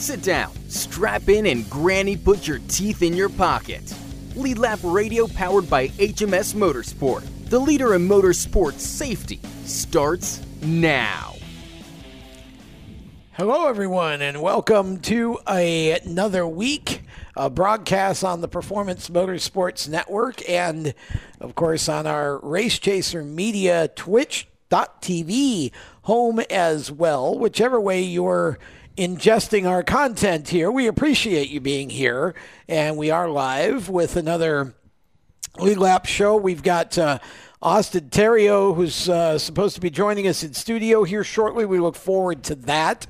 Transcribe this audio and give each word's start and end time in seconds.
Sit 0.00 0.22
down, 0.22 0.50
strap 0.70 1.28
in, 1.28 1.44
and 1.44 1.68
Granny 1.68 2.16
put 2.16 2.48
your 2.48 2.58
teeth 2.68 3.02
in 3.02 3.12
your 3.12 3.28
pocket. 3.28 3.94
Lead 4.34 4.56
Lap 4.56 4.78
Radio 4.82 5.26
powered 5.26 5.68
by 5.68 5.88
HMS 5.88 6.54
Motorsport, 6.54 7.22
the 7.50 7.58
leader 7.58 7.94
in 7.94 8.08
motorsport 8.08 8.78
safety, 8.78 9.40
starts 9.66 10.40
now. 10.62 11.34
Hello, 13.32 13.68
everyone, 13.68 14.22
and 14.22 14.40
welcome 14.40 15.00
to 15.00 15.38
a, 15.46 16.00
another 16.00 16.46
week 16.46 17.02
of 17.36 17.54
broadcast 17.54 18.24
on 18.24 18.40
the 18.40 18.48
Performance 18.48 19.10
Motorsports 19.10 19.86
Network 19.86 20.48
and, 20.48 20.94
of 21.40 21.54
course, 21.54 21.90
on 21.90 22.06
our 22.06 22.38
Race 22.38 22.78
Chaser 22.78 23.22
Media 23.22 23.88
Twitch.tv 23.88 25.72
home 26.04 26.40
as 26.48 26.90
well. 26.90 27.38
Whichever 27.38 27.78
way 27.78 28.00
you're 28.00 28.58
ingesting 29.00 29.66
our 29.66 29.82
content 29.82 30.50
here, 30.50 30.70
we 30.70 30.86
appreciate 30.86 31.48
you 31.48 31.58
being 31.58 31.88
here. 31.88 32.34
And 32.68 32.98
we 32.98 33.10
are 33.10 33.30
live 33.30 33.88
with 33.88 34.14
another 34.14 34.74
Lead 35.58 35.78
Lap 35.78 36.06
show. 36.06 36.36
We've 36.36 36.62
got. 36.62 36.96
Uh, 36.96 37.18
Austin 37.62 38.08
Theriault, 38.08 38.74
who's 38.74 39.06
uh, 39.06 39.36
supposed 39.36 39.74
to 39.74 39.82
be 39.82 39.90
joining 39.90 40.26
us 40.26 40.42
in 40.42 40.54
studio 40.54 41.04
here 41.04 41.22
shortly. 41.22 41.66
We 41.66 41.78
look 41.78 41.94
forward 41.94 42.42
to 42.44 42.54
that. 42.54 43.06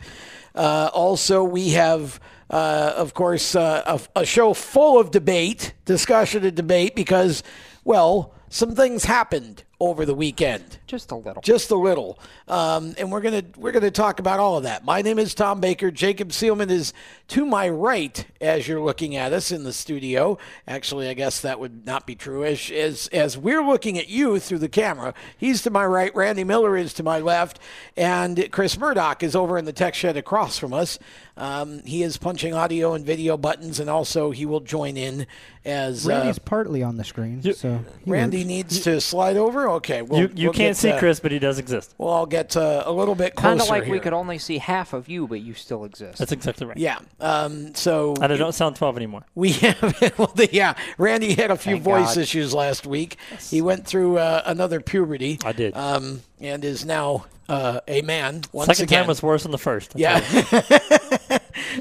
Uh, 0.57 0.91
also, 0.93 1.45
we 1.45 1.69
have, 1.71 2.19
uh, 2.51 2.93
of 2.97 3.15
course, 3.15 3.55
uh, 3.55 4.01
a, 4.17 4.23
a, 4.23 4.27
show 4.27 4.53
full 4.53 4.99
of 4.99 5.13
debate, 5.13 5.75
discussion, 5.85 6.45
and 6.45 6.57
debate 6.57 6.97
because, 6.97 7.45
well, 7.85 8.35
some 8.49 8.75
things 8.75 9.05
happened 9.05 9.63
over 9.81 10.05
the 10.05 10.15
weekend. 10.15 10.79
Just 10.87 11.11
a 11.11 11.17
little. 11.17 11.41
Just 11.43 11.71
a 11.71 11.75
little. 11.75 12.19
Um, 12.47 12.95
and 12.99 13.11
we're 13.11 13.23
gonna 13.23 13.43
we're 13.57 13.73
gonna 13.73 13.91
talk 13.91 14.21
about 14.21 14.39
all 14.39 14.59
of 14.59 14.65
that. 14.65 14.85
My 14.85 15.01
name 15.01 15.19
is 15.19 15.35
Tom 15.35 15.61
Baker. 15.61 15.91
Jacob 15.91 16.29
Seelman 16.29 16.71
is 16.71 16.93
to 17.29 17.47
my 17.47 17.69
right 17.69 18.27
as 18.41 18.69
you're 18.69 18.81
looking 18.81 19.17
at 19.17 19.33
us 19.33 19.51
in 19.51 19.65
the 19.65 19.73
studio. 19.73 20.37
Actually, 20.69 21.09
I 21.09 21.15
guess 21.15 21.41
that 21.41 21.59
would 21.59 21.87
not 21.87 22.07
be 22.07 22.15
true. 22.15 22.45
As 22.45 22.71
as 22.71 23.09
as 23.09 23.39
we're 23.39 23.65
looking 23.65 23.99
at 23.99 24.09
you 24.09 24.39
through 24.39 24.59
the 24.59 24.69
camera, 24.69 25.15
he's 25.39 25.63
to 25.63 25.71
my 25.71 25.87
right. 25.87 26.15
Randy 26.15 26.45
Miller 26.45 26.77
is 26.77 26.93
to 26.95 27.03
my 27.03 27.19
left, 27.19 27.59
and 27.97 28.49
Chris 28.53 28.79
Murdoch 28.79 29.23
is 29.23 29.35
over 29.35 29.57
in 29.57 29.65
the 29.65 29.73
tech 29.73 29.95
shed 29.95 30.17
across 30.17 30.59
from 30.59 30.75
us. 30.75 30.99
Um, 31.41 31.83
he 31.87 32.03
is 32.03 32.19
punching 32.19 32.53
audio 32.53 32.93
and 32.93 33.05
video 33.05 33.39
buttons, 33.39 33.81
and 33.81 33.89
also 33.89 34.31
he 34.31 34.45
will 34.45 34.61
join 34.61 34.99
in 34.99 35.27
as 35.65 36.05
Randy's 36.05 36.39
uh, 36.39 36.43
partly 36.45 36.83
on 36.83 36.99
the 36.99 37.05
screen. 37.05 37.41
You, 37.43 37.55
so 37.55 37.83
Randy 38.07 38.39
works. 38.39 38.47
needs 38.47 38.81
to 38.81 39.01
slide 39.01 39.39
over. 39.39 39.71
Okay, 39.71 40.03
we'll, 40.03 40.21
you 40.21 40.31
you 40.35 40.47
we'll 40.49 40.53
can't 40.53 40.77
see 40.77 40.95
Chris, 40.99 41.19
but 41.19 41.33
he 41.33 41.39
does 41.39 41.59
exist. 41.59 41.95
Well, 41.97 42.13
I'll 42.13 42.27
get 42.27 42.59
uh, 42.59 42.83
a 42.85 42.93
little 42.93 43.15
bit 43.15 43.35
closer. 43.35 43.49
Kind 43.49 43.61
of 43.63 43.69
like 43.69 43.85
here. 43.85 43.93
we 43.93 44.01
could 44.01 44.13
only 44.13 44.37
see 44.37 44.59
half 44.59 44.93
of 44.93 45.09
you, 45.09 45.27
but 45.27 45.41
you 45.41 45.55
still 45.55 45.85
exist. 45.85 46.19
That's 46.19 46.33
exactly 46.33 46.67
right. 46.67 46.77
Yeah. 46.77 46.99
Um, 47.21 47.75
so 47.75 48.15
and 48.21 48.31
I 48.31 48.37
don't 48.37 48.55
sound 48.55 48.77
twelve 48.77 48.99
anymore. 48.99 49.25
We 49.35 49.53
have 49.53 49.81
well, 50.19 50.33
the, 50.35 50.51
yeah. 50.53 50.75
Randy 50.99 51.33
had 51.33 51.51
a 51.51 51.57
few 51.57 51.77
Thank 51.77 51.85
voice 51.85 52.15
God. 52.17 52.19
issues 52.19 52.53
last 52.53 52.87
week. 52.87 53.17
Yes. 53.31 53.51
He 53.51 53.63
went 53.63 53.87
through 53.87 54.19
uh, 54.19 54.43
another 54.45 54.81
puberty. 54.81 55.39
I 55.43 55.53
did. 55.53 55.75
Um, 55.75 56.21
and 56.39 56.65
is 56.67 56.85
now 56.85 57.25
uh, 57.49 57.81
a 57.89 58.03
man 58.03 58.43
once 58.53 58.67
Second 58.67 58.85
again. 58.85 59.01
time 59.01 59.09
was 59.09 59.23
worse 59.23 59.43
than 59.43 59.53
the 59.53 59.59
first. 59.59 59.93
yeah. 59.97 60.21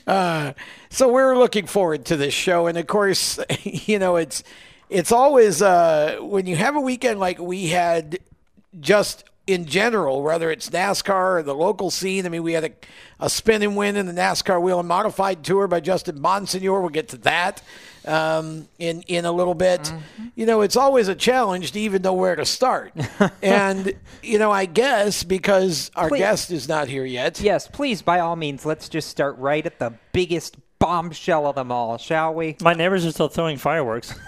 uh, 0.07 0.53
so 0.89 1.11
we're 1.11 1.37
looking 1.37 1.65
forward 1.65 2.05
to 2.05 2.17
this 2.17 2.33
show, 2.33 2.67
and 2.67 2.77
of 2.77 2.87
course, 2.87 3.39
you 3.63 3.99
know 3.99 4.15
it's 4.15 4.43
it's 4.89 5.11
always 5.11 5.61
uh, 5.61 6.17
when 6.21 6.45
you 6.45 6.55
have 6.55 6.75
a 6.75 6.81
weekend 6.81 7.19
like 7.19 7.39
we 7.39 7.67
had 7.67 8.19
just 8.79 9.23
in 9.47 9.65
general, 9.65 10.21
whether 10.21 10.51
it's 10.51 10.69
NASCAR 10.69 11.39
or 11.39 11.43
the 11.43 11.55
local 11.55 11.89
scene. 11.89 12.25
I 12.25 12.29
mean, 12.29 12.43
we 12.43 12.53
had 12.53 12.65
a, 12.65 12.71
a 13.19 13.29
spin 13.29 13.63
and 13.63 13.75
win 13.75 13.95
in 13.95 14.05
the 14.05 14.13
NASCAR 14.13 14.61
Whelen 14.61 14.85
Modified 14.85 15.43
Tour 15.43 15.67
by 15.67 15.79
Justin 15.79 16.19
Bonsignore. 16.19 16.81
We'll 16.81 16.89
get 16.89 17.09
to 17.09 17.17
that 17.17 17.63
um, 18.09 18.67
in 18.79 19.03
in 19.03 19.25
a 19.25 19.31
little 19.31 19.53
bit. 19.53 19.81
Mm-hmm. 19.81 20.27
You 20.35 20.45
know, 20.45 20.61
it's 20.61 20.75
always 20.75 21.07
a 21.07 21.15
challenge 21.15 21.71
to 21.73 21.79
even 21.79 22.01
know 22.01 22.13
where 22.13 22.35
to 22.35 22.45
start. 22.45 22.93
and 23.41 23.93
you 24.23 24.39
know, 24.39 24.51
I 24.51 24.65
guess 24.65 25.23
because 25.23 25.91
our 25.95 26.09
please. 26.09 26.19
guest 26.19 26.51
is 26.51 26.67
not 26.67 26.87
here 26.87 27.05
yet. 27.05 27.39
Yes, 27.39 27.67
please, 27.67 28.01
by 28.01 28.19
all 28.19 28.35
means, 28.35 28.65
let's 28.65 28.89
just 28.89 29.09
start 29.09 29.37
right 29.37 29.65
at 29.65 29.79
the 29.79 29.93
biggest 30.11 30.57
bombshell 30.79 31.45
of 31.45 31.55
them 31.55 31.71
all, 31.71 31.97
shall 31.97 32.33
we? 32.33 32.57
My 32.61 32.73
neighbors 32.73 33.05
are 33.05 33.11
still 33.11 33.27
throwing 33.27 33.57
fireworks. 33.57 34.15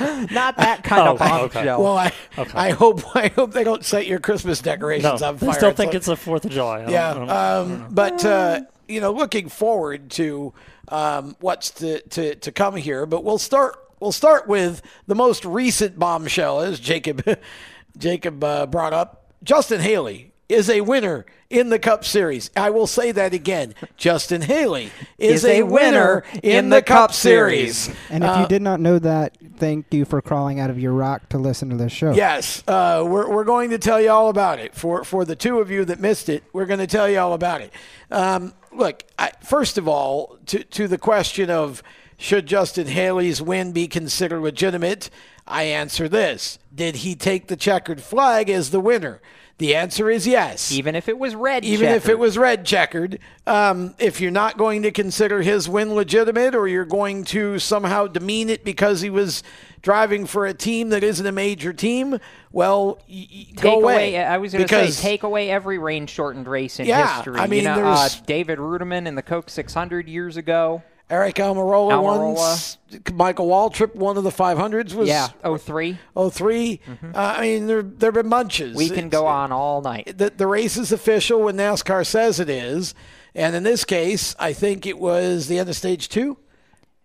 Not 0.00 0.56
that 0.56 0.80
kind 0.82 1.08
oh, 1.08 1.12
of 1.12 1.18
bombshell. 1.18 1.44
Okay. 1.44 1.82
Well, 1.82 1.96
I, 1.96 2.12
okay. 2.36 2.58
I 2.58 2.70
hope 2.70 3.00
I 3.16 3.28
hope 3.28 3.52
they 3.52 3.64
don't 3.64 3.84
set 3.84 4.06
your 4.06 4.18
Christmas 4.18 4.60
decorations 4.60 5.20
no, 5.20 5.28
on 5.28 5.38
fire. 5.38 5.50
I 5.50 5.52
still 5.52 5.72
think 5.72 5.94
it's 5.94 6.06
the 6.06 6.16
Fourth 6.16 6.44
of 6.44 6.50
July. 6.50 6.80
I 6.80 6.90
yeah, 6.90 7.14
don't, 7.14 7.30
I 7.30 7.54
don't, 7.54 7.82
um, 7.82 7.88
but 7.90 8.24
uh, 8.24 8.60
you 8.88 9.00
know, 9.00 9.12
looking 9.12 9.48
forward 9.48 10.10
to 10.12 10.52
um, 10.88 11.36
what's 11.40 11.70
to, 11.72 12.00
to 12.00 12.34
to 12.36 12.52
come 12.52 12.76
here. 12.76 13.06
But 13.06 13.24
we'll 13.24 13.38
start 13.38 13.76
we'll 14.00 14.12
start 14.12 14.46
with 14.46 14.82
the 15.06 15.14
most 15.14 15.44
recent 15.44 15.98
bombshell, 15.98 16.60
as 16.60 16.80
Jacob 16.80 17.38
Jacob 17.98 18.42
uh, 18.42 18.66
brought 18.66 18.92
up. 18.92 19.32
Justin 19.42 19.80
Haley 19.80 20.32
is 20.48 20.70
a 20.70 20.80
winner 20.80 21.26
in 21.50 21.68
the 21.68 21.78
Cup 21.78 22.04
Series. 22.04 22.50
I 22.56 22.70
will 22.70 22.86
say 22.86 23.12
that 23.12 23.34
again. 23.34 23.74
Justin 23.96 24.42
Haley 24.42 24.90
is, 25.18 25.44
is 25.44 25.50
a, 25.50 25.62
winner 25.62 26.24
in, 26.34 26.40
in 26.42 26.68
the, 26.70 26.76
the, 26.76 26.82
Cup, 26.82 27.10
Cup 27.10 27.12
Series. 27.12 27.76
Series. 27.76 28.00
And 28.10 28.24
if 28.24 28.30
uh, 28.30 28.40
you 28.40 28.48
did 28.48 28.62
not 28.62 28.80
know 28.80 28.98
that, 28.98 29.36
thank 29.56 29.92
you 29.92 30.04
for 30.04 30.22
crawling 30.22 30.58
out 30.58 30.70
of 30.70 30.78
your 30.78 30.92
rock 30.92 31.28
to 31.30 31.38
listen 31.38 31.70
to 31.70 31.76
this 31.76 31.92
show. 31.92 32.12
Yes, 32.12 32.62
uh, 32.66 33.04
we're, 33.06 33.30
we're 33.30 33.44
going 33.44 33.70
to 33.70 33.78
tell 33.78 34.00
you 34.00 34.10
all 34.10 34.28
about 34.28 34.58
it. 34.58 34.74
For, 34.74 35.04
for 35.04 35.24
the 35.24 35.36
two 35.36 35.60
of 35.60 35.70
you 35.70 35.84
that 35.86 36.00
missed 36.00 36.28
it, 36.28 36.44
we're 36.52 36.66
going 36.66 36.80
to 36.80 36.86
tell 36.86 37.08
you 37.08 37.18
all 37.18 37.34
about 37.34 37.60
it. 37.60 37.72
Um, 38.10 38.54
look, 38.72 39.04
I, 39.18 39.32
first 39.42 39.78
of 39.78 39.88
all, 39.88 40.38
to, 40.46 40.64
to 40.64 40.88
the 40.88 40.98
question 40.98 41.50
of 41.50 41.82
should 42.16 42.46
Justin 42.46 42.88
Haley's 42.88 43.40
win 43.40 43.72
be 43.72 43.86
considered 43.86 44.40
legitimate, 44.40 45.08
I 45.46 45.64
answer 45.64 46.08
this. 46.08 46.58
Did 46.74 46.96
he 46.96 47.14
take 47.14 47.46
the 47.46 47.56
checkered 47.56 48.02
flag 48.02 48.50
as 48.50 48.70
the 48.70 48.80
winner? 48.80 49.20
The 49.58 49.74
answer 49.74 50.08
is 50.08 50.24
yes. 50.24 50.70
Even 50.70 50.94
if 50.94 51.08
it 51.08 51.18
was 51.18 51.34
red 51.34 51.64
Even 51.64 51.86
checkered. 51.86 51.96
if 51.96 52.08
it 52.08 52.18
was 52.18 52.38
red 52.38 52.64
checkered. 52.64 53.18
Um, 53.44 53.94
if 53.98 54.20
you're 54.20 54.30
not 54.30 54.56
going 54.56 54.82
to 54.82 54.92
consider 54.92 55.42
his 55.42 55.68
win 55.68 55.94
legitimate 55.94 56.54
or 56.54 56.68
you're 56.68 56.84
going 56.84 57.24
to 57.24 57.58
somehow 57.58 58.06
demean 58.06 58.50
it 58.50 58.64
because 58.64 59.00
he 59.00 59.10
was 59.10 59.42
driving 59.82 60.26
for 60.26 60.46
a 60.46 60.54
team 60.54 60.90
that 60.90 61.02
isn't 61.02 61.26
a 61.26 61.32
major 61.32 61.72
team, 61.72 62.18
well, 62.52 63.00
y- 63.10 63.46
go 63.56 63.80
away. 63.80 64.14
away. 64.14 64.24
I 64.24 64.38
was 64.38 64.52
going 64.52 64.66
to 64.66 64.92
say, 64.92 65.02
take 65.02 65.24
away 65.24 65.50
every 65.50 65.78
rain 65.78 66.06
shortened 66.06 66.46
race 66.46 66.78
in 66.78 66.86
yeah, 66.86 67.16
history. 67.16 67.40
I 67.40 67.48
mean, 67.48 67.64
you 67.64 67.68
know, 67.68 67.84
uh, 67.84 68.08
David 68.26 68.58
Reutimann 68.58 69.06
in 69.06 69.16
the 69.16 69.22
Coke 69.22 69.50
600 69.50 70.08
years 70.08 70.36
ago. 70.36 70.82
Aric 71.10 71.34
Almirola, 71.34 71.92
Almirola. 71.92 72.34
once. 72.36 72.78
Michael 73.14 73.48
Waltrip, 73.48 73.94
one 73.94 74.16
of 74.16 74.24
the 74.24 74.30
500s 74.30 74.94
was 74.94 75.08
yeah, 75.08 75.28
03. 75.42 75.98
3 76.30 76.80
mm-hmm. 76.86 77.10
uh, 77.14 77.18
I 77.18 77.40
mean, 77.40 77.66
there 77.66 77.82
there've 77.82 78.14
been 78.14 78.28
bunches. 78.28 78.76
We 78.76 78.88
can 78.88 79.06
it's, 79.06 79.12
go 79.12 79.26
on 79.26 79.50
all 79.50 79.80
night. 79.80 80.18
The, 80.18 80.30
the 80.30 80.46
race 80.46 80.76
is 80.76 80.92
official 80.92 81.42
when 81.42 81.56
NASCAR 81.56 82.06
says 82.06 82.40
it 82.40 82.50
is, 82.50 82.94
and 83.34 83.56
in 83.56 83.62
this 83.62 83.84
case, 83.84 84.34
I 84.38 84.52
think 84.52 84.86
it 84.86 84.98
was 84.98 85.48
the 85.48 85.58
end 85.58 85.68
of 85.68 85.76
stage 85.76 86.08
two. 86.08 86.38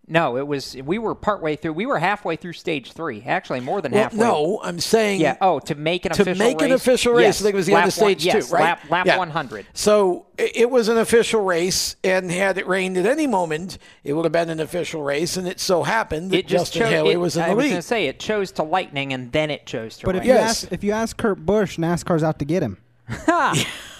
No, 0.06 0.36
it 0.38 0.46
was 0.46 0.76
we 0.84 0.98
were 0.98 1.16
partway 1.16 1.56
through. 1.56 1.74
We 1.74 1.86
were 1.86 1.98
halfway 1.98 2.36
through 2.36 2.54
stage 2.54 2.92
three. 2.92 3.24
Actually, 3.26 3.62
more 3.62 3.82
than 3.82 3.94
well, 3.94 4.04
halfway. 4.04 4.20
No, 4.20 4.60
I'm 4.62 4.80
saying 4.80 5.22
yeah. 5.22 5.38
Oh, 5.40 5.60
to 5.60 5.76
make 5.76 6.06
an 6.06 6.12
to 6.12 6.24
official 6.24 6.46
make 6.46 6.60
race, 6.60 6.66
an 6.66 6.72
official 6.74 7.14
race. 7.14 7.24
Yes. 7.24 7.42
I 7.42 7.44
think 7.44 7.54
it 7.54 7.58
was 7.58 7.66
the 7.68 7.74
lap 7.74 7.84
end 7.84 7.88
of 7.88 7.94
stage 7.94 8.26
one, 8.26 8.36
yes, 8.36 8.50
two, 8.50 8.54
right? 8.54 8.62
Lap, 8.62 8.90
lap 8.90 9.06
yeah. 9.06 9.18
100. 9.18 9.66
So 9.74 10.26
it 10.38 10.70
was 10.70 10.90
an 10.90 10.98
official 10.98 11.42
race, 11.42 11.96
and 12.04 12.30
had 12.30 12.58
it 12.58 12.68
rained 12.68 12.98
at 12.98 13.06
any 13.06 13.28
moment, 13.28 13.78
it 14.04 14.12
would 14.14 14.26
have 14.26 14.34
been 14.34 14.50
an 14.50 14.60
official 14.60 15.04
race. 15.04 15.38
And 15.38 15.48
it 15.48 15.62
so 15.62 15.84
happened 15.84 16.32
that 16.32 16.40
it 16.40 16.48
just 16.48 16.74
Justin 16.74 16.82
chose, 16.82 16.92
Haley 16.92 17.12
it, 17.12 17.18
was 17.18 17.38
in 17.38 17.44
the 17.44 17.50
I 17.50 17.54
was 17.54 17.64
lead. 17.64 17.70
going 17.70 17.82
to 17.82 17.88
say 17.88 18.08
it 18.08 18.20
chose 18.20 18.52
to 18.54 18.64
lightning, 18.64 19.14
and 19.14 19.32
then 19.32 19.50
it 19.52 19.66
chose 19.66 19.98
to. 19.98 20.06
But 20.06 20.16
rain. 20.16 20.22
if 20.22 20.28
you 20.28 20.34
yes. 20.34 20.64
ask 20.64 20.74
if 20.74 20.84
you 20.84 20.92
ask 20.92 21.16
Kurt 21.16 21.46
Busch, 21.46 21.78
NASCAR's 21.78 22.24
out 22.24 22.40
to 22.40 22.46
get 22.46 22.62
him. 22.62 22.78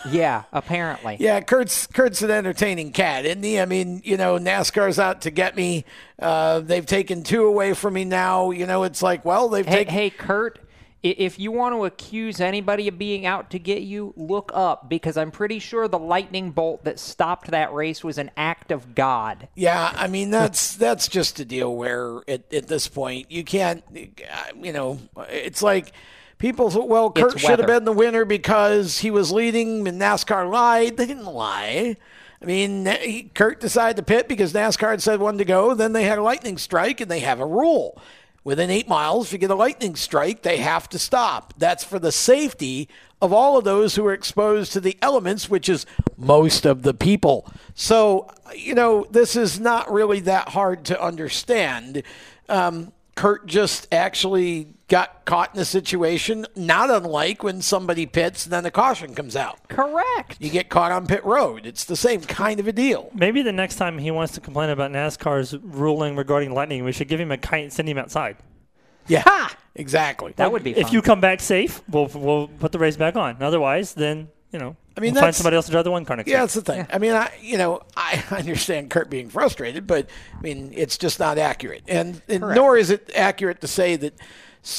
yeah, 0.10 0.44
apparently. 0.52 1.18
Yeah, 1.20 1.42
Kurt's 1.42 1.88
Kurt's 1.88 2.22
an 2.22 2.32
entertaining 2.32 2.92
cat, 2.92 3.26
isn't 3.26 3.44
he? 3.44 3.60
I 3.60 3.66
mean, 3.66 4.02
you 4.04 4.18
know, 4.18 4.38
NASCAR's 4.38 5.00
out 5.00 5.22
to 5.22 5.32
get 5.32 5.56
me. 5.56 5.86
Uh, 6.20 6.60
they've 6.60 6.86
taken 6.86 7.24
two 7.24 7.46
away 7.46 7.74
from 7.74 7.94
me 7.94 8.06
now. 8.06 8.52
You 8.52 8.66
know, 8.66 8.84
it's 8.84 9.02
like, 9.02 9.26
well, 9.26 9.50
they've 9.50 9.66
hey, 9.66 9.78
taken. 9.78 9.94
Hey, 9.94 10.10
Kurt, 10.10 10.60
if 11.04 11.38
you 11.38 11.52
want 11.52 11.76
to 11.76 11.84
accuse 11.84 12.40
anybody 12.40 12.88
of 12.88 12.98
being 12.98 13.26
out 13.26 13.50
to 13.52 13.60
get 13.60 13.82
you, 13.82 14.14
look 14.16 14.52
up 14.54 14.88
because 14.90 15.18
I'm 15.18 15.32
pretty 15.32 15.60
sure 15.60 15.90
the 15.90 16.00
lightning 16.00 16.52
bolt 16.52 16.86
that 16.86 16.98
stopped 16.98 17.52
that 17.52 17.74
race 17.74 18.04
was 18.04 18.18
an 18.18 18.32
act 18.38 18.72
of 18.72 18.96
God. 18.96 19.50
Yeah, 19.56 19.92
I 19.96 20.08
mean 20.08 20.30
that's 20.32 20.76
that's 20.78 21.10
just 21.10 21.40
a 21.42 21.46
deal 21.46 21.76
where 21.76 22.22
at, 22.28 22.52
at 22.54 22.68
this 22.68 22.88
point 22.88 23.30
you 23.30 23.44
can't, 23.44 23.84
you 23.94 24.72
know, 24.72 25.00
it's 25.30 25.62
like 25.62 25.92
People 26.44 26.70
thought, 26.70 26.90
well, 26.90 27.10
Kurt 27.10 27.40
should 27.40 27.60
have 27.60 27.70
been 27.70 27.86
the 27.86 27.94
winner 27.94 28.26
because 28.26 29.00
he 29.00 29.10
was 29.10 29.32
leading 29.32 29.88
and 29.88 30.02
NASCAR 30.02 30.52
lied. 30.52 30.98
They 30.98 31.06
didn't 31.06 31.24
lie. 31.24 31.96
I 32.42 32.46
mean, 32.46 32.86
he, 32.86 33.32
Kurt 33.34 33.62
decided 33.62 33.96
to 33.96 34.04
pit 34.04 34.28
because 34.28 34.52
NASCAR 34.52 34.90
had 34.90 35.02
said 35.02 35.22
one 35.22 35.38
to 35.38 35.46
go. 35.46 35.74
Then 35.74 35.94
they 35.94 36.04
had 36.04 36.18
a 36.18 36.22
lightning 36.22 36.58
strike, 36.58 37.00
and 37.00 37.10
they 37.10 37.22
have 37.22 37.40
a 37.40 37.46
rule. 37.46 37.98
Within 38.44 38.70
eight 38.70 38.90
miles, 38.90 39.28
if 39.28 39.32
you 39.32 39.40
get 39.40 39.52
a 39.52 39.56
lightning 39.56 39.96
strike, 39.96 40.42
they 40.42 40.58
have 40.58 40.90
to 40.90 41.00
stop. 41.00 41.54
That's 41.58 41.86
for 41.86 41.98
the 41.98 42.12
safety 42.12 42.90
of 43.22 43.32
all 43.32 43.58
of 43.58 43.64
those 43.64 43.96
who 43.96 44.06
are 44.06 44.14
exposed 44.14 44.74
to 44.74 44.82
the 44.82 44.98
elements, 45.02 45.50
which 45.50 45.70
is 45.70 45.86
most 46.18 46.66
of 46.66 46.84
the 46.84 46.94
people. 46.94 47.50
So, 47.74 48.30
you 48.54 48.76
know, 48.76 49.08
this 49.10 49.38
is 49.38 49.62
not 49.62 49.90
really 49.90 50.20
that 50.20 50.50
hard 50.50 50.84
to 50.88 51.02
understand. 51.02 52.04
Um, 52.50 52.92
Kurt 53.16 53.46
just 53.46 53.88
actually 53.92 54.74
got 54.88 55.26
caught 55.26 55.54
in 55.54 55.62
a 55.62 55.66
situation 55.66 56.46
not 56.56 56.90
unlike 56.90 57.44
when 57.44 57.62
somebody 57.62 58.06
pits 58.06 58.46
and 58.46 58.54
then 58.54 58.64
the 58.64 58.72
caution 58.72 59.14
comes 59.16 59.36
out. 59.36 59.68
Correct. 59.70 60.38
You 60.40 60.50
get 60.50 60.70
caught 60.70 60.92
on 60.92 61.08
pit 61.08 61.24
road. 61.24 61.66
It's 61.66 61.86
the 61.86 61.96
same 61.96 62.22
kind 62.22 62.60
of 62.60 62.68
a 62.68 62.72
deal. 62.72 63.10
Maybe 63.14 63.42
the 63.42 63.52
next 63.52 63.76
time 63.76 63.98
he 63.98 64.12
wants 64.12 64.34
to 64.34 64.42
complain 64.42 64.70
about 64.70 64.92
NASCAR's 64.92 65.58
ruling 65.58 66.16
regarding 66.16 66.54
lightning, 66.54 66.84
we 66.84 66.92
should 66.92 67.08
give 67.08 67.20
him 67.20 67.32
a 67.32 67.38
kite 67.38 67.64
and 67.64 67.74
send 67.74 67.88
him 67.88 67.98
outside. 67.98 68.38
Yeah, 69.08 69.50
exactly. 69.76 70.34
That 70.38 70.52
would 70.52 70.64
be 70.64 70.72
If 70.78 70.94
you 70.94 71.02
come 71.02 71.20
back 71.20 71.40
safe, 71.40 71.82
we'll 71.90 72.08
we'll 72.14 72.48
put 72.48 72.72
the 72.72 72.80
race 72.80 72.96
back 72.96 73.16
on. 73.16 73.42
Otherwise, 73.42 73.94
then 73.94 74.30
you 74.54 74.60
know, 74.60 74.76
I 74.96 75.02
mean, 75.02 75.14
we'll 75.14 75.24
find 75.24 75.36
somebody 75.36 75.56
else 75.56 75.66
to 75.66 75.72
drive 75.72 75.84
the 75.84 75.92
one 75.92 76.06
car 76.06 76.16
next 76.16 76.28
Yeah, 76.30 76.34
year. 76.38 76.42
that's 76.44 76.54
the 76.54 76.62
thing. 76.62 76.88
I 76.94 77.00
mean, 77.00 77.14
I 77.14 77.32
you 77.42 77.58
know 77.58 77.82
I 77.98 78.24
understand 78.32 78.90
Kurt 78.92 79.10
being 79.10 79.30
frustrated, 79.30 79.88
but 79.88 80.08
I 80.38 80.42
mean 80.42 80.72
it's 80.76 80.98
just 80.98 81.20
not 81.20 81.38
accurate, 81.38 81.84
and, 81.88 82.22
and 82.30 82.42
nor 82.42 82.78
is 82.78 82.92
it 82.92 83.12
accurate 83.16 83.60
to 83.62 83.68
say 83.68 83.96
that 83.98 84.14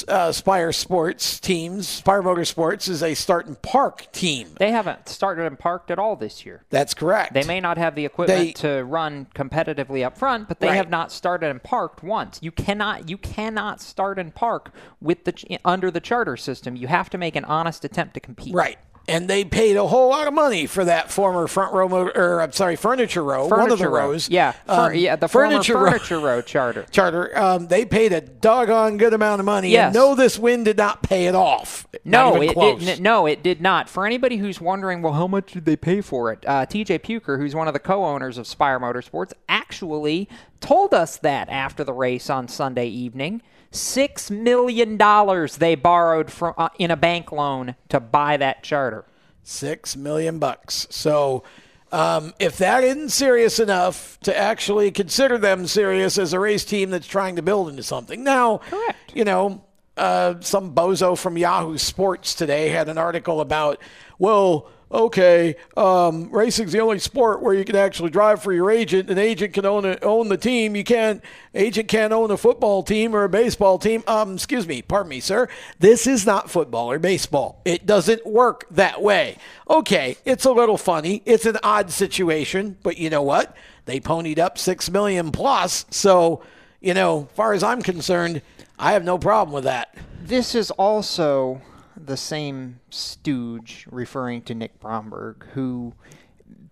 uh, 0.09 0.33
Spire 0.33 0.73
Sports 0.73 1.39
teams, 1.41 1.87
Spire 1.87 2.23
Motorsports, 2.23 2.89
is 2.89 3.03
a 3.03 3.13
start 3.13 3.47
and 3.47 3.61
park 3.61 4.11
team. 4.13 4.49
They 4.59 4.71
haven't 4.71 5.11
started 5.11 5.45
and 5.45 5.59
parked 5.59 5.91
at 5.91 5.99
all 5.99 6.17
this 6.17 6.47
year. 6.47 6.63
That's 6.71 6.95
correct. 6.95 7.35
They 7.35 7.45
may 7.45 7.61
not 7.61 7.77
have 7.77 7.95
the 7.95 8.07
equipment 8.07 8.39
They- 8.41 8.53
to 8.67 8.83
run 8.85 9.27
competitively 9.35 10.03
up 10.03 10.17
front, 10.17 10.49
but 10.49 10.61
they 10.61 10.69
Right. 10.69 10.77
have 10.77 10.89
not 10.89 11.13
started 11.13 11.51
and 11.51 11.63
parked 11.63 12.03
once. 12.03 12.39
You 12.41 12.51
cannot 12.51 13.11
you 13.11 13.19
cannot 13.19 13.83
start 13.83 14.19
and 14.19 14.35
park 14.35 14.73
with 15.03 15.25
the 15.25 15.59
under 15.67 15.91
the 15.91 16.01
charter 16.01 16.39
system. 16.39 16.77
You 16.77 16.87
have 16.87 17.11
to 17.11 17.19
make 17.19 17.37
an 17.37 17.45
honest 17.45 17.85
attempt 17.85 18.15
to 18.15 18.21
compete. 18.21 18.55
right. 18.55 18.79
And 19.07 19.29
they 19.29 19.45
paid 19.45 19.77
a 19.77 19.87
whole 19.87 20.09
lot 20.09 20.27
of 20.27 20.33
money 20.33 20.65
for 20.67 20.83
that 20.87 21.11
former 21.13 21.47
front 21.47 21.75
row, 21.75 21.87
motor, 21.89 22.13
or 22.17 22.41
I'm 22.41 22.53
sorry, 22.53 22.75
furniture 22.75 23.23
row, 23.23 23.49
Furniture 23.49 23.63
one 23.63 23.73
of 23.73 23.79
the 23.79 23.89
row. 23.89 24.09
rows. 24.11 24.31
Yeah, 24.31 24.55
Um, 24.67 24.95
yeah, 24.95 25.17
the 25.17 25.29
furniture 25.29 25.75
former 25.75 25.85
row. 25.85 25.91
furniture 25.93 26.19
row 26.21 26.41
charter. 26.41 26.87
charter. 26.91 27.39
Um, 27.39 27.67
they 27.67 27.85
paid 27.85 28.15
a 28.15 28.23
doggone 28.23 28.97
good 28.97 29.13
amount 29.13 29.41
of 29.41 29.45
money. 29.45 29.69
Yes. 29.69 29.89
And 29.89 29.95
no, 29.95 30.15
this 30.15 30.39
win 30.39 30.65
did 30.65 30.79
not 30.79 31.03
pay 31.03 31.27
it 31.27 31.35
off. 31.35 31.87
No, 32.07 32.41
it 32.41 32.55
close. 32.55 32.83
didn't. 32.83 33.03
No, 33.03 33.27
it 33.27 33.43
did 33.43 33.61
not. 33.61 33.91
For 33.91 34.07
anybody 34.07 34.39
who's 34.39 34.59
wondering, 34.59 35.03
well, 35.03 35.13
how 35.13 35.27
much 35.27 35.53
did 35.53 35.67
they 35.67 35.77
pay 35.77 36.01
for 36.01 36.33
it? 36.33 36.43
Uh, 36.47 36.65
TJ 36.65 37.01
Puchyr, 37.03 37.37
who's 37.37 37.55
one 37.55 37.69
of 37.69 37.75
the 37.75 37.81
co-owners 37.81 38.39
of 38.39 38.47
Spire 38.47 38.81
Motorsports, 38.81 39.35
actually 39.51 40.31
told 40.61 40.95
us 40.95 41.19
that 41.19 41.51
after 41.51 41.85
the 41.85 41.93
race 41.93 42.31
on 42.31 42.49
Sunday 42.49 42.87
evening. 42.89 43.43
Six 43.75 44.31
million 44.31 44.97
dollars 44.97 45.57
they 45.57 45.75
borrowed 45.75 46.31
from 46.31 46.55
uh, 46.57 46.69
in 46.79 46.91
a 46.91 46.97
bank 46.97 47.33
loan 47.33 47.75
to 47.89 47.99
buy 48.01 48.37
that 48.37 48.63
charter. 48.63 49.05
Six 49.43 49.97
million 49.97 50.39
bucks. 50.39 50.87
So, 50.91 51.43
um, 51.93 52.35
if 52.39 52.59
that 52.59 52.85
isn't 52.85 53.11
serious 53.11 53.59
enough 53.59 54.19
to 54.21 54.37
actually 54.37 54.91
consider 54.91 55.39
them 55.39 55.67
serious 55.67 56.19
as 56.19 56.33
a 56.33 56.41
race 56.41 56.65
team 56.65 56.91
that's 56.91 57.07
trying 57.07 57.37
to 57.37 57.43
build 57.43 57.69
into 57.69 57.83
something, 57.83 58.25
now, 58.25 58.59
Correct. 58.59 59.15
you 59.15 59.25
know, 59.25 59.65
uh, 59.97 60.35
some 60.41 60.75
bozo 60.75 61.17
from 61.17 61.37
Yahoo 61.37 61.79
Sports 61.79 62.35
today 62.35 62.69
had 62.69 62.89
an 62.89 62.99
article 62.99 63.41
about, 63.41 63.81
well, 64.19 64.69
okay, 64.95 65.57
um, 65.77 66.31
racing's 66.31 66.73
the 66.73 66.79
only 66.79 67.01
sport 67.01 67.43
where 67.43 67.53
you 67.53 67.65
can 67.65 67.77
actually 67.77 68.11
drive 68.11 68.43
for 68.43 68.53
your 68.53 68.71
agent. 68.71 69.11
An 69.11 69.19
agent 69.19 69.53
can 69.53 69.67
own 69.67 69.85
a, 69.85 69.99
own 70.03 70.29
the 70.29 70.37
team. 70.37 70.77
You 70.77 70.85
can't. 70.85 71.23
Agent 71.55 71.89
can't 71.89 72.13
own 72.13 72.31
a 72.31 72.37
football 72.37 72.83
team 72.83 73.15
or 73.15 73.25
a 73.25 73.29
baseball 73.29 73.79
team. 73.79 74.03
Um, 74.07 74.35
excuse 74.35 74.67
me, 74.67 74.83
pardon 74.83 75.11
me, 75.11 75.21
sir. 75.21 75.49
This 75.79 76.07
is 76.07 76.25
not 76.25 76.49
football 76.49 76.91
or 76.91 76.99
baseball. 76.99 77.61
It 77.65 77.87
doesn't 77.87 78.25
work 78.25 78.67
that 78.71 79.03
way. 79.03 79.37
Okay, 79.69 80.17
it's 80.25 80.45
a 80.45 80.53
little 80.53 80.79
funny. 80.79 81.23
It's 81.27 81.47
an 81.47 81.59
odd 81.63 81.91
situation, 81.91 82.77
but 82.83 82.97
you 82.97 83.11
know 83.11 83.23
what? 83.23 83.57
They 83.87 84.01
ponied 84.01 84.39
up 84.39 84.59
six 84.59 84.91
million 84.91 85.31
plus. 85.33 85.85
So, 85.91 86.43
you 86.81 86.95
know, 86.95 87.29
far 87.35 87.53
as 87.53 87.63
I'm 87.63 87.83
concerned, 87.83 88.43
I 88.79 88.93
have 88.93 89.05
no 89.05 89.19
problem 89.19 89.55
with 89.55 89.65
that. 89.65 89.97
This 90.23 90.55
is 90.55 90.71
also 90.73 91.61
the 92.07 92.17
same 92.17 92.81
stooge 92.91 93.87
referring 93.91 94.43
to 94.43 94.55
Nick 94.55 94.79
Bromberg, 94.81 95.45
who 95.55 95.95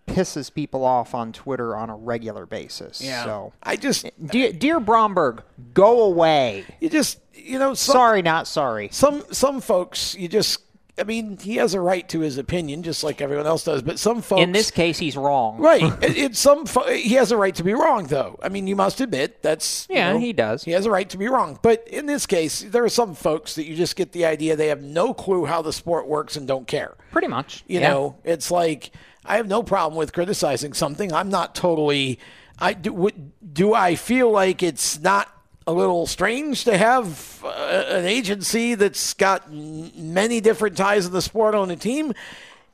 pisses 0.06 0.52
people 0.52 0.84
off 0.84 1.14
on 1.14 1.32
Twitter 1.32 1.76
on 1.76 1.88
a 1.88 1.96
regular 1.96 2.44
basis. 2.46 3.00
So, 3.24 3.52
I 3.62 3.76
just, 3.76 4.04
eh, 4.04 4.10
dear, 4.24 4.52
dear 4.52 4.80
Bromberg, 4.80 5.42
go 5.74 6.02
away. 6.02 6.64
you 6.80 6.88
just, 6.90 7.20
you 7.34 7.58
know, 7.58 7.74
some, 7.74 7.92
Sorry, 7.92 8.22
not 8.22 8.46
sorry. 8.46 8.88
some 8.92 9.22
some 9.32 9.60
folks 9.60 10.14
you 10.14 10.28
just 10.28 10.60
I 10.98 11.04
mean 11.04 11.38
he 11.38 11.56
has 11.56 11.72
a 11.74 11.80
right 11.80 12.06
to 12.10 12.20
his 12.20 12.36
opinion 12.38 12.82
just 12.82 13.02
like 13.02 13.20
everyone 13.22 13.46
else 13.46 13.64
does 13.64 13.80
but 13.82 13.98
some 13.98 14.20
folks 14.20 14.42
In 14.42 14.52
this 14.52 14.70
case, 14.70 14.98
he's 14.98 15.16
wrong. 15.16 15.58
right 15.58 15.82
it, 16.02 16.16
it's 16.18 16.38
some 16.38 16.66
fo- 16.66 16.90
he 16.90 17.14
has 17.14 17.32
a 17.32 17.36
right 17.36 17.54
to 17.54 17.64
be 17.64 17.72
wrong 17.72 18.06
though 18.06 18.38
I 18.42 18.48
mean 18.50 18.66
you 18.66 18.76
must 18.76 19.00
admit 19.00 19.42
that's 19.42 19.86
you 19.88 19.96
Yeah, 19.96 20.12
know, 20.12 20.18
he 20.18 20.32
does. 20.34 20.64
he 20.64 20.72
has 20.72 20.84
a 20.84 20.90
right 20.90 21.08
to 21.08 21.16
be 21.18 21.28
wrong 21.28 21.58
but 21.62 21.86
in 21.88 22.06
this 22.06 22.26
case 22.26 22.60
there 22.60 22.84
are 22.84 22.88
some 22.90 23.14
folks 23.14 23.54
that 23.54 23.64
you 23.64 23.74
just 23.74 23.96
get 23.96 24.12
the 24.12 24.26
idea 24.26 24.54
they 24.54 24.68
have 24.68 24.82
no 24.82 25.14
clue 25.14 25.46
how 25.46 25.62
the 25.62 25.72
sport 25.72 26.06
works 26.06 26.36
and 26.36 26.46
don't 26.46 26.66
care 26.68 26.94
Pretty 27.10 27.28
much. 27.28 27.64
you 27.66 27.80
yeah. 27.80 27.88
know, 27.90 28.16
it's 28.24 28.50
like 28.50 28.90
I 29.24 29.36
have 29.36 29.46
no 29.48 29.62
problem 29.62 29.96
with 29.96 30.12
criticizing 30.12 30.72
something. 30.72 31.12
I'm 31.12 31.28
not 31.28 31.54
totally. 31.54 32.18
I 32.58 32.72
do. 32.72 33.08
Do 33.52 33.72
I 33.72 33.94
feel 33.94 34.30
like 34.32 34.62
it's 34.64 34.98
not 34.98 35.28
a 35.66 35.72
little 35.72 36.06
strange 36.06 36.64
to 36.64 36.76
have 36.76 37.42
uh, 37.44 37.84
an 37.88 38.04
agency 38.04 38.74
that's 38.74 39.14
got 39.14 39.52
many 39.52 40.40
different 40.40 40.76
ties 40.76 41.06
in 41.06 41.12
the 41.12 41.22
sport 41.22 41.54
on 41.54 41.70
a 41.70 41.76
team? 41.76 42.12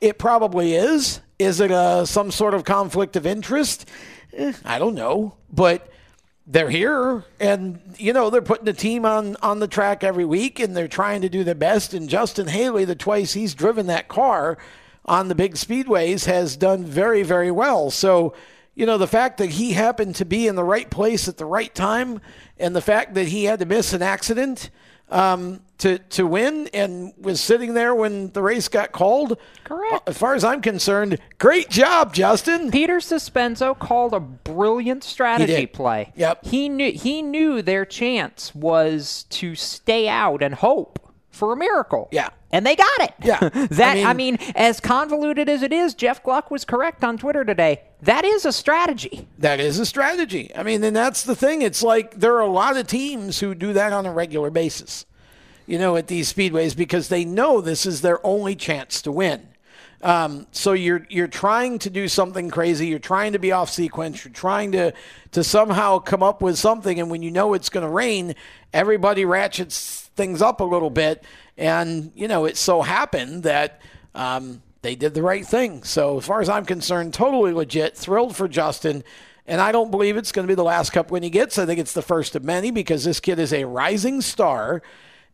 It 0.01 0.17
probably 0.17 0.75
is. 0.75 1.21
Is 1.37 1.59
it 1.59 1.71
uh, 1.71 2.05
some 2.05 2.31
sort 2.31 2.53
of 2.53 2.63
conflict 2.63 3.15
of 3.15 3.25
interest? 3.25 3.87
Eh, 4.33 4.53
I 4.65 4.79
don't 4.79 4.95
know, 4.95 5.35
but 5.51 5.89
they're 6.49 6.69
here 6.69 7.23
and 7.39 7.79
you 7.99 8.11
know 8.11 8.31
they're 8.31 8.41
putting 8.41 8.65
the 8.65 8.73
team 8.73 9.05
on 9.05 9.35
on 9.43 9.59
the 9.59 9.67
track 9.67 10.03
every 10.03 10.25
week 10.25 10.59
and 10.59 10.75
they're 10.75 10.87
trying 10.87 11.21
to 11.21 11.29
do 11.29 11.43
their 11.43 11.53
best 11.53 11.93
and 11.93 12.09
Justin 12.09 12.47
Haley 12.47 12.85
the 12.85 12.95
twice 12.95 13.33
he's 13.33 13.53
driven 13.53 13.85
that 13.85 14.07
car 14.07 14.57
on 15.05 15.27
the 15.27 15.35
big 15.35 15.53
speedways 15.53 16.25
has 16.25 16.57
done 16.57 16.83
very 16.83 17.21
very 17.21 17.51
well 17.51 17.91
so 17.91 18.33
you 18.79 18.85
know 18.85 18.97
the 18.97 19.07
fact 19.07 19.39
that 19.39 19.49
he 19.49 19.73
happened 19.73 20.15
to 20.15 20.25
be 20.25 20.47
in 20.47 20.55
the 20.55 20.63
right 20.63 20.89
place 20.89 21.27
at 21.27 21.35
the 21.35 21.45
right 21.45 21.75
time 21.75 22.21
and 22.57 22.73
the 22.73 22.81
fact 22.81 23.13
that 23.15 23.27
he 23.27 23.43
had 23.43 23.59
to 23.59 23.65
miss 23.65 23.91
an 23.91 24.01
accident 24.01 24.69
um, 25.09 25.59
to 25.79 25.99
to 25.99 26.25
win 26.25 26.69
and 26.73 27.11
was 27.17 27.41
sitting 27.41 27.73
there 27.73 27.93
when 27.93 28.31
the 28.31 28.41
race 28.41 28.69
got 28.69 28.93
called 28.93 29.37
Correct. 29.65 30.07
as 30.07 30.17
far 30.17 30.33
as 30.33 30.45
I'm 30.45 30.61
concerned 30.61 31.19
great 31.39 31.69
job 31.69 32.13
Justin 32.13 32.71
Peter 32.71 32.99
Sospenzo 32.99 33.77
called 33.77 34.13
a 34.13 34.21
brilliant 34.21 35.03
strategy 35.03 35.65
play. 35.65 36.13
Yep. 36.15 36.45
He 36.45 36.69
knew 36.69 36.93
he 36.93 37.21
knew 37.21 37.61
their 37.61 37.83
chance 37.83 38.55
was 38.55 39.25
to 39.31 39.55
stay 39.55 40.07
out 40.07 40.41
and 40.41 40.55
hope 40.55 40.99
for 41.31 41.51
a 41.51 41.57
miracle. 41.57 42.07
Yeah. 42.13 42.29
And 42.51 42.65
they 42.65 42.75
got 42.75 43.01
it. 43.01 43.13
Yeah. 43.23 43.39
that 43.71 43.97
I 43.97 44.03
I 44.09 44.13
mean- 44.13 44.35
mean, 44.35 44.53
as 44.55 44.79
convoluted 44.79 45.47
as 45.49 45.61
it 45.61 45.71
is, 45.71 45.93
Jeff 45.93 46.23
Gluck 46.23 46.49
was 46.49 46.65
correct 46.65 47.03
on 47.03 47.17
Twitter 47.17 47.45
today. 47.45 47.81
That 48.01 48.25
is 48.25 48.45
a 48.45 48.51
strategy. 48.51 49.27
That 49.37 49.59
is 49.59 49.77
a 49.79 49.85
strategy. 49.85 50.51
I 50.55 50.63
mean, 50.63 50.83
and 50.83 50.95
that's 50.95 51.23
the 51.23 51.35
thing. 51.35 51.61
It's 51.61 51.83
like 51.83 52.15
there 52.15 52.35
are 52.35 52.41
a 52.41 52.47
lot 52.47 52.75
of 52.77 52.87
teams 52.87 53.39
who 53.39 53.53
do 53.53 53.73
that 53.73 53.93
on 53.93 54.05
a 54.05 54.11
regular 54.11 54.49
basis, 54.49 55.05
you 55.67 55.77
know, 55.77 55.95
at 55.95 56.07
these 56.07 56.31
speedways 56.33 56.75
because 56.75 57.09
they 57.09 57.23
know 57.25 57.61
this 57.61 57.85
is 57.85 58.01
their 58.01 58.25
only 58.25 58.55
chance 58.55 59.01
to 59.03 59.11
win. 59.11 59.47
Um, 60.01 60.47
so 60.53 60.71
you're 60.71 61.05
you're 61.09 61.27
trying 61.27 61.77
to 61.79 61.89
do 61.89 62.07
something 62.07 62.49
crazy. 62.49 62.87
You're 62.87 62.99
trying 62.99 63.33
to 63.33 63.39
be 63.39 63.51
off 63.51 63.69
sequence. 63.69 64.23
You're 64.23 64.33
trying 64.33 64.71
to 64.71 64.93
to 65.31 65.43
somehow 65.43 65.99
come 65.99 66.23
up 66.23 66.41
with 66.41 66.57
something. 66.57 66.99
And 67.01 67.11
when 67.11 67.21
you 67.21 67.31
know 67.31 67.53
it's 67.53 67.69
going 67.69 67.85
to 67.85 67.91
rain, 67.91 68.33
everybody 68.73 69.25
ratchets 69.25 70.09
things 70.15 70.41
up 70.41 70.61
a 70.61 70.63
little 70.63 70.89
bit. 70.89 71.23
And 71.59 72.11
you 72.15 72.27
know, 72.27 72.45
it 72.45 72.57
so 72.57 72.81
happened 72.81 73.43
that 73.43 73.81
um, 74.15 74.63
they 74.81 74.95
did 74.95 75.13
the 75.13 75.21
right 75.21 75.45
thing. 75.45 75.83
So 75.83 76.17
as 76.17 76.25
far 76.25 76.41
as 76.41 76.49
I'm 76.49 76.65
concerned, 76.65 77.13
totally 77.13 77.53
legit. 77.53 77.95
Thrilled 77.95 78.35
for 78.35 78.47
Justin. 78.47 79.03
And 79.45 79.59
I 79.59 79.71
don't 79.71 79.91
believe 79.91 80.15
it's 80.15 80.31
going 80.31 80.47
to 80.47 80.51
be 80.51 80.55
the 80.55 80.63
last 80.63 80.91
cup 80.91 81.11
win 81.11 81.23
he 81.23 81.29
gets. 81.29 81.57
I 81.57 81.65
think 81.65 81.79
it's 81.79 81.93
the 81.93 82.01
first 82.01 82.35
of 82.35 82.43
many 82.43 82.71
because 82.71 83.03
this 83.03 83.19
kid 83.19 83.39
is 83.39 83.51
a 83.51 83.65
rising 83.65 84.21
star. 84.21 84.81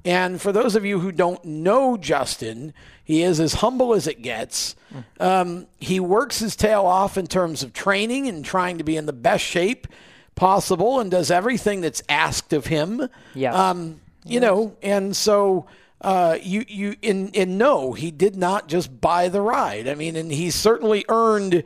And 0.03 0.41
for 0.41 0.51
those 0.51 0.75
of 0.75 0.85
you 0.85 0.99
who 0.99 1.11
don't 1.11 1.43
know 1.43 1.97
Justin, 1.97 2.73
he 3.03 3.23
is 3.23 3.39
as 3.39 3.55
humble 3.55 3.93
as 3.93 4.07
it 4.07 4.21
gets. 4.21 4.75
Um, 5.19 5.67
he 5.79 5.99
works 5.99 6.39
his 6.39 6.55
tail 6.55 6.85
off 6.85 7.17
in 7.17 7.27
terms 7.27 7.61
of 7.61 7.73
training 7.73 8.27
and 8.27 8.45
trying 8.45 8.77
to 8.77 8.83
be 8.83 8.97
in 8.97 9.05
the 9.05 9.13
best 9.13 9.43
shape 9.43 9.87
possible 10.35 10.99
and 10.99 11.11
does 11.11 11.29
everything 11.29 11.81
that's 11.81 12.01
asked 12.07 12.53
of 12.53 12.67
him. 12.67 13.09
Yes. 13.33 13.53
Um, 13.53 13.99
you 14.25 14.39
know, 14.39 14.75
and 14.81 15.15
so 15.15 15.65
uh, 16.05 16.37
you 16.41 16.63
you 16.67 16.95
in 17.01 17.29
in 17.29 17.57
no, 17.57 17.93
he 17.93 18.11
did 18.11 18.35
not 18.35 18.67
just 18.67 19.01
buy 19.01 19.27
the 19.27 19.41
ride. 19.41 19.87
I 19.87 19.95
mean, 19.95 20.15
and 20.15 20.31
he 20.31 20.51
certainly 20.51 21.03
earned 21.09 21.63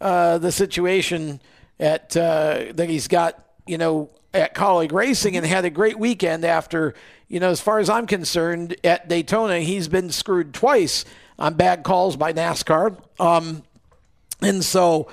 uh, 0.00 0.38
the 0.38 0.50
situation 0.50 1.40
at 1.78 2.16
uh, 2.16 2.72
that 2.74 2.88
he's 2.88 3.08
got. 3.08 3.38
You 3.66 3.78
know, 3.78 4.10
at 4.34 4.54
Kaulig 4.54 4.90
Racing 4.90 5.36
and 5.36 5.46
had 5.46 5.64
a 5.64 5.70
great 5.70 5.98
weekend 5.98 6.44
after. 6.44 6.94
You 7.28 7.38
know, 7.40 7.50
as 7.50 7.60
far 7.60 7.78
as 7.78 7.88
I'm 7.88 8.06
concerned, 8.06 8.76
at 8.82 9.08
Daytona, 9.08 9.60
he's 9.60 9.88
been 9.88 10.10
screwed 10.10 10.52
twice 10.52 11.04
on 11.38 11.54
bad 11.54 11.82
calls 11.82 12.16
by 12.16 12.32
NASCAR. 12.32 12.96
Um, 13.20 13.62
And 14.42 14.64
so, 14.64 15.08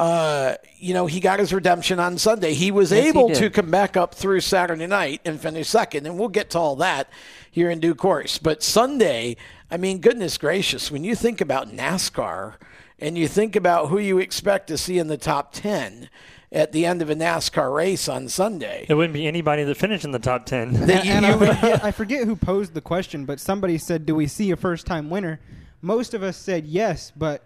uh, 0.00 0.54
you 0.78 0.94
know, 0.94 1.04
he 1.06 1.20
got 1.20 1.38
his 1.38 1.52
redemption 1.52 2.00
on 2.00 2.16
Sunday. 2.16 2.54
He 2.54 2.70
was 2.70 2.90
Yes, 2.90 3.06
able 3.08 3.28
did. 3.28 3.36
to 3.36 3.50
come 3.50 3.70
back 3.70 3.96
up 3.98 4.14
through 4.14 4.40
Saturday 4.40 4.86
night 4.86 5.20
and 5.26 5.38
finish 5.38 5.68
second. 5.68 6.06
And 6.06 6.18
we'll 6.18 6.28
get 6.30 6.48
to 6.50 6.58
all 6.58 6.74
that 6.76 7.10
here 7.50 7.68
in 7.70 7.80
due 7.80 7.94
course. 7.94 8.38
But 8.38 8.62
Sunday, 8.62 9.36
I 9.70 9.76
mean, 9.76 9.98
goodness 9.98 10.38
gracious, 10.38 10.90
when 10.90 11.04
you 11.04 11.14
think 11.14 11.42
about 11.42 11.68
NASCAR 11.70 12.54
and 12.98 13.18
you 13.18 13.28
think 13.28 13.54
about 13.56 13.88
who 13.90 13.98
you 13.98 14.18
expect 14.18 14.68
to 14.68 14.78
see 14.78 14.98
in 14.98 15.08
the 15.08 15.18
top 15.18 15.52
10 15.52 16.08
at 16.50 16.72
the 16.72 16.86
end 16.86 17.02
of 17.02 17.10
a 17.10 17.14
NASCAR 17.14 17.74
race 17.74 18.08
on 18.08 18.26
Sunday. 18.30 18.86
It 18.88 18.94
wouldn't 18.94 19.12
be 19.12 19.26
anybody 19.26 19.64
that 19.64 19.76
finished 19.76 20.06
in 20.06 20.12
the 20.12 20.18
top 20.18 20.46
10. 20.46 20.86
that 20.86 21.04
you- 21.04 21.12
and 21.12 21.26
I 21.26 21.36
forget, 21.36 21.84
I 21.90 21.90
forget 21.90 22.24
who 22.24 22.36
posed 22.36 22.72
the 22.72 22.80
question, 22.80 23.26
but 23.26 23.38
somebody 23.38 23.76
said, 23.76 24.06
"Do 24.06 24.14
we 24.14 24.26
see 24.26 24.50
a 24.50 24.56
first-time 24.56 25.10
winner?" 25.10 25.40
Most 25.82 26.14
of 26.14 26.22
us 26.22 26.36
said 26.38 26.64
yes, 26.66 27.12
but 27.14 27.44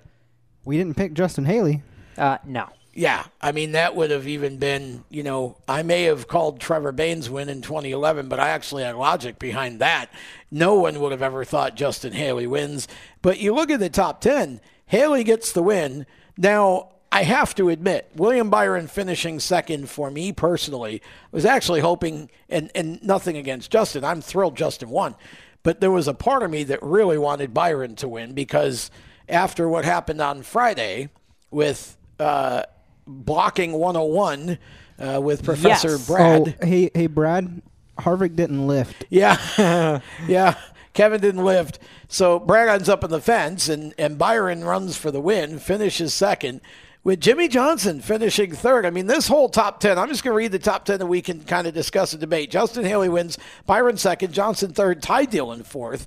we 0.64 0.76
didn't 0.78 0.96
pick 0.96 1.14
Justin 1.14 1.44
Haley. 1.46 1.82
Uh, 2.16 2.38
no. 2.44 2.68
Yeah, 2.96 3.24
I 3.42 3.50
mean 3.50 3.72
that 3.72 3.96
would 3.96 4.12
have 4.12 4.28
even 4.28 4.58
been, 4.58 5.02
you 5.10 5.24
know, 5.24 5.56
I 5.66 5.82
may 5.82 6.04
have 6.04 6.28
called 6.28 6.60
Trevor 6.60 6.92
Bayne's 6.92 7.28
win 7.28 7.48
in 7.48 7.60
2011, 7.60 8.28
but 8.28 8.38
I 8.38 8.50
actually 8.50 8.84
had 8.84 8.94
logic 8.94 9.40
behind 9.40 9.80
that. 9.80 10.10
No 10.48 10.74
one 10.76 11.00
would 11.00 11.10
have 11.10 11.22
ever 11.22 11.44
thought 11.44 11.74
Justin 11.74 12.12
Haley 12.12 12.46
wins. 12.46 12.86
But 13.20 13.40
you 13.40 13.52
look 13.52 13.70
at 13.70 13.80
the 13.80 13.90
top 13.90 14.20
10, 14.20 14.60
Haley 14.86 15.24
gets 15.24 15.50
the 15.50 15.62
win. 15.62 16.06
Now, 16.38 16.90
I 17.10 17.24
have 17.24 17.54
to 17.56 17.68
admit, 17.68 18.10
William 18.14 18.48
Byron 18.48 18.86
finishing 18.86 19.40
second 19.40 19.88
for 19.88 20.10
me 20.10 20.32
personally 20.32 21.02
was 21.32 21.44
actually 21.44 21.80
hoping, 21.80 22.30
and, 22.48 22.70
and 22.76 23.02
nothing 23.02 23.36
against 23.36 23.72
Justin. 23.72 24.04
I'm 24.04 24.20
thrilled 24.20 24.56
Justin 24.56 24.90
won. 24.90 25.16
But 25.64 25.80
there 25.80 25.90
was 25.90 26.06
a 26.06 26.14
part 26.14 26.42
of 26.42 26.50
me 26.50 26.62
that 26.64 26.82
really 26.82 27.18
wanted 27.18 27.54
Byron 27.54 27.96
to 27.96 28.08
win 28.08 28.34
because 28.34 28.90
after 29.28 29.68
what 29.68 29.84
happened 29.84 30.20
on 30.20 30.42
Friday 30.42 31.08
with 31.50 31.96
uh, 32.18 32.62
blocking 33.06 33.72
101 33.72 34.58
uh, 34.98 35.20
with 35.20 35.44
Professor 35.44 35.90
Yes. 35.92 36.06
Brad. 36.06 36.56
Oh, 36.62 36.66
hey, 36.66 36.90
hey, 36.94 37.06
Brad. 37.06 37.62
Harvick 37.98 38.34
didn't 38.34 38.66
lift. 38.66 39.04
Yeah, 39.08 39.36
yeah. 40.26 40.56
Kevin 40.94 41.20
didn't 41.20 41.44
lift. 41.44 41.78
So 42.08 42.38
Brad 42.38 42.68
ends 42.68 42.88
up 42.88 43.04
in 43.04 43.10
the 43.10 43.20
fence, 43.20 43.68
and, 43.68 43.94
and 43.98 44.16
Byron 44.18 44.64
runs 44.64 44.96
for 44.96 45.10
the 45.10 45.20
win, 45.20 45.58
finishes 45.58 46.12
second, 46.14 46.60
with 47.02 47.20
Jimmie 47.20 47.48
Johnson 47.48 48.00
finishing 48.00 48.52
third. 48.52 48.86
I 48.86 48.90
mean, 48.90 49.06
this 49.06 49.28
whole 49.28 49.48
top 49.48 49.78
10, 49.80 49.98
I'm 49.98 50.08
just 50.08 50.22
going 50.24 50.32
to 50.32 50.36
read 50.38 50.52
the 50.52 50.58
top 50.58 50.84
10 50.84 51.00
that 51.00 51.06
we 51.06 51.20
can 51.22 51.44
kind 51.44 51.66
of 51.66 51.74
discuss 51.74 52.12
and 52.12 52.20
debate. 52.20 52.50
Justin 52.50 52.84
Haley 52.84 53.08
wins, 53.08 53.38
Byron 53.66 53.96
second, 53.96 54.32
Johnson 54.32 54.72
third, 54.72 55.02
Ty 55.02 55.26
Dillon 55.26 55.62
fourth. 55.64 56.06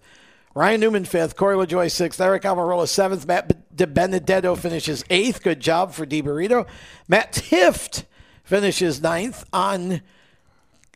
Ryan 0.57 0.79
Newman 0.79 1.05
fifth, 1.05 1.35
Corey 1.35 1.55
LaJoie 1.55 1.91
sixth, 1.91 2.19
Aric 2.19 2.41
Almirola 2.41 2.87
seventh, 2.87 3.27
Matt 3.27 3.75
DiBenedetto 3.75 4.57
finishes 4.57 5.05
eighth. 5.11 5.43
Good 5.43 5.59
job 5.59 5.93
for 5.93 6.03
DiBurrito. 6.03 6.65
Matt 7.07 7.31
Tifft 7.31 8.05
finishes 8.43 8.99
ninth 8.99 9.45
on 9.53 10.01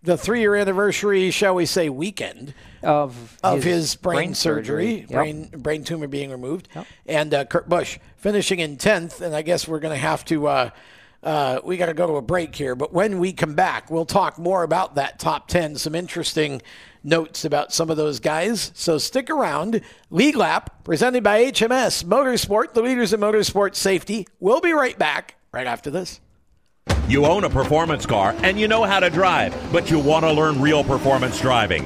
the 0.01 0.17
three-year 0.17 0.55
anniversary, 0.55 1.29
shall 1.29 1.53
we 1.53 1.67
say, 1.67 1.89
weekend 1.89 2.55
Of, 2.81 3.37
of 3.43 3.63
his, 3.63 3.95
brain, 3.95 4.33
surgery, 4.33 5.01
Yep. 5.01 5.09
brain 5.09 5.49
brain 5.55 5.83
tumor 5.83 6.07
being 6.07 6.31
removed, 6.31 6.67
and 7.05 7.31
uh, 7.31 7.45
Kurt 7.45 7.69
Busch 7.69 7.99
finishing 8.15 8.57
in 8.57 8.77
tenth. 8.77 9.21
And 9.21 9.35
I 9.35 9.43
guess 9.43 9.67
we're 9.67 9.77
going 9.79 9.93
to 9.93 10.01
have 10.01 10.25
to. 10.25 10.47
Uh, 10.47 10.69
uh, 11.21 11.59
we 11.63 11.77
got 11.77 11.85
to 11.85 11.93
go 11.93 12.07
to 12.07 12.13
a 12.15 12.21
break 12.23 12.55
here, 12.55 12.73
but 12.73 12.93
when 12.93 13.19
we 13.19 13.31
come 13.31 13.53
back, 13.53 13.91
we'll 13.91 14.05
talk 14.07 14.39
more 14.39 14.63
about 14.63 14.95
that 14.95 15.19
top 15.19 15.47
10, 15.47 15.75
some 15.75 15.93
interesting 15.93 16.63
notes 17.03 17.45
about 17.45 17.73
some 17.73 17.89
of 17.89 17.97
those 17.97 18.19
guys. 18.19 18.71
So 18.73 18.97
stick 18.97 19.29
around. 19.29 19.81
Lead 20.09 20.35
Lap, 20.35 20.83
presented 20.83 21.23
by 21.23 21.45
HMS 21.45 22.03
Motorsport, 22.03 22.73
the 22.73 22.81
leaders 22.81 23.13
in 23.13 23.19
motorsport 23.19 23.75
safety. 23.75 24.27
We'll 24.39 24.61
be 24.61 24.71
right 24.73 24.97
back 24.97 25.35
right 25.51 25.67
after 25.67 25.89
this. 25.89 26.19
You 27.07 27.25
own 27.25 27.43
a 27.43 27.49
performance 27.49 28.05
car 28.05 28.35
and 28.41 28.59
you 28.59 28.67
know 28.67 28.83
how 28.83 28.99
to 28.99 29.09
drive, 29.09 29.55
but 29.71 29.91
you 29.91 29.99
want 29.99 30.25
to 30.25 30.31
learn 30.31 30.61
real 30.61 30.83
performance 30.83 31.39
driving. 31.39 31.85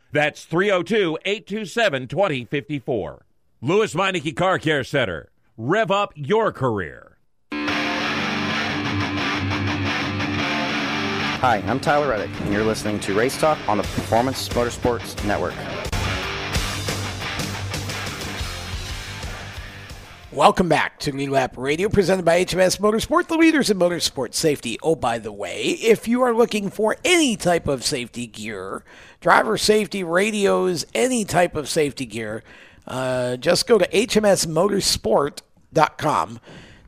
That's 0.11 0.43
302 0.43 1.17
827 1.23 2.07
2054. 2.07 3.25
Lewes 3.61 3.93
Meineke 3.93 4.35
Car 4.35 4.59
Care 4.59 4.83
Center. 4.83 5.29
Rev 5.57 5.91
up 5.91 6.13
your 6.15 6.51
career. 6.51 7.17
Hi, 11.41 11.57
I'm 11.65 11.79
Tyler 11.79 12.09
Reddick, 12.09 12.29
and 12.41 12.53
you're 12.53 12.63
listening 12.63 12.99
to 13.01 13.15
Race 13.15 13.39
Talk 13.39 13.57
on 13.67 13.77
the 13.77 13.83
Performance 13.83 14.47
Motorsports 14.49 15.25
Network. 15.25 15.55
Welcome 20.33 20.69
back 20.69 20.97
to 20.99 21.13
Lead 21.13 21.27
Lap 21.27 21.57
Radio, 21.57 21.89
presented 21.89 22.23
by 22.23 22.45
HMS 22.45 22.79
Motorsport, 22.79 23.27
the 23.27 23.35
leaders 23.35 23.69
in 23.69 23.77
motorsport 23.77 24.33
safety. 24.33 24.79
Oh, 24.81 24.95
by 24.95 25.19
the 25.19 25.33
way, 25.33 25.61
if 25.61 26.07
you 26.07 26.21
are 26.21 26.33
looking 26.33 26.69
for 26.69 26.95
any 27.03 27.35
type 27.35 27.67
of 27.67 27.83
safety 27.83 28.27
gear, 28.27 28.85
driver 29.19 29.57
safety 29.57 30.05
radios, 30.05 30.85
any 30.95 31.25
type 31.25 31.57
of 31.57 31.67
safety 31.67 32.05
gear, 32.05 32.45
uh, 32.87 33.35
just 33.35 33.67
go 33.67 33.77
to 33.77 33.85
hmsmotorsport.com. 33.89 36.39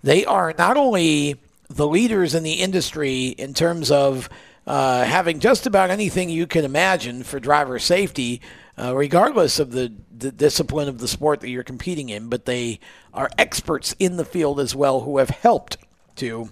They 0.01 0.23
are 0.23 0.55
not 0.57 0.77
only 0.77 1.41
the 1.67 1.87
leaders 1.87 2.35
in 2.35 2.43
the 2.43 2.53
industry 2.53 3.27
in 3.27 3.53
terms 3.53 3.91
of 3.91 4.29
uh, 4.65 5.03
having 5.03 5.41
just 5.41 5.67
about 5.67 5.89
anything 5.89 6.29
you 6.29 6.47
can 6.47 6.63
imagine 6.63 7.23
for 7.23 7.41
driver 7.41 7.77
safety, 7.77 8.39
uh, 8.77 8.95
regardless 8.95 9.59
of 9.59 9.71
the, 9.71 9.93
the 10.15 10.31
discipline 10.31 10.87
of 10.87 10.99
the 10.99 11.07
sport 11.07 11.41
that 11.41 11.49
you're 11.49 11.63
competing 11.63 12.09
in, 12.09 12.29
but 12.29 12.45
they 12.45 12.79
are 13.13 13.29
experts 13.37 13.95
in 13.99 14.17
the 14.17 14.25
field 14.25 14.59
as 14.59 14.75
well 14.75 15.01
who 15.01 15.17
have 15.17 15.29
helped 15.29 15.77
to 16.15 16.49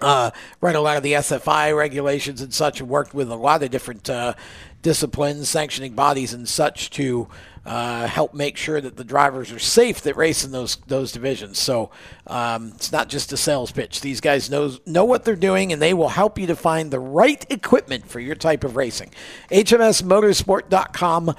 uh, 0.00 0.30
write 0.60 0.76
a 0.76 0.80
lot 0.80 0.96
of 0.96 1.02
the 1.02 1.12
SFI 1.14 1.76
regulations 1.76 2.40
and 2.40 2.52
such, 2.52 2.80
and 2.80 2.88
worked 2.88 3.14
with 3.14 3.30
a 3.30 3.36
lot 3.36 3.62
of 3.62 3.70
different 3.70 4.08
uh, 4.08 4.34
disciplines, 4.82 5.48
sanctioning 5.48 5.94
bodies, 5.94 6.32
and 6.32 6.48
such 6.48 6.90
to 6.90 7.28
uh, 7.66 8.06
help 8.06 8.32
make 8.32 8.56
sure 8.56 8.80
that 8.80 8.96
the 8.96 9.02
drivers 9.02 9.50
are 9.50 9.58
safe 9.58 10.00
that 10.02 10.16
race 10.16 10.44
in 10.44 10.52
those 10.52 10.76
those 10.86 11.10
divisions. 11.10 11.58
So 11.58 11.90
um, 12.28 12.72
it's 12.76 12.92
not 12.92 13.08
just 13.08 13.32
a 13.32 13.36
sales 13.36 13.72
pitch. 13.72 14.00
These 14.00 14.20
guys 14.20 14.48
knows 14.48 14.80
know 14.86 15.04
what 15.04 15.24
they're 15.24 15.34
doing, 15.34 15.72
and 15.72 15.82
they 15.82 15.92
will 15.92 16.10
help 16.10 16.38
you 16.38 16.46
to 16.46 16.56
find 16.56 16.90
the 16.90 17.00
right 17.00 17.44
equipment 17.50 18.06
for 18.08 18.20
your 18.20 18.36
type 18.36 18.62
of 18.62 18.76
racing. 18.76 19.10
HMSMotorsport.com. 19.50 21.34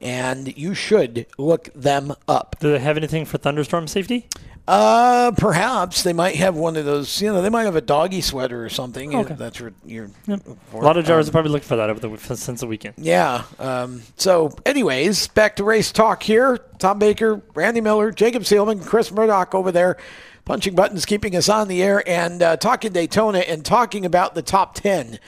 And 0.00 0.58
you 0.58 0.74
should 0.74 1.26
look 1.38 1.72
them 1.74 2.12
up. 2.26 2.56
Do 2.58 2.72
they 2.72 2.80
have 2.80 2.96
anything 2.96 3.24
for 3.24 3.38
thunderstorm 3.38 3.86
safety? 3.86 4.28
Uh, 4.68 5.32
perhaps 5.36 6.04
they 6.04 6.12
might 6.12 6.36
have 6.36 6.54
one 6.54 6.76
of 6.76 6.84
those. 6.84 7.20
You 7.20 7.32
know, 7.32 7.42
they 7.42 7.48
might 7.50 7.64
have 7.64 7.74
a 7.74 7.80
doggy 7.80 8.20
sweater 8.20 8.64
or 8.64 8.68
something. 8.68 9.14
Okay. 9.14 9.34
That's 9.34 9.60
what 9.60 9.72
you're. 9.84 10.08
A 10.28 10.36
lot 10.76 10.96
of 10.96 11.04
drivers 11.04 11.26
Um, 11.26 11.30
are 11.30 11.32
probably 11.32 11.50
looking 11.50 11.66
for 11.68 11.76
that 11.76 11.90
over 11.90 12.06
the 12.16 12.36
since 12.36 12.60
the 12.60 12.66
weekend. 12.68 12.94
yeah. 12.96 13.42
Um, 13.58 14.02
so, 14.16 14.54
anyways, 14.64 15.28
back 15.28 15.56
to 15.56 15.64
race 15.64 15.90
talk 15.90 16.22
here. 16.22 16.58
Tom 16.78 16.98
Baker, 17.00 17.42
Randy 17.54 17.80
Miller, 17.80 18.12
Jacob 18.12 18.44
Seelman, 18.44 18.84
Chris 18.86 19.10
Murdoch 19.10 19.52
over 19.54 19.72
there, 19.72 19.96
punching 20.44 20.76
buttons, 20.76 21.06
keeping 21.06 21.34
us 21.34 21.48
on 21.48 21.66
the 21.66 21.82
air, 21.82 22.02
and 22.08 22.40
uh, 22.42 22.56
talking 22.56 22.92
Daytona 22.92 23.38
and 23.40 23.64
talking 23.64 24.06
about 24.06 24.34
the 24.36 24.42
top 24.42 24.74
10 24.76 25.18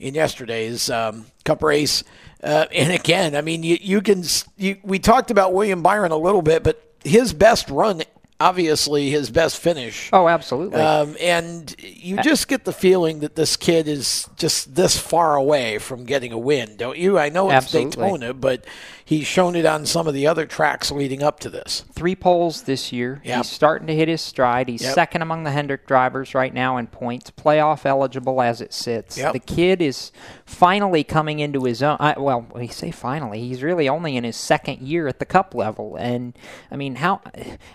in 0.00 0.14
yesterday's 0.14 0.88
um, 0.88 1.26
Cup 1.44 1.62
race. 1.62 2.04
Uh, 2.42 2.66
and 2.72 2.92
again, 2.92 3.36
I 3.36 3.42
mean, 3.42 3.62
you, 3.62 3.76
you 3.80 4.00
can. 4.00 4.24
You, 4.56 4.78
we 4.82 4.98
talked 4.98 5.30
about 5.30 5.52
William 5.52 5.82
Byron 5.82 6.10
a 6.12 6.16
little 6.16 6.42
bit, 6.42 6.62
but 6.62 6.82
his 7.04 7.32
best 7.32 7.68
run, 7.68 8.02
obviously, 8.40 9.10
his 9.10 9.30
best 9.30 9.58
finish. 9.58 10.10
Oh, 10.12 10.28
absolutely. 10.28 10.80
Um, 10.80 11.16
and 11.20 11.74
you 11.78 12.22
just 12.22 12.48
get 12.48 12.64
the 12.64 12.72
feeling 12.72 13.20
that 13.20 13.34
this 13.34 13.56
kid 13.56 13.88
is 13.88 14.28
just 14.36 14.74
this 14.74 14.98
far 14.98 15.34
away 15.36 15.78
from 15.78 16.04
getting 16.04 16.32
a 16.32 16.38
win, 16.38 16.76
don't 16.76 16.98
you? 16.98 17.18
I 17.18 17.28
know 17.28 17.46
it's 17.50 17.64
Absolutely. 17.64 17.90
Daytona, 18.04 18.34
but 18.34 18.64
he's 19.04 19.26
shown 19.26 19.56
it 19.56 19.64
on 19.66 19.86
some 19.86 20.06
of 20.06 20.14
the 20.14 20.26
other 20.26 20.46
tracks 20.46 20.90
leading 20.90 21.22
up 21.22 21.40
to 21.40 21.50
this. 21.50 21.84
Three 21.92 22.14
poles 22.14 22.62
this 22.62 22.92
year. 22.92 23.20
Yep. 23.24 23.36
He's 23.38 23.48
starting 23.50 23.86
to 23.88 23.94
hit 23.94 24.08
his 24.08 24.20
stride. 24.20 24.68
He's 24.68 24.82
Yep. 24.82 24.94
second 24.94 25.22
among 25.22 25.44
the 25.44 25.50
Hendrick 25.50 25.86
drivers 25.86 26.34
right 26.34 26.52
now 26.54 26.76
in 26.76 26.86
points, 26.86 27.30
playoff 27.30 27.84
eligible 27.86 28.40
as 28.42 28.60
it 28.60 28.72
sits. 28.72 29.18
Yep. 29.18 29.32
The 29.32 29.38
kid 29.40 29.82
is 29.82 30.12
finally 30.44 31.02
coming 31.04 31.40
into 31.40 31.64
his 31.64 31.82
own. 31.82 31.96
I, 32.00 32.18
well, 32.18 32.46
we 32.54 32.68
say 32.68 32.90
finally. 32.90 33.40
He's 33.40 33.62
really 33.62 33.88
only 33.88 34.16
in 34.16 34.24
his 34.24 34.36
second 34.36 34.80
year 34.82 35.08
at 35.08 35.18
the 35.18 35.26
Cup 35.26 35.54
level, 35.54 35.96
and 35.96 36.34
I 36.70 36.76
mean, 36.76 36.96
how 36.96 37.20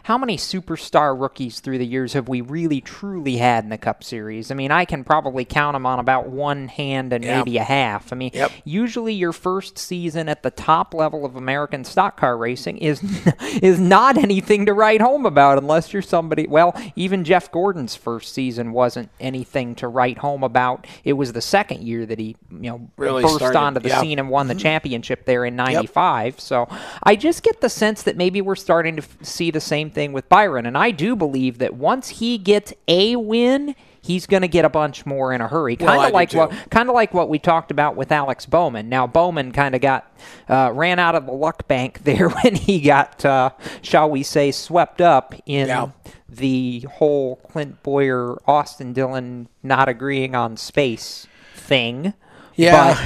how 0.04 0.18
many 0.18 0.38
superstar 0.54 1.20
rookies 1.20 1.60
through 1.60 1.78
the 1.80 1.86
years 1.86 2.14
have 2.14 2.28
we 2.28 2.42
really 2.42 2.80
truly 2.80 3.38
had 3.38 3.64
in 3.64 3.70
the 3.70 3.78
Cup 3.78 4.04
Series? 4.04 4.52
I 4.52 4.56
mean, 4.56 4.72
I 4.72 4.86
can 4.86 5.04
probably 5.04 5.46
count 5.46 5.74
them 5.74 5.86
on 5.86 6.00
about 6.00 6.28
one 6.30 6.68
hand 6.68 7.12
and 7.12 7.24
Yeah. 7.24 7.38
maybe 7.38 7.58
a 7.58 7.64
half. 7.64 8.14
I 8.14 8.16
mean, 8.16 8.32
Yep. 8.34 8.52
usually 8.64 9.14
your 9.14 9.34
first 9.34 9.78
season 9.78 10.30
at 10.30 10.44
the 10.44 10.52
top 10.52 10.94
level 10.94 11.26
of 11.26 11.36
American 11.36 11.84
stock 11.84 12.18
car 12.18 12.38
racing 12.38 12.78
is 12.78 13.02
is 13.62 13.80
not 13.80 14.18
anything 14.18 14.66
to 14.68 14.74
write 14.74 15.02
home 15.02 15.26
about 15.26 15.58
unless 15.58 15.92
you're 15.94 16.02
somebody. 16.02 16.48
Well, 16.48 16.76
even 16.96 17.24
Jeff 17.24 17.52
Gordon's 17.52 17.96
first 17.96 18.34
season 18.34 18.74
wasn't 18.74 19.10
anything 19.20 19.76
to 19.76 19.88
write 19.88 20.20
home 20.20 20.44
about. 20.44 20.86
It 21.04 21.14
was 21.14 21.34
the 21.34 21.42
second 21.42 21.84
year 21.84 22.06
that 22.06 22.20
he 22.20 22.36
you 22.52 22.70
know 22.70 22.90
Really 22.98 23.24
burst 23.24 23.36
started, 23.36 23.58
onto 23.58 23.80
the 23.80 23.90
yeah. 23.90 24.02
scene 24.02 24.20
and 24.20 24.30
won 24.30 24.48
the 24.48 24.54
mm-hmm. 24.54 24.62
championship 24.62 25.26
there 25.26 25.46
in 25.46 25.56
'95. 25.56 26.40
So 26.40 26.68
I 27.02 27.16
just 27.16 27.44
get 27.44 27.62
the 27.62 27.70
sense 27.70 28.04
that 28.04 28.18
maybe 28.18 28.42
we're 28.42 28.56
starting 28.56 28.98
to 28.98 29.02
f- 29.02 29.18
see 29.24 29.52
the 29.52 29.62
same 29.62 29.90
thing 29.90 30.14
with 30.14 30.30
Byron, 30.44 30.66
and 30.66 30.78
I 30.78 30.92
do 30.92 31.16
believe 31.16 31.60
that 31.60 31.74
once 31.76 32.10
he 32.10 32.38
gets 32.38 32.74
a 32.88 33.16
win. 33.16 33.76
He's 34.06 34.26
going 34.28 34.42
to 34.42 34.50
get 34.50 34.66
a 34.66 34.70
bunch 34.70 35.06
more 35.06 35.32
in 35.32 35.40
a 35.40 35.48
hurry, 35.48 35.78
kind 35.78 36.02
of 36.02 36.08
do 36.10 36.14
like 36.14 36.34
what 36.34 36.52
kind 36.70 36.90
of 36.90 36.94
like 36.94 37.14
what 37.14 37.30
we 37.30 37.40
talked 37.40 37.72
about 37.72 37.96
with 37.96 38.12
Alex 38.12 38.46
Bowman. 38.46 38.90
Now 38.90 39.08
Bowman 39.08 39.54
kind 39.54 39.74
of 39.76 39.80
got 39.80 40.12
uh, 40.50 40.72
ran 40.74 41.00
out 41.00 41.16
of 41.16 41.26
the 41.26 41.32
luck 41.32 41.70
bank 41.70 42.00
there 42.04 42.28
when 42.28 42.56
he 42.56 42.82
got, 42.82 43.24
uh, 43.24 43.52
shall 43.82 44.10
we 44.10 44.22
say, 44.22 44.52
swept 44.52 45.00
up 45.00 45.34
in 45.46 45.70
Yeah. 45.70 45.92
the 46.28 46.82
whole 46.96 47.38
Clint 47.50 47.82
Bowyer 47.82 48.36
Austin 48.46 48.92
Dillon 48.92 49.48
not 49.64 49.88
agreeing 49.88 50.36
on 50.36 50.58
space 50.58 51.26
thing. 51.56 52.14
Yeah. 52.56 53.00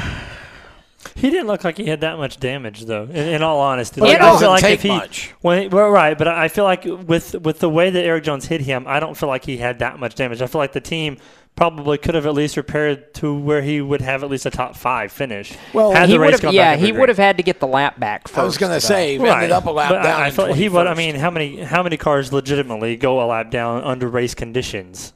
He 1.18 1.30
didn't 1.32 1.48
look 1.48 1.64
like 1.64 1.78
he 1.78 1.86
had 1.88 2.02
that 2.02 2.18
much 2.18 2.38
damage, 2.38 2.86
though. 2.86 3.04
In, 3.04 3.16
in 3.16 3.44
all 3.44 3.60
honesty, 3.60 4.02
Like, 4.02 4.12
it 4.16 4.22
I 4.22 4.24
feel 4.26 4.34
doesn't 4.34 4.50
like 4.50 4.62
take 4.62 4.74
if 4.76 4.82
he, 4.84 4.90
much. 4.90 5.34
When, 5.42 5.70
well, 5.72 5.90
right, 5.90 6.16
but 6.18 6.28
I 6.28 6.48
feel 6.48 6.64
like 6.64 6.86
with 6.86 7.34
with 7.42 7.60
the 7.60 7.70
way 7.70 7.90
that 7.90 8.04
Erik 8.04 8.24
Jones 8.24 8.46
hit 8.46 8.62
him, 8.62 8.86
I 8.88 9.00
don't 9.00 9.18
feel 9.18 9.28
like 9.28 9.44
he 9.44 9.58
had 9.58 9.80
that 9.80 10.00
much 10.00 10.16
damage. 10.16 10.42
I 10.42 10.48
feel 10.48 10.60
like 10.60 10.74
the 10.74 10.80
team 10.82 11.18
probably 11.56 11.98
could 11.98 12.14
have 12.14 12.28
at 12.28 12.36
least 12.36 12.56
repaired 12.56 13.16
to 13.16 13.36
where 13.36 13.64
he 13.64 13.82
would 13.82 14.00
have 14.02 14.24
at 14.24 14.30
least 14.30 14.46
a 14.46 14.52
top 14.52 14.76
five 14.76 15.12
finish. 15.12 15.54
Well, 15.74 15.92
had 15.92 16.08
he 16.08 16.14
the 16.14 16.20
would 16.20 16.32
have, 16.34 16.42
gone 16.42 16.54
yeah, 16.54 16.76
back 16.76 16.86
he 16.86 16.92
would 16.92 17.10
have 17.10 17.18
had 17.18 17.38
to 17.38 17.44
get 17.44 17.60
the 17.60 17.66
lap 17.66 18.00
back 18.00 18.28
first. 18.28 18.38
I 18.38 18.44
was 18.44 18.60
going 18.60 18.74
to 18.74 18.80
say, 18.80 19.18
he 19.18 19.24
Right. 19.24 19.38
ended 19.38 19.52
up 19.54 19.66
a 19.66 19.72
lap 19.72 19.90
but 19.90 20.04
down. 20.04 20.22
I, 20.22 20.26
I 20.28 20.30
feel 20.30 20.54
he 20.54 20.70
would. 20.70 20.86
I 20.86 20.94
mean, 20.94 21.16
how 21.16 21.32
many 21.32 21.62
how 21.62 21.82
many 21.82 21.98
cars 21.98 22.32
legitimately 22.32 22.96
go 22.98 23.20
a 23.22 23.26
lap 23.26 23.50
down 23.50 23.84
under 23.84 24.08
race 24.08 24.36
conditions 24.36 25.14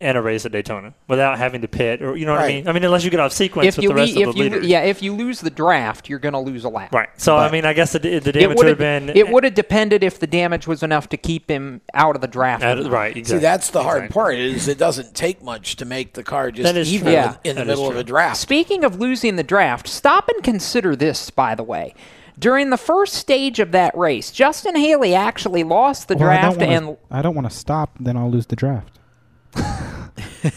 in 0.00 0.14
a 0.14 0.22
race 0.22 0.46
at 0.46 0.52
Daytona 0.52 0.94
without 1.08 1.38
having 1.38 1.60
to 1.60 1.66
pit 1.66 2.02
or 2.02 2.16
you 2.16 2.24
know 2.24 2.30
what 2.32 2.42
Right. 2.42 2.50
I 2.50 2.54
mean? 2.58 2.68
I 2.68 2.72
mean, 2.72 2.84
unless 2.84 3.02
you 3.02 3.10
get 3.10 3.18
off 3.18 3.32
sequence 3.32 3.66
If 3.66 3.76
with 3.78 3.82
you 3.82 3.88
the 3.88 3.94
rest 3.96 4.14
le- 4.14 4.22
of 4.22 4.28
if 4.28 4.34
the 4.34 4.38
you 4.38 4.44
leaders. 4.50 4.66
yeah 4.66 4.80
if 4.82 5.02
you 5.02 5.12
lose 5.12 5.40
the 5.40 5.50
draft, 5.50 6.08
you're 6.08 6.20
going 6.20 6.34
to 6.34 6.38
lose 6.38 6.62
a 6.62 6.68
lap. 6.68 6.94
Right. 6.94 7.08
So 7.16 7.34
But- 7.34 7.48
I 7.48 7.50
mean, 7.52 7.64
I 7.64 7.72
guess 7.72 7.90
the, 7.94 7.98
the 7.98 8.16
It 8.18 8.32
damage 8.32 8.58
would 8.58 8.68
have 8.68 8.78
been 8.78 9.08
it 9.08 9.28
would 9.28 9.42
have 9.42 9.54
depended 9.54 10.04
if 10.04 10.20
the 10.20 10.28
damage 10.28 10.68
was 10.68 10.84
enough 10.84 11.08
to 11.08 11.16
keep 11.16 11.50
him 11.50 11.80
out 11.94 12.14
of 12.14 12.20
the 12.22 12.28
draft. 12.28 12.62
at- 12.62 12.78
right. 12.86 13.16
Exactly. 13.16 13.24
See, 13.38 13.42
that's 13.42 13.70
the 13.70 13.82
hard 13.82 14.04
Exactly. 14.04 14.14
part 14.14 14.34
is 14.36 14.68
it 14.68 14.78
doesn't 14.78 15.14
take 15.16 15.42
much 15.42 15.74
to 15.76 15.84
make 15.84 16.14
the 16.14 16.22
car 16.22 16.52
just 16.52 16.76
even 16.88 17.04
true. 17.06 17.12
Yeah. 17.12 17.34
in 17.42 17.56
the 17.56 17.62
That 17.62 17.62
is 17.62 17.66
middle 17.66 17.86
of 17.86 17.92
true. 17.94 18.00
a 18.00 18.04
draft. 18.04 18.36
Speaking 18.36 18.84
of 18.84 19.00
losing 19.00 19.34
the 19.34 19.42
draft, 19.42 19.88
stop 19.88 20.28
and 20.28 20.44
consider 20.44 20.94
this, 20.94 21.30
by 21.30 21.56
the 21.56 21.64
way. 21.64 21.92
During 22.38 22.70
the 22.70 22.76
first 22.76 23.14
stage 23.14 23.58
of 23.58 23.72
that 23.72 23.98
race, 23.98 24.30
Justin 24.30 24.76
Haley 24.76 25.12
actually 25.12 25.64
lost 25.64 26.06
the 26.06 26.14
Well, 26.16 26.28
I 26.30 26.40
draft 26.40 26.58
wanna- 26.60 26.72
and 26.72 26.96
I 27.10 27.20
don't 27.20 27.34
want 27.34 27.50
to 27.50 27.56
stop, 27.56 27.96
then 27.98 28.16
I'll 28.16 28.30
lose 28.30 28.46
the 28.46 28.54
draft. 28.54 28.92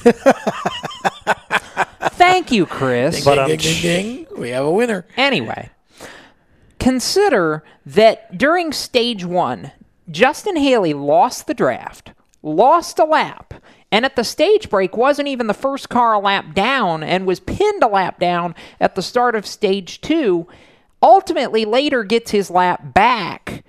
thank 2.14 2.52
you, 2.52 2.66
Chris. 2.66 3.24
But, 3.24 3.36
ding, 3.36 3.44
um, 3.44 3.48
ding, 3.50 3.58
ding, 3.60 3.82
ding. 3.82 4.28
We 4.38 4.50
have 4.50 4.66
a 4.66 4.72
winner. 4.72 5.06
Anyway, 5.18 5.70
consider 6.80 7.64
that 7.86 8.38
during 8.38 8.72
stage 8.72 9.26
one, 9.26 9.72
Justin 10.10 10.58
Haley 10.58 10.94
lost 10.94 11.48
the 11.48 11.54
draft, 11.54 12.12
lost 12.44 13.00
a 13.00 13.06
lap, 13.06 13.54
and 13.92 14.06
at 14.06 14.16
the 14.16 14.24
stage 14.24 14.70
break 14.70 14.96
wasn't 14.96 15.28
even 15.28 15.48
the 15.48 15.54
first 15.54 15.90
car 15.90 16.14
a 16.14 16.20
lap 16.20 16.54
down 16.54 17.04
and 17.04 17.26
was 17.26 17.40
pinned 17.40 17.84
a 17.84 17.88
lap 17.88 18.20
down 18.20 18.56
at 18.80 18.96
the 18.96 19.02
start 19.02 19.36
of 19.36 19.46
stage 19.46 20.00
two. 20.02 20.48
Ultimately, 21.04 21.66
later 21.66 22.04
gets 22.04 22.32
his 22.32 22.50
lap 22.50 22.94
back. 22.94 23.64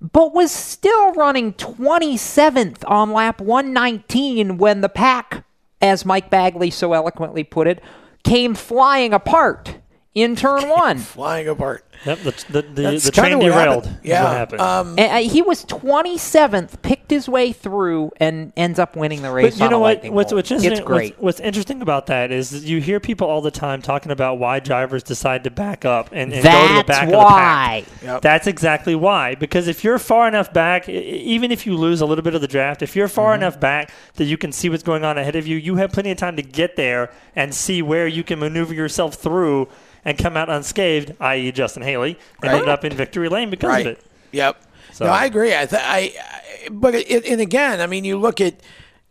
But 0.00 0.32
was 0.32 0.52
still 0.52 1.12
running 1.14 1.54
27th 1.54 2.88
on 2.88 3.12
lap 3.12 3.40
119 3.40 4.56
when 4.56 4.80
the 4.80 4.88
pack, 4.88 5.44
as 5.80 6.04
Mike 6.04 6.30
Bagley 6.30 6.70
so 6.70 6.92
eloquently 6.92 7.44
put 7.44 7.66
it, 7.66 7.82
came 8.24 8.54
flying 8.54 9.12
apart 9.12 9.78
in 10.14 10.36
turn 10.36 10.68
one. 10.68 10.98
Flying 10.98 11.48
apart. 11.48 11.84
Yep, 12.06 12.18
the 12.20 12.30
the, 12.50 12.62
the, 12.62 13.00
the 13.04 13.10
train 13.10 13.38
derailed. 13.38 13.84
happened. 13.86 14.04
is 14.04 14.08
Yeah. 14.10 14.24
what 14.24 14.32
happened. 14.32 14.60
Um, 14.60 14.88
And, 14.98 15.12
uh, 15.26 15.30
he 15.30 15.42
was 15.42 15.64
27th, 15.64 16.80
picked 16.82 17.10
his 17.10 17.28
way 17.28 17.52
through, 17.52 18.12
and 18.18 18.52
ends 18.56 18.78
up 18.78 18.96
winning 18.96 19.22
the 19.22 19.30
race. 19.30 19.58
But 19.58 19.64
you 19.64 19.70
know 19.70 19.78
what? 19.78 20.04
What's, 20.08 20.32
what's, 20.32 20.50
interesting, 20.50 20.72
it's 20.72 20.80
great. 20.80 21.12
What's, 21.14 21.22
what's 21.22 21.40
interesting 21.40 21.82
about 21.82 22.06
that 22.06 22.30
is 22.30 22.64
you 22.64 22.80
hear 22.80 23.00
people 23.00 23.26
all 23.26 23.40
the 23.40 23.50
time 23.50 23.82
talking 23.82 24.12
about 24.12 24.38
why 24.38 24.60
drivers 24.60 25.02
decide 25.02 25.44
to 25.44 25.50
back 25.50 25.84
up 25.84 26.08
and, 26.12 26.32
and 26.32 26.42
go 26.42 26.50
to 26.68 26.74
the 26.74 26.82
That's 26.86 26.86
back 26.86 27.08
why. 27.10 27.84
of 27.90 28.00
the 28.00 28.06
pack. 28.06 28.22
That's 28.22 28.46
exactly 28.46 28.94
why. 28.94 29.34
Because 29.34 29.68
if 29.68 29.82
you're 29.84 29.98
far 29.98 30.28
enough 30.28 30.52
back, 30.52 30.88
e- 30.88 30.92
even 30.92 31.50
if 31.50 31.66
you 31.66 31.76
lose 31.76 32.00
a 32.00 32.06
little 32.06 32.22
bit 32.24 32.34
of 32.34 32.40
the 32.40 32.48
draft, 32.48 32.82
if 32.82 32.94
you're 32.96 33.08
far 33.08 33.28
Mm-hmm. 33.28 33.42
enough 33.42 33.60
back 33.60 33.90
that 34.14 34.24
you 34.24 34.38
can 34.38 34.52
see 34.52 34.68
what's 34.70 34.82
going 34.82 35.04
on 35.04 35.18
ahead 35.18 35.36
of 35.36 35.46
you, 35.46 35.56
you 35.56 35.76
have 35.76 35.92
plenty 35.92 36.10
of 36.10 36.16
time 36.16 36.36
to 36.36 36.42
get 36.42 36.76
there 36.76 37.10
and 37.36 37.54
see 37.54 37.82
where 37.82 38.06
you 38.06 38.24
can 38.24 38.38
maneuver 38.38 38.72
yourself 38.72 39.14
through 39.16 39.68
and 40.04 40.16
come 40.18 40.36
out 40.36 40.48
unscathed, 40.48 41.14
i.e., 41.20 41.52
Justin 41.52 41.82
Haley, 41.82 42.18
and 42.42 42.52
Right. 42.52 42.60
end 42.60 42.68
up 42.68 42.84
in 42.84 42.92
victory 42.92 43.28
lane 43.28 43.50
because 43.50 43.68
right. 43.68 43.86
of 43.86 43.92
it. 43.92 44.04
Yep. 44.32 44.62
So- 44.92 45.04
No, 45.06 45.10
I 45.12 45.24
agree. 45.26 45.54
I, 45.54 45.66
th- 45.66 45.82
I, 45.84 45.98
I 46.66 46.68
but 46.70 46.94
it, 46.94 47.24
and 47.26 47.40
again, 47.40 47.80
I 47.80 47.86
mean, 47.86 48.04
you 48.04 48.18
look 48.18 48.40
at 48.40 48.54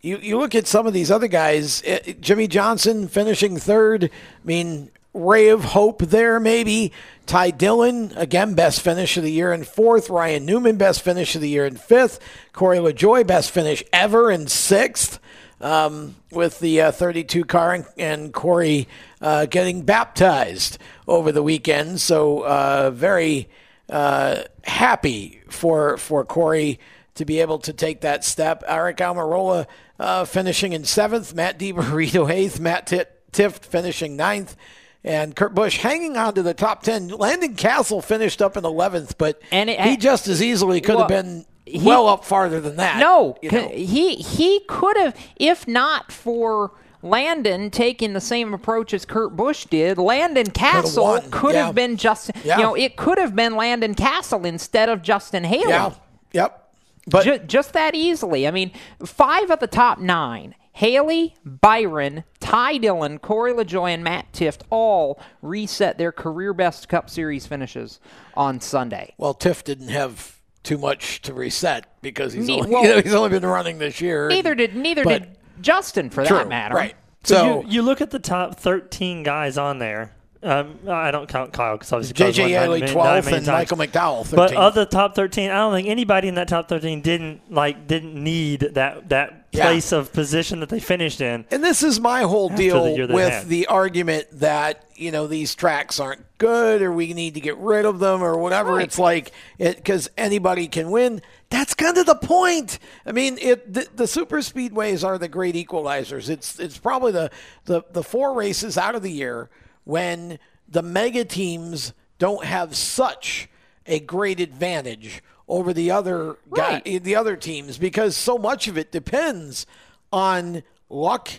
you 0.02 0.18
you 0.18 0.38
look 0.38 0.54
at 0.54 0.68
some 0.68 0.86
of 0.86 0.94
these 0.94 1.10
other 1.10 1.28
guys. 1.28 1.82
eh, 1.86 2.14
Jimmie 2.20 2.48
Johnson 2.48 3.08
finishing 3.08 3.58
third. 3.58 4.06
I 4.06 4.10
mean, 4.48 4.92
ray 5.14 5.50
of 5.50 5.64
hope 5.66 6.02
there 6.04 6.40
maybe. 6.40 6.92
Ty 7.26 7.52
Dillon 7.52 8.14
again, 8.16 8.54
best 8.54 8.82
finish 8.82 9.18
of 9.18 9.24
the 9.24 9.32
year 9.32 9.52
in 9.52 9.64
fourth. 9.64 10.10
Ryan 10.10 10.46
Newman, 10.46 10.78
best 10.78 11.02
finish 11.02 11.36
of 11.36 11.42
the 11.42 11.50
year 11.50 11.66
in 11.66 11.76
fifth. 11.78 12.20
Corey 12.54 12.78
LaJoie, 12.78 13.26
best 13.26 13.52
finish 13.52 13.84
ever 13.92 14.30
in 14.32 14.48
sixth. 14.48 15.20
Um, 15.60 16.16
with 16.32 16.60
the 16.60 16.82
uh, 16.82 16.92
32 16.92 17.44
car 17.46 17.74
and, 17.74 17.86
and 17.98 18.32
Corey 18.34 18.88
uh, 19.22 19.48
getting 19.48 19.82
baptized 19.82 20.78
over 21.08 21.32
the 21.32 21.42
weekend. 21.42 22.00
So 22.00 22.42
uh, 22.46 22.92
very 22.94 23.50
uh, 23.90 24.44
happy 24.64 25.42
for 25.50 25.98
for 25.98 26.24
Corey 26.26 26.80
to 27.16 27.26
be 27.26 27.40
able 27.40 27.58
to 27.60 27.74
take 27.74 28.02
that 28.02 28.24
step. 28.24 28.64
Aric 28.68 28.98
Almirola 28.98 29.66
uh, 30.00 30.26
finishing 30.26 30.74
in 30.74 30.84
seventh, 30.86 31.34
Matt 31.34 31.58
DiBarito 31.58 32.30
eighth, 32.32 32.60
Matt 32.60 32.86
Tit- 32.86 33.20
Tifft 33.32 33.66
finishing 33.66 34.16
ninth, 34.16 34.56
and 35.04 35.36
Kurt 35.36 35.56
Busch 35.56 35.78
hanging 35.78 36.18
on 36.18 36.36
to 36.36 36.44
the 36.44 36.54
top 36.54 36.84
ten. 36.84 37.08
Landon 37.08 37.56
Cassill 37.56 38.04
finished 38.04 38.44
up 38.44 38.58
in 38.58 38.64
eleventh, 38.66 39.18
but 39.18 39.42
And 39.52 39.72
it- 39.72 39.80
he 39.82 39.98
just 39.98 40.28
as 40.28 40.40
easily 40.44 40.82
could 40.82 41.00
have 41.00 41.08
been 41.08 41.46
he- 41.68 41.86
well 41.86 42.08
up 42.08 42.26
farther 42.26 42.60
than 42.60 42.78
that. 42.78 43.00
No, 43.00 43.38
you 43.42 43.52
know. 43.52 43.70
he 43.70 44.16
he 44.16 44.62
could 44.68 44.98
have, 44.98 45.16
if 45.38 45.68
not 45.68 46.12
for 46.12 46.72
Landon 47.02 47.70
taking 47.70 48.14
the 48.14 48.22
same 48.22 48.54
approach 48.54 48.94
as 48.94 49.06
Kurt 49.06 49.36
Busch 49.36 49.66
did. 49.66 49.98
Landon 49.98 50.48
Cassill 50.48 51.30
could 51.32 51.54
yeah. 51.54 51.68
have 51.68 51.76
been 51.76 51.98
Justin. 51.98 52.40
Yeah. 52.44 52.58
You 52.58 52.64
know, 52.64 52.76
it 52.76 52.96
could 52.96 53.18
have 53.18 53.36
been 53.36 53.56
Landon 53.56 53.96
Cassill 53.96 54.46
instead 54.46 54.90
of 54.90 55.02
Justin 55.02 55.44
Haley. 55.44 55.70
yeah, 55.70 55.94
yep. 56.34 56.72
But 57.10 57.24
Ju- 57.24 57.40
just 57.40 57.74
that 57.74 57.96
easily. 57.96 58.48
I 58.48 58.52
mean, 58.52 58.72
five 59.06 59.50
of 59.50 59.60
the 59.60 59.68
top 59.68 60.00
nine. 60.00 60.56
Haley, 60.74 61.34
Byron, 61.44 62.24
Ty 62.40 62.78
Dillon, 62.78 63.18
Corey 63.18 63.52
LaJoie, 63.52 63.96
and 63.96 64.04
Matt 64.04 64.32
Tifft 64.32 64.60
all 64.70 65.20
reset 65.42 65.98
their 65.98 66.12
career 66.12 66.54
best 66.54 66.88
Cup 66.88 67.10
Series 67.10 67.48
finishes 67.48 68.00
on 68.36 68.62
Sunday. 68.62 69.16
well, 69.18 69.34
Tifft 69.34 69.64
didn't 69.64 69.88
have 69.88 70.37
too 70.68 70.78
much 70.78 71.22
to 71.24 71.34
reset 71.34 71.86
because 72.02 72.34
he's 72.34 72.48
Ne- 72.48 72.60
only, 72.60 72.70
well- 72.74 72.84
you 72.84 72.90
know, 72.90 73.02
he's 73.02 73.14
only 73.16 73.30
been 73.30 73.46
running 73.46 73.78
this 73.80 74.02
year. 74.02 74.28
Neither 74.28 74.52
and- 74.52 74.58
did 74.60 74.76
neither 74.76 75.04
but- 75.04 75.20
did 75.24 75.38
Justin 75.62 76.10
for 76.10 76.24
True, 76.26 76.38
that 76.38 76.50
matter. 76.50 76.76
right? 76.76 76.96
So 77.24 77.36
So 77.36 77.62
you, 77.62 77.68
you 77.70 77.82
look 77.82 78.02
at 78.02 78.12
the 78.12 78.20
top 78.20 78.60
13 78.60 79.24
guys 79.24 79.58
on 79.58 79.80
there. 79.80 80.12
Um, 80.44 80.80
I 80.88 81.10
don't 81.12 81.28
count 81.28 81.52
Kyle 81.52 81.76
because 81.78 81.92
obviously 81.92 82.14
JJ 82.14 82.50
Yeley 82.52 82.82
12th 82.82 83.18
and 83.34 83.46
times. 83.46 83.48
Michael 83.48 83.78
McDowell 83.78 84.36
But 84.36 84.52
13th. 84.52 84.56
of 84.58 84.76
the 84.76 84.86
top 84.86 85.16
13, 85.16 85.50
I 85.50 85.56
don't 85.56 85.74
think 85.74 85.88
anybody 85.88 86.28
in 86.28 86.36
that 86.36 86.48
top 86.48 86.70
13 86.70 87.02
didn't 87.02 87.52
like 87.52 87.88
didn't 87.88 88.14
need 88.16 88.60
that 88.76 89.10
that 89.10 89.46
Yeah. 89.52 89.64
place 89.64 89.92
of 89.92 90.14
position 90.14 90.60
that 90.60 90.70
they 90.70 90.80
finished 90.80 91.22
in. 91.22 91.46
And 91.50 91.64
this 91.64 91.82
is 91.82 92.00
my 92.00 92.22
whole 92.22 92.52
After 92.52 92.58
the 92.64 92.70
deal 92.70 93.08
with 93.08 93.30
had. 93.34 93.48
the 93.50 93.66
argument 93.68 94.28
that 94.34 94.84
you 94.96 95.10
know 95.12 95.26
these 95.26 95.56
tracks 95.56 96.00
aren't 96.00 96.24
good 96.38 96.84
or 96.84 96.92
we 96.92 97.14
need 97.14 97.34
to 97.34 97.40
get 97.40 97.58
rid 97.58 97.86
of 97.86 97.98
them 98.00 98.22
or 98.22 98.38
whatever. 98.38 98.74
Right. 98.76 98.84
It's 98.86 99.00
like 99.00 99.32
it 99.58 99.78
because 99.78 100.08
anybody 100.18 100.68
can 100.68 100.92
win. 100.92 101.22
That's 101.50 101.74
kind 101.74 101.98
of 101.98 102.06
the 102.06 102.14
point. 102.16 102.78
I 103.08 103.12
mean, 103.12 103.38
it 103.42 103.74
the, 103.74 103.88
the 103.96 104.06
super 104.06 104.38
speedways 104.38 105.04
are 105.04 105.18
the 105.18 105.28
great 105.30 105.56
equalizers. 105.56 106.30
It's 106.30 106.60
it's 106.60 106.78
probably 106.78 107.12
the, 107.14 107.32
the 107.66 107.82
the 107.92 108.04
four 108.04 108.34
races 108.34 108.78
out 108.78 108.94
of 108.94 109.02
the 109.02 109.12
year 109.12 109.50
when 109.88 110.38
the 110.68 110.82
mega 110.84 111.24
teams 111.24 111.94
don't 112.20 112.44
have 112.44 112.76
such 112.76 113.48
a 113.86 114.00
great 114.02 114.42
advantage 114.42 115.24
over 115.48 115.72
the 115.72 115.90
other 115.90 116.36
guy, 116.54 116.82
the 116.82 117.16
other 117.16 117.38
teams 117.38 117.78
because 117.78 118.18
so 118.18 118.38
much 118.38 118.68
of 118.68 118.78
it 118.78 118.92
depends 118.92 119.66
on 120.12 120.62
luck 120.90 121.30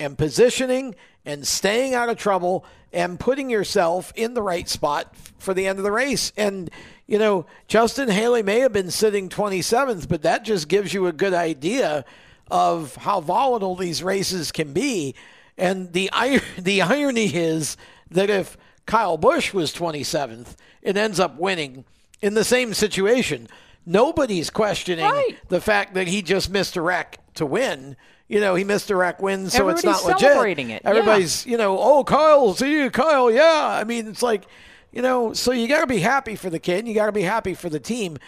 and 0.00 0.18
positioning 0.18 0.96
and 1.24 1.46
staying 1.46 1.94
out 1.94 2.08
of 2.08 2.16
trouble 2.16 2.64
and 2.92 3.20
putting 3.20 3.48
yourself 3.48 4.12
in 4.16 4.34
the 4.34 4.42
right 4.42 4.68
spot 4.68 5.14
for 5.38 5.54
the 5.54 5.68
end 5.68 5.78
of 5.78 5.84
the 5.84 5.92
race. 5.92 6.32
And, 6.36 6.70
you 7.06 7.20
know, 7.20 7.46
Justin 7.68 8.08
Haley 8.08 8.42
may 8.42 8.58
have 8.60 8.72
been 8.72 8.90
sitting 8.90 9.28
27th, 9.28 10.08
but 10.08 10.22
that 10.22 10.44
just 10.44 10.66
gives 10.66 10.92
you 10.92 11.06
a 11.06 11.12
good 11.12 11.34
idea 11.34 12.04
of 12.50 12.96
how 12.96 13.20
volatile 13.20 13.76
these 13.76 14.02
races 14.02 14.50
can 14.50 14.72
be. 14.72 15.14
And 15.58 15.92
the, 15.92 16.10
the 16.58 16.82
irony 16.82 17.26
is 17.34 17.76
that 18.10 18.30
if 18.30 18.56
Kyle 18.86 19.16
Busch 19.16 19.52
was 19.54 19.72
27th 19.74 20.56
and 20.82 20.96
ends 20.96 21.20
up 21.20 21.38
winning 21.38 21.84
in 22.20 22.34
the 22.34 22.44
same 22.44 22.74
situation, 22.74 23.48
nobody's 23.86 24.50
questioning 24.50 25.04
Right. 25.04 25.36
the 25.48 25.60
fact 25.60 25.94
that 25.94 26.08
he 26.08 26.22
just 26.22 26.50
missed 26.50 26.76
a 26.76 26.82
wreck 26.82 27.18
to 27.34 27.46
win. 27.46 27.96
You 28.28 28.40
know, 28.40 28.54
he 28.54 28.64
missed 28.64 28.90
a 28.90 28.96
wreck 28.96 29.20
win, 29.20 29.50
so 29.50 29.68
it's 29.68 29.84
Everybody's 29.84 29.84
not 29.84 30.04
legit. 30.04 30.20
celebrating 30.20 30.70
it, 30.70 30.82
yeah. 30.84 30.90
Everybody's, 30.90 31.44
you 31.46 31.56
know, 31.58 31.78
oh, 31.78 32.02
Kyle, 32.04 32.54
see 32.54 32.72
you, 32.82 32.90
Kyle, 32.90 33.30
yeah. 33.30 33.66
I 33.80 33.84
mean, 33.84 34.06
it's 34.08 34.22
like, 34.22 34.44
you 34.90 35.02
know, 35.02 35.32
so 35.32 35.52
you 35.52 35.68
got 35.68 35.80
to 35.82 35.86
be 35.86 35.98
happy 35.98 36.34
for 36.36 36.48
the 36.48 36.58
kid. 36.58 36.78
and 36.80 36.88
You 36.88 36.94
got 36.94 37.06
to 37.06 37.12
be 37.12 37.22
happy 37.22 37.54
for 37.54 37.68
the 37.68 37.80
team. 37.80 38.18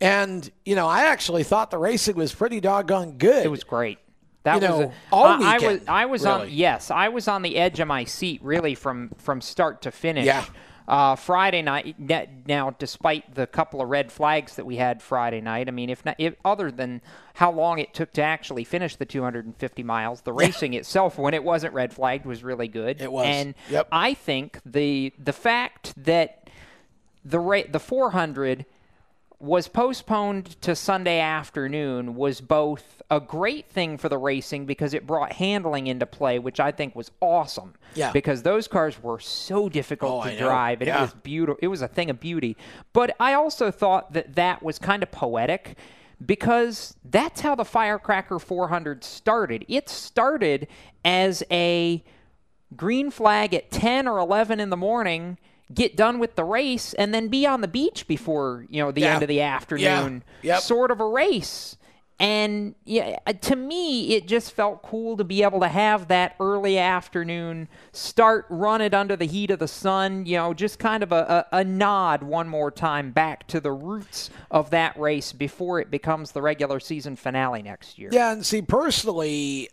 And, 0.00 0.50
you 0.64 0.74
know, 0.74 0.88
I 0.88 1.04
actually 1.06 1.44
thought 1.44 1.70
the 1.70 1.78
racing 1.78 2.16
was 2.16 2.34
pretty 2.34 2.60
doggone 2.60 3.12
good. 3.18 3.44
It 3.44 3.50
was 3.50 3.62
great. 3.62 3.98
That 4.44 4.60
You 4.62 4.68
was 4.68 4.80
know, 4.80 4.86
a, 4.86 4.92
all 5.14 5.24
I, 5.26 5.56
I 5.56 5.58
was 5.58 5.80
I 5.88 6.04
was 6.06 6.26
on 6.26 6.48
yes 6.50 6.90
I 6.90 7.08
was 7.08 7.28
on 7.28 7.42
the 7.42 7.56
edge 7.56 7.80
of 7.80 7.88
my 7.88 8.04
seat 8.04 8.40
really 8.42 8.74
from 8.74 9.10
from 9.18 9.40
start 9.40 9.82
to 9.82 9.90
finish. 9.90 10.26
Yeah. 10.26 10.44
Uh, 10.88 11.14
Friday 11.14 11.62
night. 11.62 11.94
Now, 12.46 12.70
despite 12.76 13.36
the 13.36 13.46
couple 13.46 13.80
of 13.80 13.88
red 13.88 14.10
flags 14.10 14.56
that 14.56 14.66
we 14.66 14.76
had 14.76 15.00
Friday 15.00 15.40
night, 15.40 15.68
I 15.68 15.70
mean, 15.70 15.88
if 15.88 16.04
not, 16.04 16.16
if, 16.18 16.34
other 16.44 16.72
than 16.72 17.00
how 17.34 17.52
long 17.52 17.78
it 17.78 17.94
took 17.94 18.12
to 18.14 18.22
actually 18.22 18.64
finish 18.64 18.96
the 18.96 19.06
250 19.06 19.82
miles, 19.84 20.22
the 20.22 20.32
racing 20.32 20.74
itself, 20.74 21.18
when 21.18 21.34
it 21.34 21.44
wasn't 21.44 21.72
red 21.72 21.94
flagged, 21.94 22.26
was 22.26 22.42
really 22.42 22.66
good. 22.66 23.00
It 23.00 23.12
was. 23.12 23.24
and 23.26 23.54
Yep. 23.70 23.88
I 23.92 24.12
think 24.12 24.58
the 24.66 25.12
the 25.22 25.32
fact 25.32 25.94
that 25.96 26.50
the 27.24 27.38
ra- 27.38 27.62
the 27.70 27.80
400 27.80 28.66
was 29.42 29.66
postponed 29.66 30.46
to 30.62 30.72
Sunday 30.76 31.18
afternoon 31.18 32.14
was 32.14 32.40
both 32.40 33.02
a 33.10 33.18
great 33.18 33.68
thing 33.68 33.98
for 33.98 34.08
the 34.08 34.16
racing 34.16 34.66
because 34.66 34.94
it 34.94 35.04
brought 35.04 35.32
handling 35.32 35.88
into 35.88 36.06
play, 36.06 36.38
which 36.38 36.60
I 36.60 36.70
think 36.70 36.94
was 36.94 37.10
awesome. 37.20 37.74
Yeah. 37.96 38.12
Because 38.12 38.42
those 38.44 38.68
cars 38.68 39.02
were 39.02 39.18
so 39.18 39.68
difficult 39.68 40.24
Oh, 40.24 40.28
to 40.28 40.30
I 40.36 40.38
know. 40.38 40.46
drive, 40.46 40.80
and 40.80 40.86
Yeah. 40.86 40.98
it 40.98 41.00
was 41.00 41.14
beautiful. 41.14 41.58
It 41.60 41.66
was 41.66 41.82
a 41.82 41.88
thing 41.88 42.08
of 42.08 42.20
beauty. 42.20 42.56
But 42.92 43.16
I 43.18 43.34
also 43.34 43.72
thought 43.72 44.12
that 44.12 44.36
that 44.36 44.62
was 44.62 44.78
kind 44.78 45.02
of 45.02 45.10
poetic 45.10 45.76
because 46.24 46.94
that's 47.04 47.40
how 47.40 47.56
the 47.56 47.64
Firecracker 47.64 48.38
400 48.38 49.02
started. 49.02 49.64
It 49.66 49.88
started 49.88 50.68
as 51.04 51.42
a 51.50 52.04
green 52.76 53.10
flag 53.10 53.52
at 53.54 53.72
10 53.72 54.06
or 54.06 54.18
11 54.18 54.60
in 54.60 54.70
the 54.70 54.76
morning 54.76 55.36
get 55.74 55.96
done 55.96 56.18
with 56.18 56.34
the 56.36 56.44
race 56.44 56.92
and 56.94 57.14
then 57.14 57.28
be 57.28 57.46
on 57.46 57.60
the 57.60 57.68
beach 57.68 58.06
before 58.06 58.66
you 58.68 58.82
know 58.82 58.90
the 58.90 59.02
Yeah. 59.02 59.14
end 59.14 59.22
of 59.22 59.28
the 59.28 59.40
afternoon 59.40 60.22
Yep. 60.42 60.60
sort 60.60 60.90
of 60.90 61.00
a 61.00 61.06
race 61.06 61.76
and 62.20 62.74
yeah 62.84 63.18
uh, 63.26 63.32
to 63.32 63.56
me 63.56 64.14
it 64.14 64.28
just 64.28 64.52
felt 64.52 64.82
cool 64.82 65.16
to 65.16 65.24
be 65.24 65.42
able 65.42 65.60
to 65.60 65.68
have 65.68 66.08
that 66.08 66.36
early 66.38 66.78
afternoon 66.78 67.68
start 67.92 68.44
run 68.50 68.80
it 68.82 68.92
under 68.92 69.16
the 69.16 69.24
heat 69.26 69.50
of 69.50 69.58
the 69.58 69.66
sun 69.66 70.26
you 70.26 70.36
know 70.36 70.52
just 70.52 70.78
kind 70.78 71.02
of 71.02 71.10
a, 71.10 71.46
a, 71.52 71.58
a 71.58 71.64
nod 71.64 72.22
one 72.22 72.46
more 72.48 72.70
time 72.70 73.10
back 73.12 73.46
to 73.48 73.60
the 73.60 73.72
roots 73.72 74.28
of 74.50 74.70
that 74.70 74.96
race 74.98 75.32
before 75.32 75.80
it 75.80 75.90
becomes 75.90 76.32
the 76.32 76.42
regular 76.42 76.78
season 76.78 77.16
finale 77.16 77.62
next 77.62 77.98
year 77.98 78.10
Yeah, 78.12 78.30
and 78.32 78.44
see, 78.44 78.60
personally, 78.62 79.68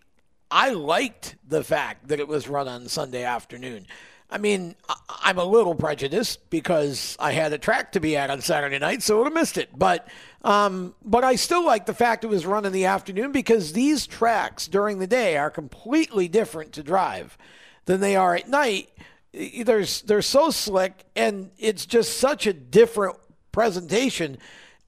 I 0.49 0.71
liked 0.71 1.35
the 1.47 1.63
fact 1.63 2.07
that 2.07 2.19
it 2.19 2.27
was 2.27 2.47
run 2.47 2.67
on 2.67 2.87
Sunday 2.87 3.23
afternoon. 3.23 3.85
I 4.31 4.37
mean, 4.37 4.75
I'm 5.23 5.39
a 5.39 5.43
little 5.43 5.73
prejudiced 5.73 6.49
because 6.51 7.17
I 7.19 7.31
had 7.31 7.51
a 7.51 7.57
track 7.57 7.93
to 7.93 7.99
be 7.99 8.15
at 8.15 8.29
on 8.29 8.41
Saturday 8.41 8.77
night, 8.77 9.01
so 9.01 9.15
I 9.15 9.17
would 9.19 9.25
have 9.25 9.33
missed 9.33 9.57
it. 9.57 9.69
But, 9.75 10.07
um, 10.43 10.93
but 11.03 11.23
I 11.23 11.35
still 11.35 11.65
like 11.65 11.87
the 11.87 11.95
fact 11.95 12.23
it 12.23 12.27
was 12.27 12.45
run 12.45 12.65
in 12.65 12.71
the 12.71 12.85
afternoon 12.85 13.31
because 13.31 13.73
these 13.73 14.05
tracks 14.05 14.67
during 14.67 14.99
the 14.99 15.07
day 15.07 15.35
are 15.35 15.49
completely 15.49 16.27
different 16.27 16.73
to 16.73 16.83
drive 16.83 17.37
than 17.85 18.01
they 18.01 18.15
are 18.15 18.35
at 18.35 18.47
night. 18.47 18.89
they're 19.33 19.85
they're 20.05 20.21
so 20.21 20.51
slick, 20.51 21.05
and 21.15 21.49
it's 21.57 21.87
just 21.87 22.17
such 22.19 22.45
a 22.45 22.53
different 22.53 23.15
presentation. 23.51 24.37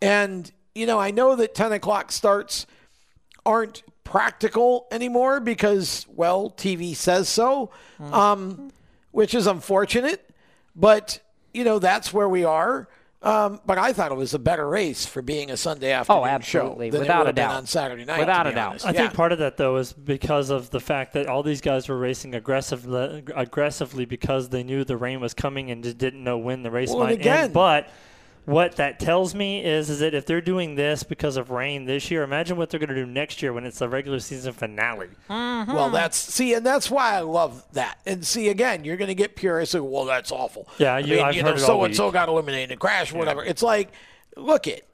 And 0.04 0.51
you 0.75 0.86
know, 0.86 0.99
I 0.99 1.10
know 1.10 1.36
that 1.36 1.56
ten 1.56 1.71
o'clock 1.71 2.12
starts 2.12 2.67
aren't 3.43 3.82
practical 4.04 4.88
anymore 4.91 5.39
because 5.39 6.06
well, 6.10 6.51
TV 6.51 6.95
says 6.95 7.27
so, 7.27 7.71
um, 7.99 8.71
which 9.12 9.34
is 9.34 9.47
unfortunate. 9.47 10.30
But 10.76 11.19
you 11.54 11.63
know, 11.63 11.80
that's 11.80 12.13
where 12.13 12.30
we 12.30 12.43
are. 12.43 12.88
Um, 13.24 13.62
but 13.67 13.78
I 13.78 13.93
thought 13.93 14.12
it 14.12 14.15
was 14.15 14.34
a 14.34 14.39
better 14.39 14.67
race 14.67 15.06
for 15.06 15.21
being 15.21 15.52
a 15.52 15.58
Sunday 15.58 15.91
afternoon 15.91 16.24
Oh, 16.24 16.26
absolutely. 16.26 16.88
show 16.88 16.91
than 16.93 17.02
Without 17.02 17.15
it 17.17 17.19
would 17.19 17.26
a 17.26 17.28
have 17.28 17.36
been 17.36 17.45
doubt. 17.50 17.56
on 17.56 17.65
Saturday 17.67 18.04
night. 18.06 18.19
Without 18.19 18.47
a 18.47 18.52
doubt. 18.52 18.69
honest. 18.71 18.86
I 18.88 18.91
Yeah. 18.93 19.02
think 19.02 19.13
part 19.13 19.32
of 19.32 19.38
that 19.38 19.58
though 19.58 19.76
is 19.78 19.93
because 19.93 20.50
of 20.50 20.71
the 20.71 20.80
fact 20.80 21.13
that 21.13 21.28
all 21.28 21.43
these 21.43 21.62
guys 21.62 21.88
were 21.88 22.00
racing 22.00 22.34
aggressively, 22.34 23.24
aggressively 23.36 24.06
because 24.06 24.50
they 24.50 24.63
knew 24.63 24.84
the 24.84 24.97
rain 24.97 25.19
was 25.19 25.36
coming 25.36 25.69
and 25.69 25.84
just 25.84 26.00
didn't 26.00 26.24
know 26.24 26.39
when 26.39 26.63
the 26.63 26.71
race 26.71 26.89
Well, 26.89 27.02
might 27.04 27.19
again- 27.19 27.43
end. 27.43 27.54
But 27.54 27.89
what 28.45 28.77
that 28.77 28.99
tells 28.99 29.36
me 29.36 29.63
is, 29.63 29.89
is 29.89 29.99
that 29.99 30.13
if 30.13 30.25
they're 30.25 30.41
doing 30.41 30.75
this 30.75 31.04
because 31.04 31.38
of 31.38 31.51
rain 31.51 31.86
this 31.86 32.10
year, 32.10 32.23
imagine 32.23 32.58
what 32.58 32.69
they're 32.69 32.80
going 32.80 32.89
to 32.89 32.95
do 32.95 33.06
next 33.06 33.41
year 33.41 33.54
when 33.54 33.65
it's 33.65 33.80
the 33.80 33.88
regular 33.88 34.19
season 34.19 34.54
finale. 34.54 35.10
Mm-hmm. 35.30 35.71
Well, 35.71 35.89
that's 35.91 36.17
see, 36.17 36.54
and 36.56 36.65
that's 36.65 36.89
why 36.89 37.15
I 37.15 37.19
love 37.19 37.63
that. 37.73 37.99
And 38.06 38.25
see, 38.25 38.49
again, 38.49 38.84
you're 38.84 38.97
going 38.97 39.10
to 39.10 39.15
get 39.15 39.36
purists 39.36 39.73
who, 39.73 39.84
well, 39.84 40.06
that's 40.06 40.32
awful. 40.32 40.67
Yeah, 40.80 40.95
I 40.95 40.99
you- 40.99 41.15
mean, 41.17 41.25
I've 41.25 41.36
you 41.36 41.43
heard 41.43 41.49
know, 41.49 41.56
it 41.56 41.60
so 41.60 41.84
and 41.84 41.95
so 41.95 42.12
got 42.12 42.30
eliminated 42.30 42.71
in 42.71 42.75
a 42.75 42.80
crash, 42.80 43.13
whatever. 43.13 43.43
It's 43.43 43.62
like, 43.62 43.91
look 44.36 44.65
it, 44.67 44.88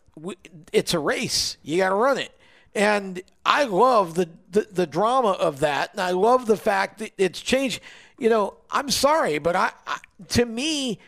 it's 0.73 0.93
a 0.93 0.99
race. 0.99 1.57
You 1.63 1.77
got 1.77 1.89
to 1.89 1.95
run 1.95 2.17
it, 2.17 2.31
and 2.75 3.21
I 3.45 3.63
love 3.63 4.15
the, 4.15 4.29
the 4.51 4.67
the 4.71 4.85
drama 4.87 5.31
of 5.31 5.61
that, 5.61 5.91
and 5.93 6.01
I 6.01 6.11
love 6.11 6.47
the 6.47 6.57
fact 6.57 6.99
that 6.99 7.11
it's 7.17 7.39
changed. 7.39 7.79
You 8.19 8.29
know, 8.29 8.55
I'm 8.71 8.89
sorry, 8.89 9.37
but 9.37 9.55
I, 9.55 9.71
I 9.85 9.99
to 10.29 10.45
me, 10.45 10.99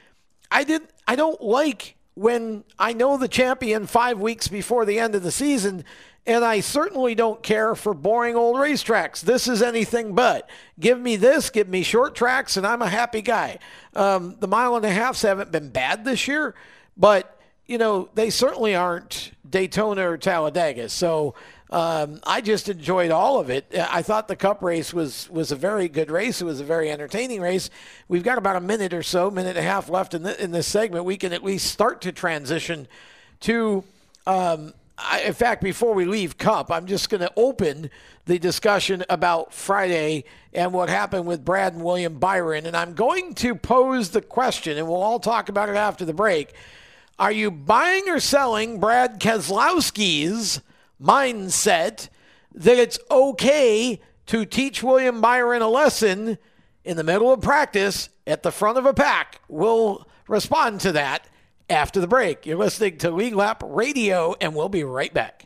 I 0.49 0.63
did 0.63 0.84
I 1.08 1.15
don't 1.15 1.41
like 1.41 1.95
when 2.20 2.66
I 2.78 2.92
know 2.92 3.16
the 3.16 3.30
champion 3.30 3.88
five 3.88 4.20
weeks 4.20 4.50
before 4.50 4.84
the 4.84 5.00
end 5.00 5.16
of 5.16 5.24
the 5.24 5.32
season, 5.32 5.86
and 6.26 6.44
I 6.44 6.60
certainly 6.60 7.16
don't 7.16 7.42
care 7.42 7.76
for 7.76 7.94
boring 7.94 8.36
old 8.36 8.58
racetracks. 8.58 9.22
This 9.22 9.48
is 9.48 9.62
anything 9.62 10.14
but. 10.14 10.50
Give 10.78 11.00
me 11.00 11.16
this, 11.16 11.50
give 11.50 11.70
me 11.70 11.82
short 11.82 12.16
tracks, 12.16 12.58
and 12.58 12.68
I'm 12.68 12.82
a 12.82 12.90
happy 12.90 13.22
guy. 13.22 13.60
Um, 13.96 14.36
the 14.38 14.50
mile 14.50 14.76
and 14.76 14.84
a 14.84 14.92
halfs 14.92 15.22
haven't 15.22 15.54
been 15.54 15.70
bad 15.70 16.04
this 16.04 16.28
year, 16.28 16.56
but 16.98 17.40
you 17.66 17.78
know 17.78 18.10
they 18.16 18.30
certainly 18.30 18.76
aren't 18.76 19.32
Daytona 19.50 20.10
or 20.10 20.18
Talladega. 20.18 20.90
So. 20.90 21.36
Um, 21.72 22.20
I 22.26 22.42
just 22.42 22.68
enjoyed 22.68 23.12
all 23.12 23.40
of 23.40 23.52
it. 23.52 23.72
I 23.78 24.02
thought 24.02 24.28
the 24.28 24.36
Cup 24.36 24.64
race 24.64 24.92
was 24.92 25.30
was 25.30 25.52
a 25.52 25.56
very 25.56 25.88
good 25.88 26.10
race. 26.10 26.42
It 26.42 26.46
was 26.46 26.60
a 26.60 26.64
very 26.64 26.90
entertaining 26.90 27.42
race. 27.42 27.70
We've 28.08 28.24
got 28.24 28.40
about 28.40 28.56
a 28.56 28.62
minute 28.62 28.92
or 28.92 29.04
so, 29.04 29.30
minute 29.30 29.56
and 29.56 29.60
a 29.60 29.62
half 29.70 29.88
left 29.88 30.16
in, 30.16 30.24
the, 30.24 30.42
in 30.44 30.52
this 30.52 30.66
segment. 30.66 31.06
We 31.06 31.16
can 31.18 31.32
at 31.32 31.44
least 31.44 31.72
start 31.72 32.02
to 32.02 32.12
transition 32.12 32.88
to. 33.42 33.84
Um, 34.26 34.74
I, 34.98 35.22
in 35.22 35.34
fact, 35.34 35.64
before 35.64 35.94
we 35.94 36.06
leave 36.06 36.38
Cup, 36.38 36.72
I'm 36.72 36.86
just 36.86 37.10
going 37.10 37.22
to 37.22 37.32
open 37.38 37.90
the 38.26 38.38
discussion 38.38 39.06
about 39.10 39.54
Friday 39.54 40.26
and 40.54 40.74
what 40.74 40.90
happened 40.90 41.26
with 41.26 41.46
Brad 41.46 41.74
and 41.74 41.84
William 41.84 42.20
Byron, 42.20 42.66
and 42.66 42.76
I'm 42.76 42.94
going 42.96 43.34
to 43.36 43.56
pose 43.56 44.10
the 44.10 44.22
question, 44.22 44.78
and 44.78 44.88
we'll 44.88 45.02
all 45.02 45.20
talk 45.20 45.48
about 45.48 45.70
it 45.70 45.78
after 45.78 46.04
the 46.04 46.14
break. 46.14 46.54
Are 47.18 47.32
you 47.32 47.50
buying 47.50 48.10
or 48.10 48.20
selling 48.20 48.80
Brad 48.80 49.22
Keselowski's 49.22 50.62
mindset 51.02 52.10
that 52.54 52.78
it's 52.78 53.00
okay 53.10 54.02
to 54.28 54.46
teach 54.46 54.84
William 54.84 55.22
Byron 55.22 55.62
a 55.62 55.68
lesson 55.68 56.38
in 56.84 56.98
the 56.98 57.04
middle 57.04 57.32
of 57.32 57.42
practice 57.42 58.10
at 58.28 58.44
the 58.44 58.52
front 58.52 58.78
of 58.78 58.86
a 58.86 58.94
pack? 58.94 59.42
We'll 59.48 60.08
respond 60.28 60.82
to 60.82 60.92
that 60.94 61.28
after 61.70 62.00
the 62.00 62.08
break. 62.08 62.46
You're 62.46 62.58
listening 62.58 62.98
to 63.00 63.12
Lead 63.12 63.34
Lap 63.34 63.64
Radio, 63.66 64.36
and 64.40 64.56
we'll 64.56 64.70
be 64.70 64.84
right 64.84 65.14
back. 65.14 65.46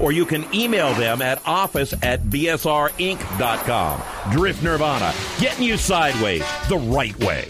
or 0.00 0.12
you 0.12 0.24
can 0.24 0.44
email 0.54 0.92
them 0.94 1.22
at 1.22 1.44
office 1.46 1.92
at 2.02 2.22
bsrinc.com. 2.24 4.02
Drift 4.32 4.62
Nirvana, 4.62 5.14
getting 5.38 5.64
you 5.64 5.76
sideways 5.76 6.44
the 6.68 6.78
right 6.78 7.18
way. 7.18 7.48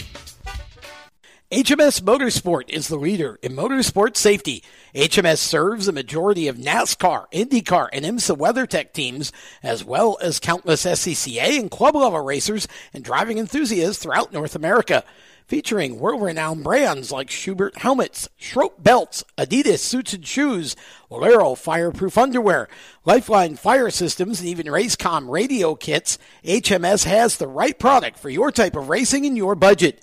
HMS 1.52 2.00
Motorsport 2.00 2.70
is 2.70 2.88
the 2.88 2.96
leader 2.96 3.38
in 3.42 3.52
motorsport 3.52 4.16
safety. 4.16 4.64
HMS 4.94 5.36
serves 5.36 5.86
a 5.86 5.92
majority 5.92 6.48
of 6.48 6.56
NASCAR, 6.56 7.26
IndyCar, 7.30 7.90
and 7.92 8.06
IMSA 8.06 8.38
WeatherTech 8.38 8.94
teams, 8.94 9.32
as 9.62 9.84
well 9.84 10.16
as 10.22 10.40
countless 10.40 10.86
SCCA 10.86 11.60
and 11.60 11.70
club 11.70 11.94
level 11.94 12.20
racers 12.20 12.66
and 12.94 13.04
driving 13.04 13.36
enthusiasts 13.36 14.02
throughout 14.02 14.32
North 14.32 14.56
America. 14.56 15.04
Featuring 15.52 15.98
world 15.98 16.22
renowned 16.22 16.64
brands 16.64 17.12
like 17.12 17.28
Schuberth 17.28 17.76
helmets, 17.76 18.26
Schroth 18.40 18.82
belts, 18.82 19.22
Adidas 19.36 19.80
suits 19.80 20.14
and 20.14 20.26
shoes, 20.26 20.74
Valero 21.10 21.54
fireproof 21.54 22.16
underwear, 22.16 22.70
Lifeline 23.04 23.56
fire 23.56 23.90
systems, 23.90 24.40
and 24.40 24.48
even 24.48 24.64
Racecom 24.64 25.28
radio 25.28 25.74
kits, 25.74 26.16
HMS 26.42 27.04
has 27.04 27.36
the 27.36 27.48
right 27.48 27.78
product 27.78 28.18
for 28.18 28.30
your 28.30 28.50
type 28.50 28.74
of 28.76 28.88
racing 28.88 29.26
and 29.26 29.36
your 29.36 29.54
budget. 29.54 30.02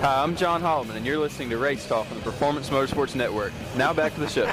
Hi, 0.00 0.22
I'm 0.22 0.34
John 0.34 0.62
Holloman, 0.62 0.96
and 0.96 1.04
you're 1.04 1.18
listening 1.18 1.50
to 1.50 1.58
Race 1.58 1.86
Talk 1.86 2.10
on 2.10 2.16
the 2.16 2.22
Performance 2.22 2.70
Motorsports 2.70 3.14
Network. 3.14 3.52
Now 3.76 3.92
back 3.92 4.14
to 4.14 4.20
the 4.20 4.28
show. 4.28 4.50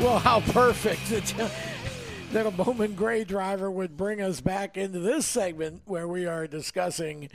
Well, 0.00 0.18
how 0.18 0.40
perfect 0.40 1.08
that, 1.08 1.52
that 2.32 2.46
a 2.46 2.50
Bowman 2.50 2.94
Gray 2.94 3.24
driver 3.24 3.70
would 3.70 3.96
bring 3.96 4.20
us 4.20 4.40
back 4.40 4.76
into 4.76 4.98
this 4.98 5.26
segment 5.26 5.82
where 5.86 6.08
we 6.08 6.26
are 6.26 6.46
discussing 6.46 7.30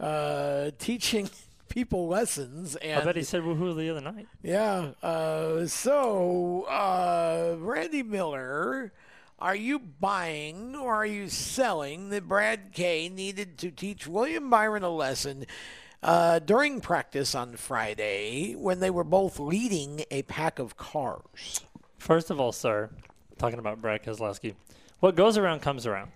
uh, 0.00 0.70
teaching 0.78 1.28
people 1.68 2.06
lessons. 2.08 2.76
And 2.76 3.00
I 3.00 3.04
bet 3.04 3.16
he 3.16 3.22
said 3.24 3.42
woohoo 3.42 3.76
the 3.76 3.90
other 3.90 4.00
night. 4.00 4.26
Yeah. 4.42 4.92
Uh, 5.02 5.66
so, 5.66 6.62
uh, 6.62 7.56
Randy 7.58 8.02
Miller, 8.02 8.92
are 9.38 9.56
you 9.56 9.78
buying 9.78 10.74
or 10.76 10.94
are 10.94 11.06
you 11.06 11.28
selling 11.28 12.10
that 12.10 12.28
Brad 12.28 12.72
Kay 12.72 13.08
needed 13.08 13.58
to 13.58 13.70
teach 13.70 14.06
William 14.06 14.48
Byron 14.48 14.82
a 14.82 14.90
lesson 14.90 15.46
uh, 16.02 16.38
during 16.38 16.80
practice 16.80 17.34
on 17.34 17.56
Friday 17.56 18.54
when 18.54 18.80
they 18.80 18.90
were 18.90 19.04
both 19.04 19.38
leading 19.38 20.04
a 20.10 20.22
pack 20.22 20.58
of 20.58 20.76
cars? 20.76 21.60
First 21.98 22.30
of 22.30 22.38
all, 22.38 22.52
sir, 22.52 22.90
talking 23.38 23.58
about 23.58 23.80
Brad 23.80 24.02
Keselowski, 24.02 24.54
what 25.00 25.16
goes 25.16 25.36
around 25.36 25.60
comes 25.60 25.86
around. 25.86 26.12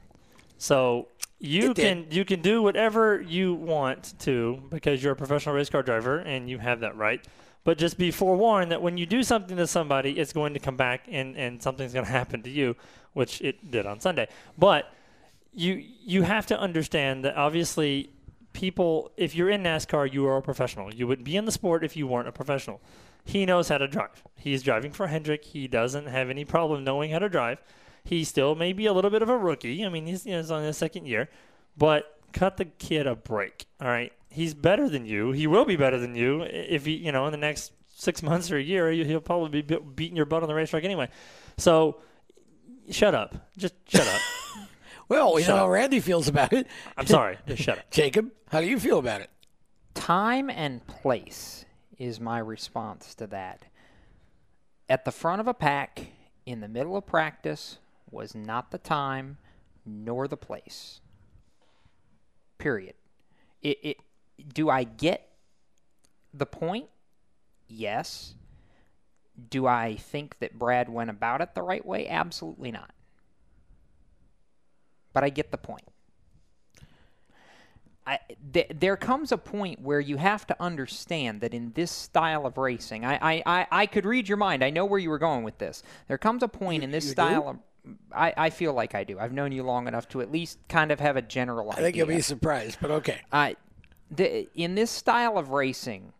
So 0.58 1.08
you 1.40 1.74
can 1.74 2.06
you 2.10 2.24
can 2.24 2.40
do 2.40 2.62
whatever 2.62 3.20
you 3.20 3.54
want 3.54 4.14
to 4.20 4.62
because 4.70 5.02
you're 5.02 5.12
a 5.12 5.16
professional 5.16 5.54
race 5.54 5.70
car 5.70 5.82
driver 5.82 6.18
and 6.18 6.48
you 6.50 6.58
have 6.58 6.80
that 6.80 6.96
right. 6.96 7.24
But 7.68 7.76
just 7.76 7.98
be 7.98 8.10
forewarned 8.10 8.72
that 8.72 8.80
when 8.80 8.96
you 8.96 9.04
do 9.04 9.22
something 9.22 9.58
to 9.58 9.66
somebody, 9.66 10.12
it's 10.12 10.32
going 10.32 10.54
to 10.54 10.58
come 10.58 10.78
back 10.78 11.02
and, 11.06 11.36
and 11.36 11.62
something's 11.62 11.92
going 11.92 12.06
to 12.06 12.10
happen 12.10 12.42
to 12.44 12.48
you, 12.48 12.76
which 13.12 13.42
it 13.42 13.70
did 13.70 13.84
on 13.84 14.00
Sunday. 14.00 14.26
But 14.56 14.90
you 15.52 15.84
you 16.02 16.22
have 16.22 16.46
to 16.46 16.58
understand 16.58 17.26
that 17.26 17.36
obviously 17.36 18.08
people 18.54 19.12
if 19.18 19.34
you're 19.34 19.50
in 19.50 19.64
NASCAR, 19.64 20.10
you 20.10 20.26
are 20.28 20.38
a 20.38 20.40
professional. 20.40 20.94
You 20.94 21.06
wouldn't 21.06 21.26
be 21.26 21.36
in 21.36 21.44
the 21.44 21.52
sport 21.52 21.84
if 21.84 21.94
you 21.94 22.06
weren't 22.06 22.26
a 22.26 22.32
professional. 22.32 22.80
He 23.26 23.44
knows 23.44 23.68
how 23.68 23.76
to 23.76 23.86
drive. 23.86 24.24
He's 24.34 24.62
driving 24.62 24.92
for 24.92 25.08
Hendrick. 25.08 25.44
He 25.44 25.68
doesn't 25.68 26.06
have 26.06 26.30
any 26.30 26.46
problem 26.46 26.84
knowing 26.84 27.10
how 27.10 27.18
to 27.18 27.28
drive. 27.28 27.60
He 28.02 28.24
still 28.24 28.54
may 28.54 28.72
be 28.72 28.86
a 28.86 28.94
little 28.94 29.10
bit 29.10 29.20
of 29.20 29.28
a 29.28 29.36
rookie. 29.36 29.84
I 29.84 29.90
mean, 29.90 30.06
he's, 30.06 30.24
you 30.24 30.32
know, 30.32 30.38
he's 30.38 30.50
on 30.50 30.64
his 30.64 30.78
second 30.78 31.04
year, 31.04 31.28
but 31.76 32.18
cut 32.32 32.56
the 32.56 32.64
kid 32.64 33.06
a 33.06 33.14
break. 33.14 33.66
All 33.78 33.88
right, 33.88 34.14
he's 34.30 34.54
better 34.54 34.88
than 34.88 35.06
you. 35.06 35.32
He 35.32 35.46
will 35.46 35.64
be 35.64 35.76
better 35.76 35.98
than 35.98 36.14
you 36.14 36.42
if 36.42 36.84
he, 36.84 36.96
you 36.96 37.12
know, 37.12 37.26
in 37.26 37.32
the 37.32 37.38
next 37.38 37.72
six 37.94 38.22
months 38.22 38.50
or 38.50 38.56
a 38.56 38.62
year, 38.62 38.90
he'll 38.90 39.20
probably 39.20 39.62
be 39.62 39.78
beating 39.94 40.16
your 40.16 40.26
butt 40.26 40.42
on 40.42 40.48
the 40.48 40.54
racetrack 40.54 40.84
anyway. 40.84 41.08
So, 41.56 42.00
shut 42.90 43.14
up. 43.14 43.34
Just 43.56 43.74
shut 43.88 44.06
up. 44.06 44.20
Well, 45.08 45.38
you 45.38 45.44
Shut 45.46 45.54
know 45.54 45.62
how. 45.62 45.70
Randy 45.70 46.00
feels 46.00 46.28
about 46.28 46.52
it. 46.52 46.66
I'm 46.96 47.06
sorry. 47.06 47.38
Just 47.48 47.62
shut 47.62 47.78
up. 47.78 47.90
Jacob, 47.90 48.30
how 48.50 48.60
do 48.60 48.66
you 48.66 48.78
feel 48.78 48.98
about 48.98 49.22
it? 49.22 49.30
Time 49.94 50.50
and 50.50 50.86
place 50.86 51.64
is 51.96 52.20
my 52.20 52.38
response 52.38 53.14
to 53.14 53.26
that. 53.28 53.64
At 54.88 55.04
the 55.04 55.10
front 55.10 55.40
of 55.40 55.48
a 55.48 55.54
pack, 55.54 56.08
in 56.46 56.60
the 56.60 56.68
middle 56.68 56.96
of 56.96 57.06
practice, 57.06 57.78
was 58.10 58.34
not 58.34 58.70
the 58.70 58.78
time 58.78 59.38
nor 59.84 60.28
the 60.28 60.36
place. 60.36 61.00
Period. 62.58 62.94
It, 63.62 63.78
it, 63.82 63.96
do 64.52 64.70
I 64.70 64.84
get 64.84 65.28
the 66.32 66.46
point? 66.46 66.88
Yes. 67.68 68.34
Do 69.50 69.66
I 69.66 69.96
think 69.96 70.38
that 70.40 70.58
Brad 70.58 70.88
went 70.88 71.10
about 71.10 71.40
it 71.40 71.54
the 71.54 71.62
right 71.62 71.84
way? 71.84 72.08
Absolutely 72.08 72.72
not. 72.72 72.90
But 75.12 75.24
I 75.24 75.30
get 75.30 75.50
the 75.50 75.58
point. 75.58 75.84
I, 78.06 78.18
th- 78.54 78.70
there 78.74 78.96
comes 78.96 79.32
a 79.32 79.36
point 79.36 79.82
where 79.82 80.00
you 80.00 80.16
have 80.16 80.46
to 80.46 80.56
understand 80.58 81.42
that 81.42 81.52
in 81.52 81.72
this 81.74 81.90
style 81.90 82.46
of 82.46 82.56
racing, 82.56 83.04
I, 83.04 83.18
I, 83.20 83.42
I, 83.44 83.66
I 83.70 83.86
could 83.86 84.06
read 84.06 84.28
your 84.28 84.38
mind. 84.38 84.64
I 84.64 84.70
know 84.70 84.86
where 84.86 84.98
you 84.98 85.10
were 85.10 85.18
going 85.18 85.44
with 85.44 85.58
this. 85.58 85.82
There 86.08 86.16
comes 86.16 86.42
a 86.42 86.48
point 86.48 86.82
in 86.82 86.90
this 86.90 87.10
style 87.10 87.42
do? 87.42 87.48
of. 87.48 87.58
I, 88.10 88.32
I 88.36 88.50
feel 88.50 88.72
like 88.72 88.94
I 88.94 89.04
do. 89.04 89.18
I've 89.18 89.32
known 89.32 89.52
you 89.52 89.62
long 89.62 89.88
enough 89.88 90.08
to 90.08 90.22
at 90.22 90.32
least 90.32 90.58
kind 90.68 90.90
of 90.90 91.00
have 91.00 91.16
a 91.16 91.22
general 91.22 91.68
I 91.70 91.74
idea. 91.74 91.84
think 91.84 91.96
you'll 91.96 92.06
be 92.06 92.20
surprised, 92.22 92.78
but 92.80 92.90
okay. 92.90 93.20
I, 93.30 93.56
the, 94.10 94.48
in 94.54 94.74
this 94.74 94.90
style 94.90 95.38
of 95.38 95.50
racing, 95.50 96.12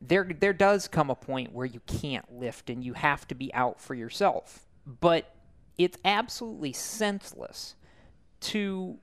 there 0.00 0.28
there 0.38 0.52
does 0.52 0.88
come 0.88 1.10
a 1.10 1.14
point 1.14 1.52
where 1.52 1.66
you 1.66 1.80
can't 1.86 2.32
lift 2.32 2.70
and 2.70 2.82
you 2.82 2.94
have 2.94 3.28
to 3.28 3.34
be 3.34 3.52
out 3.52 3.80
for 3.80 3.94
yourself. 3.94 4.66
But 4.86 5.34
it's 5.76 5.98
absolutely 6.04 6.72
senseless 6.72 7.74
to 8.40 8.98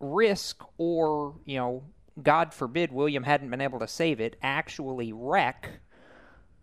risk 0.00 0.62
or, 0.78 1.34
you 1.44 1.58
know, 1.58 1.82
God 2.22 2.52
forbid 2.52 2.92
William 2.92 3.22
hadn't 3.22 3.50
been 3.50 3.60
able 3.60 3.78
to 3.78 3.88
save 3.88 4.20
it, 4.20 4.36
actually 4.42 5.12
wreck 5.12 5.80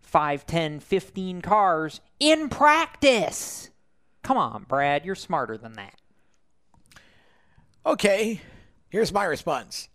5, 0.00 0.46
10, 0.46 0.80
15 0.80 1.42
cars 1.42 2.00
in 2.18 2.48
practice. 2.48 3.70
Come 4.22 4.36
on, 4.36 4.64
Brad, 4.64 5.04
you're 5.04 5.14
smarter 5.14 5.56
than 5.56 5.72
that. 5.74 5.94
Okay, 7.84 8.40
here's 8.90 9.12
my 9.12 9.24
response. 9.24 9.88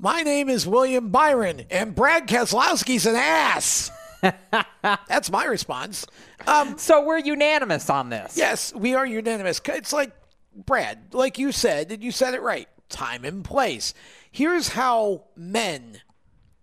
My 0.00 0.22
name 0.22 0.48
is 0.48 0.64
William 0.64 1.08
Byron, 1.08 1.62
and 1.70 1.92
Brad 1.92 2.28
Keselowski's 2.28 3.04
an 3.04 3.16
ass. 3.16 3.90
That's 4.82 5.28
my 5.28 5.44
response. 5.44 6.06
Um, 6.46 6.78
so 6.78 7.04
we're 7.04 7.18
unanimous 7.18 7.90
on 7.90 8.08
this. 8.08 8.36
Yes, 8.36 8.72
we 8.72 8.94
are 8.94 9.04
unanimous. 9.04 9.60
It's 9.64 9.92
like 9.92 10.12
Brad, 10.54 11.14
like 11.14 11.36
you 11.40 11.50
said, 11.50 11.90
and 11.90 12.00
you 12.02 12.12
said 12.12 12.34
it 12.34 12.42
right. 12.42 12.68
Time 12.88 13.24
and 13.24 13.44
place. 13.44 13.92
Here's 14.30 14.68
how 14.68 15.24
men, 15.34 16.00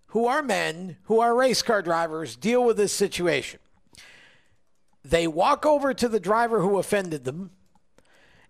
who 0.07 0.27
are 0.27 0.41
men, 0.41 0.95
who 1.03 1.19
are 1.19 1.35
race 1.35 1.61
car 1.61 1.81
drivers, 1.81 2.37
deal 2.37 2.63
with 2.63 2.77
this 2.77 2.93
situation. 2.93 3.59
They 5.03 5.27
walk 5.27 5.65
over 5.65 5.93
to 5.93 6.07
the 6.07 6.21
driver 6.21 6.61
who 6.61 6.79
offended 6.79 7.25
them, 7.25 7.51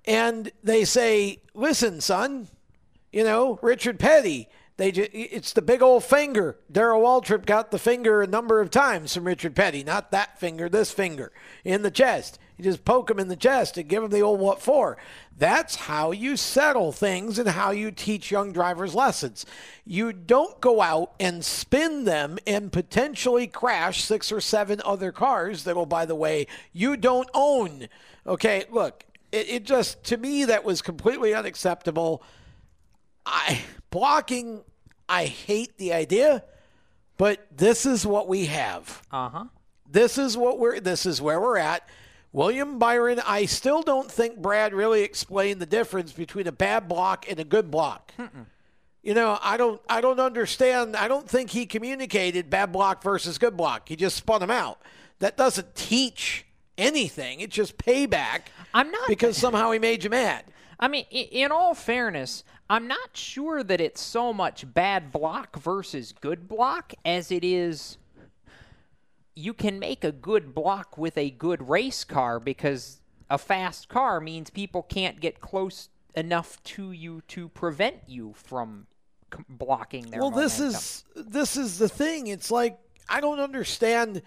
and 0.06 0.52
they 0.64 0.86
say, 0.86 1.42
"Listen, 1.56 2.02
son, 2.02 2.50
you 3.12 3.24
know 3.24 3.58
Richard 3.64 3.98
Petty." 3.98 4.48
They 4.78 4.92
ju- 4.92 5.08
it's 5.14 5.54
the 5.54 5.62
big 5.62 5.82
old 5.82 6.04
finger. 6.04 6.58
Darrell 6.70 7.02
Waltrip 7.02 7.46
got 7.46 7.72
the 7.72 7.80
finger 7.80 8.22
a 8.22 8.28
number 8.28 8.60
of 8.60 8.70
times 8.70 9.14
from 9.14 9.26
Richard 9.26 9.56
Petty. 9.56 9.84
Not 9.84 10.12
that 10.12 10.38
finger, 10.38 10.68
this 10.68 10.92
finger 10.92 11.32
in 11.64 11.82
the 11.82 11.92
chest. 11.92 12.40
You 12.58 12.64
just 12.66 12.84
poke 12.86 13.10
him 13.10 13.20
in 13.20 13.30
the 13.30 13.36
chest 13.38 13.78
and 13.78 13.88
give 13.88 14.04
him 14.04 14.12
the 14.12 14.22
old 14.22 14.40
what 14.40 14.62
for. 14.62 14.98
That's 15.38 15.76
how 15.76 16.12
you 16.12 16.36
settle 16.38 16.92
things 16.92 17.40
and 17.40 17.50
how 17.50 17.72
you 17.72 17.92
teach 17.92 18.32
young 18.32 18.52
drivers 18.52 18.96
lessons. 18.96 19.46
You 19.86 20.12
don't 20.12 20.60
go 20.62 20.82
out 20.82 21.14
and 21.20 21.44
spin 21.44 22.06
them 22.06 22.38
and 22.48 22.72
potentially 22.72 23.48
crash 23.48 24.04
six 24.04 24.32
or 24.32 24.40
seven 24.42 24.82
other 24.86 25.12
cars 25.12 25.64
that, 25.64 25.76
oh, 25.76 25.86
by 25.86 26.06
the 26.06 26.16
way, 26.16 26.48
you 26.72 26.96
don't 26.96 27.30
own. 27.34 27.88
Okay, 28.26 28.66
look, 28.70 29.06
it, 29.32 29.50
it 29.50 29.64
just, 29.66 30.04
to 30.06 30.18
me, 30.18 30.46
that 30.46 30.64
was 30.64 30.82
completely 30.82 31.34
unacceptable. 31.34 32.24
I 33.26 33.62
blocking 33.96 34.62
I 35.08 35.26
hate 35.26 35.78
the 35.78 35.94
idea, 35.94 36.44
but 37.16 37.48
this 37.56 37.86
is 37.86 38.06
what 38.06 38.28
we 38.28 38.48
have. 38.48 39.02
Uh 39.10 39.30
huh. 39.30 39.44
This 39.90 40.18
is 40.18 40.36
what 40.36 40.60
we're 40.60 40.82
this 40.82 41.06
is 41.06 41.22
where 41.22 41.40
we're 41.40 41.58
at. 41.58 41.88
William 42.34 42.78
Byron, 42.78 43.22
I 43.26 43.46
still 43.46 43.82
don't 43.82 44.12
think 44.12 44.42
Brad 44.42 44.74
really 44.74 45.04
explained 45.04 45.62
the 45.62 45.66
difference 45.66 46.12
between 46.12 46.48
a 46.48 46.52
bad 46.52 46.90
block 46.90 47.26
and 47.30 47.40
a 47.40 47.46
good 47.46 47.72
block. 47.72 48.12
You 49.02 49.14
know, 49.14 49.40
I 49.42 49.56
don't 49.56 49.80
I 49.88 50.02
don't 50.02 50.20
understand. 50.20 50.98
I 50.98 51.08
don't 51.08 51.30
think 51.30 51.52
he 51.52 51.66
communicated 51.66 52.50
bad 52.50 52.74
block 52.74 53.02
versus 53.02 53.38
good 53.38 53.56
block. 53.56 53.88
He 53.88 53.96
just 53.96 54.18
spun 54.18 54.42
them 54.42 54.52
out. 54.52 54.82
That 55.20 55.38
doesn't 55.38 55.74
teach 55.76 56.46
anything. 56.78 57.40
It's 57.40 57.56
just 57.56 57.78
payback. 57.78 58.48
I'm 58.74 58.92
not 58.92 59.08
because 59.08 59.38
somehow 59.38 59.72
he 59.72 59.80
made 59.80 60.04
you 60.04 60.10
mad. 60.10 60.44
I 60.80 60.90
mean, 60.90 61.06
in 61.06 61.52
all 61.52 61.74
fairness, 61.74 62.44
I'm 62.70 62.88
not 62.88 63.16
sure 63.16 63.64
that 63.64 63.80
it's 63.80 64.02
so 64.02 64.34
much 64.34 64.74
bad 64.74 65.12
block 65.12 65.60
versus 65.60 66.14
good 66.20 66.48
block 66.48 66.94
as 67.04 67.32
it 67.32 67.44
is 67.44 67.98
you 69.36 69.54
can 69.54 69.78
make 69.80 70.04
a 70.04 70.12
good 70.12 70.56
block 70.56 70.98
with 70.98 71.18
a 71.18 71.30
good 71.30 71.68
race 71.70 72.04
car 72.04 72.40
because 72.40 73.02
a 73.30 73.38
fast 73.38 73.90
car 73.90 74.20
means 74.22 74.50
people 74.50 74.82
can't 74.82 75.20
get 75.20 75.42
close 75.42 75.90
enough 76.16 76.62
to 76.64 76.92
you 76.92 77.22
to 77.28 77.50
prevent 77.50 77.98
you 78.08 78.34
from 78.36 78.88
c- 79.34 79.44
blocking 79.50 80.10
their 80.10 80.22
well, 80.22 80.32
this 80.32 80.60
is 80.60 81.04
this 81.16 81.58
is 81.58 81.78
the 81.78 81.90
thing. 81.90 82.28
It's 82.28 82.50
like 82.50 82.80
I 83.10 83.20
don't 83.20 83.40
understand 83.40 84.22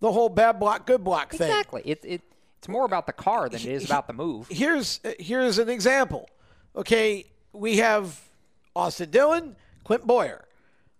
the 0.00 0.10
whole 0.10 0.30
bad 0.30 0.58
block 0.58 0.86
good 0.86 1.04
block 1.04 1.32
thing. 1.32 1.48
exactly 1.48 1.82
it, 1.84 2.00
it 2.04 2.22
it's 2.58 2.68
more 2.68 2.86
about 2.86 3.06
the 3.06 3.12
car 3.12 3.48
than 3.50 3.60
it 3.60 3.66
is 3.66 3.84
about 3.84 4.06
the 4.06 4.14
move 4.14 4.48
Here's 4.48 5.00
here's 5.18 5.58
an 5.58 5.68
example. 5.68 6.28
Okay, 6.74 7.26
we 7.56 7.78
have 7.78 8.20
Austin 8.74 9.10
Dillon, 9.10 9.56
Clint 9.84 10.06
Bowyer. 10.06 10.44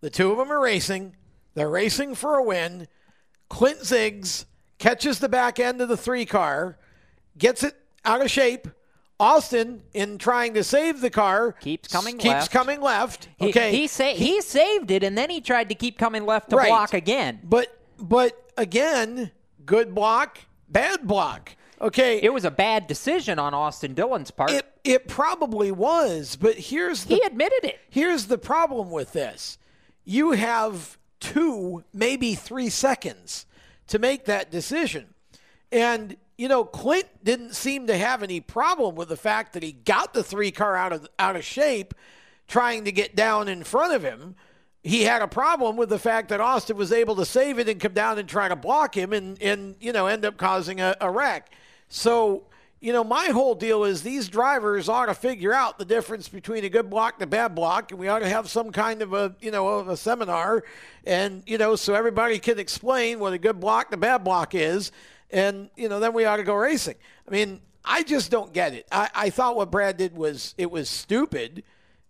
The 0.01 0.11
two 0.11 0.31
of 0.31 0.39
them 0.39 0.51
are 0.53 0.61
racing. 0.61 1.15
They're 1.55 1.71
racing 1.71 2.15
for 2.15 2.37
a 2.37 2.43
win. 2.43 2.89
Clint 3.49 3.81
zigs, 3.81 4.45
catches 4.79 5.19
the 5.19 5.29
back 5.29 5.59
end 5.59 5.81
of 5.81 5.89
the 5.89 5.97
three 5.97 6.27
car, 6.27 6.79
gets 7.39 7.63
it 7.63 7.75
out 8.05 8.21
of 8.21 8.31
shape. 8.31 8.69
Austin, 9.19 9.83
in 9.95 10.19
trying 10.19 10.53
to 10.53 10.63
save 10.63 11.01
the 11.01 11.09
car, 11.09 11.53
keeps 11.53 11.89
coming 11.89 12.19
keeps 12.19 12.35
left. 12.35 12.51
coming 12.51 12.83
left. 12.83 13.29
He- 13.39 13.49
Okay, 13.49 13.71
he, 13.75 13.87
sa- 13.87 14.13
he 14.13 14.43
saved 14.43 14.91
it 14.91 15.03
and 15.03 15.17
then 15.17 15.31
he 15.31 15.41
tried 15.41 15.71
to 15.71 15.75
keep 15.75 15.97
coming 15.97 16.27
left 16.27 16.51
to 16.51 16.57
Right. 16.57 16.69
block 16.69 16.93
again 16.93 17.41
But 17.43 17.75
but 17.99 18.51
again, 18.59 19.31
good 19.65 19.95
block, 19.95 20.39
bad 20.69 21.07
block. 21.07 21.57
Okay, 21.81 22.21
it 22.23 22.33
was 22.33 22.45
a 22.45 22.51
bad 22.51 22.87
decision 22.87 23.39
on 23.39 23.53
Austin 23.53 23.95
Dillon's 23.95 24.31
part 24.31 24.51
It 24.51 24.67
it 24.83 25.09
probably 25.09 25.71
was, 25.71 26.37
but 26.37 26.57
here's 26.57 27.05
the 27.05 27.17
he 27.17 27.23
admitted 27.23 27.65
it 27.65 27.81
Here's 27.91 28.27
the 28.27 28.39
problem 28.39 28.91
with 28.91 29.13
this. 29.13 29.59
You 30.05 30.33
have 30.33 30.97
2, 31.21 31.83
maybe 31.93 32.35
3 32.35 32.69
seconds 32.69 33.47
to 33.89 33.99
make 33.99 34.25
that 34.27 34.51
decision. 34.51 35.15
And 35.71 36.17
you 36.39 36.49
know, 36.49 36.65
Clint 36.65 37.09
didn't 37.25 37.55
seem 37.55 37.87
to 37.87 37.97
have 37.97 38.23
any 38.23 38.41
problem 38.41 38.95
with 38.95 39.09
the 39.09 39.17
fact 39.17 39.55
that 39.55 39.63
he 39.63 39.73
got 39.73 40.15
the 40.15 40.23
3 40.23 40.51
car 40.53 40.77
out 40.77 40.93
of 40.93 41.09
out 41.19 41.37
of 41.37 41.45
shape 41.45 41.95
trying 42.49 42.85
to 42.85 42.93
get 42.93 43.17
down 43.17 43.49
in 43.49 43.65
front 43.65 43.93
of 43.93 44.03
him. 44.03 44.37
He 44.83 45.03
had 45.03 45.21
a 45.21 45.29
problem 45.29 45.77
with 45.77 45.89
the 45.89 45.99
fact 45.99 46.29
that 46.29 46.41
Austin 46.41 46.77
was 46.77 46.93
able 46.93 47.17
to 47.17 47.25
save 47.25 47.59
it 47.59 47.69
and 47.69 47.81
come 47.81 47.93
down 47.93 48.19
and 48.19 48.29
try 48.29 48.49
to 48.49 48.55
block 48.55 48.97
him 48.97 49.13
and, 49.13 49.41
and 49.43 49.75
you 49.81 49.93
know, 49.93 50.07
end 50.07 50.25
up 50.25 50.37
causing 50.37 50.81
a, 50.81 50.95
a 51.01 51.11
wreck. 51.11 51.51
So, 51.89 52.45
you 52.81 52.93
know, 52.93 53.05
my 53.05 53.27
whole 53.27 53.55
deal 53.55 53.85
is 53.85 54.03
these 54.03 54.29
drivers 54.29 54.89
ought 54.89 55.07
to 55.07 55.15
figure 55.15 55.53
out 55.53 55.79
the 55.79 55.85
difference 55.85 56.29
between 56.29 56.65
a 56.65 56.69
good 56.69 56.91
block 56.91 57.15
and 57.15 57.23
a 57.23 57.27
bad 57.27 57.55
block, 57.55 57.91
and 57.91 57.99
we 57.99 58.09
ought 58.09 58.21
to 58.21 58.29
have 58.29 58.51
some 58.51 58.71
kind 58.71 59.03
of 59.03 59.13
a, 59.13 59.35
you 59.41 59.51
know, 59.51 59.69
of 59.69 59.89
a 59.89 59.97
seminar, 59.97 60.63
and 61.05 61.43
you 61.47 61.59
know, 61.59 61.77
so 61.77 61.95
everybody 61.95 62.39
can 62.39 62.59
explain 62.59 63.19
what 63.19 63.33
a 63.33 63.39
good 63.39 63.61
block 63.61 63.87
and 63.87 63.95
a 63.95 63.97
bad 63.97 64.25
block 64.25 64.55
is, 64.55 64.93
and 65.31 65.71
you 65.77 65.89
know, 65.89 66.01
then 66.01 66.13
we 66.13 66.25
ought 66.25 66.37
to 66.37 66.43
go 66.43 66.55
racing. 66.55 66.97
I 67.27 67.31
mean, 67.31 67.61
I 67.85 68.03
just 68.03 68.31
don't 68.31 68.53
get 68.53 68.75
it. 68.75 68.87
I, 68.93 69.09
I 69.15 69.31
thought 69.31 69.57
what 69.57 69.71
Brad 69.71 69.97
did 69.97 70.17
was 70.17 70.55
it 70.59 70.71
was 70.71 70.89
stupid, 70.89 71.63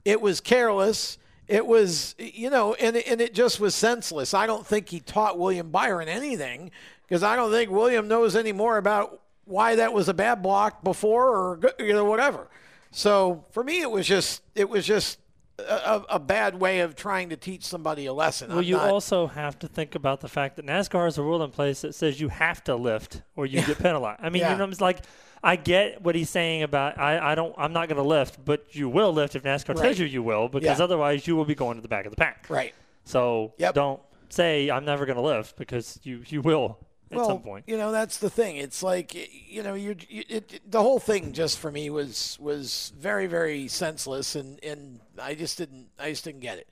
it 0.05 0.21
was 0.21 0.41
careless. 0.41 1.19
It 1.49 1.65
was, 1.65 2.17
you 2.19 2.51
know, 2.51 2.75
and 2.75 2.97
and 2.97 3.21
it 3.21 3.33
just 3.33 3.61
was 3.61 3.73
senseless. 3.73 4.35
I 4.35 4.49
don't 4.49 4.67
think 4.67 4.89
he 4.89 4.99
taught 4.99 5.39
William 5.39 5.71
Byron 5.71 6.09
anything 6.09 6.73
because 7.03 7.23
I 7.23 7.37
don't 7.37 7.53
think 7.53 7.71
William 7.71 8.09
knows 8.09 8.35
any 8.35 8.51
more 8.51 8.79
about 8.79 9.21
why 9.47 9.77
that 9.77 9.93
was 9.93 10.09
a 10.09 10.15
bad 10.15 10.43
block 10.43 10.85
before 10.85 11.29
or 11.29 11.61
you 11.79 11.93
know 11.93 12.05
whatever. 12.05 12.49
So 12.91 13.45
for 13.53 13.65
me, 13.65 13.81
it 13.81 13.91
was 13.91 14.07
just 14.07 14.43
it 14.55 14.69
was 14.69 14.87
just 14.87 15.19
a, 15.59 16.03
a, 16.11 16.19
bad 16.19 16.61
way 16.61 16.81
of 16.81 16.95
trying 16.95 17.31
to 17.31 17.37
teach 17.37 17.65
somebody 17.65 18.05
a 18.07 18.13
lesson. 18.13 18.51
Well, 18.51 18.59
I'm 18.59 18.65
you 18.65 18.77
not- 18.77 18.91
also 18.91 19.27
have 19.27 19.59
to 19.61 19.69
think 19.69 19.95
about 19.95 20.21
the 20.21 20.29
fact 20.29 20.57
that 20.57 20.67
NASCAR 20.67 21.05
has 21.05 21.17
a 21.17 21.23
rule 21.23 21.43
in 21.43 21.51
place 21.51 21.81
that 21.81 21.95
says 21.95 22.21
you 22.21 22.29
have 22.29 22.63
to 22.65 22.77
lift 22.77 23.23
or 23.37 23.47
you 23.47 23.63
get 23.63 23.79
penalized. 23.79 24.21
I 24.23 24.29
mean, 24.29 24.41
Yeah. 24.43 24.53
you 24.53 24.59
know, 24.59 24.65
it's 24.65 24.81
like 24.83 25.01
I 25.43 25.57
get 25.57 26.03
what 26.03 26.15
he's 26.15 26.29
saying 26.31 26.63
about 26.63 26.99
I, 26.99 27.33
I 27.33 27.35
don't 27.35 27.55
I'm 27.57 27.73
not 27.73 27.89
going 27.89 28.03
to 28.03 28.09
lift, 28.09 28.45
but 28.45 28.75
you 28.75 28.89
will 28.89 29.13
lift 29.13 29.35
if 29.35 29.45
NASCAR 29.45 29.75
Right. 29.75 29.85
tells 29.85 29.99
you 29.99 30.07
you 30.07 30.23
will, 30.23 30.49
because 30.49 30.79
Yeah. 30.79 30.85
otherwise 30.85 31.27
you 31.27 31.37
will 31.37 31.45
be 31.47 31.55
going 31.55 31.77
to 31.77 31.83
the 31.83 31.89
back 31.89 32.05
of 32.05 32.11
the 32.11 32.17
pack. 32.17 32.47
right. 32.49 32.75
So 33.05 33.55
don't 33.73 34.01
say 34.29 34.69
I'm 34.71 34.85
never 34.85 35.07
going 35.07 35.17
to 35.17 35.23
lift 35.23 35.57
because 35.57 36.01
you 36.03 36.23
you 36.27 36.43
will 36.43 36.79
at 37.11 37.19
well, 37.19 37.27
some 37.27 37.41
point. 37.41 37.65
you 37.69 37.77
know 37.77 37.93
that's 37.93 38.19
the 38.19 38.31
thing. 38.31 38.57
It's 38.57 38.83
like 38.83 39.15
you 39.49 39.63
know 39.63 39.75
you're 39.75 39.97
you, 40.09 40.25
it, 40.29 40.53
it- 40.53 40.71
the 40.71 40.83
whole 40.83 40.99
thing 40.99 41.33
just 41.33 41.59
for 41.59 41.71
me 41.71 41.89
was 41.91 42.37
was 42.41 42.93
very 42.99 43.27
very 43.27 43.69
senseless, 43.69 44.35
and 44.35 44.63
and 44.65 45.01
I 45.21 45.35
just 45.35 45.59
didn't 45.59 45.89
I 45.99 46.11
just 46.11 46.25
didn't 46.25 46.41
get 46.41 46.59
it. 46.59 46.69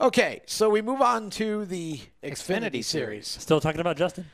Okay, 0.00 0.42
so 0.46 0.70
we 0.70 0.82
move 0.82 1.00
on 1.00 1.30
to 1.30 1.64
the 1.64 2.00
Xfinity, 2.22 2.84
series. 2.84 3.26
Still 3.26 3.60
talking 3.60 3.80
about 3.80 3.96
Justin. 3.96 4.26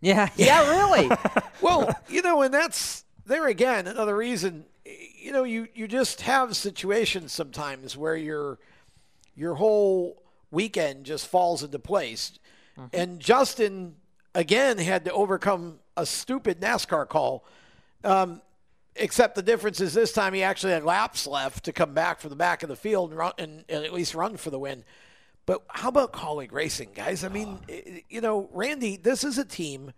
Yeah, 0.00 0.30
yeah, 0.36 0.68
really. 0.70 1.10
well, 1.60 1.94
you 2.08 2.22
know, 2.22 2.42
and 2.42 2.54
that's 2.54 3.04
there 3.26 3.46
again 3.48 3.86
another 3.86 4.16
reason. 4.16 4.64
You 4.84 5.32
know, 5.32 5.44
you 5.44 5.68
you 5.74 5.88
just 5.88 6.22
have 6.22 6.56
situations 6.56 7.32
sometimes 7.32 7.96
where 7.96 8.16
your 8.16 8.58
your 9.34 9.56
whole 9.56 10.22
weekend 10.50 11.04
just 11.04 11.26
falls 11.26 11.62
into 11.62 11.78
place, 11.78 12.38
mm-hmm. 12.78 12.86
and 12.92 13.20
Justin 13.20 13.96
again 14.34 14.78
had 14.78 15.04
to 15.06 15.12
overcome 15.12 15.78
a 15.96 16.06
stupid 16.06 16.60
NASCAR 16.60 17.08
call. 17.08 17.44
Um, 18.04 18.40
except 18.96 19.34
the 19.34 19.42
difference 19.42 19.80
is 19.80 19.94
this 19.94 20.12
time 20.12 20.34
he 20.34 20.42
actually 20.42 20.72
had 20.72 20.84
laps 20.84 21.26
left 21.26 21.64
to 21.64 21.72
come 21.72 21.94
back 21.94 22.20
from 22.20 22.30
the 22.30 22.36
back 22.36 22.62
of 22.62 22.68
the 22.68 22.76
field 22.76 23.10
and, 23.10 23.18
run, 23.18 23.32
and, 23.38 23.64
and 23.68 23.84
at 23.84 23.92
least 23.92 24.14
run 24.14 24.36
for 24.36 24.50
the 24.50 24.58
win. 24.58 24.84
But 25.46 25.62
how 25.68 25.88
about 25.88 26.12
Kaulig 26.12 26.52
racing, 26.52 26.90
guys? 26.94 27.24
I 27.24 27.28
mean, 27.28 27.58
i- 27.68 28.02
you 28.08 28.20
know, 28.20 28.48
Randy, 28.52 28.96
this 28.96 29.24
is 29.24 29.38
a 29.38 29.44
team 29.44 29.92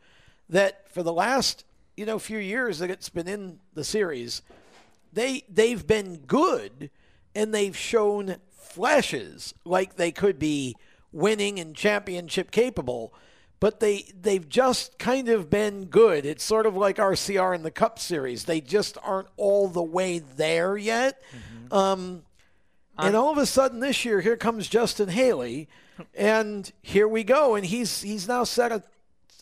that 0.48 0.90
for 0.92 1.02
the 1.02 1.12
last 1.12 1.64
you 1.96 2.06
know 2.06 2.18
few 2.18 2.38
years 2.38 2.78
that 2.78 2.90
it's 2.90 3.08
been 3.08 3.28
in 3.28 3.58
the 3.74 3.84
series, 3.84 4.42
they 5.12 5.44
they've 5.48 5.86
been 5.86 6.16
good 6.26 6.90
and 7.34 7.52
they've 7.54 7.76
shown 7.76 8.36
flashes 8.50 9.54
like 9.64 9.96
they 9.96 10.10
could 10.10 10.38
be 10.38 10.74
winning 11.12 11.58
and 11.60 11.74
championship 11.76 12.50
capable. 12.50 13.12
But 13.62 13.78
they 13.78 14.06
they've 14.20 14.48
just 14.48 14.98
kind 14.98 15.28
of 15.28 15.48
been 15.48 15.84
good. 15.84 16.26
It's 16.26 16.42
sort 16.42 16.66
of 16.66 16.76
like 16.76 16.96
RCR 16.96 17.54
in 17.54 17.62
the 17.62 17.70
Cup 17.70 18.00
Series. 18.00 18.44
They 18.44 18.60
just 18.60 18.98
aren't 19.04 19.28
all 19.36 19.68
the 19.68 19.84
way 19.84 20.18
there 20.18 20.76
yet. 20.76 21.22
Um, 21.70 22.24
and 22.98 23.14
all 23.14 23.30
of 23.30 23.38
a 23.38 23.46
sudden 23.46 23.78
this 23.78 24.04
year, 24.04 24.20
here 24.20 24.36
comes 24.36 24.66
Justin 24.66 25.10
Haley, 25.10 25.68
and 26.12 26.72
here 26.82 27.06
we 27.06 27.22
go. 27.22 27.54
And 27.54 27.64
he's 27.64 28.02
he's 28.02 28.26
now 28.26 28.42
set 28.42 28.72
a 28.72 28.82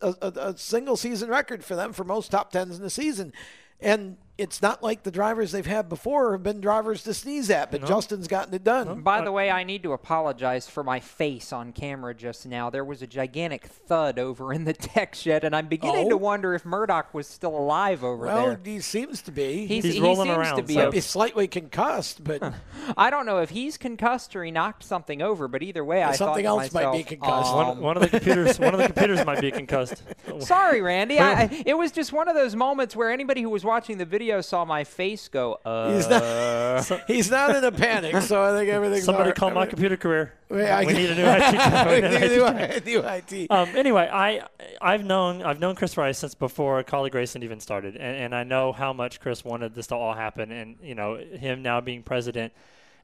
a, 0.02 0.14
a, 0.20 0.32
a 0.50 0.58
single 0.58 0.98
season 0.98 1.30
record 1.30 1.64
for 1.64 1.74
them 1.74 1.94
for 1.94 2.04
most 2.04 2.30
top 2.30 2.52
tens 2.52 2.76
in 2.76 2.82
the 2.82 2.90
season. 2.90 3.32
And 3.80 4.18
it's 4.40 4.62
not 4.62 4.82
like 4.82 5.02
the 5.02 5.10
drivers 5.10 5.52
they've 5.52 5.66
had 5.66 5.88
before 5.88 6.32
have 6.32 6.42
been 6.42 6.60
drivers 6.60 7.02
to 7.04 7.14
sneeze 7.14 7.50
at, 7.50 7.70
but 7.70 7.82
No. 7.82 7.86
Justin's 7.86 8.26
gotten 8.26 8.54
it 8.54 8.64
done. 8.64 9.02
By 9.02 9.20
the 9.22 9.30
way, 9.30 9.50
I 9.50 9.64
need 9.64 9.82
to 9.84 9.92
apologize 9.92 10.68
for 10.68 10.82
my 10.82 10.98
face 11.00 11.52
on 11.52 11.72
camera 11.72 12.14
just 12.14 12.46
now. 12.46 12.70
There 12.70 12.84
was 12.84 13.02
a 13.02 13.06
gigantic 13.06 13.66
thud 13.66 14.18
over 14.18 14.52
in 14.52 14.64
the 14.64 14.72
tech 14.94 15.14
shed, 15.14 15.44
and 15.44 15.54
I'm 15.54 15.68
beginning 15.68 16.06
Oh? 16.06 16.10
to 16.10 16.16
wonder 16.16 16.54
if 16.54 16.64
Murdoch 16.64 17.12
was 17.12 17.26
still 17.26 17.56
alive 17.56 18.02
over 18.02 18.24
well, 18.26 18.36
there. 18.36 18.46
Well, 18.54 18.58
he 18.64 18.80
seems 18.80 19.20
to 19.22 19.32
be. 19.32 19.66
He's- 19.66 19.84
He's 19.84 19.94
he 19.94 20.00
rolling 20.00 20.26
seems 20.28 20.38
around, 20.38 20.56
to 20.56 20.62
be 20.62 20.74
Might 20.76 20.82
so- 20.84 20.90
be 20.92 21.00
slightly 21.00 21.46
concussed, 21.48 22.24
but 22.24 22.42
I 22.96 23.10
don't 23.10 23.26
know 23.26 23.38
if 23.38 23.50
he's 23.50 23.76
concussed 23.76 24.34
or 24.36 24.44
he 24.44 24.50
knocked 24.50 24.84
something 24.84 25.20
over, 25.20 25.48
but 25.48 25.62
either 25.62 25.84
way, 25.84 26.02
I 26.02 26.12
Something 26.12 26.44
thought 26.44 26.58
to 26.60 26.62
else 26.64 26.72
might 26.72 26.80
be 26.80 26.86
myself, 26.98 27.06
concussed. 27.06 27.54
One, 27.54 27.66
um, 27.66 27.80
one 27.80 27.96
of 27.96 28.02
the 28.02 28.08
computers 28.08 28.58
one 28.58 28.72
of 28.74 28.78
the 28.78 28.86
computers 28.86 29.24
might 29.26 29.40
be 29.40 29.50
concussed. 29.50 30.02
Sorry, 30.40 30.80
Randy. 30.80 31.18
I, 31.18 31.42
I, 31.42 31.62
it 31.66 31.74
was 31.76 31.92
just 31.92 32.12
one 32.12 32.28
of 32.28 32.34
those 32.34 32.54
moments 32.56 32.94
where 32.96 33.10
anybody 33.10 33.42
who 33.42 33.50
was 33.50 33.64
watching 33.64 33.98
the 33.98 34.04
video 34.06 34.29
saw 34.38 34.64
my 34.64 34.84
face 34.84 35.26
go. 35.28 35.58
Uh, 35.64 35.92
he's 35.94 36.08
not 36.08 37.00
he's 37.08 37.30
not 37.30 37.56
in 37.56 37.64
a 37.64 37.72
panic, 37.72 38.14
so 38.22 38.40
I 38.42 38.56
think 38.56 38.70
everything's 38.70 39.04
Somebody 39.04 39.22
all 39.24 39.26
right. 39.30 39.34
call 39.36 39.50
my 39.50 39.66
computer 39.66 39.96
career. 39.96 40.34
Yeah, 40.52 40.78
I- 40.78 40.84
we 40.84 40.92
need 40.92 41.10
a 41.10 41.14
new 41.14 41.24
IT 41.26 41.38
guy. 41.52 41.86
We 41.86 41.94
We 41.94 42.00
need 42.00 42.14
an 42.14 42.20
need 42.20 42.38
a 42.38 42.76
IT 42.76 42.86
new- 42.86 43.00
IT. 43.46 43.50
Um, 43.50 43.68
anyway, 43.76 44.08
I 44.12 44.42
I've 44.80 45.04
known 45.04 45.42
I've 45.42 45.58
known 45.60 45.74
Chris 45.74 45.96
Rice 45.96 46.18
since 46.18 46.34
before 46.34 46.82
Kaulig 46.84 47.14
Racing 47.14 47.42
even 47.42 47.60
started, 47.60 47.96
and, 47.96 48.16
and 48.16 48.34
I 48.34 48.44
know 48.44 48.72
how 48.72 48.92
much 48.92 49.20
Chris 49.20 49.44
wanted 49.44 49.74
this 49.74 49.88
to 49.88 49.94
all 49.96 50.14
happen, 50.14 50.50
and 50.52 50.76
you 50.82 50.94
know 50.94 51.16
him 51.16 51.62
now 51.62 51.80
being 51.80 52.02
president. 52.02 52.52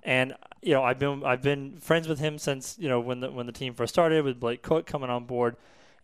And 0.02 0.34
you 0.62 0.72
know 0.74 0.82
I've 0.84 0.98
been 0.98 1.24
I've 1.24 1.42
been 1.42 1.78
friends 1.80 2.06
with 2.08 2.18
him 2.20 2.38
since 2.38 2.76
you 2.78 2.88
know 2.88 3.00
when 3.00 3.20
the 3.20 3.30
when 3.30 3.46
the 3.46 3.52
team 3.52 3.74
first 3.74 3.92
started 3.94 4.24
with 4.24 4.38
Blake 4.40 4.62
Koch 4.62 4.86
coming 4.86 5.10
on 5.10 5.24
board, 5.24 5.56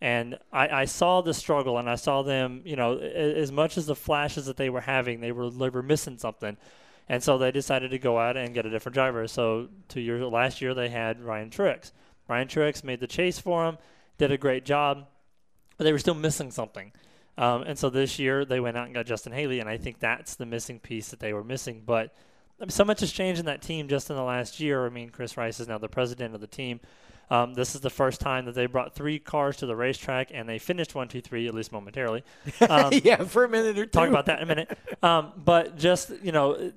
And 0.03 0.37
I, 0.51 0.81
I 0.81 0.85
saw 0.85 1.21
the 1.21 1.33
struggle, 1.33 1.77
and 1.77 1.89
I 1.89 1.95
saw 1.95 2.23
them. 2.23 2.61
You 2.65 2.75
know, 2.75 2.97
as 2.97 3.53
much 3.53 3.77
as 3.77 3.85
the 3.85 3.95
flashes 3.95 4.47
that 4.47 4.57
they 4.57 4.69
were 4.69 4.81
having, 4.81 5.21
they 5.21 5.31
were 5.31 5.49
they 5.49 5.69
were 5.69 5.81
missing 5.81 6.17
something. 6.17 6.57
And 7.07 7.23
so 7.23 7.37
they 7.37 7.51
decided 7.51 7.91
to 7.91 7.99
go 7.99 8.19
out 8.19 8.35
and 8.35 8.53
get 8.53 8.65
a 8.65 8.69
different 8.69 8.95
driver. 8.95 9.25
So 9.29 9.69
two 9.87 10.01
years 10.01 10.21
last 10.21 10.61
year 10.61 10.73
they 10.73 10.89
had 10.89 11.21
Ryan 11.21 11.49
Truex. 11.49 11.93
Ryan 12.27 12.49
Truex 12.49 12.83
made 12.83 12.99
the 12.99 13.07
chase 13.07 13.39
for 13.39 13.65
him, 13.65 13.77
did 14.17 14.29
a 14.29 14.37
great 14.37 14.65
job, 14.65 15.07
but 15.77 15.85
they 15.85 15.93
were 15.93 15.99
still 15.99 16.15
missing 16.15 16.51
something. 16.51 16.91
Um, 17.37 17.63
and 17.63 17.79
so 17.79 17.89
this 17.89 18.19
year 18.19 18.43
they 18.43 18.59
went 18.59 18.75
out 18.75 18.87
and 18.87 18.93
got 18.93 19.05
Justin 19.05 19.31
Haley, 19.31 19.61
and 19.61 19.69
I 19.69 19.77
think 19.77 19.99
that's 19.99 20.35
the 20.35 20.45
missing 20.45 20.79
piece 20.81 21.11
that 21.11 21.21
they 21.21 21.31
were 21.31 21.45
missing. 21.45 21.81
But 21.85 22.13
I 22.59 22.65
mean, 22.65 22.71
so 22.71 22.83
much 22.83 22.99
has 22.99 23.11
changed 23.13 23.39
in 23.39 23.45
that 23.45 23.61
team 23.61 23.87
just 23.87 24.09
in 24.09 24.17
the 24.17 24.23
last 24.23 24.59
year. 24.59 24.85
I 24.85 24.89
mean, 24.89 25.11
Chris 25.11 25.37
Rice 25.37 25.61
is 25.61 25.69
now 25.69 25.77
the 25.77 25.87
president 25.87 26.35
of 26.35 26.41
the 26.41 26.47
team. 26.47 26.81
Um, 27.29 27.53
this 27.53 27.73
is 27.73 27.81
the 27.81 27.89
first 27.89 28.19
time 28.19 28.45
that 28.45 28.55
they 28.55 28.65
brought 28.65 28.93
three 28.93 29.17
cars 29.17 29.57
to 29.57 29.65
the 29.65 29.75
racetrack, 29.75 30.29
and 30.33 30.47
they 30.47 30.59
finished 30.59 30.93
one, 30.93 31.07
two, 31.07 31.21
three, 31.21 31.47
at 31.47 31.53
least 31.53 31.71
momentarily. 31.71 32.23
Um, 32.69 32.93
yeah, 33.03 33.23
for 33.23 33.43
a 33.43 33.49
minute 33.49 33.77
or 33.77 33.85
two. 33.85 33.91
Talk 33.91 34.09
about 34.09 34.25
that 34.27 34.39
in 34.39 34.43
a 34.43 34.47
minute. 34.47 34.77
Um, 35.01 35.33
but 35.35 35.77
just 35.77 36.11
you 36.23 36.31
know, 36.31 36.71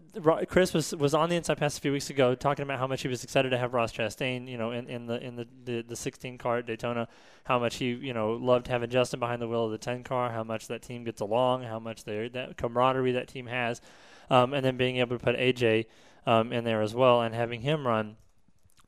Chris 0.49 0.75
was 0.75 0.95
was 0.95 1.15
on 1.15 1.29
the 1.29 1.37
Inside 1.37 1.59
Pass 1.59 1.79
a 1.79 1.81
few 1.81 1.93
weeks 1.93 2.11
ago, 2.11 2.35
talking 2.35 2.65
about 2.65 2.79
how 2.79 2.87
much 2.87 3.03
he 3.03 3.09
was 3.09 3.23
excited 3.23 3.51
to 3.51 3.59
have 3.59 3.73
Ross 3.73 3.93
Chastain, 3.93 4.49
you 4.49 4.59
know, 4.59 4.73
in, 4.73 4.89
in 4.89 5.07
the 5.07 5.23
in 5.25 5.37
the, 5.37 5.47
the, 5.65 5.83
the 5.83 5.97
16 5.97 6.39
car 6.39 6.59
at 6.59 6.67
Daytona. 6.67 7.09
How 7.45 7.59
much 7.59 7.77
he 7.77 7.91
you 7.91 8.13
know 8.13 8.33
loved 8.33 8.67
having 8.67 8.91
Justin 8.91 9.21
behind 9.21 9.41
the 9.41 9.49
wheel 9.49 9.67
of 9.67 9.71
the 9.71 9.79
10 9.79 10.03
car. 10.03 10.31
How 10.31 10.43
much 10.43 10.67
that 10.69 10.83
team 10.83 11.05
gets 11.05 11.21
along. 11.21 11.63
How 11.63 11.79
much 11.79 12.05
they 12.05 12.29
that 12.29 12.57
camaraderie 12.57 13.13
that 13.13 13.29
team 13.29 13.47
has, 13.47 13.81
um, 14.29 14.53
and 14.53 14.65
then 14.65 14.77
being 14.77 14.97
able 14.97 15.19
to 15.19 15.25
put 15.25 15.37
AJ 15.37 15.87
um, 16.27 16.53
in 16.53 16.65
there 16.65 16.83
as 16.83 16.95
well, 16.95 17.23
and 17.23 17.35
having 17.35 17.61
him 17.61 17.87
run 17.87 18.17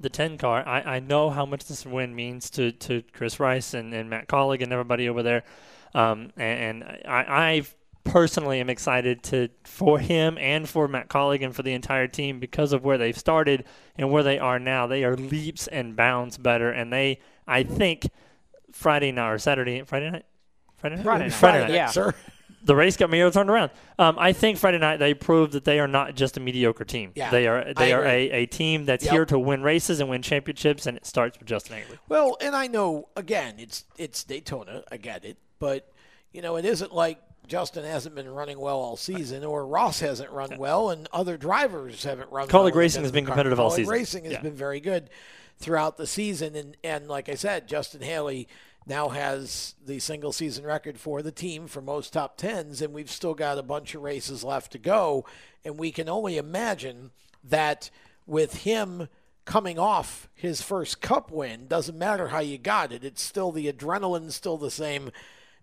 the 0.01 0.09
10 0.09 0.39
car. 0.39 0.67
I, 0.67 0.97
I 0.97 1.01
know 1.01 1.31
how 1.31 1.45
much 1.45 1.65
this 1.67 1.85
win 1.85 2.15
means 2.15 2.51
to, 2.51 2.73
to 2.73 3.03
Chris 3.13 3.41
Rice 3.41 3.75
and, 3.75 3.93
and 3.93 4.09
Matt 4.09 4.29
Kaulig 4.29 4.63
and 4.63 4.73
everybody 4.73 5.09
over 5.09 5.23
there. 5.23 5.45
Um, 5.95 6.31
and, 6.37 6.85
and 6.85 6.85
I, 7.07 7.25
I 7.29 7.63
personally 8.05 8.61
am 8.61 8.71
excited 8.71 9.23
to 9.23 9.49
for 9.65 9.99
him 9.99 10.39
and 10.39 10.69
for 10.69 10.89
Matt 10.89 11.09
Kaulig 11.09 11.45
and 11.45 11.55
for 11.55 11.63
the 11.63 11.73
entire 11.73 12.07
team 12.07 12.41
because 12.41 12.73
of 12.73 12.85
where 12.85 12.99
they've 12.99 13.19
started 13.19 13.65
and 13.97 14.11
where 14.11 14.23
they 14.23 14.39
are 14.39 14.59
now. 14.59 14.87
They 14.87 15.05
are 15.05 15.17
leaps 15.17 15.67
and 15.67 15.97
bounds 15.97 16.39
better. 16.39 16.71
And 16.71 16.93
they, 16.93 17.21
I 17.47 17.63
think, 17.65 18.09
Friday 18.73 19.13
night 19.13 19.33
or 19.33 19.39
Saturday, 19.39 19.83
Friday 19.83 20.11
night? 20.11 20.27
Friday 20.77 20.97
night? 20.97 21.05
Friday 21.05 21.25
night. 21.25 21.33
Friday 21.33 21.61
night. 21.61 21.73
Yeah. 21.73 21.87
Sir. 21.89 22.15
The 22.65 22.75
race 22.77 22.97
got 22.97 23.09
me 23.11 23.21
all 23.23 23.31
turned 23.31 23.51
around. 23.51 23.71
Um, 23.99 24.17
I 24.19 24.33
think 24.33 24.59
Friday 24.59 24.79
night 24.79 24.99
they 24.99 25.15
proved 25.15 25.53
that 25.53 25.65
they 25.65 25.79
are 25.81 25.89
not 25.89 26.15
just 26.15 26.37
a 26.37 26.41
mediocre 26.41 26.85
team. 26.85 27.13
Yeah, 27.15 27.31
they 27.31 27.47
are 27.47 27.73
they 27.75 27.93
I 27.93 27.97
are 27.97 28.01
agree. 28.05 28.31
a, 28.31 28.33
a 28.43 28.47
team 28.47 28.85
that's 28.85 29.05
Yep. 29.05 29.13
here 29.13 29.25
to 29.27 29.39
win 29.39 29.63
races 29.63 30.01
and 30.01 30.09
win 30.09 30.23
championships, 30.23 30.87
and 30.87 30.97
it 30.97 31.07
starts 31.07 31.39
with 31.39 31.49
Justin 31.49 31.77
Haley. 31.79 31.99
Well, 32.09 32.37
and 32.41 32.55
I 32.57 32.67
know 32.67 33.09
again, 33.17 33.55
it's 33.59 33.85
it's 33.97 34.25
Daytona. 34.25 34.83
I 34.91 34.97
get 34.97 35.25
it, 35.25 35.37
but 35.59 35.91
you 36.33 36.43
know, 36.43 36.57
it 36.57 36.65
isn't 36.65 36.93
like 36.95 37.19
Justin 37.47 37.85
hasn't 37.85 38.15
been 38.15 38.29
running 38.29 38.59
well 38.61 38.79
all 38.79 38.97
season, 38.97 39.43
or 39.45 39.67
Ross 39.67 40.01
hasn't 40.01 40.31
run 40.31 40.59
well, 40.59 40.91
and 40.91 41.09
other 41.13 41.37
drivers 41.39 42.05
haven't 42.05 42.31
run. 42.31 42.49
Kaulig 42.49 42.53
well 42.53 42.67
in 42.67 42.75
Racing 42.75 43.03
has 43.05 43.13
been 43.13 43.25
competitive 43.25 43.59
all 43.59 43.71
season. 43.71 43.91
Racing 43.93 44.25
has 44.25 44.33
Yeah. 44.35 44.43
been 44.43 44.55
very 44.55 44.81
good 44.81 45.09
throughout 45.59 45.97
the 45.97 46.07
season, 46.07 46.55
and 46.55 46.77
and 46.85 47.09
like 47.09 47.29
I 47.29 47.35
said, 47.35 47.67
Justin 47.67 48.03
Haley 48.03 48.47
now 48.89 49.09
has 49.11 49.75
the 49.85 49.99
single 49.99 50.33
season 50.33 50.65
record 50.65 50.99
for 50.99 51.23
the 51.23 51.33
team 51.33 51.67
for 51.67 51.81
most 51.81 52.13
top 52.13 52.37
tens, 52.37 52.81
and 52.83 52.95
we've 52.95 53.11
still 53.11 53.35
got 53.35 53.59
a 53.59 53.63
bunch 53.63 53.95
of 53.95 54.03
races 54.03 54.43
left 54.43 54.73
to 54.73 54.79
go, 54.79 55.25
and 55.65 55.79
we 55.79 55.93
can 55.93 56.09
only 56.09 56.39
imagine 56.39 57.11
that 57.45 57.91
with 58.27 58.63
him 58.63 59.09
coming 59.45 59.79
off 59.79 60.29
his 60.35 60.61
first 60.61 61.01
cup 61.01 61.31
win 61.31 61.67
doesn't 61.67 61.97
matter 61.97 62.29
how 62.29 62.39
you 62.39 62.59
got 62.59 62.93
it 62.93 63.03
it's 63.03 63.23
still 63.23 63.51
the 63.51 63.73
adrenaline's 63.73 64.35
still 64.35 64.59
the 64.59 64.71
same. 64.71 65.11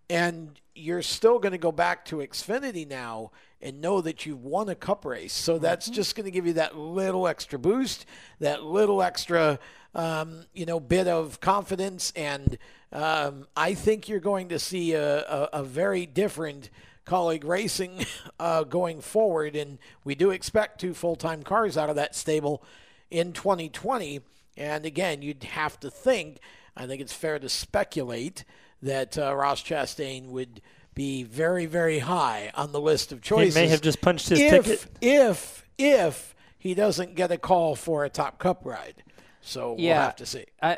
And 0.10 0.60
you're 0.74 1.02
still 1.02 1.40
going 1.40 1.52
to 1.52 1.58
go 1.58 1.72
back 1.72 2.06
to 2.06 2.18
xfinity 2.18 2.88
now 2.88 3.32
and 3.62 3.82
know 3.82 4.02
that 4.02 4.26
you've 4.26 4.44
won 4.44 4.70
a 4.70 4.76
cup 4.76 5.06
race. 5.06 5.34
So 5.34 5.58
that's 5.58 5.90
just 5.90 6.16
going 6.16 6.26
to 6.26 6.32
give 6.32 6.46
you 6.46 6.54
that 6.54 6.78
little 6.78 7.28
extra 7.28 7.58
boost 7.58 8.06
that 8.40 8.64
little 8.64 9.02
extra 9.02 9.60
um, 9.94 10.46
you 10.54 10.66
know 10.66 10.80
bit 10.80 11.08
of 11.08 11.40
confidence. 11.40 12.12
And 12.16 12.58
um, 12.92 13.48
i 13.56 13.74
think 13.74 14.08
you're 14.08 14.20
going 14.20 14.50
to 14.50 14.60
see 14.60 14.94
a, 14.94 15.20
a, 15.20 15.50
a 15.54 15.64
very 15.64 16.06
different 16.06 16.70
Kaulig 17.06 17.44
racing 17.44 18.06
uh, 18.40 18.64
going 18.64 19.02
forward. 19.02 19.56
And 19.56 19.78
we 20.04 20.16
do 20.16 20.32
expect 20.32 20.82
two 20.82 20.94
full-time 20.94 21.44
cars 21.44 21.78
out 21.78 21.90
of 21.90 21.96
that 21.96 22.16
stable 22.16 22.64
in 23.12 23.32
2020. 23.34 24.22
And 24.58 24.86
again, 24.86 25.22
you'd 25.22 25.44
have 25.44 25.80
to 25.82 25.92
think, 25.92 26.40
I 26.76 26.88
think 26.88 27.02
it's 27.02 27.14
fair 27.14 27.40
to 27.40 27.50
speculate 27.50 28.44
that 28.82 29.18
uh, 29.18 29.36
Ross 29.36 29.64
Chastain 29.64 30.28
would 30.30 30.62
be 30.96 31.24
very, 31.24 31.66
very 31.66 32.00
high 32.00 32.52
on 32.56 32.72
the 32.72 32.82
list 32.82 33.12
of 33.12 33.22
choices. 33.22 33.54
He 33.54 33.62
may 33.62 33.68
have 33.68 33.82
just 33.82 34.02
punched 34.02 34.30
his 34.30 34.40
if, 34.40 34.66
ticket. 34.66 34.88
If, 35.02 35.66
if 35.78 36.36
he 36.58 36.74
doesn't 36.74 37.16
get 37.16 37.32
a 37.32 37.38
call 37.38 37.76
for 37.76 38.06
a 38.06 38.10
top 38.10 38.40
cup 38.40 38.62
ride. 38.66 39.04
So 39.42 39.76
yeah, 39.78 39.98
we'll 39.98 40.06
have 40.06 40.16
to 40.16 40.26
see. 40.26 40.46
Uh, 40.60 40.76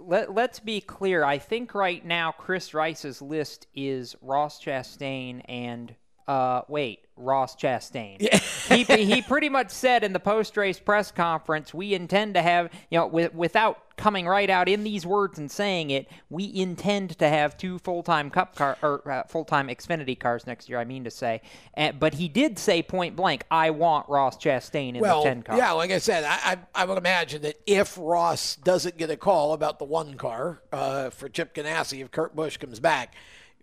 let, 0.00 0.34
let's 0.34 0.60
be 0.60 0.82
clear. 0.82 1.24
I 1.24 1.38
think 1.38 1.74
right 1.74 2.04
now 2.04 2.32
Chris 2.32 2.74
Rice's 2.74 3.22
list 3.22 3.66
is 3.74 4.14
Ross 4.20 4.62
Chastain 4.62 5.40
and 5.48 5.94
uh, 6.28 6.62
wait, 6.68 7.00
Ross 7.16 7.54
Chastain. 7.56 8.20
he, 8.68 9.04
he 9.04 9.22
pretty 9.22 9.48
much 9.48 9.70
said 9.70 10.04
in 10.04 10.12
the 10.12 10.20
post 10.20 10.56
race 10.56 10.78
press 10.78 11.10
conference, 11.10 11.74
we 11.74 11.94
intend 11.94 12.34
to 12.34 12.42
have, 12.42 12.70
you 12.90 12.98
know, 12.98 13.06
with, 13.06 13.34
without 13.34 13.96
coming 13.96 14.26
right 14.26 14.48
out 14.48 14.68
in 14.68 14.82
these 14.82 15.04
words 15.04 15.38
and 15.38 15.50
saying 15.50 15.90
it, 15.90 16.08
we 16.30 16.50
intend 16.54 17.18
to 17.18 17.28
have 17.28 17.56
two 17.56 17.78
full 17.78 18.02
time 18.02 18.30
Cup 18.30 18.56
car 18.56 18.78
or 18.82 19.08
uh, 19.10 19.22
full 19.24 19.44
time 19.44 19.68
Xfinity 19.68 20.18
cars 20.18 20.46
next 20.46 20.68
year. 20.68 20.78
I 20.78 20.84
mean 20.84 21.04
to 21.04 21.10
say, 21.10 21.42
and, 21.74 22.00
but 22.00 22.14
he 22.14 22.28
did 22.28 22.58
say 22.58 22.82
point 22.82 23.14
blank, 23.14 23.44
I 23.50 23.70
want 23.70 24.08
Ross 24.08 24.36
Chastain 24.38 24.94
in 24.94 25.00
well, 25.00 25.22
the 25.22 25.28
ten 25.28 25.42
car. 25.42 25.58
yeah, 25.58 25.72
like 25.72 25.90
I 25.90 25.98
said, 25.98 26.24
I, 26.24 26.52
I 26.52 26.82
I 26.82 26.84
would 26.86 26.98
imagine 26.98 27.42
that 27.42 27.60
if 27.66 27.96
Ross 28.00 28.56
doesn't 28.56 28.96
get 28.96 29.10
a 29.10 29.16
call 29.16 29.52
about 29.52 29.78
the 29.78 29.84
one 29.84 30.14
car 30.14 30.62
uh, 30.72 31.10
for 31.10 31.28
Chip 31.28 31.54
Ganassi, 31.54 32.02
if 32.02 32.10
Kurt 32.10 32.34
Busch 32.34 32.56
comes 32.56 32.80
back, 32.80 33.14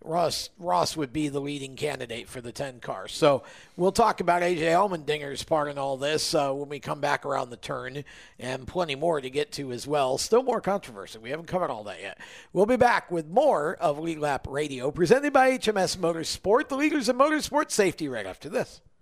Ross 0.02 0.50
Ross 0.58 0.96
would 0.96 1.12
be 1.12 1.28
the 1.28 1.40
leading 1.40 1.76
candidate 1.76 2.28
for 2.28 2.40
the 2.40 2.52
10 2.52 2.80
car. 2.80 3.08
So 3.08 3.42
we'll 3.76 3.92
talk 3.92 4.20
about 4.20 4.42
AJ 4.42 4.60
Allmendinger's 4.60 5.42
part 5.42 5.68
in 5.68 5.78
all 5.78 5.96
this 5.96 6.34
uh, 6.34 6.52
when 6.52 6.68
we 6.68 6.80
come 6.80 7.00
back 7.00 7.26
around 7.26 7.50
the 7.50 7.56
turn, 7.56 8.04
and 8.38 8.66
plenty 8.66 8.94
more 8.94 9.20
to 9.20 9.30
get 9.30 9.52
to 9.52 9.72
as 9.72 9.86
well. 9.86 10.16
Still 10.18 10.42
more 10.42 10.60
controversy. 10.60 11.18
We 11.18 11.30
haven't 11.30 11.46
covered 11.46 11.70
all 11.70 11.84
that 11.84 12.00
yet. 12.00 12.18
We'll 12.52 12.66
be 12.66 12.76
back 12.76 13.10
with 13.10 13.28
more 13.28 13.74
of 13.74 13.98
Lead 13.98 14.18
Lap 14.18 14.46
Radio, 14.48 14.90
presented 14.90 15.32
by 15.32 15.58
HMS 15.58 15.96
Motorsport, 15.96 16.68
the 16.68 16.76
leaders 16.76 17.08
in 17.08 17.18
motorsport 17.18 17.70
safety, 17.70 18.08
right 18.08 18.26
after 18.26 18.48
this. 18.48 18.80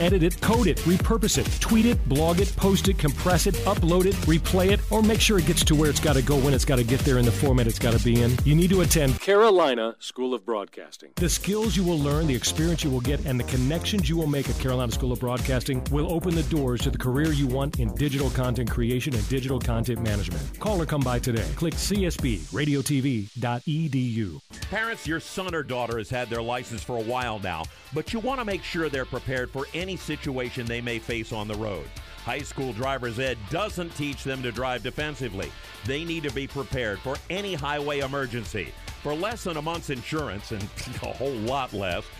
edit 0.00 0.22
it, 0.22 0.40
code 0.40 0.66
it, 0.66 0.78
repurpose 0.78 1.38
it, 1.38 1.60
tweet 1.60 1.86
it, 1.86 2.08
blog 2.08 2.40
it, 2.40 2.54
post 2.56 2.88
it, 2.88 2.98
compress 2.98 3.46
it, 3.46 3.54
upload 3.66 4.06
it, 4.06 4.14
replay 4.26 4.70
it, 4.70 4.80
or 4.90 5.02
make 5.02 5.20
sure 5.20 5.38
it 5.38 5.46
gets 5.46 5.64
to 5.64 5.74
where 5.74 5.90
it's 5.90 6.00
got 6.00 6.14
to 6.14 6.22
go 6.22 6.36
when 6.36 6.54
it's 6.54 6.64
got 6.64 6.76
to 6.76 6.84
get 6.84 7.00
there 7.00 7.18
in 7.18 7.24
the 7.24 7.32
format 7.32 7.66
it's 7.66 7.78
got 7.78 7.92
to 7.92 8.04
be 8.04 8.22
in, 8.22 8.32
you 8.44 8.54
need 8.54 8.70
to 8.70 8.80
attend 8.80 9.20
Carolina 9.20 9.96
School 9.98 10.34
of 10.34 10.44
Broadcasting. 10.44 11.10
The 11.16 11.28
skills 11.28 11.76
you 11.76 11.84
will 11.84 11.98
learn, 11.98 12.26
the 12.26 12.34
experience 12.34 12.84
you 12.84 12.90
will 12.90 13.00
get, 13.00 13.24
and 13.26 13.38
the 13.38 13.44
connections 13.44 14.08
you 14.08 14.16
will 14.16 14.26
make 14.26 14.48
at 14.48 14.58
Carolina 14.58 14.92
School 14.92 15.12
of 15.12 15.20
Broadcasting 15.20 15.84
will 15.90 16.12
open 16.12 16.34
the 16.34 16.42
doors 16.44 16.80
to 16.82 16.90
the 16.90 16.98
career 16.98 17.32
you 17.32 17.46
want 17.46 17.78
in 17.78 17.94
digital 17.94 18.30
content 18.30 18.70
creation 18.70 19.14
and 19.14 19.28
digital 19.28 19.60
content 19.60 20.00
management. 20.00 20.58
Call 20.58 20.80
or 20.80 20.86
come 20.86 21.00
by 21.00 21.18
today. 21.18 21.46
Click 21.56 21.74
csbradiotv.edu. 21.74 24.40
Parents, 24.70 25.06
your 25.06 25.20
son 25.20 25.54
or 25.54 25.62
daughter 25.62 25.98
has 25.98 26.10
had 26.10 26.28
their 26.28 26.42
license 26.42 26.82
for 26.82 26.96
a 26.96 27.02
while 27.02 27.38
now, 27.38 27.64
but 27.92 28.12
you 28.12 28.20
want 28.20 28.40
to 28.40 28.44
make 28.44 28.62
sure 28.62 28.88
they're 28.88 29.04
prepared 29.04 29.50
for 29.50 29.66
any 29.78 29.96
situation 29.96 30.66
they 30.66 30.80
may 30.80 30.98
face 30.98 31.32
on 31.32 31.48
the 31.48 31.54
road. 31.54 31.86
High 32.24 32.40
school 32.40 32.72
driver's 32.72 33.18
ed 33.18 33.38
doesn't 33.48 33.94
teach 33.96 34.24
them 34.24 34.42
to 34.42 34.52
drive 34.52 34.82
defensively. 34.82 35.50
They 35.86 36.04
need 36.04 36.24
to 36.24 36.32
be 36.32 36.46
prepared 36.46 36.98
for 36.98 37.16
any 37.30 37.54
highway 37.54 38.00
emergency. 38.00 38.72
For 39.02 39.14
less 39.14 39.44
than 39.44 39.56
a 39.56 39.62
month's 39.62 39.90
insurance 39.90 40.50
and 40.50 40.62
a 41.02 41.12
whole 41.12 41.30
lot 41.30 41.72
less, 41.72 42.04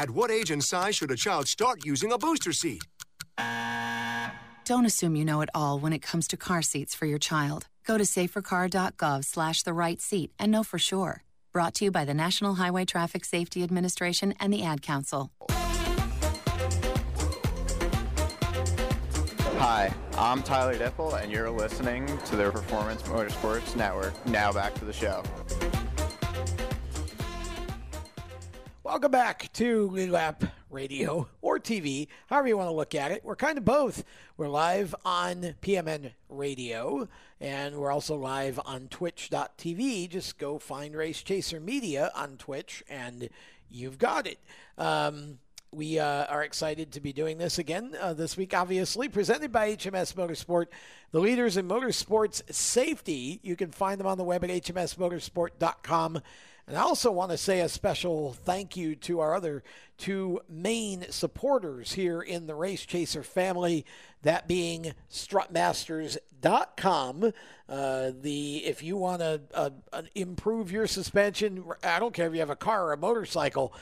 At 0.00 0.08
what 0.12 0.30
age 0.30 0.50
and 0.50 0.64
size 0.64 0.96
should 0.96 1.10
a 1.10 1.14
child 1.14 1.46
start 1.46 1.84
using 1.84 2.10
a 2.10 2.16
booster 2.16 2.54
seat? 2.54 2.80
Don't 4.64 4.86
assume 4.86 5.14
you 5.14 5.26
know 5.26 5.42
it 5.42 5.50
all 5.54 5.78
when 5.78 5.92
it 5.92 5.98
comes 6.00 6.26
to 6.28 6.38
car 6.38 6.62
seats 6.62 6.94
for 6.94 7.04
your 7.04 7.18
child. 7.18 7.66
Go 7.84 7.98
to 7.98 8.04
safercar.gov 8.04 9.26
slash 9.26 9.62
the 9.62 9.74
right 9.74 10.00
seat 10.00 10.32
and 10.38 10.50
know 10.50 10.62
for 10.62 10.78
sure. 10.78 11.24
Brought 11.52 11.74
to 11.74 11.84
you 11.84 11.90
by 11.90 12.06
the 12.06 12.14
National 12.14 12.54
Highway 12.54 12.86
Traffic 12.86 13.26
Safety 13.26 13.62
Administration 13.62 14.32
and 14.40 14.50
the 14.54 14.62
Ad 14.62 14.80
Council. 14.80 15.32
Hi, 19.58 19.92
I'm 20.16 20.42
Tyler 20.42 20.78
Dippel, 20.78 21.12
and 21.12 21.30
you're 21.30 21.50
listening 21.50 22.06
to 22.24 22.36
the 22.36 22.50
Performance 22.50 23.02
Motorsports 23.02 23.76
Network. 23.76 24.14
Now 24.26 24.50
back 24.50 24.72
to 24.76 24.86
the 24.86 24.94
show. 24.94 25.22
Welcome 28.90 29.12
back 29.12 29.52
to 29.52 29.88
Lead 29.90 30.10
Lap 30.10 30.42
Radio 30.68 31.28
or 31.42 31.60
TV, 31.60 32.08
however 32.26 32.48
you 32.48 32.56
want 32.56 32.70
to 32.70 32.74
look 32.74 32.92
at 32.92 33.12
it. 33.12 33.24
We're 33.24 33.36
kind 33.36 33.56
of 33.56 33.64
both. 33.64 34.02
We're 34.36 34.48
live 34.48 34.96
on 35.04 35.54
PMN 35.62 36.10
Radio, 36.28 37.08
and 37.40 37.76
we're 37.76 37.92
also 37.92 38.16
live 38.16 38.58
on 38.64 38.88
Twitch.tv. 38.88 40.08
Just 40.08 40.38
go 40.38 40.58
find 40.58 40.96
Race 40.96 41.22
Chaser 41.22 41.60
Media 41.60 42.10
on 42.16 42.36
Twitch, 42.36 42.82
and 42.90 43.28
you've 43.70 43.96
got 43.96 44.26
it. 44.26 44.40
Um, 44.76 45.38
we 45.70 46.00
uh, 46.00 46.24
are 46.24 46.42
excited 46.42 46.90
to 46.90 47.00
be 47.00 47.12
doing 47.12 47.38
this 47.38 47.58
again 47.60 47.94
uh, 48.00 48.12
this 48.12 48.36
week, 48.36 48.52
obviously, 48.54 49.08
presented 49.08 49.52
by 49.52 49.76
HMS 49.76 50.14
Motorsport, 50.14 50.66
the 51.12 51.20
leaders 51.20 51.56
in 51.56 51.68
motorsports 51.68 52.42
safety. 52.52 53.38
You 53.44 53.54
can 53.54 53.70
find 53.70 54.00
them 54.00 54.08
on 54.08 54.18
the 54.18 54.24
web 54.24 54.42
at 54.42 54.50
hmsmotorsport.com. 54.50 56.22
And 56.70 56.78
I 56.78 56.82
also 56.82 57.10
want 57.10 57.32
to 57.32 57.36
say 57.36 57.62
a 57.62 57.68
special 57.68 58.32
thank 58.32 58.76
you 58.76 58.94
to 58.94 59.18
our 59.18 59.34
other 59.34 59.64
two 59.98 60.38
main 60.48 61.04
supporters 61.10 61.94
here 61.94 62.22
in 62.22 62.46
the 62.46 62.54
Race 62.54 62.86
Chaser 62.86 63.24
family, 63.24 63.84
that 64.22 64.46
being 64.46 64.94
strutmasters.com. 65.10 67.32
Uh, 67.68 68.12
the 68.22 68.58
if 68.58 68.84
you 68.84 68.96
want 68.96 69.20
to 69.20 69.40
uh, 69.52 69.70
improve 70.14 70.70
your 70.70 70.86
suspension, 70.86 71.64
I 71.82 71.98
don't 71.98 72.14
care 72.14 72.28
if 72.28 72.34
you 72.34 72.38
have 72.38 72.50
a 72.50 72.54
car 72.54 72.86
or 72.86 72.92
a 72.92 72.96
motorcycle, 72.96 73.74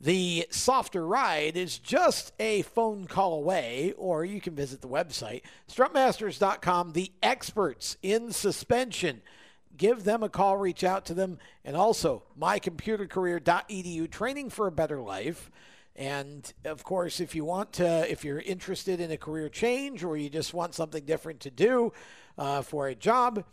the 0.00 0.48
softer 0.50 1.06
ride 1.06 1.56
is 1.56 1.78
just 1.78 2.32
a 2.40 2.62
phone 2.62 3.06
call 3.06 3.34
away, 3.34 3.94
or 3.96 4.24
you 4.24 4.40
can 4.40 4.56
visit 4.56 4.80
the 4.80 4.88
website, 4.88 5.42
strutmasters.com, 5.68 6.90
the 6.90 7.12
experts 7.22 7.96
in 8.02 8.32
suspension. 8.32 9.22
Give 9.76 10.04
them 10.04 10.22
a 10.22 10.28
call, 10.28 10.58
reach 10.58 10.84
out 10.84 11.06
to 11.06 11.14
them, 11.14 11.38
and 11.64 11.76
also 11.76 12.24
mycomputercareer.edu, 12.38 14.10
training 14.10 14.50
for 14.50 14.66
a 14.66 14.72
better 14.72 15.00
life. 15.00 15.50
And 15.94 16.50
of 16.64 16.84
course, 16.84 17.20
if 17.20 17.34
you 17.34 17.44
want 17.44 17.72
to, 17.74 18.10
if 18.10 18.24
you're 18.24 18.40
interested 18.40 19.00
in 19.00 19.10
a 19.10 19.16
career 19.16 19.48
change 19.48 20.04
or 20.04 20.16
you 20.16 20.30
just 20.30 20.54
want 20.54 20.74
something 20.74 21.04
different 21.04 21.40
to 21.40 21.50
do 21.50 21.92
uh, 22.38 22.62
for 22.62 22.88
a 22.88 22.94
job, 22.94 23.44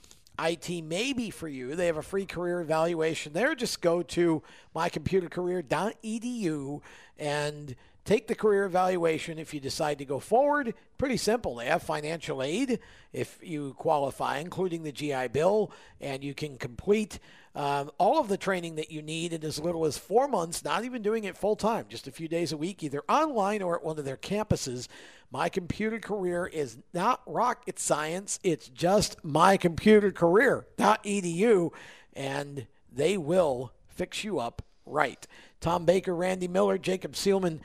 IT 0.41 0.83
may 0.83 1.11
be 1.13 1.29
for 1.29 1.49
you. 1.49 1.75
They 1.75 1.85
have 1.87 1.97
a 1.97 2.01
free 2.01 2.25
career 2.25 2.61
evaluation 2.61 3.33
there. 3.33 3.53
Just 3.55 3.81
go 3.81 4.01
to 4.03 4.41
mycomputercareer.edu 4.75 6.81
and 7.17 7.75
take 8.09 8.25
the 8.25 8.33
career 8.33 8.65
evaluation 8.65 9.37
if 9.37 9.53
you 9.53 9.59
decide 9.59 9.99
to 9.99 10.05
go 10.05 10.19
forward. 10.19 10.73
Pretty 10.97 11.17
simple. 11.17 11.53
They 11.53 11.67
have 11.67 11.83
financial 11.83 12.41
aid 12.41 12.79
if 13.13 13.37
you 13.43 13.75
qualify, 13.77 14.39
including 14.39 14.81
the 14.81 14.91
GI 14.91 15.27
Bill, 15.27 15.71
and 16.01 16.23
you 16.23 16.33
can 16.33 16.57
complete 16.57 17.19
um, 17.53 17.91
all 17.99 18.19
of 18.19 18.27
the 18.27 18.37
training 18.37 18.77
that 18.77 18.89
you 18.89 19.03
need 19.03 19.31
in 19.31 19.43
as 19.43 19.59
little 19.59 19.85
as 19.85 19.99
four 19.99 20.27
months, 20.27 20.63
not 20.63 20.85
even 20.85 21.03
doing 21.03 21.25
it 21.25 21.37
full 21.37 21.55
time, 21.55 21.85
just 21.87 22.07
a 22.07 22.11
few 22.11 22.27
days 22.27 22.51
a 22.51 22.57
week, 22.57 22.81
either 22.81 23.03
online 23.07 23.61
or 23.61 23.75
at 23.75 23.83
one 23.83 23.99
of 23.99 24.05
their 24.05 24.17
campuses. 24.17 24.87
My 25.29 25.47
computer 25.47 25.99
career 25.99 26.47
is 26.47 26.79
not 26.95 27.21
rocket 27.27 27.77
science, 27.77 28.39
it's 28.43 28.69
just 28.69 29.23
mycomputercareer.edu, 29.23 31.71
and 32.13 32.65
they 32.91 33.17
will 33.17 33.71
fix 33.87 34.23
you 34.23 34.39
up 34.39 34.63
right. 34.87 35.27
Tom 35.61 35.85
Baker, 35.85 36.15
Randy 36.15 36.47
Miller, 36.47 36.79
Jacob 36.79 37.13
Seelman, 37.13 37.59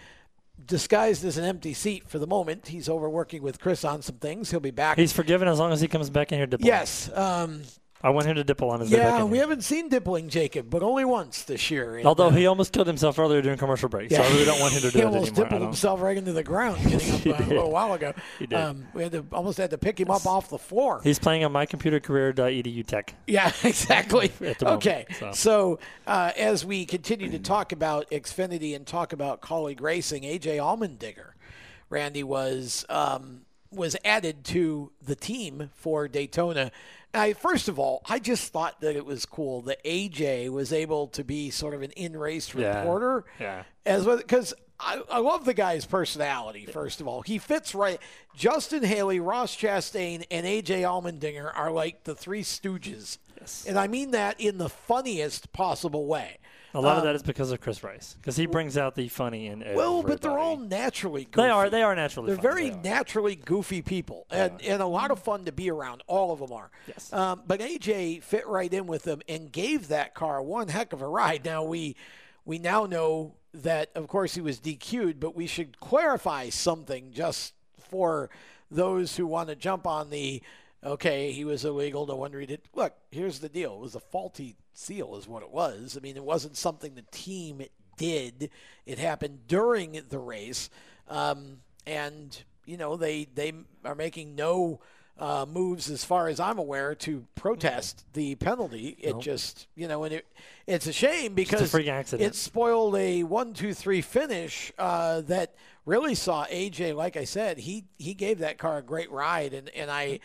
disguised 0.65 1.25
as 1.25 1.37
an 1.37 1.45
empty 1.45 1.75
seat 1.75 2.09
for 2.09 2.19
the 2.19 2.27
moment. 2.27 2.69
He's 2.69 2.89
over 2.89 3.09
working 3.09 3.43
with 3.43 3.61
Chris 3.61 3.85
on 3.85 4.03
some 4.03 4.17
things. 4.17 4.51
He'll 4.51 4.61
be 4.61 4.71
back. 4.71 4.99
He's 4.99 5.13
forgiven 5.13 5.49
as 5.49 5.59
long 5.59 5.73
as 5.73 5.81
he 5.81 5.89
comes 5.89 6.11
back 6.11 6.33
in 6.33 6.39
here 6.39 6.47
to 6.47 6.59
Yes. 6.61 7.11
Um, 7.15 7.63
I 8.05 8.11
want 8.11 8.27
him 8.27 8.37
to 8.37 8.45
dipple 8.45 8.69
on 8.69 8.81
his 8.81 8.91
way 8.91 8.99
back 8.99 9.19
yeah, 9.19 9.25
in 9.25 9.31
we 9.31 9.39
haven't 9.39 9.65
seen 9.65 9.89
Dippling 9.89 10.29
Jacob, 10.29 10.69
but 10.69 10.83
only 10.83 11.07
once 11.07 11.43
this 11.45 11.71
year. 11.71 12.03
Although 12.05 12.27
uh, 12.27 12.33
he 12.33 12.47
almost 12.47 12.71
killed 12.75 12.87
himself 12.87 13.19
earlier 13.19 13.41
during 13.41 13.57
commercial 13.57 13.89
break, 13.89 14.11
so 14.11 14.21
I 14.23 14.29
really 14.29 14.45
don't 14.45 14.61
want 14.61 14.75
him 14.75 14.83
to 14.83 14.91
do 14.91 14.99
he 14.99 15.05
it 15.05 15.07
anymore. 15.07 15.23
I 15.23 15.25
dimpled 15.25 15.49
don't- 15.49 15.63
himself 15.63 16.03
right 16.03 16.15
into 16.15 16.35
the 16.35 16.43
ground 16.43 16.77
getting 16.87 17.33
up 17.33 17.41
uh, 17.41 17.45
a 17.45 17.47
little 17.47 17.71
while 17.71 17.95
ago. 17.95 18.13
He 18.39 18.47
did. 18.47 18.59
Um, 18.59 18.87
we 18.93 19.03
had 19.03 19.13
to 19.13 19.25
almost 19.33 19.57
had 19.57 19.71
to 19.71 19.79
pick 19.79 19.99
him 19.99 20.11
up 20.11 20.27
off 20.27 20.51
the 20.51 20.59
floor. 20.59 21.01
He's 21.03 21.19
playing 21.19 21.45
on 21.45 21.53
mycomputercareer.edu 21.55 22.87
tech. 22.87 23.15
Yeah, 23.27 23.51
exactly. 23.65 24.29
The 24.29 24.45
moment, 24.45 24.63
okay, 24.63 25.07
so. 25.19 25.33
so 25.33 25.79
uh, 26.07 26.33
as 26.37 26.63
we 26.63 26.85
continue 26.85 27.31
to 27.31 27.39
talk 27.39 27.73
about 27.73 28.11
Xfinity 28.11 28.77
and 28.77 28.87
talk 28.87 29.15
about 29.15 29.41
Kaulig 29.41 29.81
racing, 29.81 30.25
AJ 30.25 30.59
Allmendinger, 30.59 31.31
Randy 31.89 32.23
was 32.23 32.85
um, 32.91 33.47
was 33.71 33.97
added 34.05 34.45
to 34.45 34.93
the 35.03 35.17
team 35.17 35.71
for 35.75 36.07
Daytona. 36.07 36.71
I 37.15 37.33
first 37.33 37.69
of 37.69 37.79
all, 37.79 38.03
I 38.09 38.19
just 38.19 38.53
thought 38.53 38.81
that 38.81 38.97
it 38.97 39.05
was 39.07 39.25
cool 39.27 39.63
that 39.63 39.83
AJ 39.85 40.51
was 40.51 40.73
able 40.73 41.07
to 41.09 41.25
be 41.25 41.51
sort 41.51 41.75
of 41.75 41.83
an 41.83 41.91
in-race 41.93 42.53
Yeah. 42.55 42.79
reporter, 42.81 43.25
Yeah. 43.41 43.63
as 43.87 44.05
because 44.07 44.53
I, 44.81 45.01
I 45.11 45.19
love 45.21 45.45
the 45.45 45.55
guy's 45.55 45.87
personality. 45.87 46.67
First 46.67 47.01
of 47.01 47.07
all, 47.07 47.23
he 47.23 47.39
fits 47.39 47.75
right. 47.75 48.01
Justin 48.35 48.83
Haley, 48.83 49.21
Ross 49.21 49.57
Chastain, 49.57 50.25
and 50.31 50.45
AJ 50.45 50.81
Allmendinger 50.83 51.51
are 51.57 51.71
like 51.71 52.03
the 52.05 52.15
three 52.15 52.43
stooges, 52.43 53.19
and 53.67 53.79
I 53.79 53.87
mean 53.87 54.11
that 54.11 54.41
in 54.41 54.59
the 54.59 54.69
funniest 54.69 55.53
possible 55.53 56.07
way. 56.07 56.39
A 56.77 56.81
lot 56.81 56.97
of 56.97 56.99
Um, 56.99 57.07
that 57.07 57.15
is 57.15 57.23
because 57.23 57.53
of 57.53 57.61
Chris 57.61 57.85
Rice, 57.85 58.17
because 58.21 58.37
he 58.37 58.47
brings 58.47 58.77
out 58.77 58.97
the 58.97 59.09
funny 59.09 59.47
in 59.47 59.63
everybody. 59.63 59.77
well, 59.77 60.03
but 60.03 60.21
they're 60.21 60.39
all 60.39 60.57
naturally 60.57 61.25
goofy. 61.25 61.47
They 61.47 61.49
are. 61.49 61.71
They 61.71 61.83
are 61.83 61.95
naturally. 61.95 62.29
They're 62.35 62.37
funny, 62.37 62.49
very 62.49 62.71
they 62.71 62.89
naturally 62.89 63.37
goofy 63.37 63.81
people, 63.81 64.27
and, 64.31 64.61
and 64.61 64.83
a 64.83 64.87
lot 64.87 65.11
of 65.13 65.23
fun 65.23 65.45
to 65.45 65.53
be 65.53 65.71
around. 65.71 66.03
All 66.09 66.33
of 66.33 66.41
them 66.41 66.53
are. 66.53 66.71
Yes. 66.89 67.13
Um, 67.13 67.43
but 67.47 67.61
AJ 67.61 68.23
fit 68.25 68.47
right 68.49 68.73
in 68.73 68.87
with 68.87 69.05
them 69.05 69.23
and 69.29 69.53
gave 69.53 69.89
that 69.89 70.15
car 70.15 70.43
one 70.43 70.69
heck 70.69 70.93
of 70.93 71.01
a 71.01 71.07
ride. 71.09 71.45
Now 71.45 71.63
we 71.63 71.95
we 72.45 72.59
now 72.59 72.87
know 72.87 73.35
that, 73.53 73.91
of 73.95 74.09
course, 74.09 74.35
he 74.35 74.41
was 74.41 74.59
DQ'd, 74.59 75.21
but 75.21 75.37
we 75.37 75.47
should 75.47 75.79
clarify 75.79 76.49
something 76.51 77.13
just 77.13 77.55
for 77.79 78.29
those 78.69 79.17
who 79.17 79.27
want 79.27 79.49
to 79.49 79.55
jump 79.55 79.87
on 79.87 80.11
the. 80.11 80.43
Okay, 80.85 81.33
he 81.33 81.45
was 81.45 81.65
illegal. 81.65 82.07
No 82.07 82.17
one 82.17 82.33
read 82.33 82.51
it. 82.51 82.67
Look, 82.75 82.93
here's 83.11 83.39
the 83.39 83.49
deal. 83.49 83.75
It 83.75 83.81
was 83.81 83.95
a 83.95 84.01
faulty 84.01 84.57
seal, 84.75 85.17
is 85.17 85.27
what 85.27 85.43
it 85.43 85.51
was. 85.51 85.97
I 85.97 86.01
mean, 86.01 86.17
it 86.17 86.25
wasn't 86.25 86.57
something 86.57 86.95
the 86.95 87.05
team 87.11 87.63
did. 87.97 88.51
It 88.85 88.99
happened 88.99 89.47
during 89.49 90.03
the 90.11 90.19
race, 90.19 90.69
um, 91.09 91.59
and 91.87 92.43
you 92.67 92.77
know 92.77 92.97
they 92.97 93.27
they 93.35 93.53
are 93.85 93.95
making 93.95 94.35
no 94.35 94.81
uh, 95.19 95.47
moves, 95.49 95.89
as 95.91 96.05
far 96.05 96.29
as 96.29 96.39
I'm 96.41 96.59
aware, 96.59 96.95
to 96.97 97.25
protest 97.35 97.99
Mm-hmm. 97.99 98.21
the 98.21 98.35
penalty. 98.35 98.97
It 99.01 99.13
Nope. 99.13 99.23
just, 99.23 99.69
you 99.77 99.87
know, 99.89 100.03
and 100.05 100.13
it, 100.15 100.27
it's 100.67 100.87
a 100.89 100.93
shame 100.93 101.35
because 101.35 101.73
accident. 101.75 102.29
it 102.29 102.35
spoiled 102.35 102.97
a 102.97 103.23
one, 103.23 103.55
two, 103.55 103.73
three 103.75 104.01
finish 104.03 104.73
uh, 104.79 105.21
that 105.23 105.55
really 105.87 106.15
saw 106.17 106.45
AJ. 106.47 106.95
Like 106.97 107.17
I 107.17 107.25
said, 107.25 107.59
he 107.59 107.85
he 107.97 108.13
gave 108.13 108.41
that 108.41 108.59
car 108.59 108.79
a 108.79 108.83
great 108.83 109.11
ride, 109.11 109.55
and 109.55 109.71
and 109.71 109.91
I. 109.91 110.21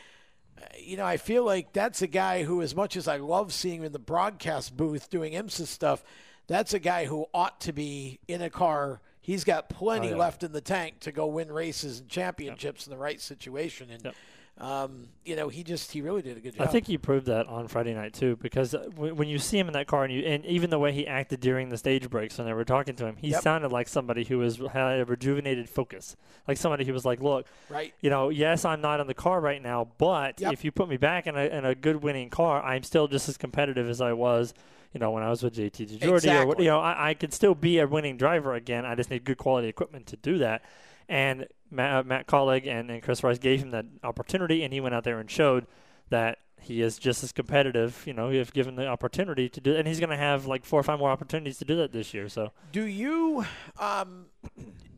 You 0.79 0.97
know, 0.97 1.05
I 1.05 1.17
feel 1.17 1.43
like 1.43 1.73
that's 1.73 2.01
a 2.01 2.07
guy 2.07 2.43
who, 2.43 2.61
as 2.61 2.75
much 2.75 2.95
as 2.97 3.07
I 3.07 3.17
love 3.17 3.53
seeing 3.53 3.79
him 3.79 3.85
in 3.85 3.91
the 3.91 3.99
broadcast 3.99 4.75
booth 4.75 5.09
doing 5.09 5.33
IMSA 5.33 5.67
stuff, 5.67 6.03
that's 6.47 6.73
a 6.73 6.79
guy 6.79 7.05
who 7.05 7.25
ought 7.33 7.61
to 7.61 7.73
be 7.73 8.19
in 8.27 8.41
a 8.41 8.49
car. 8.49 9.01
He's 9.21 9.43
got 9.43 9.69
plenty 9.69 10.07
Oh, 10.07 10.11
yeah. 10.11 10.17
left 10.17 10.43
in 10.43 10.51
the 10.51 10.61
tank 10.61 11.01
to 11.01 11.11
go 11.11 11.27
win 11.27 11.51
races 11.51 11.99
and 11.99 12.09
championships 12.09 12.87
in 12.87 12.91
the 12.91 12.97
right 12.97 13.21
situation. 13.21 13.89
And 13.91 14.11
um, 14.59 15.07
you 15.23 15.35
know, 15.35 15.47
he 15.47 15.63
just 15.63 15.91
he 15.91 16.01
really 16.01 16.21
did 16.21 16.35
a 16.35 16.39
good 16.41 16.55
job. 16.55 16.67
I 16.67 16.71
think 16.71 16.87
he 16.87 16.97
proved 16.97 17.27
that 17.27 17.47
on 17.47 17.67
Friday 17.67 17.93
night 17.93 18.13
too, 18.13 18.35
because 18.41 18.73
uh, 18.73 18.87
when, 18.95 19.15
when 19.15 19.27
you 19.29 19.39
see 19.39 19.57
him 19.57 19.67
in 19.67 19.73
that 19.73 19.87
car, 19.87 20.03
and 20.03 20.13
you 20.13 20.21
and 20.21 20.45
even 20.45 20.69
the 20.69 20.79
way 20.79 20.91
he 20.91 21.07
acted 21.07 21.39
during 21.39 21.69
the 21.69 21.77
stage 21.77 22.09
breaks 22.09 22.37
when 22.37 22.45
they 22.45 22.53
were 22.53 22.65
talking 22.65 22.95
to 22.97 23.05
him, 23.05 23.15
he 23.15 23.29
Yep. 23.29 23.41
sounded 23.41 23.71
like 23.71 23.87
somebody 23.87 24.25
who 24.25 24.39
was 24.39 24.57
had 24.73 24.99
a 24.99 25.05
rejuvenated 25.05 25.69
focus, 25.69 26.17
like 26.47 26.57
somebody 26.57 26.83
who 26.83 26.91
was 26.93 27.05
like, 27.05 27.21
"Look, 27.21 27.47
Right. 27.69 27.93
you 28.01 28.09
know, 28.09 28.29
yes, 28.29 28.65
I'm 28.65 28.81
not 28.81 28.99
in 28.99 29.07
the 29.07 29.13
car 29.13 29.39
right 29.39 29.61
now, 29.61 29.87
but 29.97 30.41
Yep. 30.41 30.53
if 30.53 30.65
you 30.65 30.71
put 30.71 30.89
me 30.89 30.97
back 30.97 31.25
in 31.27 31.37
a 31.37 31.45
in 31.45 31.63
a 31.63 31.73
good 31.75 32.03
winning 32.03 32.29
car, 32.29 32.61
I'm 32.61 32.83
still 32.83 33.07
just 33.07 33.29
as 33.29 33.37
competitive 33.37 33.89
as 33.89 34.01
I 34.01 34.13
was." 34.13 34.53
You 34.93 34.99
know, 34.99 35.11
when 35.11 35.21
I 35.21 35.29
was 35.29 35.43
with 35.43 35.53
JTG 35.53 35.99
Daugherty, 35.99 36.29
or 36.29 36.55
you 36.57 36.65
know, 36.65 36.79
I, 36.79 37.09
I 37.09 37.13
could 37.13 37.31
still 37.31 37.53
be 37.53 37.77
a 37.77 37.85
winning 37.85 38.17
driver 38.17 38.55
again. 38.55 38.85
I 38.87 38.95
just 38.95 39.11
need 39.11 39.23
good 39.23 39.37
quality 39.37 39.67
equipment 39.67 40.07
to 40.07 40.17
do 40.17 40.39
that. 40.39 40.63
And 41.07 41.47
Matt, 41.71 42.05
Matt 42.05 42.27
Kaulig 42.27 42.67
and, 42.67 42.89
and 42.89 43.01
Chris 43.01 43.23
Rice 43.23 43.39
gave 43.39 43.61
him 43.61 43.71
that 43.71 43.85
opportunity, 44.03 44.63
and 44.63 44.73
he 44.73 44.79
went 44.79 44.95
out 44.95 45.03
there 45.03 45.19
and 45.19 45.29
showed 45.29 45.67
that 46.09 46.39
he 46.61 46.81
is 46.81 46.97
just 46.99 47.23
as 47.23 47.31
competitive. 47.31 48.03
You 48.05 48.13
know, 48.13 48.31
if 48.31 48.51
given 48.53 48.75
the 48.75 48.87
opportunity 48.87 49.49
to 49.49 49.61
do, 49.61 49.75
and 49.75 49.87
he's 49.87 49.99
going 49.99 50.09
to 50.09 50.17
have 50.17 50.45
like 50.45 50.65
four 50.65 50.79
or 50.79 50.83
five 50.83 50.99
more 50.99 51.09
opportunities 51.09 51.57
to 51.59 51.65
do 51.65 51.75
that 51.77 51.91
this 51.91 52.13
year. 52.13 52.29
So 52.29 52.51
Do 52.71 52.83
you 52.83 53.45
um, 53.79 54.25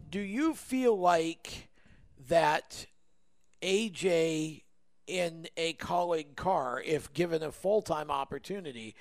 do 0.09 0.19
you 0.19 0.53
feel 0.53 0.97
like 0.97 1.69
that 2.27 2.85
AJ 3.61 4.63
in 5.07 5.47
a 5.57 5.73
Kaulig 5.73 6.35
car, 6.35 6.81
if 6.85 7.11
given 7.13 7.43
a 7.43 7.51
full 7.51 7.81
time 7.81 8.09
opportunity, 8.09 8.95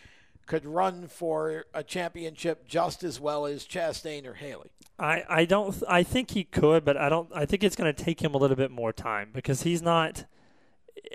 could 0.51 0.67
run 0.67 1.07
for 1.07 1.65
a 1.73 1.85
championship 1.85 2.67
just 2.67 3.05
as 3.05 3.21
well 3.21 3.47
as 3.47 3.65
Chastain 3.65 4.27
or 4.27 4.35
Haley? 4.35 4.73
I, 4.99 5.23
I 5.29 5.45
don't 5.45 5.81
I 5.89 6.03
think 6.03 6.33
he 6.33 6.43
could, 6.43 6.85
but 6.85 6.97
I 6.97 7.09
don't 7.09 7.29
I 7.33 7.47
think 7.47 7.63
it's 7.63 7.77
going 7.77 7.95
to 7.95 8.05
take 8.05 8.21
him 8.21 8.35
a 8.35 8.37
little 8.37 8.57
bit 8.57 8.73
more 8.73 8.93
time 8.93 9.31
because 9.33 9.63
he's 9.63 9.81
not 9.81 10.25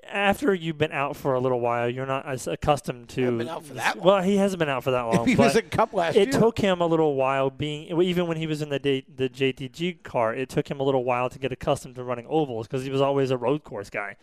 after 0.10 0.54
you've 0.54 0.78
been 0.78 0.94
out 0.94 1.18
for 1.18 1.34
a 1.34 1.42
little 1.42 1.60
while, 1.60 1.90
you're 1.90 2.06
not 2.06 2.26
as 2.26 2.48
accustomed 2.48 3.10
to. 3.10 3.40
Been 3.40 3.50
out 3.50 3.66
for 3.66 3.74
that 3.74 3.98
Well, 3.98 4.22
he 4.24 4.38
hasn't 4.38 4.60
been 4.60 4.70
out 4.70 4.86
for 4.86 4.92
that 4.92 5.02
long. 5.14 5.28
He 5.28 5.36
was 5.36 5.58
in 5.58 5.68
Cup 5.68 5.92
last 5.92 6.16
it 6.16 6.32
year. 6.32 6.40
took 6.40 6.58
him 6.58 6.80
a 6.80 6.88
little 6.88 7.16
while 7.16 7.50
being 7.50 8.02
even 8.02 8.28
when 8.28 8.38
he 8.38 8.48
was 8.48 8.62
in 8.62 8.70
the 8.70 8.80
the 8.80 9.28
JTG 9.28 10.02
car. 10.04 10.34
It 10.34 10.48
took 10.48 10.72
him 10.72 10.80
a 10.80 10.84
little 10.84 11.04
while 11.04 11.30
to 11.30 11.38
get 11.38 11.52
accustomed 11.52 11.96
to 11.96 12.06
running 12.06 12.26
ovals 12.30 12.68
because 12.68 12.86
he 12.86 12.90
was 12.90 13.02
always 13.02 13.32
a 13.32 13.38
road 13.38 13.66
course 13.66 13.90
guy. 13.90 14.16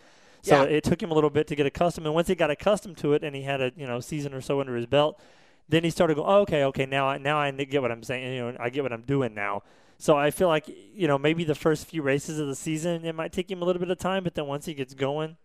So 0.42 0.62
Yeah. 0.62 0.68
it 0.68 0.84
took 0.84 1.02
him 1.02 1.10
a 1.10 1.14
little 1.14 1.30
bit 1.30 1.46
to 1.48 1.54
get 1.54 1.66
accustomed, 1.66 2.06
and 2.06 2.14
once 2.14 2.28
he 2.28 2.34
got 2.34 2.50
accustomed 2.50 2.98
to 2.98 3.12
it, 3.14 3.22
and 3.22 3.34
he 3.34 3.42
had 3.42 3.60
a 3.60 3.72
you 3.76 3.86
know 3.86 4.00
season 4.00 4.34
or 4.34 4.40
so 4.40 4.60
under 4.60 4.76
his 4.76 4.86
belt, 4.86 5.20
then 5.68 5.84
he 5.84 5.90
started 5.90 6.14
going, 6.14 6.28
oh, 6.28 6.40
okay, 6.40 6.64
okay, 6.64 6.86
now 6.86 7.08
I 7.08 7.18
now 7.18 7.38
I 7.38 7.50
get 7.52 7.80
what 7.80 7.92
I'm 7.92 8.02
saying. 8.02 8.34
You 8.34 8.52
know, 8.52 8.56
I 8.58 8.68
get 8.68 8.82
what 8.82 8.92
I'm 8.92 9.02
doing 9.02 9.34
now. 9.34 9.62
So 9.98 10.16
I 10.16 10.32
feel 10.32 10.48
like 10.48 10.64
you 10.68 11.06
know 11.06 11.16
maybe 11.16 11.44
the 11.44 11.54
first 11.54 11.86
few 11.86 12.02
races 12.02 12.40
of 12.40 12.48
the 12.48 12.56
season 12.56 13.04
it 13.04 13.14
might 13.14 13.32
take 13.32 13.50
him 13.50 13.62
a 13.62 13.64
little 13.64 13.80
bit 13.80 13.90
of 13.90 13.98
time, 13.98 14.24
but 14.24 14.34
then 14.34 14.46
once 14.46 14.66
he 14.66 14.74
gets 14.74 14.94
going, 14.94 15.36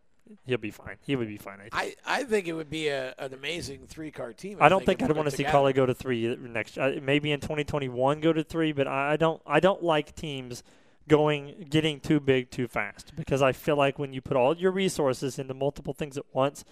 he'll 0.48 0.58
be 0.58 0.72
fine. 0.72 0.96
He 1.02 1.16
would 1.16 1.28
be 1.28 1.38
fine. 1.38 1.60
I 1.60 1.70
think. 1.70 2.00
I, 2.06 2.22
I 2.22 2.24
think 2.24 2.48
it 2.48 2.54
would 2.54 2.70
be 2.72 2.88
a, 2.88 3.14
an 3.20 3.36
amazing 3.36 3.86
three 3.88 4.10
car 4.10 4.34
team. 4.34 4.58
I 4.60 4.68
don't 4.68 4.84
think 4.84 5.04
I'd 5.04 5.12
want 5.12 5.30
to 5.30 5.36
see. 5.36 5.44
Kaulig 5.44 5.76
go 5.76 5.86
to 5.86 5.94
three 5.94 6.36
next. 6.38 6.78
Uh, 6.80 6.94
maybe 7.04 7.32
in 7.32 7.40
2021 7.40 8.20
go 8.20 8.34
to 8.34 8.44
three, 8.44 8.72
but 8.72 8.88
I, 8.88 9.14
I 9.14 9.18
don't. 9.18 9.42
I 9.46 9.60
don't 9.60 9.84
like 9.84 10.16
teams 10.16 10.64
going 11.08 11.68
getting 11.70 12.00
too 12.00 12.20
big 12.20 12.50
too 12.52 12.68
fast 12.68 13.14
because 13.16 13.42
I 13.42 13.52
feel 13.52 13.76
like 13.78 13.98
when 13.98 14.14
you 14.14 14.22
put 14.22 14.36
all 14.38 14.56
your 14.56 14.72
resources 14.72 15.40
into 15.40 15.54
multiple 15.54 15.94
things 15.94 16.18
at 16.18 16.26
once, 16.34 16.64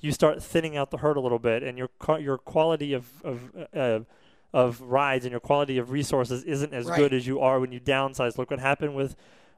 you 0.00 0.12
start 0.12 0.42
thinning 0.42 0.76
out 0.76 0.90
the 0.90 0.98
herd 0.98 1.16
a 1.16 1.20
little 1.20 1.38
bit, 1.38 1.62
and 1.62 1.78
your 1.78 1.88
your 2.18 2.38
quality 2.38 2.92
of 2.92 3.06
of 3.24 3.50
uh, 3.74 4.00
of 4.52 4.80
rides 4.80 5.24
and 5.24 5.30
your 5.30 5.40
quality 5.40 5.78
of 5.78 5.90
resources 5.90 6.42
isn't 6.44 6.74
as 6.74 6.86
Right. 6.86 6.98
good 6.98 7.14
as 7.14 7.26
you 7.26 7.40
are 7.40 7.58
when 7.60 7.72
you 7.72 7.80
downsize. 7.80 8.36
Look 8.36 8.50
what 8.50 8.60
happened 8.60 8.94
with 8.94 9.14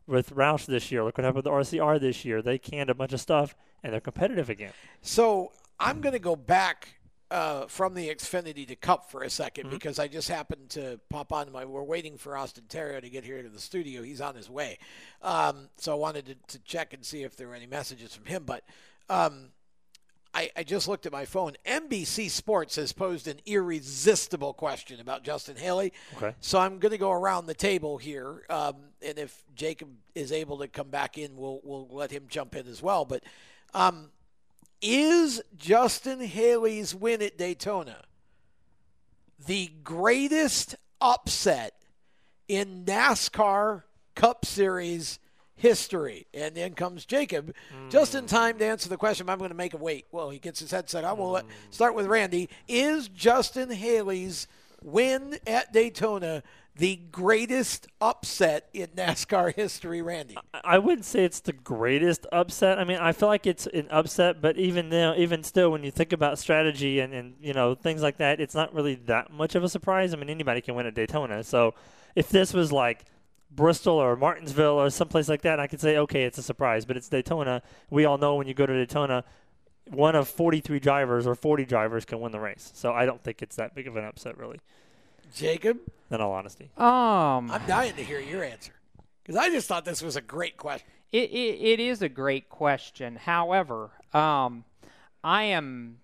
with 0.06 0.30
Roush 0.34 0.66
this 0.66 0.92
year. 0.92 1.02
Look 1.02 1.16
what 1.16 1.24
happened 1.24 1.44
with 1.44 1.70
the 1.70 1.78
RCR 1.78 1.98
this 1.98 2.24
year. 2.24 2.42
They 2.42 2.58
canned 2.58 2.90
a 2.90 2.94
bunch 2.94 3.12
of 3.14 3.20
stuff, 3.20 3.56
and 3.82 3.92
they're 3.92 4.00
competitive 4.00 4.50
again. 4.50 4.72
So 5.00 5.52
I'm 5.80 6.00
going 6.02 6.12
to 6.12 6.18
go 6.18 6.36
back 6.36 6.96
uh, 7.30 7.66
from 7.66 7.94
the 7.94 8.08
Xfinity 8.08 8.66
to 8.68 8.76
Cup 8.76 9.10
for 9.10 9.22
a 9.22 9.26
2nd 9.26 9.50
Mm-hmm. 9.64 9.70
because 9.70 9.98
I 9.98 10.08
just 10.08 10.28
happened 10.28 10.70
to 10.70 11.00
pop 11.08 11.32
on 11.32 11.50
my. 11.52 11.64
We're 11.64 11.82
waiting 11.82 12.16
for 12.18 12.36
Austin 12.36 12.64
Theriault 12.68 13.02
to 13.02 13.10
get 13.10 13.24
here 13.24 13.42
to 13.42 13.48
the 13.48 13.60
studio. 13.60 14.02
He's 14.02 14.20
on 14.20 14.34
his 14.34 14.48
way, 14.50 14.78
um, 15.22 15.68
so 15.76 15.92
I 15.92 15.96
wanted 15.96 16.26
to, 16.26 16.34
to 16.58 16.58
check 16.64 16.92
and 16.92 17.04
see 17.04 17.22
if 17.22 17.36
there 17.36 17.48
were 17.48 17.54
any 17.54 17.66
messages 17.66 18.14
from 18.14 18.26
him. 18.26 18.44
But 18.44 18.64
um, 19.08 19.50
I, 20.34 20.50
I 20.56 20.62
just 20.64 20.88
looked 20.88 21.06
at 21.06 21.12
my 21.12 21.24
phone. 21.24 21.52
NBC 21.64 22.28
Sports 22.28 22.76
has 22.76 22.92
posed 22.92 23.28
an 23.28 23.38
irresistible 23.46 24.52
question 24.52 25.00
about 25.00 25.22
Justin 25.22 25.56
Haley. 25.56 25.92
Okay. 26.16 26.34
So 26.40 26.58
I'm 26.58 26.78
going 26.78 26.90
to 26.92 26.98
go 26.98 27.12
around 27.12 27.46
the 27.46 27.54
table 27.54 27.98
here, 27.98 28.42
um, 28.50 28.74
and 29.00 29.18
if 29.18 29.44
Jacob 29.54 29.88
is 30.14 30.32
able 30.32 30.58
to 30.58 30.68
come 30.68 30.88
back 30.88 31.18
in, 31.18 31.36
we'll 31.36 31.60
we'll 31.62 31.88
let 31.90 32.10
him 32.10 32.24
jump 32.28 32.56
in 32.56 32.66
as 32.66 32.82
well. 32.82 33.04
But 33.04 33.22
um, 33.74 34.10
is 34.84 35.42
Justin 35.56 36.20
Haley's 36.20 36.94
win 36.94 37.22
at 37.22 37.38
Daytona 37.38 38.02
the 39.46 39.70
greatest 39.82 40.76
upset 41.00 41.72
in 42.48 42.84
NASCAR 42.84 43.84
Cup 44.14 44.44
Series 44.44 45.18
history? 45.56 46.26
And 46.34 46.54
then 46.54 46.74
comes 46.74 47.06
Jacob, 47.06 47.54
just 47.88 48.14
in 48.14 48.26
time 48.26 48.58
to 48.58 48.66
answer 48.66 48.90
the 48.90 48.98
question. 48.98 49.30
I'm 49.30 49.38
going 49.38 49.50
to 49.50 49.56
make 49.56 49.72
him 49.72 49.80
wait. 49.80 50.04
Well, 50.12 50.28
he 50.28 50.38
gets 50.38 50.60
his 50.60 50.70
headset 50.70 51.02
on. 51.02 51.16
We'll 51.16 51.30
let, 51.30 51.46
start 51.70 51.94
with 51.94 52.06
Randy. 52.06 52.50
Is 52.68 53.08
Justin 53.08 53.70
Haley's 53.70 54.46
win 54.82 55.38
at 55.46 55.72
Daytona 55.72 56.42
the 56.76 56.96
greatest 56.96 57.86
upset 58.00 58.68
in 58.72 58.88
NASCAR 58.88 59.54
history, 59.54 60.02
Randy? 60.02 60.36
I 60.64 60.78
wouldn't 60.78 61.04
say 61.04 61.24
it's 61.24 61.40
the 61.40 61.52
greatest 61.52 62.26
upset. 62.32 62.78
I 62.78 62.84
mean, 62.84 62.98
I 62.98 63.12
feel 63.12 63.28
like 63.28 63.46
it's 63.46 63.66
an 63.68 63.86
upset, 63.90 64.40
but 64.40 64.56
even 64.56 64.88
now, 64.88 65.14
even 65.14 65.44
still, 65.44 65.70
when 65.70 65.84
you 65.84 65.90
think 65.90 66.12
about 66.12 66.38
strategy 66.38 67.00
and, 67.00 67.14
and 67.14 67.34
you 67.40 67.52
know 67.52 67.74
things 67.74 68.02
like 68.02 68.16
that, 68.16 68.40
it's 68.40 68.54
not 68.54 68.74
really 68.74 68.96
that 69.06 69.32
much 69.32 69.54
of 69.54 69.62
a 69.62 69.68
surprise. 69.68 70.12
I 70.12 70.16
mean, 70.16 70.30
anybody 70.30 70.60
can 70.60 70.74
win 70.74 70.86
at 70.86 70.94
Daytona. 70.94 71.44
So 71.44 71.74
if 72.16 72.28
this 72.28 72.52
was 72.52 72.72
like 72.72 73.04
Bristol 73.50 73.94
or 73.94 74.16
Martinsville 74.16 74.80
or 74.80 74.90
someplace 74.90 75.28
like 75.28 75.42
that, 75.42 75.60
I 75.60 75.68
could 75.68 75.80
say 75.80 75.96
okay, 75.98 76.24
it's 76.24 76.38
a 76.38 76.42
surprise. 76.42 76.84
But 76.84 76.96
it's 76.96 77.08
Daytona. 77.08 77.62
We 77.90 78.04
all 78.04 78.18
know 78.18 78.34
when 78.34 78.48
you 78.48 78.54
go 78.54 78.66
to 78.66 78.74
Daytona, 78.74 79.24
one 79.90 80.16
of 80.16 80.28
43 80.28 80.80
drivers 80.80 81.26
or 81.26 81.34
40 81.34 81.66
drivers 81.66 82.04
can 82.04 82.20
win 82.20 82.32
the 82.32 82.40
race. 82.40 82.72
So 82.74 82.92
I 82.92 83.06
don't 83.06 83.22
think 83.22 83.42
it's 83.42 83.56
that 83.56 83.74
big 83.74 83.86
of 83.86 83.96
an 83.96 84.04
upset, 84.04 84.36
really. 84.38 84.58
Jacob? 85.34 85.78
In 86.10 86.20
all 86.20 86.32
honesty. 86.32 86.70
Um, 86.76 87.50
I'm 87.50 87.66
dying 87.66 87.94
to 87.96 88.04
hear 88.04 88.20
your 88.20 88.44
answer 88.44 88.72
because 89.22 89.36
I 89.36 89.50
just 89.50 89.66
thought 89.68 89.84
this 89.84 90.02
was 90.02 90.16
a 90.16 90.20
great 90.20 90.56
question. 90.56 90.86
It, 91.12 91.30
it, 91.30 91.60
it 91.60 91.80
is 91.80 92.02
a 92.02 92.08
great 92.08 92.48
question. 92.48 93.16
However, 93.16 93.90
um, 94.12 94.64
I 95.22 95.44
am 95.44 95.98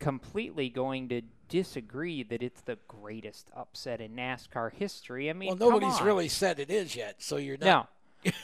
completely 0.00 0.68
going 0.68 1.08
to 1.10 1.22
disagree 1.48 2.22
that 2.24 2.42
it's 2.42 2.60
the 2.62 2.78
greatest 2.88 3.50
upset 3.56 4.00
in 4.00 4.16
NASCAR 4.16 4.72
history. 4.72 5.30
I 5.30 5.32
mean, 5.34 5.48
Well, 5.48 5.56
come 5.56 5.68
nobody's 5.80 6.00
on. 6.00 6.06
really 6.06 6.28
said 6.28 6.58
it 6.58 6.70
is 6.70 6.96
yet, 6.96 7.16
so 7.22 7.36
you're 7.36 7.56
No. 7.58 7.86
not. 8.24 8.34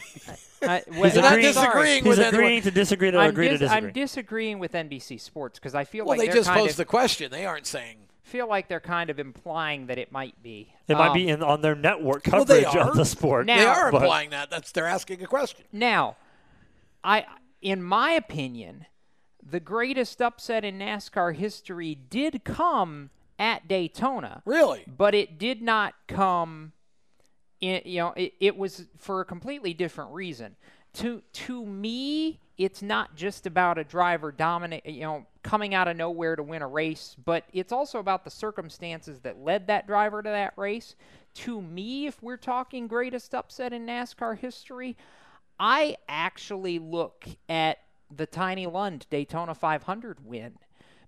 I, 0.63 0.83
He's 0.93 1.15
not 1.17 1.41
disagreeing 1.41 2.05
He's 2.05 2.11
with 2.11 2.19
anyone. 2.19 2.35
agreeing 2.35 2.63
to 2.63 2.71
disagree 2.71 3.11
to 3.11 3.19
I'm 3.19 3.31
agree 3.31 3.49
to 3.49 3.57
dis- 3.59 3.71
I'm 3.71 3.93
disagreeing 3.93 4.59
with 4.59 4.73
NBC 4.73 5.19
Sports 5.19 5.59
because 5.59 5.75
I 5.75 5.85
feel 5.85 6.05
Well, 6.05 6.19
like 6.19 6.21
they 6.21 6.27
they're 6.27 6.37
just 6.37 6.49
kind 6.51 6.61
posed 6.61 6.73
of, 6.73 6.77
the 6.77 6.85
question. 6.85 7.31
They 7.31 7.47
aren't 7.47 7.67
saying. 7.67 7.97
Feel 8.31 8.49
like 8.49 8.69
they're 8.69 8.81
kind 8.81 9.11
of 9.11 9.19
implying 9.19 9.87
that 9.89 9.99
it 9.99 10.13
might 10.13 10.41
be. 10.43 10.73
It 10.89 10.95
might 10.97 11.09
Um, 11.09 11.15
be 11.15 11.29
in 11.29 11.43
on 11.43 11.61
their 11.61 11.75
network 11.75 12.27
Well, 12.27 12.45
coverage 12.45 12.65
they 12.73 12.79
are. 12.79 12.91
of 12.91 12.97
the 12.97 13.05
sport. 13.05 13.47
Now- 13.47 13.57
they 13.59 13.65
are 13.67 13.91
but- 13.93 14.03
implying 14.03 14.31
that. 14.31 14.51
That's 14.51 14.73
they're 14.73 14.87
asking 14.87 15.23
a 15.23 15.27
question. 15.27 15.65
Now, 15.73 16.17
I, 17.05 17.27
in 17.61 17.83
my 17.83 18.13
opinion, 18.13 18.87
the 19.43 19.61
greatest 19.61 20.23
upset 20.23 20.65
in 20.65 20.79
NASCAR 20.79 21.35
history 21.35 21.95
did 21.95 22.45
come 22.45 23.11
at 23.39 23.67
Daytona. 23.67 24.43
Really? 24.45 24.85
But 24.87 25.15
it 25.15 25.39
did 25.39 25.61
not 25.63 25.95
come. 26.07 26.73
In, 27.61 27.83
you 27.85 27.99
know, 28.01 28.13
it, 28.17 28.35
it 28.41 28.57
was 28.57 28.87
for 28.97 29.21
a 29.21 29.25
completely 29.25 29.75
different 29.75 30.13
reason. 30.13 30.57
To 30.95 31.23
to 31.33 31.65
me, 31.65 32.41
it's 32.59 32.83
not 32.83 33.15
just 33.15 33.47
about 33.47 33.79
a 33.79 33.85
driver 33.85 34.33
dominate. 34.33 34.85
You 34.87 35.03
know, 35.03 35.27
coming 35.43 35.75
out 35.75 35.89
of 35.89 35.97
nowhere 35.97 36.37
to 36.37 36.43
win 36.43 36.63
a 36.63 36.69
race, 36.69 37.17
but 37.25 37.45
it's 37.53 37.73
also 37.73 37.99
about 37.99 38.25
the 38.25 38.31
circumstances 38.31 39.21
that 39.21 39.39
led 39.39 39.67
that 39.69 39.87
driver 39.87 40.23
to 40.23 40.29
that 40.29 40.55
race. 40.57 40.97
To 41.35 41.63
me, 41.63 42.07
if 42.07 42.23
we're 42.23 42.37
talking 42.37 42.89
greatest 42.89 43.35
upset 43.35 43.73
in 43.73 43.87
NASCAR 43.87 44.37
history, 44.39 44.97
I 45.59 45.97
actually 46.09 46.79
look 46.79 47.27
at 47.49 47.79
the 48.15 48.27
Tiny 48.27 48.67
Lund 48.67 49.07
Daytona 49.11 49.55
500 49.55 50.27
win 50.27 50.59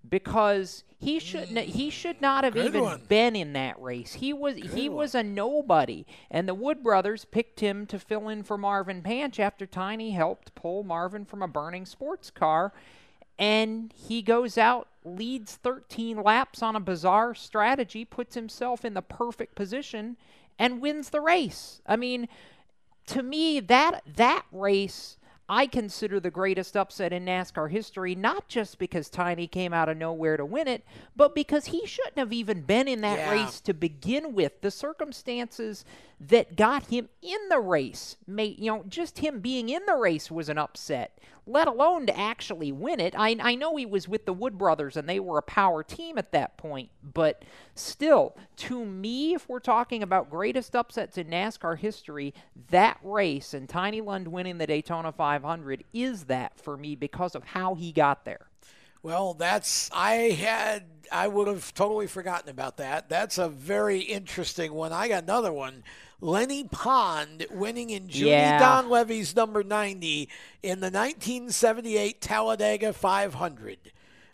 because 0.07 0.83
he 0.99 1.19
shouldn't 1.19 1.57
he 1.57 1.89
should 1.89 2.21
not 2.21 2.43
have 2.43 2.53
Good 2.53 2.65
even 2.67 2.81
one. 2.81 3.01
been 3.07 3.35
in 3.35 3.53
that 3.53 3.81
race. 3.81 4.13
He 4.13 4.33
was 4.33 4.55
he 4.55 4.89
was 4.89 5.15
a 5.15 5.23
nobody, 5.23 6.05
and 6.31 6.47
the 6.47 6.53
Wood 6.53 6.83
brothers 6.83 7.25
picked 7.25 7.59
him 7.59 7.85
to 7.87 7.99
fill 7.99 8.29
in 8.29 8.43
for 8.43 8.57
Marvin 8.57 9.01
Panch 9.01 9.39
after 9.39 9.65
Tiny 9.65 10.11
helped 10.11 10.55
pull 10.55 10.83
Marvin 10.83 11.25
from 11.25 11.41
a 11.41 11.47
burning 11.47 11.85
sports 11.85 12.29
car, 12.29 12.73
and 13.37 13.93
he 13.95 14.21
goes 14.21 14.57
out 14.57 14.87
leads 15.05 15.55
13 15.55 16.21
laps 16.21 16.61
on 16.61 16.75
a 16.75 16.79
bizarre 16.79 17.35
strategy, 17.35 18.05
puts 18.05 18.35
himself 18.35 18.85
in 18.85 18.93
the 18.93 19.01
perfect 19.01 19.55
position, 19.55 20.15
and 20.57 20.81
wins 20.81 21.09
the 21.09 21.19
race. 21.21 21.81
I 21.85 21.95
mean, 21.97 22.27
to 23.07 23.21
me 23.23 23.59
that 23.59 24.03
that 24.15 24.45
race 24.51 25.17
I 25.53 25.67
consider 25.67 26.19
the 26.19 26.31
greatest 26.31 26.75
upset 26.75 27.13
in 27.13 27.25
NASCAR 27.25 27.69
history, 27.69 28.15
not 28.15 28.47
just 28.47 28.79
because 28.79 29.07
Tiny 29.07 29.45
came 29.45 29.71
out 29.71 29.87
of 29.87 29.97
nowhere 29.97 30.35
to 30.35 30.43
win 30.43 30.67
it, 30.67 30.83
but 31.15 31.35
because 31.35 31.65
he 31.65 31.85
shouldn't 31.85 32.17
have 32.17 32.33
even 32.33 32.61
been 32.61 32.87
in 32.87 33.01
that 33.01 33.19
Yeah. 33.19 33.31
race 33.31 33.61
to 33.61 33.73
begin 33.75 34.33
with. 34.33 34.61
The 34.61 34.71
circumstances 34.71 35.85
that 36.19 36.55
got 36.55 36.87
him 36.87 37.07
in 37.21 37.49
the 37.49 37.59
race, 37.59 38.17
made, 38.25 38.57
you 38.57 38.71
know, 38.71 38.83
just 38.89 39.19
him 39.19 39.41
being 39.41 39.69
in 39.69 39.85
the 39.85 39.95
race 39.95 40.31
was 40.31 40.49
an 40.49 40.57
upset, 40.57 41.19
let 41.45 41.67
alone 41.67 42.05
to 42.05 42.17
actually 42.17 42.71
win 42.71 42.99
it. 42.99 43.13
I, 43.17 43.35
I 43.39 43.55
know 43.55 43.75
he 43.75 43.85
was 43.85 44.07
with 44.07 44.25
the 44.25 44.33
Wood 44.33 44.57
brothers 44.57 44.95
and 44.95 45.07
they 45.07 45.19
were 45.19 45.37
a 45.37 45.43
power 45.43 45.83
team 45.83 46.17
at 46.17 46.31
that 46.31 46.57
point, 46.57 46.89
but 47.13 47.43
still, 47.75 48.35
to 48.57 48.85
me, 48.85 49.33
if 49.33 49.49
we're 49.49 49.59
talking 49.59 50.03
about 50.03 50.29
greatest 50.29 50.75
upsets 50.75 51.17
in 51.17 51.27
NASCAR 51.27 51.77
history, 51.77 52.33
that 52.69 52.99
race 53.03 53.53
and 53.53 53.67
Tiny 53.67 54.01
Lund 54.01 54.27
winning 54.27 54.57
the 54.57 54.67
Daytona 54.67 55.11
500 55.11 55.83
is 55.93 56.25
that 56.25 56.57
for 56.59 56.77
me 56.77 56.95
because 56.95 57.35
of 57.35 57.43
how 57.43 57.75
he 57.75 57.91
got 57.91 58.25
there. 58.25 58.47
Well, 59.01 59.33
that's 59.33 59.89
I 59.93 60.13
had 60.13 60.85
I 61.11 61.27
would 61.27 61.49
have 61.49 61.73
totally 61.73 62.07
forgotten 62.07 62.49
about 62.49 62.77
that. 62.77 63.09
That's 63.09 63.37
a 63.37 63.49
very 63.49 63.99
interesting 63.99 64.73
one. 64.73 64.93
I 64.93 65.09
got 65.09 65.23
another 65.23 65.51
one. 65.51 65.83
Lennie 66.23 66.63
Pond 66.63 67.45
winning 67.51 67.89
in 67.89 68.07
Judy 68.07 68.29
Yeah. 68.29 68.57
Don 68.59 68.89
Levy's 68.89 69.35
number 69.35 69.63
90 69.63 70.29
in 70.63 70.79
the 70.79 70.89
1978 70.89 72.21
Talladega 72.21 72.93
500. 72.93 73.77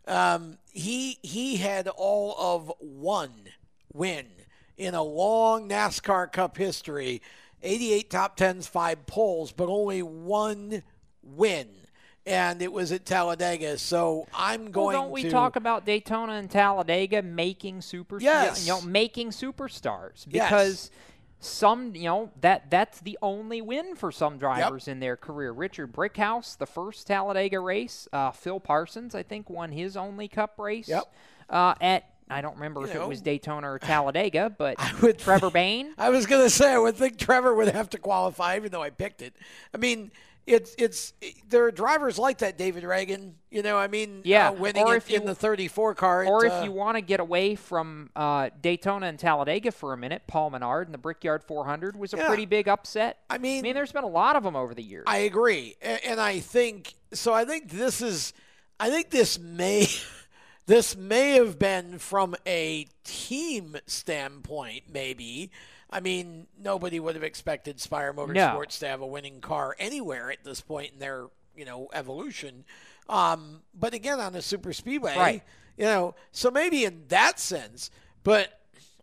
Um, 0.07 0.57
he 0.71 1.17
he 1.23 1.57
had 1.57 1.87
all 1.87 2.35
of 2.37 2.71
one 2.79 3.33
win 3.93 4.27
in 4.77 4.93
a 4.93 5.03
long 5.03 5.67
NASCAR 5.67 6.31
Cup 6.31 6.57
history. 6.57 7.21
88 7.61 8.09
top 8.09 8.37
10s, 8.37 8.67
five 8.69 9.05
poles, 9.05 9.51
but 9.51 9.67
only 9.67 10.01
one 10.01 10.81
win. 11.21 11.67
And 12.25 12.61
it 12.61 12.71
was 12.71 12.91
at 12.91 13.05
Talladega. 13.05 13.77
So 13.79 14.27
I'm 14.33 14.71
going 14.71 14.93
well, 14.93 15.03
don't 15.03 15.11
we 15.11 15.23
to 15.23 15.29
talk 15.31 15.55
about 15.55 15.85
Daytona 15.85 16.33
and 16.33 16.49
Talladega 16.49 17.21
making 17.21 17.81
super 17.81 18.19
Yes. 18.21 18.65
you 18.65 18.71
know 18.73 18.81
making 18.81 19.31
superstars 19.31 20.25
Yes. 20.29 20.91
Some 21.41 21.95
you 21.95 22.03
know 22.03 22.31
that 22.41 22.69
that's 22.69 22.99
the 22.99 23.17
only 23.21 23.61
win 23.61 23.95
for 23.95 24.11
some 24.11 24.37
drivers 24.37 24.87
in 24.89 24.99
their 24.99 25.15
career. 25.15 25.51
Richard 25.53 25.93
Brickhouse, 25.93 26.57
the 26.57 26.65
first 26.65 27.07
Talladega 27.07 27.59
race, 27.59 28.09
uh, 28.11 28.31
Phil 28.31 28.59
Parsons, 28.59 29.15
I 29.15 29.23
think, 29.23 29.49
won 29.49 29.71
his 29.71 29.95
only 29.95 30.27
Cup 30.27 30.59
race. 30.59 30.89
Yep. 30.89 31.03
Uh, 31.49 31.75
at 31.79 32.09
I 32.29 32.41
don't 32.41 32.55
remember 32.55 32.81
You 32.81 32.87
if 32.87 32.93
know, 32.93 33.03
it 33.03 33.09
was 33.09 33.21
Daytona 33.21 33.71
or 33.71 33.79
Talladega, 33.79 34.53
but 34.55 34.77
would 35.01 35.17
Trevor 35.17 35.49
Bayne. 35.49 35.93
I 35.97 36.09
was 36.09 36.25
going 36.25 36.43
to 36.43 36.49
say 36.49 36.73
I 36.73 36.77
would 36.77 36.95
think 36.95 37.17
Trevor 37.17 37.55
would 37.55 37.69
have 37.69 37.89
to 37.91 37.97
qualify, 37.97 38.55
even 38.55 38.71
though 38.71 38.83
I 38.83 38.91
picked 38.91 39.21
it. 39.21 39.33
I 39.73 39.77
mean, 39.77 40.11
it's 40.49 40.75
it's 40.77 41.13
there 41.47 41.63
are 41.65 41.71
drivers 41.71 42.17
like 42.17 42.39
that, 42.39 42.57
David 42.57 42.83
Ragan. 42.83 43.33
You 43.51 43.61
know, 43.61 43.77
I 43.77 43.87
mean, 43.87 44.21
Yeah, 44.23 44.49
uh, 44.49 44.53
winning 44.53 44.83
or 44.85 44.95
if 44.95 45.09
you- 45.09 45.17
in 45.17 45.25
the 45.25 45.35
34 45.35 45.95
car. 45.95 46.25
Or 46.25 46.45
if 46.45 46.51
uh, 46.51 46.61
you 46.63 46.71
want 46.71 46.97
to 46.97 47.01
get 47.01 47.19
away 47.19 47.55
from 47.55 48.09
uh, 48.15 48.49
Daytona 48.61 49.07
and 49.07 49.17
Talladega 49.19 49.71
for 49.71 49.93
a 49.93 49.97
minute, 49.97 50.23
Paul 50.27 50.49
Menard 50.49 50.87
and 50.87 50.93
the 50.93 50.97
Brickyard 50.99 51.43
400 51.43 51.95
was 51.95 52.13
a 52.13 52.17
Yeah. 52.17 52.27
pretty 52.27 52.45
big 52.45 52.67
upset. 52.67 53.19
I 53.29 53.37
mean, 53.37 53.59
I 53.59 53.61
mean, 53.61 53.73
there's 53.75 53.91
been 53.91 54.03
a 54.03 54.07
lot 54.07 54.35
of 54.35 54.43
them 54.43 54.55
over 54.55 54.73
the 54.73 54.83
years. 54.83 55.05
I 55.07 55.19
agree, 55.19 55.75
and, 55.81 55.99
and 56.03 56.19
I 56.21 56.39
think 56.39 56.93
so. 57.13 57.33
I 57.33 57.45
think 57.45 57.69
this 57.71 58.01
is, 58.01 58.33
I 58.79 58.89
think 58.89 59.09
this 59.09 59.39
may, 59.39 59.87
this 60.65 60.95
may 60.97 61.31
have 61.33 61.57
been 61.59 61.97
from 61.99 62.35
a 62.45 62.85
team 63.03 63.75
standpoint, 63.87 64.83
maybe. 64.91 65.51
I 65.89 65.99
mean, 66.01 66.47
nobody 66.61 66.99
would 66.99 67.15
have 67.15 67.23
expected 67.23 67.79
Spire 67.79 68.13
Motorsports 68.13 68.79
to 68.79 68.87
have 68.87 69.01
a 69.01 69.07
winning 69.07 69.41
car 69.41 69.75
anywhere 69.79 70.31
at 70.31 70.43
this 70.43 70.61
point 70.61 70.91
in 70.93 70.99
their, 70.99 71.27
you 71.55 71.65
know, 71.65 71.87
evolution. 71.93 72.63
Um, 73.07 73.61
but 73.73 73.93
again, 73.93 74.19
on 74.19 74.35
a 74.35 74.41
super 74.41 74.71
speedway, 74.73 75.17
Right. 75.17 75.43
you 75.77 75.85
know, 75.85 76.13
so 76.31 76.51
maybe 76.51 76.85
in 76.85 77.05
that 77.07 77.39
sense, 77.39 77.89
but. 78.23 78.53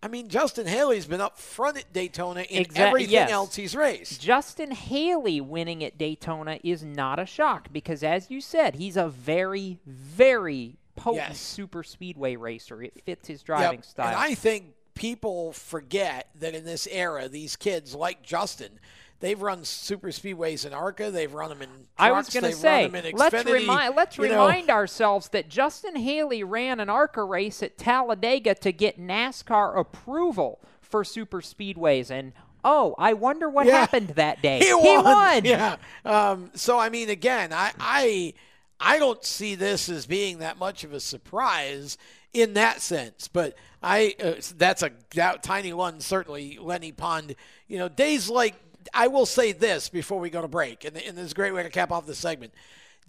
I 0.03 0.09
mean, 0.09 0.29
Justin 0.29 0.67
Haley's 0.67 1.07
been 1.07 1.23
up 1.23 1.39
front 1.39 1.79
at 1.79 1.93
Daytona 1.93 2.43
in 2.43 2.61
Exact- 2.61 2.79
everything 2.79 3.13
yes. 3.13 3.31
else 3.31 3.57
he's 3.57 3.75
raced. 3.75 4.21
Justin 4.21 4.71
Haley 4.71 5.41
winning 5.41 5.83
at 5.83 5.97
Daytona 5.97 6.61
is 6.63 6.85
not 6.85 7.19
a 7.19 7.25
shock 7.25 7.73
because, 7.73 8.05
as 8.05 8.31
you 8.31 8.43
said, 8.43 8.75
he's 8.75 8.97
a 8.99 9.09
very, 9.09 9.81
very 9.87 10.77
potent 10.97 11.29
Yes. 11.31 11.39
super 11.41 11.83
speedway 11.83 12.37
racer. 12.37 12.83
It 12.83 13.03
fits 13.05 13.27
his 13.27 13.43
driving 13.43 13.79
Yep. 13.79 13.85
style. 13.87 14.07
And 14.09 14.17
I 14.17 14.35
think 14.35 14.75
people 14.97 15.53
forget 15.53 16.29
that 16.41 16.57
in 16.57 16.65
this 16.65 16.89
era, 16.91 17.29
these 17.29 17.55
kids 17.55 17.95
like 17.95 18.25
Justin, 18.25 18.81
they've 19.21 19.41
run 19.41 19.65
super 19.65 20.09
speedways 20.09 20.67
in 20.67 20.73
ARCA. 20.75 21.13
They've 21.13 21.33
run 21.33 21.51
them 21.51 21.63
in. 21.63 21.69
Trucks, 21.69 21.87
I 21.99 22.11
was 22.11 22.29
going 22.31 22.45
to 22.45 22.53
say, 22.53 22.83
run 22.83 22.93
them 22.93 23.05
in 23.05 23.17
let's 23.17 23.47
remind 23.47 23.95
let's 23.95 24.19
you 24.19 24.29
know. 24.29 24.51
ourselves 24.69 25.29
that 25.29 25.49
Justin 25.49 25.95
Haley 25.95 26.43
ran 26.43 26.81
an 26.81 26.91
ARCA 26.91 27.23
race 27.23 27.63
at 27.63 27.79
Talladega 27.79 28.57
to 28.57 28.73
get 28.73 28.99
NASCAR 28.99 29.79
approval 29.79 30.59
for 30.81 31.05
super 31.05 31.41
speedways, 31.41 32.11
and 32.11 32.33
oh, 32.65 32.95
I 32.99 33.13
wonder 33.13 33.49
what 33.49 33.67
Yeah. 33.67 33.79
happened 33.81 34.09
that 34.17 34.43
day. 34.43 34.59
He 34.65 34.75
won. 34.75 35.05
won. 35.05 35.45
Yeah. 35.45 35.77
Um, 36.05 36.51
so 36.55 36.79
I 36.79 36.89
mean, 36.89 37.11
again, 37.11 37.53
I, 37.53 37.73
I 37.79 38.35
I 38.81 38.99
don't 38.99 39.25
see 39.25 39.55
this 39.55 39.89
as 39.89 40.07
being 40.07 40.39
that 40.39 40.59
much 40.59 40.85
of 40.85 40.93
a 40.93 41.01
surprise 41.01 41.97
in 42.37 42.53
that 42.55 42.83
sense. 42.83 43.29
But 43.29 43.57
I 43.83 44.15
uh, 44.23 44.35
that's 44.57 44.83
a 44.83 44.91
that, 45.15 45.43
tiny 45.43 45.73
one 45.73 46.01
certainly. 46.01 46.59
Lennie 46.61 46.93
Pond. 46.93 47.35
You 47.67 47.79
know, 47.79 47.89
days 47.89 48.29
like 48.29 48.55
I 48.93 49.09
will 49.09 49.27
say 49.27 49.53
this 49.53 49.89
before 49.89 50.21
we 50.21 50.31
go 50.31 50.43
to 50.43 50.49
break, 50.49 50.85
and, 50.85 50.97
and 50.97 51.17
this 51.17 51.27
is 51.27 51.33
a 51.33 51.35
great 51.35 51.55
way 51.55 51.63
to 51.63 51.71
cap 51.71 51.91
off 51.91 52.07
this 52.07 52.19
segment. 52.19 52.53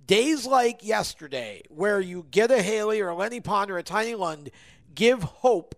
Days 0.05 0.45
like 0.45 0.85
yesterday, 0.85 1.63
where 1.69 1.99
you 1.99 2.25
get 2.31 2.49
a 2.49 2.61
Haley 2.61 3.01
or 3.01 3.09
a 3.09 3.15
Lennie 3.15 3.41
Pond 3.41 3.69
or 3.69 3.77
a 3.77 3.83
Tiny 3.83 4.15
Lund, 4.15 4.49
give 4.95 5.21
hope 5.21 5.75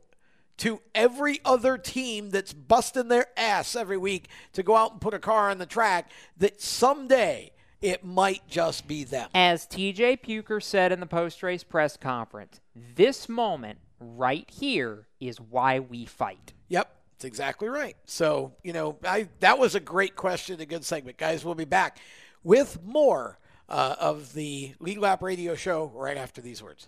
to 0.58 0.82
every 0.94 1.40
other 1.44 1.78
team 1.78 2.30
that's 2.30 2.54
busting 2.54 3.08
their 3.08 3.28
ass 3.36 3.76
every 3.76 3.98
week 3.98 4.28
to 4.54 4.62
go 4.62 4.76
out 4.76 4.92
and 4.92 5.02
put 5.02 5.14
a 5.16 5.20
car 5.20 5.50
on 5.50 5.58
the 5.58 5.66
track 5.66 6.12
that 6.38 6.62
someday 6.62 7.52
it 7.82 8.04
might 8.04 8.48
just 8.48 8.88
be 8.88 9.04
them. 9.04 9.30
As 9.34 9.66
TJ 9.66 10.22
Puchyr 10.22 10.60
said 10.60 10.92
in 10.92 11.00
the 11.00 11.06
post 11.06 11.42
race 11.44 11.64
press 11.64 11.98
conference, 11.98 12.60
this 12.96 13.30
moment 13.30 13.80
right 14.00 14.50
here 14.50 15.08
is 15.20 15.40
why 15.40 15.80
we 15.80 16.06
fight. 16.06 16.54
Yep, 16.70 16.94
that's 17.14 17.26
exactly 17.26 17.68
right. 17.68 17.96
So, 18.06 18.54
you 18.64 18.74
know, 18.74 18.98
I 19.04 19.30
that 19.40 19.60
was 19.60 19.76
a 19.76 19.80
great 19.80 20.16
question, 20.16 20.60
a 20.62 20.66
good 20.66 20.86
segment. 20.86 21.18
Guys, 21.18 21.44
we'll 21.44 21.56
be 21.56 21.66
back 21.66 22.00
with 22.44 22.82
more 22.84 23.40
uh, 23.68 23.96
of 24.00 24.34
the 24.34 24.74
Lead 24.80 24.98
Lap 24.98 25.22
Radio 25.22 25.56
Show 25.56 25.92
right 25.94 26.18
after 26.18 26.42
these 26.42 26.62
words. 26.62 26.88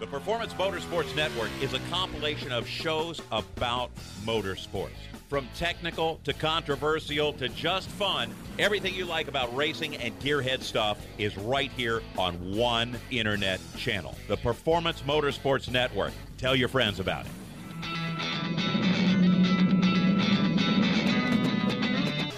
The 0.00 0.06
Performance 0.06 0.54
Motorsports 0.54 1.14
Network 1.14 1.50
is 1.60 1.74
a 1.74 1.78
compilation 1.90 2.52
of 2.52 2.66
shows 2.66 3.20
about 3.30 3.90
motorsports. 4.24 4.96
From 5.28 5.46
technical 5.54 6.18
to 6.24 6.32
controversial 6.32 7.34
to 7.34 7.50
just 7.50 7.90
fun, 7.90 8.32
everything 8.58 8.94
you 8.94 9.04
like 9.04 9.28
about 9.28 9.54
racing 9.54 9.96
and 9.96 10.18
gearhead 10.20 10.62
stuff 10.62 10.98
is 11.18 11.36
right 11.36 11.70
here 11.72 12.00
on 12.16 12.56
one 12.56 12.98
internet 13.10 13.60
channel. 13.76 14.14
The 14.26 14.38
Performance 14.38 15.02
Motorsports 15.02 15.70
Network. 15.70 16.14
Tell 16.38 16.56
your 16.56 16.68
friends 16.68 16.98
about 16.98 17.26
it. 17.26 17.32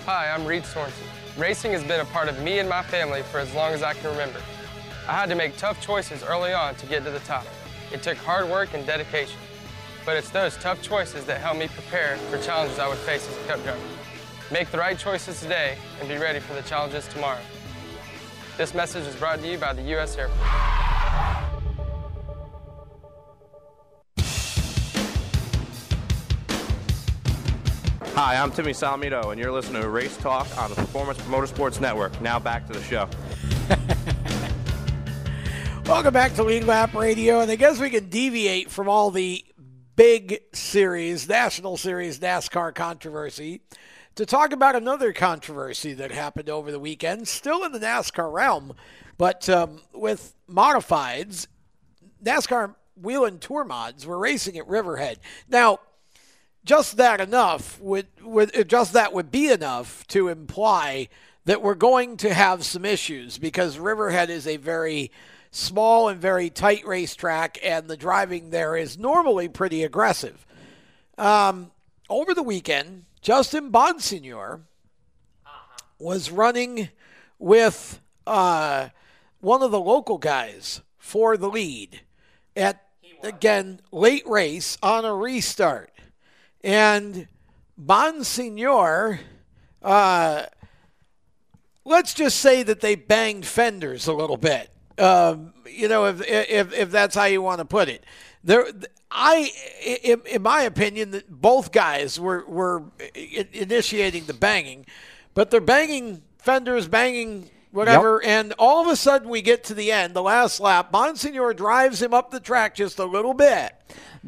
Hi, 0.04 0.34
I'm 0.34 0.44
Reed 0.44 0.64
Sorenson. 0.64 1.06
Racing 1.38 1.70
has 1.70 1.84
been 1.84 2.00
a 2.00 2.06
part 2.06 2.28
of 2.28 2.42
me 2.42 2.58
and 2.58 2.68
my 2.68 2.82
family 2.82 3.22
for 3.22 3.38
as 3.38 3.54
long 3.54 3.72
as 3.72 3.84
I 3.84 3.94
can 3.94 4.10
remember. 4.10 4.40
I 5.08 5.14
had 5.14 5.28
to 5.30 5.34
make 5.34 5.56
tough 5.56 5.80
choices 5.80 6.22
early 6.22 6.52
on 6.52 6.76
to 6.76 6.86
get 6.86 7.04
to 7.04 7.10
the 7.10 7.18
top. 7.20 7.44
It 7.92 8.04
took 8.04 8.16
hard 8.18 8.48
work 8.48 8.72
and 8.72 8.86
dedication. 8.86 9.38
But 10.06 10.16
it's 10.16 10.30
those 10.30 10.56
tough 10.56 10.80
choices 10.80 11.24
that 11.24 11.40
help 11.40 11.56
me 11.56 11.66
prepare 11.66 12.16
for 12.30 12.38
challenges 12.38 12.78
I 12.78 12.88
would 12.88 12.98
face 12.98 13.28
as 13.28 13.36
a 13.36 13.48
cup 13.48 13.62
driver. 13.64 13.80
Make 14.52 14.70
the 14.70 14.78
right 14.78 14.96
choices 14.96 15.40
today 15.40 15.76
and 15.98 16.08
be 16.08 16.16
ready 16.18 16.38
for 16.38 16.54
the 16.54 16.62
challenges 16.62 17.08
tomorrow. 17.08 17.40
This 18.56 18.74
message 18.74 19.04
is 19.06 19.16
brought 19.16 19.40
to 19.40 19.48
you 19.48 19.58
by 19.58 19.72
the 19.72 19.82
U.S. 19.82 20.16
Air 20.16 20.28
Force. 20.28 20.38
Hi, 28.14 28.36
I'm 28.36 28.52
Timmy 28.52 28.72
Salmito, 28.72 29.32
and 29.32 29.40
you're 29.40 29.50
listening 29.50 29.82
to 29.82 29.88
Race 29.88 30.16
Talk 30.18 30.46
on 30.58 30.70
the 30.70 30.76
Performance 30.76 31.18
Motorsports 31.22 31.80
Network. 31.80 32.20
Now 32.20 32.38
back 32.38 32.66
to 32.68 32.72
the 32.72 32.82
show. 32.82 33.08
Welcome 35.92 36.14
back 36.14 36.34
to 36.36 36.42
Lead 36.42 36.64
Lap 36.64 36.94
Radio, 36.94 37.40
and 37.40 37.50
I 37.50 37.54
guess 37.54 37.78
we 37.78 37.90
can 37.90 38.08
deviate 38.08 38.70
from 38.70 38.88
all 38.88 39.10
the 39.10 39.44
big 39.94 40.40
series, 40.54 41.28
national 41.28 41.76
series 41.76 42.18
NASCAR 42.18 42.74
controversy 42.74 43.60
to 44.14 44.24
talk 44.24 44.54
about 44.54 44.74
another 44.74 45.12
controversy 45.12 45.92
that 45.92 46.10
happened 46.10 46.48
over 46.48 46.72
the 46.72 46.80
weekend, 46.80 47.28
still 47.28 47.62
in 47.62 47.72
the 47.72 47.78
NASCAR 47.78 48.32
realm, 48.32 48.72
but 49.18 49.46
um, 49.50 49.82
with 49.92 50.34
modifieds. 50.50 51.46
NASCAR 52.24 52.74
Whelen 52.96 53.38
Tour 53.38 53.62
mods 53.62 54.06
were 54.06 54.18
racing 54.18 54.56
at 54.56 54.66
Riverhead. 54.66 55.18
Now, 55.46 55.80
just 56.64 56.96
that 56.96 57.20
enough 57.20 57.78
would, 57.82 58.06
would 58.22 58.66
just 58.66 58.94
that 58.94 59.12
would 59.12 59.30
be 59.30 59.50
enough 59.50 60.06
to 60.06 60.28
imply 60.28 61.08
that 61.44 61.60
we're 61.60 61.74
going 61.74 62.16
to 62.16 62.32
have 62.32 62.64
some 62.64 62.86
issues 62.86 63.36
because 63.36 63.78
Riverhead 63.78 64.30
is 64.30 64.46
a 64.46 64.56
very 64.56 65.10
small 65.52 66.08
and 66.08 66.20
very 66.20 66.50
tight 66.50 66.84
racetrack, 66.84 67.58
and 67.62 67.86
the 67.86 67.96
driving 67.96 68.50
there 68.50 68.74
is 68.74 68.98
normally 68.98 69.48
pretty 69.48 69.84
aggressive. 69.84 70.44
Um, 71.18 71.70
over 72.08 72.34
the 72.34 72.42
weekend, 72.42 73.04
Justin 73.20 73.70
Bonsignor 73.70 74.62
was 75.98 76.30
running 76.30 76.88
with 77.38 78.00
uh, 78.26 78.88
one 79.40 79.62
of 79.62 79.70
the 79.70 79.80
local 79.80 80.18
guys 80.18 80.80
for 80.98 81.36
the 81.36 81.48
lead 81.48 82.00
at 82.56 82.84
again 83.22 83.78
late 83.92 84.26
race 84.26 84.78
on 84.82 85.04
a 85.04 85.14
restart, 85.14 85.92
and 86.64 87.28
Bonsignor. 87.80 89.18
Uh, 89.82 90.46
let's 91.84 92.14
just 92.14 92.38
say 92.38 92.62
that 92.62 92.80
they 92.80 92.94
banged 92.94 93.44
fenders 93.44 94.06
a 94.06 94.12
little 94.12 94.36
bit. 94.36 94.71
Um, 95.02 95.52
you 95.66 95.88
know, 95.88 96.06
if, 96.06 96.20
if 96.28 96.72
if 96.72 96.90
that's 96.90 97.14
how 97.14 97.24
you 97.24 97.42
want 97.42 97.58
to 97.58 97.64
put 97.64 97.88
it, 97.88 98.04
there, 98.44 98.66
I, 99.10 99.50
in, 100.04 100.22
in 100.30 100.42
my 100.42 100.62
opinion, 100.62 101.22
both 101.28 101.72
guys 101.72 102.20
were 102.20 102.44
were 102.46 102.82
initiating 103.52 104.24
the 104.26 104.34
banging, 104.34 104.86
but 105.34 105.50
they're 105.50 105.60
banging 105.60 106.22
fenders, 106.38 106.88
banging 106.88 107.50
whatever, 107.70 108.20
Yep. 108.22 108.30
and 108.30 108.54
all 108.58 108.82
of 108.84 108.88
a 108.92 108.96
sudden 108.96 109.28
we 109.28 109.40
get 109.42 109.64
to 109.64 109.74
the 109.74 109.90
end, 109.92 110.14
the 110.14 110.22
last 110.22 110.60
lap. 110.60 110.92
Bonsignor 110.92 111.56
drives 111.56 112.02
him 112.02 112.12
up 112.12 112.30
the 112.30 112.40
track 112.40 112.74
just 112.74 112.98
a 112.98 113.04
little 113.04 113.32
bit. 113.34 113.72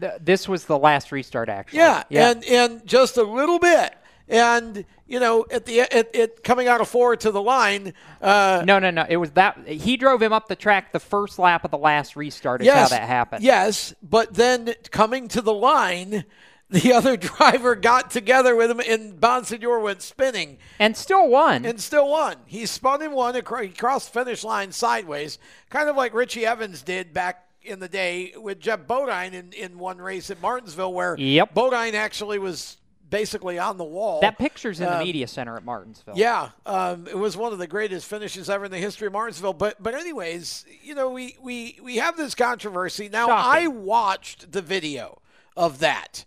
Th- 0.01 0.15
This 0.21 0.49
was 0.49 0.65
the 0.65 0.79
last 0.79 1.13
restart, 1.13 1.49
actually. 1.49 1.79
Yeah, 1.81 2.05
Yeah, 2.09 2.31
and 2.31 2.45
and 2.45 2.87
just 2.87 3.17
a 3.17 3.23
little 3.23 3.59
bit. 3.59 3.95
And 4.29 4.85
you 5.07 5.21
know, 5.21 5.45
at 5.51 5.67
the 5.67 5.81
at, 5.81 6.15
at 6.15 6.43
coming 6.43 6.67
out 6.69 6.81
of 6.81 6.89
four 6.89 7.17
to 7.17 7.31
the 7.31 7.43
line, 7.43 7.93
uh, 8.23 8.63
no, 8.67 8.79
no, 8.79 8.91
no. 8.91 9.05
It 9.09 9.17
was 9.17 9.33
that 9.33 9.69
he 9.69 9.97
drove 9.97 10.23
him 10.23 10.33
up 10.33 10.49
the 10.49 10.57
track 10.57 10.93
the 10.93 11.01
first 11.01 11.39
lap 11.39 11.65
of 11.65 11.71
the 11.71 11.79
last 11.79 12.17
restart. 12.17 12.63
Is 12.63 12.67
yes, 12.67 12.91
how 12.91 12.97
that 12.97 13.07
happened. 13.07 13.45
Yes, 13.45 13.95
but 14.03 14.35
then 14.35 14.75
coming 14.91 15.29
to 15.29 15.43
the 15.43 15.53
line, 15.53 16.25
the 16.71 16.93
other 16.95 17.17
driver 17.17 17.75
got 17.75 18.11
together 18.11 18.57
with 18.57 18.71
him, 18.71 18.81
and 18.81 19.21
Bonsignor 19.21 19.83
went 19.83 20.01
spinning 20.03 20.59
and 20.79 20.97
still 20.97 21.29
won. 21.29 21.67
And 21.67 21.81
still 21.81 22.09
won. 22.09 22.37
He 22.47 22.65
spun 22.67 23.03
and 23.03 23.13
won. 23.13 23.35
He 23.35 23.43
crossed 23.43 24.13
the 24.13 24.25
finish 24.25 24.43
line 24.43 24.73
sideways, 24.73 25.39
kind 25.69 25.89
of 25.89 25.97
like 25.97 26.15
Richie 26.15 26.47
Evans 26.47 26.83
did 26.83 27.13
back 27.13 27.47
in 27.63 27.81
the 27.81 27.89
day 27.89 28.33
with 28.37 28.61
Geoff 28.61 28.87
Bodine 28.87 29.33
in, 29.35 29.53
in 29.53 29.79
one 29.79 29.99
race 29.99 30.31
at 30.31 30.41
Martinsville, 30.41 30.93
where 30.93 31.17
Yep. 31.19 31.55
Bodine 31.55 31.95
actually 31.95 32.39
was 32.39 32.77
basically 33.09 33.59
on 33.59 33.77
the 33.77 33.85
wall. 33.85 34.21
That 34.21 34.39
picture's 34.39 34.81
in 34.81 34.87
the 34.87 34.97
Um, 34.97 35.05
media 35.05 35.27
center 35.29 35.57
at 35.57 35.65
Martinsville. 35.65 36.15
Yeah, 36.17 36.51
um, 36.67 37.07
it 37.07 37.19
was 37.19 37.37
one 37.37 37.53
of 37.53 37.59
the 37.59 37.67
greatest 37.67 38.07
finishes 38.07 38.49
ever 38.51 38.65
in 38.65 38.71
the 38.71 38.79
history 38.79 39.07
of 39.07 39.13
Martinsville. 39.13 39.53
But 39.53 39.83
but 39.83 39.95
anyways, 39.95 40.65
you 40.83 40.95
know, 40.95 41.11
we 41.11 41.37
we 41.41 41.79
we 41.83 41.97
have 41.97 42.17
this 42.17 42.35
controversy 42.35 43.09
now. 43.09 43.29
I 43.29 43.67
watched 43.67 44.53
the 44.53 44.63
video 44.63 45.21
of 45.57 45.79
that, 45.81 46.25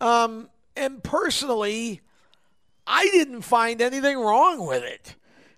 um, 0.00 0.48
and 0.76 1.02
personally, 1.02 2.00
I 2.86 3.08
didn't 3.10 3.42
find 3.42 3.82
anything 3.82 4.18
wrong 4.18 4.66
with 4.66 4.82
it. 4.82 5.16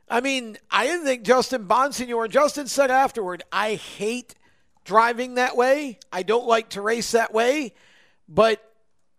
I 0.09 0.20
mean, 0.20 0.59
I 0.70 0.87
didn't 0.87 1.05
think 1.07 1.23
Justin 1.23 1.66
Bonsignor. 1.66 2.25
And 2.25 2.33
Justin 2.33 2.66
said 2.66 2.91
afterward, 2.91 3.43
"I 3.53 3.75
hate 3.75 4.35
driving 4.85 5.35
that 5.37 5.57
way. 5.57 5.99
I 6.12 6.23
don't 6.23 6.47
like 6.47 6.70
to 6.70 6.83
race 6.83 7.12
that 7.12 7.33
way." 7.33 7.75
But 8.29 8.72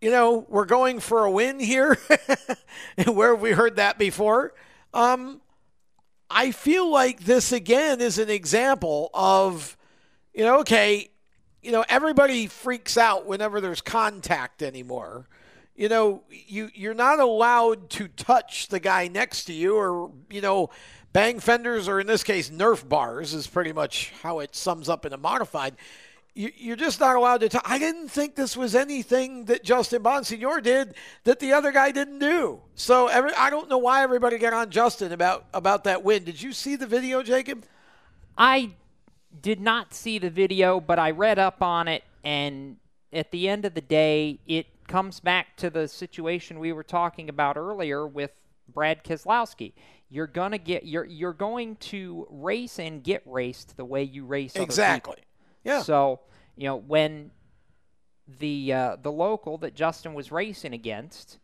you 0.03 0.11
know, 0.11 0.45
we're 0.49 0.65
going 0.65 0.99
for 0.99 1.23
a 1.23 1.31
win 1.31 1.61
here. 1.61 1.97
Where 3.07 3.31
have 3.31 3.41
we 3.41 3.53
heard 3.53 3.77
that 3.77 3.97
before? 3.97 4.53
Um, 4.93 5.39
I 6.29 6.51
feel 6.51 6.91
like 6.91 7.23
this 7.23 7.53
again 7.53 8.01
is 8.01 8.19
an 8.19 8.29
example 8.29 9.09
of, 9.13 9.77
you 10.33 10.43
know, 10.43 10.59
okay, 10.59 11.09
you 11.61 11.71
know, 11.71 11.85
everybody 11.87 12.47
freaks 12.47 12.97
out 12.97 13.25
whenever 13.25 13.61
there's 13.61 13.79
contact 13.79 14.61
anymore. 14.61 15.29
You 15.73 15.87
know, 15.87 16.23
you 16.29 16.69
you're 16.75 16.93
not 16.93 17.19
allowed 17.19 17.89
to 17.91 18.09
touch 18.09 18.67
the 18.67 18.81
guy 18.81 19.07
next 19.07 19.45
to 19.45 19.53
you, 19.53 19.77
or 19.77 20.11
you 20.29 20.41
know, 20.41 20.69
bang 21.13 21.39
fenders, 21.39 21.87
or 21.87 22.01
in 22.01 22.07
this 22.07 22.25
case, 22.25 22.49
Nerf 22.49 22.87
bars 22.87 23.33
is 23.33 23.47
pretty 23.47 23.71
much 23.71 24.11
how 24.21 24.39
it 24.39 24.53
sums 24.53 24.89
up 24.89 25.05
in 25.05 25.13
a 25.13 25.17
modified 25.17 25.77
you're 26.35 26.75
just 26.75 26.99
not 26.99 27.15
allowed 27.15 27.41
to 27.41 27.49
talk. 27.49 27.63
I 27.65 27.77
didn't 27.77 28.09
think 28.09 28.35
this 28.35 28.57
was 28.57 28.73
anything 28.73 29.45
that 29.45 29.63
Justin 29.63 30.01
Bonsignor 30.01 30.63
did 30.63 30.95
that 31.25 31.39
the 31.39 31.53
other 31.53 31.71
guy 31.71 31.91
didn't 31.91 32.19
do. 32.19 32.61
So 32.75 33.07
every, 33.07 33.33
I 33.33 33.49
don't 33.51 33.69
know 33.69 33.77
why 33.77 34.01
everybody 34.01 34.39
got 34.39 34.53
on 34.53 34.71
Justin 34.71 35.11
about 35.11 35.45
about 35.53 35.83
that 35.83 36.03
win. 36.03 36.23
Did 36.23 36.41
you 36.41 36.51
see 36.51 36.75
the 36.75 36.87
video, 36.87 37.21
Jacob? 37.21 37.65
I 38.35 38.71
did 39.41 39.59
not 39.59 39.93
see 39.93 40.17
the 40.17 40.29
video, 40.29 40.79
but 40.79 40.97
I 40.97 41.11
read 41.11 41.37
up 41.37 41.61
on 41.61 41.87
it, 41.87 42.03
and 42.23 42.77
at 43.11 43.29
the 43.31 43.47
end 43.47 43.65
of 43.65 43.75
the 43.75 43.81
day, 43.81 44.39
it 44.47 44.65
comes 44.87 45.19
back 45.19 45.55
to 45.57 45.69
the 45.69 45.87
situation 45.87 46.59
we 46.59 46.73
were 46.73 46.83
talking 46.83 47.29
about 47.29 47.57
earlier 47.57 48.07
with 48.07 48.31
Brad 48.73 49.03
Keselowski. 49.03 49.73
You're 50.09 50.27
gonna 50.27 50.57
get 50.57 50.85
you're 50.85 51.05
you're 51.05 51.33
going 51.33 51.75
to 51.77 52.27
race 52.31 52.79
and 52.79 53.03
get 53.03 53.21
raced 53.25 53.77
the 53.77 53.85
way 53.85 54.03
you 54.03 54.25
race 54.25 54.55
other 54.55 54.63
Exactly. 54.63 55.17
Yeah. 55.63 55.81
So 55.81 56.21
you 56.55 56.67
know 56.67 56.77
when 56.77 57.31
the 58.27 58.73
uh, 58.73 58.97
the 59.01 59.11
local 59.11 59.57
that 59.59 59.75
Justin 59.75 60.13
was 60.13 60.31
racing 60.31 60.73
against 60.73 61.39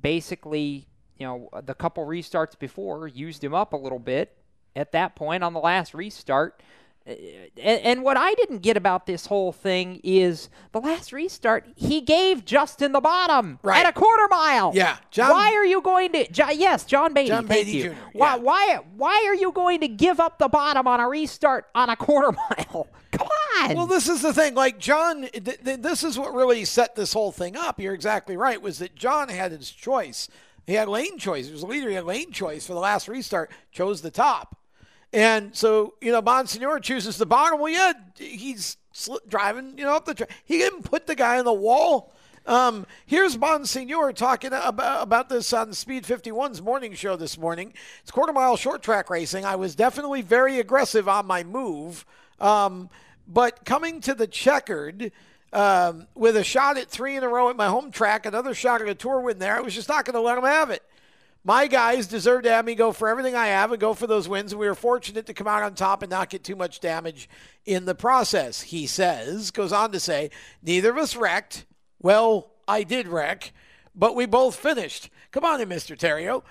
basically 0.00 0.86
you 1.18 1.26
know 1.26 1.48
the 1.62 1.74
couple 1.74 2.04
restarts 2.06 2.58
before 2.58 3.06
used 3.06 3.42
him 3.42 3.54
up 3.54 3.72
a 3.72 3.76
little 3.76 3.98
bit 3.98 4.36
at 4.74 4.92
that 4.92 5.14
point 5.14 5.44
on 5.44 5.52
the 5.52 5.60
last 5.60 5.94
restart. 5.94 6.62
And, 7.04 7.80
and 7.80 8.02
what 8.02 8.16
I 8.16 8.34
didn't 8.34 8.58
get 8.58 8.76
about 8.76 9.06
this 9.06 9.26
whole 9.26 9.50
thing 9.52 10.00
is 10.04 10.48
the 10.72 10.80
last 10.80 11.12
restart, 11.12 11.66
he 11.74 12.00
gave 12.00 12.44
Justin 12.44 12.92
the 12.92 13.00
bottom 13.00 13.58
at 13.64 13.86
a 13.88 13.92
quarter 13.92 14.28
mile. 14.28 14.72
Yeah, 14.74 14.96
John- 15.10 15.30
why 15.30 15.52
are 15.54 15.64
you 15.64 15.80
going 15.80 16.12
to? 16.12 16.30
Jo- 16.30 16.50
yes, 16.50 16.84
John 16.84 17.12
Beatty. 17.12 17.28
John 17.28 17.46
Beatty. 17.46 17.82
Jr., 17.82 17.92
Why? 18.12 18.36
Why? 18.36 18.78
Why 18.96 19.24
are 19.28 19.34
you 19.34 19.50
going 19.52 19.80
to 19.80 19.88
give 19.88 20.20
up 20.20 20.38
the 20.38 20.48
bottom 20.48 20.86
on 20.86 21.00
a 21.00 21.08
restart 21.08 21.66
on 21.74 21.90
a 21.90 21.96
quarter 21.96 22.32
mile? 22.50 22.86
Come 23.10 23.28
on. 23.60 23.74
Well, 23.76 23.86
this 23.86 24.08
is 24.08 24.22
the 24.22 24.32
thing. 24.32 24.54
Like 24.54 24.78
John, 24.78 25.22
th- 25.22 25.62
th- 25.64 25.80
this 25.80 26.02
is 26.04 26.18
what 26.18 26.32
really 26.32 26.64
set 26.64 26.94
this 26.94 27.12
whole 27.12 27.32
thing 27.32 27.56
up. 27.56 27.78
You're 27.80 27.94
exactly 27.94 28.36
right. 28.36 28.62
Was 28.62 28.78
that 28.78 28.94
John 28.94 29.28
had 29.28 29.52
his 29.52 29.70
choice? 29.70 30.28
He 30.66 30.74
had 30.74 30.88
lane 30.88 31.18
choice. 31.18 31.46
He 31.46 31.52
was 31.52 31.62
a 31.62 31.66
leader. 31.66 31.88
He 31.88 31.96
had 31.96 32.04
lane 32.04 32.30
choice 32.30 32.66
for 32.66 32.72
the 32.74 32.80
last 32.80 33.08
restart. 33.08 33.50
Chose 33.72 34.00
the 34.00 34.10
top, 34.12 34.56
and 35.12 35.54
so 35.54 35.94
you 36.00 36.12
know 36.12 36.22
Bonsignor 36.22 36.82
chooses 36.82 37.18
the 37.18 37.26
bottom. 37.26 37.60
Well, 37.60 37.72
yeah, 37.72 37.92
he's 38.16 38.76
sl- 38.92 39.16
driving. 39.28 39.78
You 39.78 39.84
know 39.84 39.96
up 39.96 40.04
the 40.04 40.14
track. 40.14 40.30
He 40.44 40.58
didn't 40.58 40.82
put 40.82 41.06
the 41.06 41.14
guy 41.14 41.38
on 41.38 41.44
the 41.44 41.52
wall. 41.52 42.12
Um, 42.44 42.86
here's 43.06 43.36
Bonsignor 43.36 44.14
talking 44.14 44.52
about, 44.52 45.02
about 45.02 45.28
this 45.28 45.52
on 45.52 45.72
Speed 45.74 46.02
51's 46.04 46.60
morning 46.60 46.92
show 46.94 47.14
this 47.14 47.38
morning. 47.38 47.72
It's 48.00 48.10
quarter 48.10 48.32
mile 48.32 48.56
short 48.56 48.82
track 48.82 49.10
racing. 49.10 49.44
I 49.44 49.54
was 49.54 49.76
definitely 49.76 50.22
very 50.22 50.58
aggressive 50.58 51.08
on 51.08 51.26
my 51.26 51.44
move. 51.44 52.04
Um, 52.40 52.90
but 53.28 53.64
coming 53.64 54.00
to 54.02 54.14
the 54.14 54.26
checkered 54.26 55.12
um, 55.52 56.08
with 56.16 56.36
a 56.36 56.42
shot 56.42 56.76
at 56.78 56.88
three 56.88 57.16
in 57.16 57.22
a 57.22 57.28
row 57.28 57.48
at 57.48 57.56
my 57.56 57.68
home 57.68 57.92
track, 57.92 58.26
another 58.26 58.54
shot 58.54 58.82
at 58.82 58.88
a 58.88 58.94
tour 58.94 59.20
win 59.20 59.38
there, 59.38 59.56
I 59.56 59.60
was 59.60 59.74
just 59.74 59.88
not 59.88 60.04
going 60.04 60.14
to 60.14 60.20
let 60.20 60.36
him 60.36 60.44
have 60.44 60.70
it. 60.70 60.82
My 61.44 61.66
guys 61.66 62.06
deserve 62.06 62.44
to 62.44 62.50
have 62.50 62.64
me 62.64 62.76
go 62.76 62.92
for 62.92 63.08
everything 63.08 63.34
I 63.34 63.48
have 63.48 63.72
and 63.72 63.80
go 63.80 63.94
for 63.94 64.06
those 64.06 64.28
wins. 64.28 64.52
And 64.52 64.60
we 64.60 64.68
were 64.68 64.76
fortunate 64.76 65.26
to 65.26 65.34
come 65.34 65.48
out 65.48 65.62
on 65.62 65.74
top 65.74 66.02
and 66.02 66.10
not 66.10 66.30
get 66.30 66.44
too 66.44 66.54
much 66.54 66.78
damage 66.78 67.28
in 67.66 67.84
the 67.84 67.96
process, 67.96 68.62
he 68.62 68.86
says. 68.86 69.50
Goes 69.50 69.72
on 69.72 69.90
to 69.92 70.00
say, 70.00 70.30
neither 70.62 70.90
of 70.90 70.98
us 70.98 71.16
wrecked. 71.16 71.66
Well, 72.00 72.52
I 72.68 72.84
did 72.84 73.08
wreck, 73.08 73.52
but 73.94 74.14
we 74.14 74.26
both 74.26 74.54
finished. 74.54 75.10
Come 75.32 75.44
on 75.44 75.60
in, 75.60 75.68
Mr. 75.68 75.96
Theriault. 75.96 76.42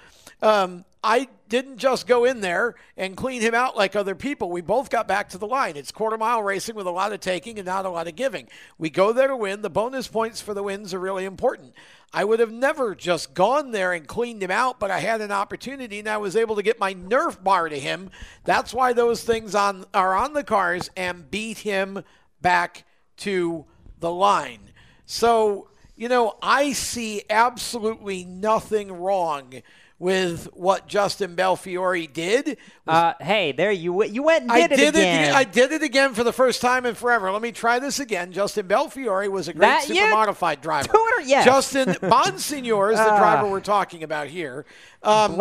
Um, 0.41 0.85
I 1.03 1.29
didn't 1.49 1.77
just 1.77 2.05
go 2.05 2.25
in 2.25 2.41
there 2.41 2.75
and 2.95 3.17
clean 3.17 3.41
him 3.41 3.55
out 3.55 3.75
like 3.75 3.95
other 3.95 4.13
people. 4.13 4.51
We 4.51 4.61
both 4.61 4.89
got 4.89 5.07
back 5.07 5.29
to 5.29 5.37
the 5.37 5.47
line. 5.47 5.75
It's 5.75 5.91
quarter 5.91 6.17
mile 6.17 6.43
racing 6.43 6.75
with 6.75 6.85
a 6.85 6.91
lot 6.91 7.11
of 7.11 7.19
taking 7.19 7.57
and 7.57 7.65
not 7.65 7.85
a 7.85 7.89
lot 7.89 8.07
of 8.07 8.15
giving. 8.15 8.47
We 8.77 8.89
go 8.89 9.11
there 9.11 9.27
to 9.27 9.35
win. 9.35 9.61
The 9.61 9.69
bonus 9.69 10.07
points 10.07 10.41
for 10.41 10.53
the 10.53 10.63
wins 10.63 10.93
are 10.93 10.99
really 10.99 11.25
important. 11.25 11.73
I 12.14 12.26
would 12.26 12.41
have 12.41 12.51
never 12.51 12.93
just 12.93 13.34
gone 13.34 13.72
there 13.72 13.93
and 13.93 14.05
cleaned 14.05 14.43
him 14.43 14.51
out, 14.51 14.80
but 14.80 14.91
I 14.91 14.99
had 14.99 15.22
an 15.22 15.32
opportunity 15.32 15.99
and 15.99 16.09
I 16.09 16.18
was 16.18 16.36
able 16.36 16.57
to 16.57 16.64
get 16.64 16.80
my 16.80 16.93
Nerf 16.93 17.41
bar 17.41 17.70
to 17.70 17.80
him. 17.80 18.09
That's 18.43 18.74
why 18.74 18.91
those 18.91 19.24
things 19.24 19.55
on 19.55 19.86
are 19.93 20.16
on 20.16 20.34
the 20.34 20.43
cars 20.43 20.89
and 20.97 21.32
beat 21.32 21.59
him 21.59 22.03
back 22.41 22.84
to 23.18 23.66
the 23.99 24.12
line. 24.12 24.72
So, 25.05 25.70
you 25.95 26.09
know, 26.09 26.38
I 26.41 26.74
see 26.74 27.24
absolutely 27.30 28.26
nothing 28.26 28.91
wrong 28.91 29.62
with 30.02 30.45
what 30.54 30.88
Justin 30.88 31.36
Belfiore 31.36 32.12
did. 32.12 32.58
Uh, 32.88 33.14
hey, 33.22 33.52
there 33.52 33.72
you 33.72 34.04
you 34.06 34.24
went 34.24 34.41
and 34.43 34.52
I 34.52 34.66
did, 34.66 34.76
did 34.76 34.95
it 34.95 34.99
again. 34.99 35.36
I 35.36 35.43
did 35.43 35.72
it 35.72 35.84
again 35.84 36.16
for 36.16 36.24
the 36.24 36.34
first 36.34 36.60
time 36.60 36.88
in 36.88 36.95
forever. 36.95 37.32
Let 37.32 37.43
me 37.43 37.52
try 37.52 37.78
this 37.78 37.99
again. 37.99 38.32
Justin 38.32 38.68
Belfiore 38.68 39.30
was 39.30 39.47
a 39.47 39.54
great 39.54 39.68
That- 39.68 39.84
super 39.84 39.99
you- 39.99 40.10
modified 40.12 40.60
driver. 40.60 40.88
Twitter- 40.89 41.22
yes. 41.28 41.45
Justin 41.45 41.89
Bonsignor 42.02 42.91
is 42.91 42.97
the 42.97 43.12
Ah. 43.12 43.18
driver 43.20 43.47
we're 43.47 43.60
talking 43.60 44.02
about 44.02 44.26
here. 44.28 44.66
Um, 45.04 45.39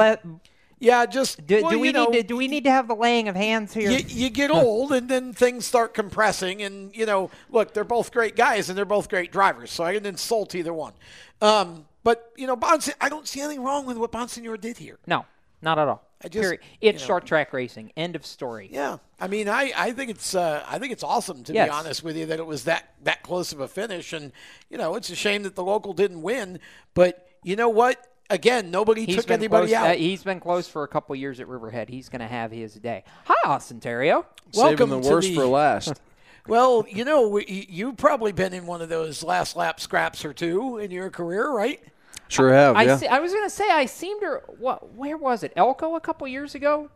yeah, 0.79 1.07
just 1.07 1.47
do, 1.47 1.63
well, 1.63 1.71
do 1.71 1.79
we 1.79 1.91
know, 1.93 2.05
need 2.07 2.21
to 2.21 2.23
do 2.23 2.37
we 2.37 2.47
need 2.47 2.65
to 2.65 2.71
have 2.71 2.87
the 2.87 2.95
laying 2.95 3.29
of 3.29 3.37
hands 3.37 3.73
here? 3.73 3.91
you, 3.91 4.05
you 4.09 4.29
get 4.29 4.51
old 4.51 4.93
and 4.93 5.09
then 5.09 5.33
things 5.33 5.65
start 5.65 5.95
compressing 5.95 6.61
and 6.63 6.95
you 6.95 7.07
know 7.07 7.31
look 7.51 7.73
they're 7.73 7.83
both 7.85 8.13
great 8.13 8.37
guys 8.37 8.69
and 8.69 8.77
they're 8.77 8.85
both 8.87 9.09
great 9.11 9.31
drivers 9.31 9.71
so 9.71 9.85
i 9.85 9.93
didn't 9.93 10.07
insult 10.07 10.55
either 10.55 10.73
one 10.73 10.95
um, 11.43 11.85
but 12.03 12.31
you 12.37 12.47
know 12.47 12.57
Bonsi- 12.57 12.95
i 13.01 13.09
don't 13.09 13.27
see 13.29 13.41
anything 13.41 13.63
wrong 13.63 13.87
with 13.87 13.97
what 13.97 14.13
bonsignor 14.13 14.61
did 14.61 14.79
here 14.79 14.99
no, 15.07 15.25
not 15.63 15.79
at 15.79 15.89
all. 15.89 16.03
I 16.23 16.29
just- 16.29 16.43
Period. 16.43 16.61
It's 16.83 17.01
you 17.01 17.05
know. 17.05 17.07
short 17.07 17.25
track 17.27 17.53
racing. 17.55 17.93
End 17.97 18.15
of 18.17 18.27
story. 18.27 18.69
yeah 18.71 18.99
i 19.19 19.27
mean 19.27 19.49
i, 19.49 19.73
I 19.77 19.93
think 19.93 20.11
it's 20.11 20.35
uh, 20.35 20.65
i 20.69 20.79
think 20.79 20.93
it's 20.93 21.03
awesome 21.05 21.43
to 21.45 21.53
Yes. 21.53 21.69
be 21.69 21.73
honest 21.73 22.03
with 22.05 22.17
you 22.17 22.27
that 22.27 22.39
it 22.39 22.47
was 22.47 22.65
that 22.65 22.95
that 23.05 23.23
close 23.23 23.53
of 23.53 23.61
a 23.61 23.69
finish 23.69 24.13
and 24.13 24.33
you 24.69 24.77
know 24.79 24.95
it's 24.97 25.11
a 25.11 25.17
shame 25.17 25.43
that 25.45 25.55
the 25.55 25.65
local 25.65 25.93
didn't 25.93 26.23
win 26.23 26.59
but 26.95 27.27
you 27.43 27.57
know 27.57 27.69
what 27.71 28.07
again 28.29 28.71
nobody 28.71 29.07
He's 29.07 29.17
took 29.17 29.31
anybody 29.31 29.69
close, 29.69 29.77
out 29.77 29.91
uh, 29.91 29.95
he's 29.95 30.23
been 30.23 30.41
close 30.41 30.69
for 30.69 30.83
a 30.85 30.89
couple 30.89 31.17
years 31.17 31.41
at 31.41 31.49
Riverhead. 31.49 31.89
He's 31.89 32.09
going 32.09 32.21
to 32.21 32.29
have 32.29 32.53
his 32.53 32.75
day. 32.75 33.03
Hi, 33.25 33.35
Austin 33.51 33.81
Theriault. 33.81 34.25
Welcome 34.55 34.91
Saving 34.91 35.03
the 35.03 35.09
to 35.09 35.15
worst 35.15 35.29
the- 35.29 35.35
for 35.35 35.47
last. 35.47 36.01
Well, 36.47 36.85
you 36.89 37.05
know, 37.05 37.39
you- 37.39 37.67
you've 37.69 37.97
probably 37.97 38.33
been 38.33 38.53
in 38.53 38.67
one 38.67 38.81
of 38.83 38.89
those 38.89 39.23
last 39.23 39.57
lap 39.57 39.79
scraps 39.81 40.25
or 40.25 40.33
two 40.33 40.79
in 40.79 40.91
your 40.91 41.11
career, 41.11 41.51
right? 41.51 41.81
Sure 42.29 42.53
have, 42.53 42.77
I, 42.77 42.85
yeah. 42.85 42.97
see, 42.97 43.07
I 43.09 43.19
was 43.19 43.33
going 43.33 43.45
to 43.45 43.51
say 43.51 43.69
I 43.69 43.87
seemed 43.87 44.21
to 44.21 44.41
what? 44.59 44.95
Where 44.95 45.17
was 45.17 45.43
it? 45.43 45.53
Elko 45.57 45.97
a 45.97 46.01
couple 46.01 46.29
years 46.29 46.55
ago, 46.55 46.89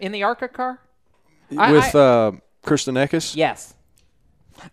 in 0.00 0.12
the 0.12 0.22
ARCA 0.22 0.48
car. 0.48 0.80
With 1.50 1.58
I- 1.58 1.98
uh, 1.98 2.32
Kristen 2.62 2.94
Eckes? 2.96 3.34
Yes. 3.34 3.74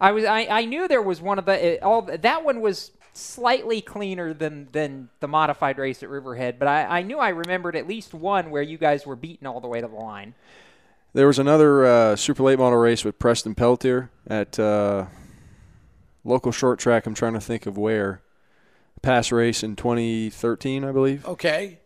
I 0.01 0.11
was. 0.11 0.25
I, 0.25 0.45
I 0.49 0.65
knew 0.65 0.87
there 0.87 1.01
was 1.01 1.21
one 1.21 1.39
of 1.39 1.45
the. 1.45 1.81
uh, 1.81 1.85
All 1.87 2.01
that 2.01 2.43
one 2.43 2.59
was 2.61 2.91
slightly 3.13 3.79
cleaner 3.81 4.33
than 4.33 4.67
than 4.71 5.09
the 5.21 5.27
modified 5.27 5.77
race 5.77 6.03
at 6.03 6.09
Riverhead, 6.09 6.57
but 6.59 6.67
I, 6.67 6.99
I 6.99 7.01
knew 7.01 7.19
I 7.19 7.29
remembered 7.29 7.75
at 7.75 7.87
least 7.87 8.13
one 8.13 8.49
where 8.49 8.61
you 8.61 8.77
guys 8.77 9.05
were 9.05 9.15
beaten 9.15 9.45
all 9.47 9.61
the 9.61 9.67
way 9.67 9.79
to 9.81 9.87
the 9.87 9.95
line. 9.95 10.33
There 11.13 11.27
was 11.27 11.37
another 11.39 11.85
uh, 11.85 12.15
super 12.15 12.43
late 12.43 12.57
model 12.57 12.79
race 12.79 13.05
with 13.05 13.19
Preston 13.19 13.53
Peltier 13.55 14.09
at 14.27 14.57
uh, 14.59 15.05
local 16.23 16.51
short 16.51 16.79
track. 16.79 17.05
I'm 17.05 17.13
trying 17.13 17.33
to 17.33 17.41
think 17.41 17.65
of 17.65 17.77
where. 17.77 18.21
Pass 19.01 19.33
race 19.33 19.63
in 19.63 19.75
2013, 19.75 20.85
I 20.85 20.91
believe. 20.93 21.25
Okay. 21.25 21.79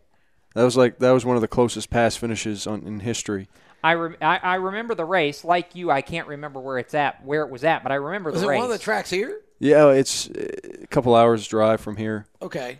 That 0.54 0.62
was 0.62 0.76
like 0.76 1.00
that 1.00 1.10
was 1.10 1.24
one 1.24 1.34
of 1.34 1.42
the 1.42 1.48
closest 1.48 1.90
pass 1.90 2.16
finishes 2.16 2.64
on, 2.66 2.82
in 2.84 3.00
history. 3.00 3.48
I, 3.82 3.94
rem- 3.94 4.16
I 4.22 4.38
I 4.38 4.54
remember 4.54 4.94
the 4.94 5.04
race. 5.04 5.44
Like 5.44 5.74
you, 5.74 5.90
I 5.90 6.00
can't 6.00 6.28
remember 6.28 6.60
where 6.60 6.78
it's 6.78 6.94
at, 6.94 7.24
where 7.24 7.42
it 7.42 7.50
was 7.50 7.64
at, 7.64 7.82
but 7.82 7.90
I 7.90 7.96
remember 7.96 8.30
the 8.30 8.34
Was 8.34 8.42
the 8.42 8.46
it 8.46 8.50
race. 8.50 8.58
one 8.58 8.70
of 8.70 8.70
the 8.70 8.82
tracks 8.82 9.10
here? 9.10 9.40
Yeah, 9.58 9.90
it's 9.90 10.30
uh, 10.30 10.46
a 10.82 10.86
couple 10.86 11.14
hours 11.16 11.46
drive 11.48 11.80
from 11.80 11.96
here. 11.96 12.26
Okay. 12.40 12.78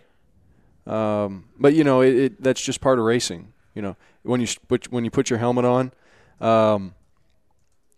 Um, 0.87 1.45
but 1.59 1.73
you 1.73 1.83
know, 1.83 1.99
it, 2.01 2.15
it, 2.15 2.41
that's 2.41 2.61
just 2.61 2.79
part 2.79 2.97
of 2.97 3.03
racing. 3.05 3.51
You 3.75 3.81
know, 3.81 3.97
when 4.23 4.39
you 4.39 4.47
when 4.89 5.03
you 5.03 5.11
put 5.11 5.29
your 5.29 5.39
helmet 5.39 5.65
on, 5.65 5.91
um, 6.41 6.93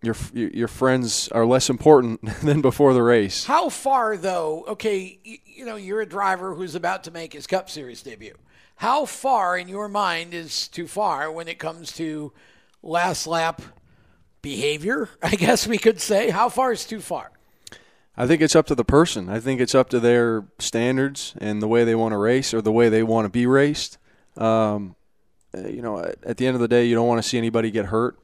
your 0.01 0.15
your 0.33 0.67
friends 0.67 1.27
are 1.29 1.45
less 1.45 1.69
important 1.69 2.21
than 2.43 2.61
before 2.61 2.93
the 2.93 3.03
race. 3.03 3.45
How 3.45 3.69
far, 3.69 4.17
though? 4.17 4.65
Okay, 4.67 5.19
you, 5.23 5.37
you 5.45 5.65
know, 5.65 5.75
you're 5.75 6.01
a 6.01 6.05
driver 6.05 6.55
who's 6.55 6.75
about 6.75 7.03
to 7.05 7.11
make 7.11 7.33
his 7.33 7.47
Cup 7.47 7.69
Series 7.69 8.01
debut. 8.01 8.37
How 8.77 9.05
far, 9.05 9.57
in 9.57 9.67
your 9.67 9.87
mind, 9.87 10.33
is 10.33 10.67
too 10.67 10.87
far 10.87 11.31
when 11.31 11.47
it 11.47 11.59
comes 11.59 11.91
to 11.93 12.33
last 12.81 13.27
lap 13.27 13.61
behavior? 14.41 15.09
I 15.23 15.35
guess 15.35 15.67
we 15.67 15.77
could 15.77 16.01
say. 16.01 16.31
How 16.31 16.49
far 16.49 16.71
is 16.71 16.85
too 16.85 16.99
far? 16.99 17.31
I 18.17 18.27
think 18.27 18.41
it's 18.41 18.55
up 18.55 18.65
to 18.67 18.75
the 18.75 18.83
person. 18.83 19.29
I 19.29 19.39
think 19.39 19.61
it's 19.61 19.75
up 19.75 19.89
to 19.89 19.99
their 19.99 20.45
standards 20.59 21.33
and 21.37 21.61
the 21.61 21.67
way 21.67 21.83
they 21.83 21.95
want 21.95 22.13
to 22.13 22.17
race 22.17 22.53
or 22.53 22.61
the 22.61 22.71
way 22.71 22.89
they 22.89 23.03
want 23.03 23.25
to 23.25 23.29
be 23.29 23.45
raced. 23.45 23.97
Um, 24.35 24.95
uh, 25.55 25.67
you 25.67 25.81
know, 25.81 25.99
at 25.99 26.15
at 26.23 26.37
the 26.37 26.47
end 26.47 26.55
of 26.55 26.61
the 26.61 26.67
day, 26.67 26.85
you 26.85 26.95
don't 26.95 27.07
want 27.07 27.21
to 27.21 27.27
see 27.27 27.37
anybody 27.37 27.71
get 27.71 27.85
hurt. 27.85 28.17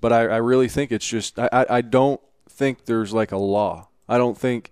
But 0.00 0.12
I, 0.12 0.20
I 0.22 0.36
really 0.36 0.68
think 0.68 0.92
it's 0.92 1.06
just 1.06 1.38
I, 1.38 1.66
I, 1.68 1.80
don't 1.80 2.20
think 2.48 2.84
there's 2.84 3.12
like 3.12 3.32
a 3.32 3.36
law. 3.36 3.88
I 4.08 4.16
don't 4.18 4.38
think 4.38 4.70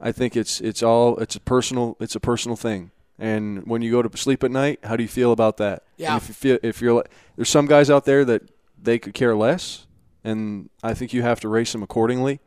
I 0.00 0.10
think 0.12 0.36
it's 0.36 0.60
it's 0.60 0.82
all 0.82 1.16
it's 1.18 1.36
a 1.36 1.40
personal 1.40 1.96
it's 2.00 2.16
a 2.16 2.20
personal 2.20 2.56
thing. 2.56 2.90
And 3.18 3.64
when 3.66 3.82
you 3.82 3.92
go 3.92 4.02
to 4.02 4.16
sleep 4.18 4.42
at 4.42 4.50
night, 4.50 4.80
how 4.82 4.96
do 4.96 5.04
you 5.04 5.08
feel 5.08 5.30
about 5.30 5.58
that? 5.58 5.84
Yeah. 5.96 6.14
And 6.14 6.22
if 6.22 6.28
you 6.28 6.34
feel 6.34 6.58
if 6.62 6.80
you're 6.80 6.94
like- 6.94 7.10
there's 7.36 7.48
some 7.48 7.66
guys 7.66 7.88
out 7.88 8.04
there 8.04 8.24
that 8.24 8.42
they 8.80 8.98
could 8.98 9.14
care 9.14 9.36
less, 9.36 9.86
and 10.24 10.70
I 10.82 10.94
think 10.94 11.12
you 11.12 11.22
have 11.22 11.40
to 11.40 11.48
race 11.48 11.72
them 11.72 11.82
accordingly. 11.82 12.40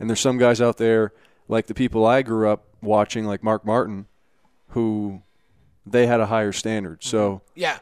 And 0.00 0.08
there's 0.08 0.20
some 0.20 0.38
guys 0.38 0.60
out 0.60 0.78
there 0.78 1.12
like 1.46 1.66
the 1.66 1.74
people 1.74 2.06
I 2.06 2.22
grew 2.22 2.48
up 2.48 2.64
watching, 2.80 3.26
like 3.26 3.42
Mark 3.42 3.66
Martin, 3.66 4.06
who 4.68 5.22
they 5.86 6.06
had 6.06 6.20
a 6.20 6.26
higher 6.26 6.52
standard. 6.52 7.04
So 7.04 7.42
Yeah. 7.54 7.78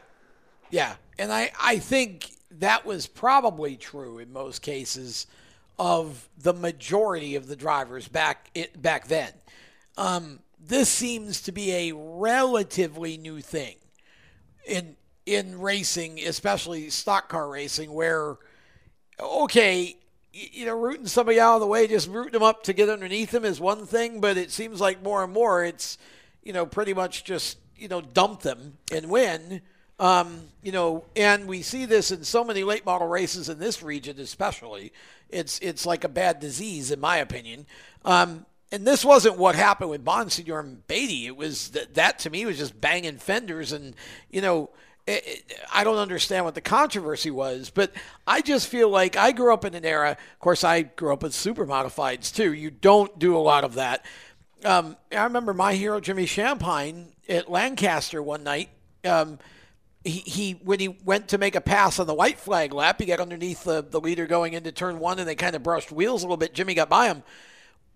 Yeah. 0.70 0.96
And 1.18 1.32
I, 1.32 1.52
I 1.60 1.78
think 1.78 2.31
that 2.62 2.84
was 2.84 3.06
probably 3.06 3.76
true 3.76 4.18
in 4.18 4.32
most 4.32 4.62
cases 4.62 5.26
of 5.78 6.28
the 6.38 6.52
majority 6.52 7.34
of 7.34 7.46
the 7.46 7.56
drivers 7.56 8.08
back 8.08 8.50
it, 8.54 8.80
back 8.80 9.08
then. 9.08 9.32
Um, 9.96 10.40
this 10.60 10.88
seems 10.88 11.40
to 11.42 11.52
be 11.52 11.72
a 11.72 11.92
relatively 11.94 13.16
new 13.16 13.40
thing 13.40 13.76
in 14.66 14.96
in 15.24 15.60
racing, 15.60 16.18
especially 16.20 16.90
stock 16.90 17.28
car 17.28 17.48
racing, 17.48 17.92
where 17.92 18.38
okay, 19.20 19.96
you 20.32 20.66
know, 20.66 20.76
rooting 20.76 21.06
somebody 21.06 21.38
out 21.38 21.54
of 21.54 21.60
the 21.60 21.66
way, 21.66 21.86
just 21.86 22.08
rooting 22.08 22.32
them 22.32 22.42
up 22.42 22.62
to 22.64 22.72
get 22.72 22.88
underneath 22.88 23.30
them 23.30 23.44
is 23.44 23.60
one 23.60 23.86
thing, 23.86 24.20
but 24.20 24.36
it 24.36 24.50
seems 24.50 24.80
like 24.80 25.02
more 25.02 25.22
and 25.22 25.32
more 25.32 25.64
it's, 25.64 25.98
you 26.42 26.52
know, 26.52 26.64
pretty 26.64 26.94
much 26.94 27.24
just, 27.24 27.58
you 27.76 27.88
know, 27.88 28.00
dump 28.00 28.40
them 28.40 28.78
and 28.90 29.10
win. 29.10 29.60
Um, 29.98 30.48
you 30.62 30.72
know, 30.72 31.04
and 31.14 31.46
we 31.46 31.62
see 31.62 31.84
this 31.84 32.10
in 32.10 32.24
so 32.24 32.42
many 32.44 32.64
late 32.64 32.84
model 32.84 33.08
races 33.08 33.48
in 33.48 33.58
this 33.58 33.82
region, 33.82 34.18
especially. 34.18 34.92
It's 35.28 35.58
it's 35.60 35.86
like 35.86 36.04
a 36.04 36.08
bad 36.08 36.40
disease, 36.40 36.90
in 36.90 37.00
my 37.00 37.18
opinion. 37.18 37.66
Um, 38.04 38.46
and 38.72 38.86
this 38.86 39.04
wasn't 39.04 39.36
what 39.36 39.54
happened 39.54 39.90
with 39.90 40.04
Bonsignor 40.04 40.60
and 40.60 40.86
Beatty. 40.86 41.26
It 41.26 41.36
was 41.36 41.70
that, 41.70 41.94
that 41.94 42.18
to 42.20 42.30
me 42.30 42.46
was 42.46 42.58
just 42.58 42.80
banging 42.80 43.18
fenders, 43.18 43.72
and 43.72 43.94
you 44.30 44.40
know, 44.40 44.70
it, 45.06 45.22
it, 45.26 45.60
I 45.72 45.84
don't 45.84 45.98
understand 45.98 46.44
what 46.44 46.54
the 46.54 46.60
controversy 46.60 47.30
was, 47.30 47.70
but 47.70 47.92
I 48.26 48.40
just 48.40 48.68
feel 48.68 48.88
like 48.88 49.16
I 49.16 49.32
grew 49.32 49.52
up 49.52 49.64
in 49.64 49.74
an 49.74 49.84
era. 49.84 50.12
Of 50.12 50.38
course, 50.38 50.64
I 50.64 50.82
grew 50.82 51.12
up 51.12 51.22
with 51.22 51.34
super 51.34 51.66
modifieds 51.66 52.34
too. 52.34 52.52
You 52.52 52.70
don't 52.70 53.18
do 53.18 53.36
a 53.36 53.38
lot 53.38 53.64
of 53.64 53.74
that. 53.74 54.04
Um, 54.64 54.96
I 55.10 55.24
remember 55.24 55.52
my 55.52 55.74
hero 55.74 56.00
Jimmy 56.00 56.24
Shampine 56.24 57.08
at 57.28 57.50
Lancaster 57.50 58.22
one 58.22 58.44
night. 58.44 58.70
Um, 59.04 59.38
he, 60.04 60.18
he 60.18 60.52
when 60.64 60.80
he 60.80 60.88
went 60.88 61.28
to 61.28 61.38
make 61.38 61.54
a 61.54 61.60
pass 61.60 61.98
on 61.98 62.06
the 62.06 62.14
white 62.14 62.38
flag 62.38 62.72
lap, 62.72 63.00
he 63.00 63.06
got 63.06 63.20
underneath 63.20 63.64
the, 63.64 63.82
the 63.82 64.00
leader 64.00 64.26
going 64.26 64.52
into 64.52 64.72
turn 64.72 64.98
one, 64.98 65.18
and 65.18 65.28
they 65.28 65.34
kind 65.34 65.54
of 65.54 65.62
brushed 65.62 65.92
wheels 65.92 66.22
a 66.22 66.26
little 66.26 66.36
bit. 66.36 66.54
Jimmy 66.54 66.74
got 66.74 66.88
by 66.88 67.06
him. 67.06 67.22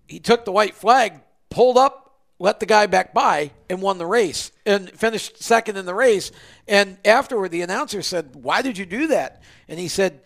He 0.06 0.20
took 0.20 0.44
the 0.44 0.52
white 0.52 0.74
flag, 0.74 1.20
pulled 1.50 1.76
up, 1.76 2.14
let 2.38 2.60
the 2.60 2.66
guy 2.66 2.86
back 2.86 3.12
by, 3.12 3.50
and 3.68 3.82
won 3.82 3.98
the 3.98 4.06
race, 4.06 4.52
and 4.64 4.88
finished 4.90 5.42
second 5.42 5.76
in 5.76 5.86
the 5.86 5.94
race. 5.94 6.30
And 6.68 6.98
afterward, 7.04 7.50
the 7.50 7.62
announcer 7.62 8.02
said, 8.02 8.36
"Why 8.36 8.62
did 8.62 8.78
you 8.78 8.86
do 8.86 9.08
that?" 9.08 9.42
And 9.68 9.80
he 9.80 9.88
said, 9.88 10.20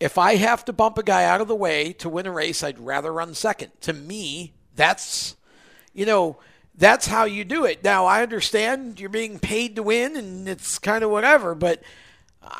"If 0.00 0.16
I 0.16 0.36
have 0.36 0.64
to 0.66 0.72
bump 0.72 0.96
a 0.96 1.02
guy 1.02 1.24
out 1.24 1.42
of 1.42 1.48
the 1.48 1.54
way 1.54 1.92
to 1.94 2.08
win 2.08 2.26
a 2.26 2.32
race, 2.32 2.62
I'd 2.62 2.78
rather 2.78 3.12
run 3.12 3.34
second. 3.34 3.72
To 3.82 3.92
me, 3.92 4.54
that's, 4.74 5.36
you 5.92 6.06
know." 6.06 6.38
That's 6.78 7.06
how 7.06 7.24
you 7.24 7.44
do 7.44 7.64
it. 7.64 7.82
Now, 7.82 8.06
I 8.06 8.22
understand 8.22 9.00
you're 9.00 9.08
being 9.08 9.38
paid 9.38 9.76
to 9.76 9.82
win 9.82 10.16
and 10.16 10.48
it's 10.48 10.78
kind 10.78 11.02
of 11.02 11.10
whatever, 11.10 11.54
but 11.54 11.82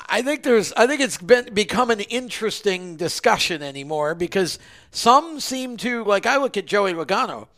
I 0.08 0.22
think 0.22 0.42
there's 0.42 0.72
I 0.72 0.86
think 0.86 1.00
it's 1.00 1.18
been 1.18 1.52
become 1.54 1.90
an 1.90 2.00
interesting 2.00 2.96
discussion 2.96 3.62
anymore 3.62 4.14
because 4.14 4.58
some 4.90 5.38
seem 5.38 5.76
to 5.78 6.04
like 6.04 6.26
I 6.26 6.38
look 6.38 6.56
at 6.56 6.66
Joey 6.66 6.92
Logano. 6.92 7.48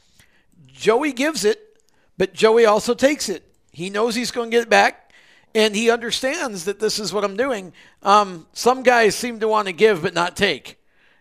Joey 0.67 1.13
gives 1.13 1.45
it, 1.45 1.81
but 2.17 2.35
Joey 2.35 2.67
also 2.67 2.95
takes 2.95 3.29
it. 3.29 3.45
He 3.73 3.91
knows 3.91 4.15
he's 4.15 4.31
going 4.31 4.51
to 4.51 4.57
get 4.57 4.65
it 4.65 4.71
back 4.71 5.13
and 5.55 5.75
he 5.75 5.91
understands 5.91 6.65
that 6.65 6.81
this 6.81 6.99
is 6.99 7.13
what 7.13 7.25
I'm 7.25 7.37
doing. 7.37 7.73
Um, 8.03 8.47
some 8.53 8.83
guys 8.83 9.15
seem 9.15 9.41
to 9.41 9.49
want 9.49 9.67
to 9.67 9.73
give 9.73 10.03
but 10.03 10.15
not 10.15 10.37
take 10.37 10.78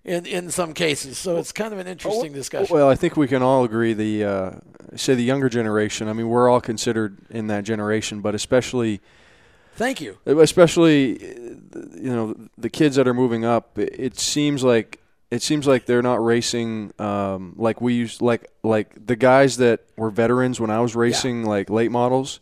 in 0.07 0.25
in 0.25 0.49
some 0.49 0.73
cases. 0.73 1.17
So 1.17 1.37
it's 1.37 1.51
kind 1.51 1.73
of 1.73 1.79
an 1.79 1.87
interesting 1.87 2.33
discussion. 2.33 2.73
Well, 2.73 2.89
I 2.89 2.95
think 2.95 3.17
we 3.17 3.27
can 3.27 3.43
all 3.43 3.63
agree 3.63 3.93
the 3.93 4.23
uh, 4.23 4.51
say 4.95 5.13
the 5.13 5.23
younger 5.23 5.49
generation. 5.49 6.07
I 6.07 6.13
mean, 6.13 6.29
we're 6.29 6.49
all 6.49 6.61
considered 6.61 7.17
in 7.29 7.47
that 7.47 7.63
generation, 7.63 8.21
but 8.21 8.33
especially. 8.33 9.01
Thank 9.75 10.01
you. 10.01 10.17
Especially, 10.25 11.21
you 11.21 12.09
know, 12.09 12.35
the 12.57 12.69
kids 12.69 12.95
that 12.95 13.07
are 13.07 13.13
moving 13.13 13.45
up. 13.45 13.77
It 13.77 14.17
seems 14.17 14.63
like 14.63 14.99
it 15.29 15.43
seems 15.43 15.67
like 15.67 15.85
they're 15.85 16.01
not 16.01 16.23
racing 16.23 16.93
um, 16.97 17.53
like 17.57 17.79
we 17.79 17.93
used 17.93 18.21
like 18.21 18.49
like 18.63 19.05
the 19.05 19.15
guys 19.15 19.57
that 19.57 19.81
were 19.95 20.09
veterans 20.09 20.59
when 20.59 20.71
I 20.71 20.79
was 20.79 20.95
racing 20.95 21.41
yeah. 21.41 21.49
like 21.49 21.69
late 21.69 21.91
models. 21.91 22.39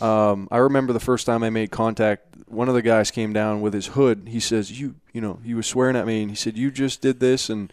Um, 0.00 0.48
I 0.50 0.58
remember 0.58 0.92
the 0.92 1.00
first 1.00 1.24
time 1.24 1.42
I 1.44 1.50
made 1.50 1.70
contact. 1.70 2.33
One 2.54 2.68
of 2.68 2.74
the 2.74 2.82
guys 2.82 3.10
came 3.10 3.32
down 3.32 3.60
with 3.60 3.74
his 3.74 3.88
hood. 3.88 4.28
He 4.30 4.40
says, 4.40 4.80
"You, 4.80 4.94
you 5.12 5.20
know," 5.20 5.40
he 5.44 5.54
was 5.54 5.66
swearing 5.66 5.96
at 5.96 6.06
me, 6.06 6.22
and 6.22 6.30
he 6.30 6.36
said, 6.36 6.56
"You 6.56 6.70
just 6.70 7.00
did 7.00 7.20
this," 7.20 7.50
and 7.50 7.72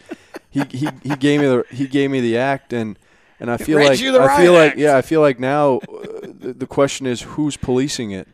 he 0.49 0.63
he, 0.69 0.89
he 1.03 1.15
gave 1.15 1.41
me 1.41 1.47
the 1.47 1.65
he 1.71 1.87
gave 1.87 2.11
me 2.11 2.19
the 2.19 2.37
act, 2.37 2.73
and 2.73 2.97
and 3.39 3.49
I 3.49 3.57
feel 3.57 3.79
like 3.79 3.91
I 3.91 4.37
feel 4.37 4.53
like 4.53 4.75
yeah, 4.75 4.97
I 4.97 5.01
feel 5.01 5.21
like 5.21 5.39
now 5.39 5.77
uh, 5.77 6.07
the, 6.21 6.55
the, 6.59 6.67
question 6.67 7.07
is 7.07 7.21
who's 7.21 7.57
policing 7.57 8.11
it, 8.11 8.27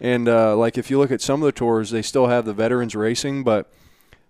and 0.00 0.28
uh, 0.28 0.56
like 0.56 0.78
if 0.78 0.90
you 0.90 0.98
look 0.98 1.10
at 1.10 1.20
some 1.20 1.42
of 1.42 1.46
the 1.46 1.52
tours, 1.52 1.90
they 1.90 2.02
still 2.02 2.28
have 2.28 2.44
the 2.44 2.54
veterans 2.54 2.94
racing, 2.94 3.42
but 3.42 3.72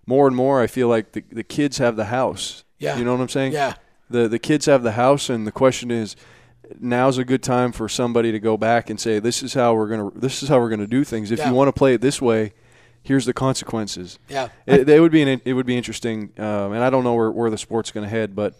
more 0.05 0.25
and 0.25 0.35
more, 0.35 0.61
I 0.61 0.67
feel 0.67 0.87
like 0.87 1.11
the 1.11 1.23
the 1.31 1.43
kids 1.43 1.77
have 1.77 1.95
the 1.95 2.05
house. 2.05 2.63
Yeah, 2.79 2.97
you 2.97 3.05
know 3.05 3.13
what 3.13 3.21
I'm 3.21 3.29
saying? 3.29 3.53
Yeah, 3.53 3.75
the 4.09 4.27
the 4.27 4.39
kids 4.39 4.65
have 4.65 4.83
the 4.83 4.93
house, 4.93 5.29
and 5.29 5.45
the 5.45 5.51
question 5.51 5.91
is 5.91 6.15
now's 6.79 7.17
a 7.17 7.25
good 7.25 7.43
time 7.43 7.71
for 7.71 7.89
somebody 7.89 8.31
to 8.31 8.39
go 8.39 8.57
back 8.57 8.89
and 8.89 8.99
say 8.99 9.19
this 9.19 9.43
is 9.43 9.53
how 9.53 9.73
we're 9.73 9.87
gonna 9.87 10.11
this 10.15 10.43
is 10.43 10.49
how 10.49 10.59
we're 10.59 10.69
gonna 10.69 10.87
do 10.87 11.03
things. 11.03 11.31
If 11.31 11.39
yeah. 11.39 11.49
you 11.49 11.55
want 11.55 11.67
to 11.67 11.73
play 11.73 11.93
it 11.93 12.01
this 12.01 12.21
way, 12.21 12.53
here's 13.03 13.25
the 13.25 13.33
consequences. 13.33 14.17
Yeah, 14.29 14.49
it, 14.65 14.87
it 14.89 14.99
would 14.99 15.11
be 15.11 15.21
an, 15.21 15.41
it 15.45 15.53
would 15.53 15.65
be 15.65 15.77
interesting, 15.77 16.31
um, 16.37 16.73
and 16.73 16.83
I 16.83 16.89
don't 16.89 17.03
know 17.03 17.13
where, 17.13 17.31
where 17.31 17.49
the 17.49 17.57
sport's 17.57 17.91
going 17.91 18.05
to 18.05 18.09
head, 18.09 18.35
but 18.35 18.55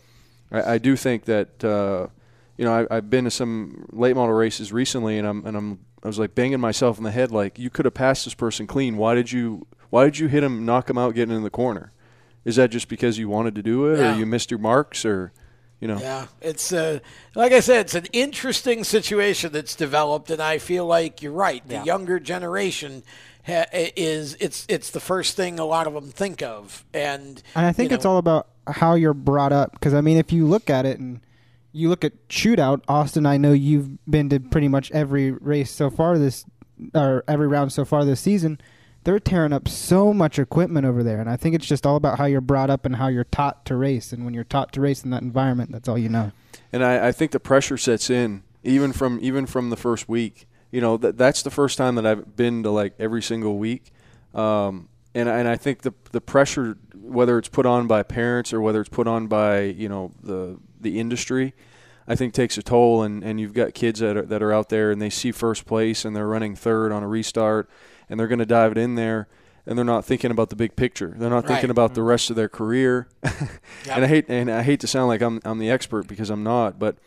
I, 0.51 0.73
I, 0.73 0.77
do 0.77 0.95
think 0.95 1.25
that 1.25 1.63
uh, 1.63 2.07
you 2.57 2.65
know 2.65 2.87
I, 2.89 2.95
have 2.95 3.09
been 3.09 3.23
to 3.23 3.31
some 3.31 3.87
late 3.91 4.15
model 4.15 4.35
races 4.35 4.71
recently, 4.71 5.17
and 5.17 5.27
I'm 5.27 5.45
and 5.45 5.57
I'm 5.57 5.79
I 6.03 6.07
was 6.07 6.19
like 6.19 6.35
banging 6.35 6.59
myself 6.59 6.97
in 6.97 7.03
the 7.03 7.11
head 7.11 7.31
like 7.31 7.57
you 7.57 7.69
could 7.69 7.85
have 7.85 7.93
passed 7.93 8.25
this 8.25 8.33
person 8.33 8.67
clean. 8.67 8.97
Why 8.97 9.15
did 9.15 9.31
you 9.31 9.65
Why 9.89 10.05
did 10.05 10.19
you 10.19 10.27
hit 10.27 10.43
him, 10.43 10.65
knock 10.65 10.89
him 10.89 10.97
out, 10.97 11.15
getting 11.15 11.35
in 11.35 11.43
the 11.43 11.49
corner? 11.49 11.91
Is 12.45 12.57
that 12.57 12.71
just 12.71 12.89
because 12.89 13.17
you 13.17 13.29
wanted 13.29 13.55
to 13.55 13.63
do 13.63 13.87
it, 13.87 13.97
yeah. 13.97 14.13
or 14.13 14.19
you 14.19 14.25
missed 14.25 14.51
your 14.51 14.59
marks, 14.59 15.05
or 15.05 15.31
you 15.83 15.87
know. 15.89 15.99
Yeah, 15.99 16.27
it's 16.41 16.71
uh, 16.71 16.99
like 17.35 17.51
I 17.51 17.59
said, 17.59 17.81
it's 17.81 17.93
an 17.95 18.05
interesting 18.13 18.85
situation 18.85 19.51
that's 19.51 19.75
developed, 19.75 20.31
and 20.31 20.41
I 20.41 20.57
feel 20.57 20.85
like 20.85 21.21
you're 21.21 21.33
right. 21.33 21.61
The 21.67 21.75
Yeah. 21.75 21.83
younger 21.83 22.21
generation 22.21 23.03
ha- 23.45 23.65
is 23.73 24.37
it's 24.39 24.65
it's 24.69 24.91
the 24.91 25.01
first 25.01 25.35
thing 25.35 25.59
a 25.59 25.65
lot 25.65 25.85
of 25.85 25.93
them 25.93 26.09
think 26.09 26.41
of, 26.41 26.85
and 26.93 27.43
And 27.53 27.65
I 27.65 27.73
think 27.73 27.91
you 27.91 27.95
it's 27.95 28.05
all 28.05 28.17
about 28.17 28.47
how 28.65 28.95
you're 28.95 29.13
brought 29.13 29.51
up. 29.51 29.73
Because 29.73 29.93
I 29.93 29.99
mean, 29.99 30.15
if 30.17 30.31
you 30.31 30.47
look 30.47 30.69
at 30.69 30.85
it 30.85 30.99
and 30.99 31.19
you 31.73 31.89
look 31.89 32.05
at 32.05 32.29
shootout, 32.29 32.81
Austin, 32.87 33.25
I 33.25 33.35
know 33.35 33.51
you've 33.51 33.89
been 34.09 34.29
to 34.29 34.39
pretty 34.39 34.69
much 34.69 34.89
every 34.91 35.31
race 35.31 35.69
so 35.69 35.89
far 35.89 36.17
this, 36.17 36.45
or 36.95 37.25
every 37.27 37.47
round 37.47 37.73
so 37.73 37.83
far 37.83 38.05
this 38.05 38.21
season. 38.21 38.57
They're 39.03 39.19
tearing 39.19 39.53
up 39.53 39.67
so 39.67 40.13
much 40.13 40.39
equipment 40.39 40.85
over 40.85 41.03
there, 41.03 41.19
and 41.19 41.29
I 41.29 41.35
think 41.35 41.55
it's 41.55 41.65
just 41.65 41.85
all 41.85 41.95
about 41.95 42.17
how 42.17 42.25
you're 42.25 42.41
brought 42.41 42.69
up 42.69 42.85
and 42.85 42.95
how 42.95 43.07
you're 43.07 43.25
taught 43.25 43.65
to 43.65 43.75
race. 43.75 44.13
And 44.13 44.23
when 44.23 44.33
you're 44.33 44.43
taught 44.43 44.71
to 44.73 44.81
race 44.81 45.03
in 45.03 45.09
that 45.11 45.21
environment, 45.21 45.71
that's 45.71 45.89
all 45.89 45.97
you 45.97 46.09
know. 46.09 46.31
And 46.71 46.83
I, 46.83 47.09
I 47.09 47.11
think 47.11 47.31
the 47.31 47.39
pressure 47.39 47.77
sets 47.77 48.09
in 48.09 48.43
even 48.63 48.93
from 48.93 49.19
even 49.21 49.45
from 49.45 49.69
the 49.69 49.75
first 49.75 50.09
week. 50.09 50.47
You 50.71 50.81
know, 50.81 50.97
that 50.97 51.17
that's 51.17 51.43
the 51.43 51.51
first 51.51 51.77
time 51.77 51.95
that 51.95 52.05
I've 52.05 52.35
been 52.35 52.63
to 52.63 52.71
like 52.71 52.93
every 52.97 53.21
single 53.21 53.57
week. 53.57 53.91
Um, 54.33 54.89
and 55.13 55.29
and 55.29 55.47
I 55.47 55.55
think 55.55 55.81
the 55.81 55.93
the 56.11 56.21
pressure, 56.21 56.77
whether 56.95 57.37
it's 57.37 57.49
put 57.49 57.65
on 57.65 57.87
by 57.87 58.01
parents 58.03 58.53
or 58.53 58.61
whether 58.61 58.81
it's 58.81 58.89
put 58.89 59.07
on 59.07 59.27
by 59.27 59.61
you 59.61 59.87
know 59.87 60.11
the 60.23 60.57
the 60.79 60.99
industry, 60.99 61.53
I 62.07 62.15
think 62.15 62.33
takes 62.33 62.57
a 62.57 62.63
toll. 62.63 63.03
And, 63.03 63.23
and 63.23 63.39
you've 63.39 63.53
got 63.53 63.73
kids 63.73 63.99
that 63.99 64.17
are 64.17 64.23
that 64.23 64.41
are 64.41 64.51
out 64.51 64.69
there 64.69 64.89
and 64.89 65.01
they 65.01 65.11
see 65.11 65.31
first 65.31 65.65
place 65.65 66.05
and 66.05 66.15
they're 66.15 66.27
running 66.27 66.55
third 66.55 66.91
on 66.91 67.03
a 67.03 67.07
restart 67.07 67.69
and 68.09 68.19
they're 68.19 68.27
going 68.27 68.39
to 68.39 68.45
dive 68.45 68.71
it 68.71 68.77
in 68.77 68.95
there 68.95 69.27
and 69.65 69.77
they're 69.77 69.85
not 69.85 70.05
thinking 70.05 70.31
about 70.31 70.49
the 70.49 70.55
big 70.55 70.75
picture. 70.75 71.13
They're 71.15 71.29
not 71.29 71.47
thinking 71.47 71.69
Right. 71.69 71.71
about 71.71 71.93
the 71.93 72.01
mm-hmm. 72.01 72.09
rest 72.09 72.29
of 72.29 72.35
their 72.35 72.49
career. 72.49 73.07
And 73.89 74.05
I 74.05 74.07
hate 74.07 74.25
and 74.29 74.49
I 74.49 74.63
hate 74.63 74.79
to 74.81 74.87
sound 74.87 75.07
like 75.07 75.21
I'm 75.21 75.39
I'm 75.43 75.59
the 75.59 75.69
expert 75.69 76.07
because 76.07 76.29
I'm 76.29 76.43
not, 76.43 76.79
but 76.79 76.97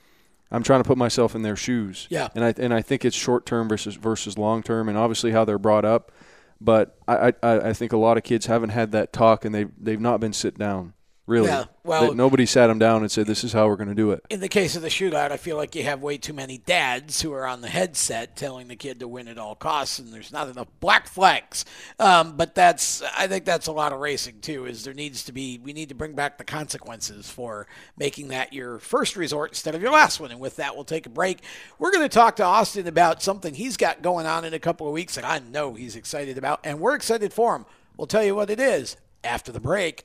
I'm 0.50 0.62
trying 0.62 0.82
to 0.82 0.86
put 0.86 0.98
myself 0.98 1.34
in 1.34 1.42
their 1.42 1.56
shoes. 1.56 2.06
Yeah. 2.10 2.28
And 2.34 2.44
I 2.44 2.54
and 2.58 2.72
I 2.72 2.82
think 2.82 3.04
it's 3.04 3.16
short 3.16 3.46
term 3.46 3.68
versus 3.68 3.96
versus 3.96 4.38
long 4.38 4.62
term, 4.62 4.88
and 4.88 4.96
obviously 4.96 5.32
how 5.32 5.44
they're 5.44 5.58
brought 5.58 5.84
up. 5.84 6.12
But 6.60 6.96
I, 7.08 7.32
I 7.42 7.68
I 7.68 7.72
think 7.72 7.92
a 7.92 7.96
lot 7.96 8.16
of 8.16 8.24
kids 8.24 8.46
haven't 8.46 8.70
had 8.70 8.92
that 8.92 9.12
talk, 9.12 9.44
and 9.44 9.54
they 9.54 9.64
they've 9.78 10.00
not 10.00 10.20
been 10.20 10.32
sit 10.32 10.58
down. 10.58 10.92
Really, 11.26 11.48
Yeah, 11.48 11.64
well- 11.82 12.08
That 12.08 12.14
nobody 12.16 12.46
sat 12.46 12.70
him 12.70 12.78
down 12.78 13.02
and 13.02 13.10
said, 13.10 13.26
"This 13.26 13.42
is 13.42 13.52
how 13.52 13.66
we're 13.66 13.74
going 13.76 13.88
to 13.88 13.96
do 13.96 14.12
it." 14.12 14.22
in 14.30 14.38
the 14.38 14.48
case 14.48 14.76
of 14.76 14.82
the 14.82 14.88
shootout, 14.88 15.32
I 15.32 15.36
feel 15.36 15.56
like 15.56 15.74
you 15.74 15.82
have 15.82 16.00
way 16.00 16.18
too 16.18 16.32
many 16.32 16.58
dads 16.58 17.20
who 17.20 17.32
are 17.32 17.46
on 17.46 17.62
the 17.62 17.68
headset 17.68 18.36
telling 18.36 18.68
the 18.68 18.76
kid 18.76 19.00
to 19.00 19.08
win 19.08 19.26
at 19.26 19.36
all 19.36 19.56
costs, 19.56 19.98
and 19.98 20.12
there's 20.12 20.30
not 20.32 20.48
enough 20.48 20.68
black 20.78 21.08
flags. 21.08 21.64
Um, 21.98 22.36
but 22.36 22.54
that's, 22.54 23.02
I 23.18 23.26
think 23.26 23.44
that's 23.44 23.66
a 23.66 23.72
lot 23.72 23.92
of 23.92 23.98
racing 23.98 24.40
too. 24.40 24.66
Is 24.66 24.84
there 24.84 24.94
needs 24.94 25.24
to 25.24 25.32
be, 25.32 25.58
we 25.58 25.72
need 25.72 25.88
to 25.88 25.94
bring 25.96 26.14
back 26.14 26.38
the 26.38 26.44
consequences 26.44 27.28
for 27.28 27.66
making 27.96 28.28
that 28.28 28.52
your 28.52 28.78
first 28.78 29.16
resort 29.16 29.50
instead 29.50 29.74
of 29.74 29.82
your 29.82 29.90
last 29.92 30.20
one. 30.20 30.30
And 30.30 30.38
with 30.38 30.56
that, 30.56 30.76
we'll 30.76 30.84
take 30.84 31.06
a 31.06 31.10
break. 31.10 31.40
We're 31.78 31.90
going 31.90 32.04
to 32.08 32.08
talk 32.14 32.36
to 32.36 32.44
Austin 32.44 32.86
about 32.86 33.20
something 33.22 33.54
he's 33.54 33.76
got 33.76 34.00
going 34.00 34.26
on 34.26 34.44
in 34.44 34.54
a 34.54 34.58
couple 34.60 34.86
of 34.86 34.92
weeks 34.92 35.16
that 35.16 35.24
I 35.24 35.40
know 35.40 35.74
he's 35.74 35.96
excited 35.96 36.38
about, 36.38 36.60
and 36.62 36.78
we're 36.78 36.94
excited 36.94 37.32
for 37.32 37.56
him. 37.56 37.66
We'll 37.96 38.06
tell 38.06 38.22
you 38.24 38.34
what 38.36 38.48
it 38.50 38.60
is 38.60 38.96
after 39.24 39.50
the 39.50 39.60
break 39.60 40.04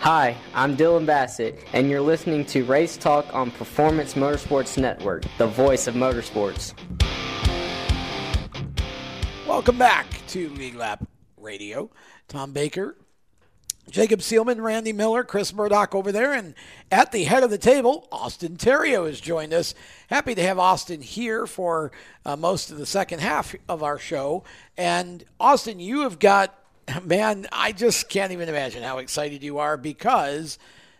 Hi, 0.00 0.36
I'm 0.54 0.76
Dylan 0.76 1.06
Bassett, 1.06 1.58
and 1.72 1.90
you're 1.90 2.00
listening 2.00 2.44
to 2.46 2.64
Race 2.64 2.96
Talk 2.96 3.34
on 3.34 3.50
Performance 3.50 4.14
Motorsports 4.14 4.78
Network, 4.78 5.24
the 5.38 5.48
voice 5.48 5.88
of 5.88 5.96
motorsports. 5.96 6.72
Welcome 9.44 9.76
back 9.76 10.06
to 10.28 10.50
Lead 10.50 10.76
Lap 10.76 11.04
Radio. 11.36 11.90
Tom 12.28 12.52
Baker, 12.52 12.96
Jacob 13.90 14.20
Seelman, 14.20 14.62
Randy 14.62 14.92
Miller, 14.92 15.24
Chris 15.24 15.52
Murdoch 15.52 15.96
over 15.96 16.12
there, 16.12 16.32
and 16.32 16.54
at 16.92 17.10
the 17.10 17.24
head 17.24 17.42
of 17.42 17.50
the 17.50 17.58
table, 17.58 18.06
Austin 18.12 18.56
Theriault 18.56 19.08
has 19.08 19.20
joined 19.20 19.52
us. 19.52 19.74
Happy 20.10 20.36
to 20.36 20.42
have 20.42 20.60
Austin 20.60 21.00
here 21.00 21.44
for 21.44 21.90
uh, 22.24 22.36
most 22.36 22.70
of 22.70 22.78
the 22.78 22.86
second 22.86 23.18
half 23.18 23.52
of 23.68 23.82
our 23.82 23.98
show. 23.98 24.44
And 24.76 25.24
Austin, 25.40 25.80
you 25.80 26.02
have 26.02 26.20
got, 26.20 26.54
man, 27.04 27.46
I 27.52 27.72
just 27.72 28.08
can't 28.08 28.32
even 28.32 28.48
imagine 28.48 28.82
how 28.82 28.98
excited 28.98 29.42
you 29.42 29.58
are 29.58 29.76
because 29.76 30.58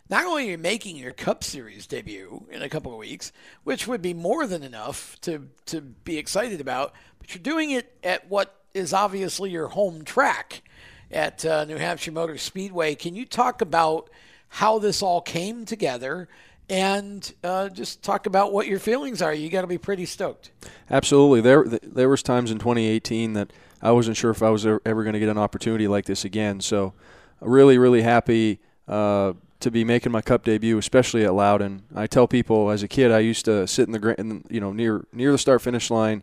not 0.08 0.24
only 0.24 0.48
are 0.48 0.50
you 0.52 0.58
making 0.58 0.96
your 0.96 1.12
Cup 1.12 1.44
Series 1.44 1.86
debut 1.86 2.46
in 2.50 2.62
a 2.62 2.68
couple 2.68 2.92
of 2.92 2.98
weeks, 2.98 3.32
which 3.64 3.86
would 3.86 4.02
be 4.02 4.14
more 4.14 4.46
than 4.46 4.62
enough 4.62 5.20
to, 5.22 5.48
to 5.66 5.80
be 5.80 6.18
excited 6.18 6.60
about, 6.60 6.92
but 7.18 7.34
you're 7.34 7.42
doing 7.42 7.70
it 7.70 7.96
at 8.02 8.28
what 8.28 8.54
is 8.74 8.92
obviously 8.92 9.50
your 9.50 9.68
home 9.68 10.04
track 10.04 10.62
at 11.10 11.44
uh, 11.44 11.64
New 11.64 11.76
Hampshire 11.76 12.12
Motor 12.12 12.38
Speedway. 12.38 12.94
Can 12.94 13.14
you 13.14 13.24
talk 13.24 13.60
about 13.60 14.10
how 14.48 14.78
this 14.78 15.02
all 15.02 15.20
came 15.20 15.64
together 15.64 16.28
and 16.70 17.32
uh, 17.42 17.68
just 17.70 18.02
talk 18.02 18.26
about 18.26 18.52
what 18.52 18.66
your 18.66 18.78
feelings 18.78 19.20
are? 19.22 19.32
You 19.32 19.48
got 19.50 19.62
to 19.62 19.66
be 19.66 19.78
pretty 19.78 20.06
stoked. 20.06 20.50
Absolutely. 20.90 21.40
There, 21.40 21.64
there 21.64 22.08
was 22.08 22.22
times 22.22 22.50
in 22.50 22.58
2018 22.58 23.34
that 23.34 23.52
I 23.82 23.92
wasn't 23.92 24.16
sure 24.16 24.30
if 24.30 24.42
I 24.42 24.50
was 24.50 24.66
ever 24.66 24.80
going 25.02 25.12
to 25.12 25.18
get 25.20 25.28
an 25.28 25.38
opportunity 25.38 25.86
like 25.88 26.04
this 26.06 26.24
again. 26.24 26.60
So, 26.60 26.94
really, 27.40 27.78
really 27.78 28.02
happy 28.02 28.58
uh, 28.88 29.34
to 29.60 29.70
be 29.70 29.84
making 29.84 30.12
my 30.12 30.20
Cup 30.20 30.44
debut, 30.44 30.78
especially 30.78 31.24
at 31.24 31.34
Loudon. 31.34 31.82
I 31.94 32.06
tell 32.06 32.26
people 32.28 32.70
as 32.70 32.82
a 32.82 32.88
kid, 32.88 33.10
I 33.12 33.20
used 33.20 33.44
to 33.46 33.66
sit 33.66 33.86
in 33.88 33.92
the 33.92 34.14
in, 34.18 34.44
you 34.50 34.60
know 34.60 34.72
near 34.72 35.04
near 35.12 35.32
the 35.32 35.38
start 35.38 35.62
finish 35.62 35.90
line. 35.90 36.22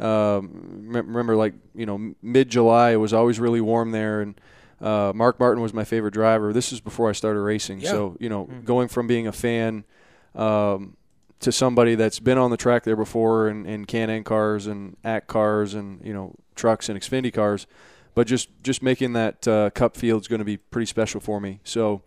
Um, 0.00 0.84
remember, 0.88 1.36
like 1.36 1.54
you 1.74 1.86
know, 1.86 2.14
mid 2.22 2.48
July, 2.48 2.90
it 2.92 2.96
was 2.96 3.12
always 3.12 3.38
really 3.38 3.60
warm 3.60 3.92
there, 3.92 4.20
and 4.20 4.40
uh, 4.80 5.12
Mark 5.14 5.38
Martin 5.38 5.62
was 5.62 5.72
my 5.72 5.84
favorite 5.84 6.12
driver. 6.14 6.52
This 6.52 6.72
is 6.72 6.80
before 6.80 7.08
I 7.08 7.12
started 7.12 7.40
racing, 7.40 7.80
Yeah. 7.80 7.90
so 7.90 8.16
you 8.18 8.28
know, 8.28 8.46
Mhm. 8.46 8.64
going 8.64 8.88
from 8.88 9.06
being 9.06 9.26
a 9.26 9.32
fan 9.32 9.84
um, 10.34 10.96
to 11.42 11.52
somebody 11.52 11.94
that's 11.94 12.18
been 12.18 12.38
on 12.38 12.50
the 12.50 12.56
track 12.56 12.84
there 12.84 12.96
before 12.96 13.48
in, 13.48 13.66
in 13.66 13.84
Can-Am 13.84 14.24
cars 14.24 14.66
and 14.66 14.96
ACT 15.04 15.26
cars 15.28 15.74
and 15.74 16.04
you 16.04 16.12
know 16.14 16.34
trucks 16.54 16.88
and 16.88 16.98
Xfinity 17.00 17.32
cars, 17.32 17.66
but 18.14 18.26
just 18.26 18.48
just 18.62 18.82
making 18.82 19.12
that 19.12 19.46
uh, 19.46 19.70
Cup 19.70 19.96
field 19.96 20.22
is 20.22 20.28
going 20.28 20.38
to 20.40 20.44
be 20.44 20.56
pretty 20.56 20.86
special 20.86 21.20
for 21.20 21.40
me. 21.40 21.60
So 21.64 22.02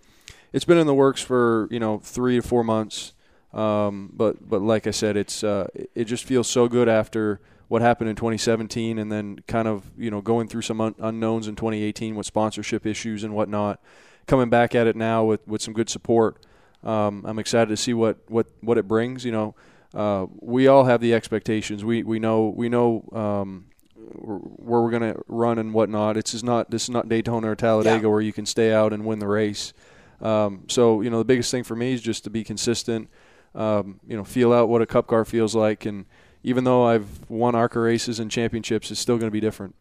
it's 0.54 0.66
been 0.66 0.78
in 0.78 0.88
the 0.88 0.94
works 0.94 1.22
for 1.22 1.68
you 1.72 1.80
know 1.80 2.00
three 2.00 2.36
to 2.38 2.42
four 2.42 2.64
months. 2.64 3.14
Um, 3.54 4.12
but 4.14 4.50
but 4.50 4.62
like 4.62 4.86
I 4.88 4.92
said, 4.92 5.16
it's 5.16 5.44
uh, 5.44 5.68
it- 5.74 5.90
it 5.96 6.04
just 6.06 6.26
feels 6.26 6.48
so 6.50 6.68
good 6.68 6.90
after 6.90 7.40
what 7.68 7.82
happened 7.82 8.10
in 8.10 8.16
2017, 8.16 9.00
and 9.00 9.12
then 9.12 9.40
kind 9.48 9.68
of 9.68 9.84
you 9.98 10.12
know 10.12 10.22
going 10.22 10.48
through 10.48 10.62
some 10.62 10.82
un- 10.82 10.96
unknowns 11.00 11.48
in 11.48 11.56
2018 11.56 12.16
with 12.16 12.26
sponsorship 12.26 12.86
issues 12.86 13.24
and 13.24 13.34
whatnot. 13.34 13.82
Coming 14.28 14.50
back 14.50 14.74
at 14.76 14.88
it 14.88 14.96
now 14.96 15.24
with, 15.24 15.48
with 15.48 15.62
some 15.62 15.74
good 15.74 15.88
support, 15.90 16.38
um, 16.86 17.24
I'm 17.26 17.40
excited 17.40 17.70
to 17.70 17.78
see 17.78 17.94
what, 17.94 18.18
what, 18.28 18.48
what 18.62 18.78
it 18.78 18.88
brings. 18.88 19.26
You 19.26 19.32
know, 19.32 19.56
uh, 19.94 20.28
we 20.40 20.68
all 20.68 20.86
have 20.86 21.02
the 21.02 21.14
expectations. 21.14 21.84
We 21.84 22.04
we 22.04 22.20
know 22.20 22.54
we 22.56 22.70
know 22.70 23.08
um, 23.14 23.66
where 23.96 24.82
we're 24.82 24.92
going 24.92 25.14
to 25.14 25.22
run 25.28 25.58
and 25.58 25.74
whatnot. 25.74 26.18
It's 26.18 26.32
just 26.32 26.44
not 26.44 26.70
this 26.70 26.84
is 26.84 26.90
not 26.90 27.10
Daytona 27.10 27.52
or 27.52 27.56
Talladega 27.56 28.04
Yeah. 28.04 28.08
where 28.10 28.22
you 28.22 28.34
can 28.34 28.46
stay 28.46 28.72
out 28.74 28.94
and 28.94 29.06
win 29.06 29.20
the 29.20 29.28
race. 29.28 29.74
Um, 30.22 30.64
so 30.68 31.02
you 31.02 31.10
know 31.10 31.18
the 31.18 31.26
biggest 31.26 31.52
thing 31.52 31.64
for 31.64 31.76
me 31.76 31.94
is 31.94 32.02
just 32.02 32.24
to 32.26 32.30
be 32.30 32.44
consistent. 32.44 33.10
Um, 33.54 34.00
you 34.06 34.18
know, 34.18 34.24
feel 34.26 34.52
out 34.52 34.68
what 34.68 34.82
a 34.82 34.86
Cup 34.86 35.08
car 35.08 35.24
feels 35.24 35.56
like, 35.56 35.86
and 35.86 36.06
even 36.44 36.66
though 36.66 36.84
I've 36.86 37.30
won 37.30 37.56
ARCA 37.56 37.80
races 37.80 38.20
and 38.20 38.30
championships, 38.30 38.92
it's 38.92 39.00
still 39.00 39.18
going 39.18 39.30
to 39.30 39.34
be 39.34 39.40
different. 39.40 39.76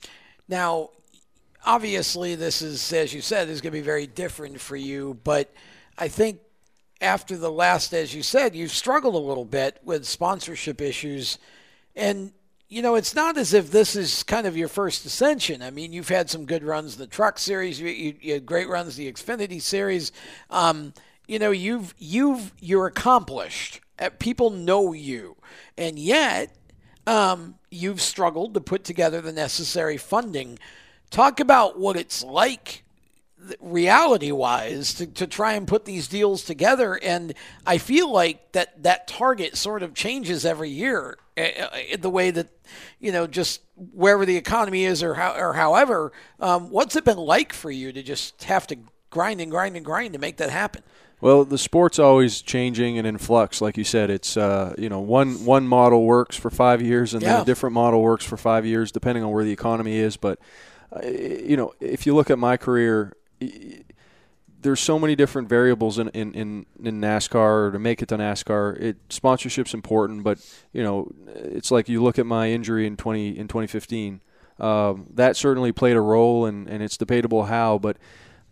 Now, 0.48 0.90
obviously, 1.66 2.36
this 2.36 2.62
is, 2.62 2.93
as 2.93 3.12
you 3.12 3.20
said, 3.20 3.48
is 3.48 3.60
going 3.60 3.72
to 3.72 3.78
be 3.78 3.82
very 3.85 4.06
different 4.06 4.60
for 4.60 4.76
you. 4.76 5.18
But 5.24 5.52
I 5.98 6.09
think 6.09 6.39
after 7.00 7.36
the 7.36 7.50
last, 7.50 7.92
as 7.92 8.14
you 8.14 8.22
said, 8.22 8.54
you've 8.54 8.70
struggled 8.70 9.14
a 9.14 9.18
little 9.18 9.44
bit 9.44 9.80
with 9.84 10.06
sponsorship 10.06 10.80
issues. 10.80 11.38
And, 11.94 12.32
you 12.68 12.82
know, 12.82 12.94
it's 12.94 13.14
not 13.14 13.36
as 13.36 13.52
if 13.52 13.70
this 13.70 13.94
is 13.96 14.22
kind 14.22 14.46
of 14.46 14.56
your 14.56 14.68
first 14.68 15.04
ascension. 15.04 15.62
I 15.62 15.70
mean, 15.70 15.92
you've 15.92 16.08
had 16.08 16.30
some 16.30 16.46
good 16.46 16.64
runs 16.64 16.94
in 16.94 17.00
the 17.00 17.06
Truck 17.06 17.38
Series, 17.38 17.80
you, 17.80 17.88
you, 17.88 18.14
you 18.20 18.32
had 18.34 18.46
great 18.46 18.68
runs 18.68 18.98
in 18.98 19.04
the 19.04 19.12
Xfinity 19.12 19.60
Series. 19.60 20.12
Um, 20.50 20.94
you 21.26 21.38
know, 21.38 21.50
you've 21.50 21.94
you've 21.98 22.52
you're 22.60 22.86
accomplished. 22.86 23.80
Uh, 23.98 24.10
People 24.18 24.50
know 24.50 24.92
you, 24.92 25.36
and 25.78 25.98
yet 25.98 26.54
um, 27.06 27.54
you've 27.70 28.00
struggled 28.00 28.54
to 28.54 28.60
put 28.60 28.84
together 28.84 29.20
the 29.20 29.32
necessary 29.32 29.96
funding. 29.96 30.58
Talk 31.10 31.40
about 31.40 31.78
what 31.78 31.96
it's 31.96 32.22
like 32.22 32.84
reality 33.60 34.32
wise 34.32 34.94
to, 34.94 35.06
to 35.06 35.26
try 35.26 35.52
and 35.54 35.66
put 35.66 35.84
these 35.84 36.08
deals 36.08 36.44
together 36.44 36.98
and 37.02 37.34
i 37.66 37.78
feel 37.78 38.10
like 38.10 38.52
that 38.52 38.82
that 38.82 39.06
target 39.06 39.56
sort 39.56 39.82
of 39.82 39.94
changes 39.94 40.44
every 40.44 40.70
year 40.70 41.18
uh, 41.36 41.42
the 41.98 42.10
way 42.10 42.30
that 42.30 42.48
you 43.00 43.12
know 43.12 43.26
just 43.26 43.60
wherever 43.92 44.24
the 44.24 44.36
economy 44.36 44.84
is 44.84 45.02
or 45.02 45.14
how 45.14 45.34
or 45.36 45.52
however 45.54 46.12
um, 46.40 46.70
what's 46.70 46.96
it 46.96 47.04
been 47.04 47.18
like 47.18 47.52
for 47.52 47.70
you 47.70 47.92
to 47.92 48.02
just 48.02 48.44
have 48.44 48.66
to 48.66 48.76
grind 49.10 49.40
and 49.40 49.50
grind 49.50 49.76
and 49.76 49.84
grind 49.84 50.12
to 50.12 50.18
make 50.18 50.36
that 50.38 50.50
happen 50.50 50.82
Well, 51.20 51.44
the 51.46 51.56
sport's 51.56 51.98
always 51.98 52.42
changing 52.42 52.98
and 52.98 53.06
in 53.06 53.16
flux. 53.16 53.62
Like 53.62 53.78
you 53.78 53.84
said, 53.84 54.10
it's 54.10 54.36
uh, 54.36 54.74
you 54.76 54.90
know 54.90 55.00
one 55.00 55.44
one 55.46 55.66
model 55.66 56.04
works 56.04 56.36
for 56.36 56.50
five 56.50 56.82
years, 56.82 57.14
and 57.14 57.22
then 57.22 57.40
a 57.42 57.44
different 57.46 57.72
model 57.72 58.02
works 58.02 58.26
for 58.26 58.36
five 58.36 58.66
years, 58.66 58.92
depending 58.92 59.24
on 59.24 59.30
where 59.32 59.44
the 59.44 59.52
economy 59.52 59.96
is. 59.96 60.18
But 60.18 60.38
uh, 60.92 61.06
you 61.06 61.56
know, 61.56 61.72
if 61.80 62.04
you 62.04 62.14
look 62.14 62.30
at 62.30 62.38
my 62.38 62.56
career, 62.58 63.14
there's 64.64 64.80
so 64.80 64.98
many 64.98 65.14
different 65.14 65.48
variables 65.48 65.98
in, 65.98 66.08
in, 66.08 66.32
in, 66.32 66.66
in 66.82 67.00
NASCAR 67.00 67.70
to 67.72 67.78
make 67.78 68.00
it 68.00 68.08
to 68.08 68.16
NASCAR. 68.16 68.80
It 68.80 68.96
sponsorship's 69.10 69.74
important, 69.74 70.24
but 70.24 70.38
you 70.72 70.82
know, 70.82 71.12
it's 71.26 71.70
like 71.70 71.88
you 71.88 72.02
look 72.02 72.18
at 72.18 72.26
my 72.26 72.50
injury 72.50 72.86
in 72.86 72.96
twenty 72.96 73.38
in 73.38 73.46
2015. 73.46 74.20
Um, 74.58 75.08
that 75.14 75.36
certainly 75.36 75.72
played 75.72 75.96
a 75.96 76.00
role, 76.00 76.46
and, 76.46 76.68
and 76.68 76.82
it's 76.82 76.96
debatable 76.96 77.44
how, 77.44 77.78
but 77.78 77.98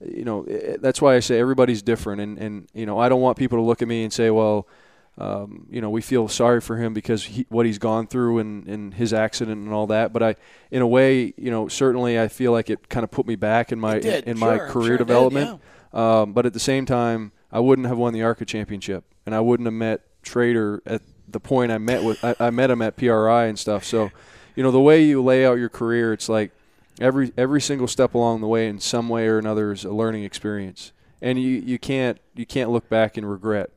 you 0.05 0.25
know 0.25 0.43
eh, 0.45 0.77
that's 0.81 1.01
why 1.01 1.15
I 1.15 1.21
say 1.21 1.39
everybody's 1.39 1.83
different, 1.83 2.21
and, 2.21 2.39
and 2.39 2.69
you 2.75 2.87
know 2.87 2.99
I 2.99 3.09
don't 3.09 3.21
want 3.21 3.39
people 3.39 3.59
to 3.59 3.63
look 3.63 3.83
at 3.83 3.89
me 3.89 4.05
and 4.05 4.13
say, 4.13 4.31
well, 4.31 4.69
um, 5.19 5.67
you 5.71 5.81
know 5.81 5.91
we 5.91 6.01
feel 6.01 6.27
sorry 6.29 6.61
for 6.61 6.77
him 6.77 6.95
because 6.95 7.25
he, 7.25 7.47
what 7.49 7.67
he's 7.67 7.79
gone 7.79 8.07
through 8.07 8.39
and, 8.39 8.67
and 8.67 8.95
his 8.95 9.13
accident 9.13 9.63
and 9.63 9.73
all 9.73 9.87
that. 9.89 10.13
But 10.13 10.23
I, 10.23 10.37
in 10.71 10.83
a 10.83 10.87
way, 10.87 11.35
you 11.37 11.51
know, 11.51 11.69
certainly 11.69 12.19
I 12.19 12.29
feel 12.29 12.53
like 12.53 12.71
it 12.71 12.89
kind 12.89 13.05
of 13.05 13.11
put 13.11 13.27
me 13.27 13.37
back 13.37 13.73
in 13.73 13.79
my 13.79 13.99
did, 13.99 14.25
in 14.25 14.39
my 14.39 14.57
sure, 14.57 14.67
I'm 14.67 14.73
career 14.73 14.87
sure 14.87 14.95
it 14.95 14.99
did, 14.99 15.07
development. 15.07 15.61
Um, 15.93 16.33
but 16.33 16.47
at 16.47 16.55
the 16.55 16.61
same 16.61 16.87
time, 16.87 17.33
I 17.51 17.61
wouldn't 17.61 17.87
have 17.89 17.99
won 17.99 18.15
the 18.15 18.23
ARCA 18.23 18.47
championship, 18.47 19.05
and 19.27 19.35
I 19.35 19.41
wouldn't 19.41 19.67
have 19.67 19.75
met 19.75 20.01
Schrader 20.23 20.83
at 20.87 21.03
the 21.29 21.41
point 21.41 21.73
I 21.73 21.79
met 21.79 22.03
with. 22.03 22.25
I, 22.25 22.35
I 22.41 22.51
met 22.51 22.71
him 22.71 22.81
at 22.81 22.97
PRI 22.97 23.47
and 23.47 23.59
stuff. 23.59 23.85
So, 23.85 24.11
you 24.57 24.63
know, 24.63 24.71
the 24.71 24.81
way 24.81 25.03
you 25.03 25.23
lay 25.23 25.45
out 25.45 25.59
your 25.59 25.69
career, 25.69 26.13
it's 26.13 26.29
like 26.29 26.53
every 27.01 27.33
every 27.37 27.61
single 27.61 27.89
step 27.89 28.15
along 28.15 28.41
the 28.41 28.47
way, 28.47 28.69
in 28.69 28.81
some 28.81 29.09
way 29.09 29.27
or 29.27 29.39
another, 29.39 29.73
is 29.73 29.85
a 29.85 29.93
learning 29.93 30.25
experience, 30.25 30.93
and 31.21 31.41
you 31.41 31.51
you 31.61 31.79
can't 31.79 32.19
you 32.35 32.47
can't 32.47 32.71
look 32.71 32.89
back 32.89 33.17
and 33.17 33.31
regret. 33.31 33.71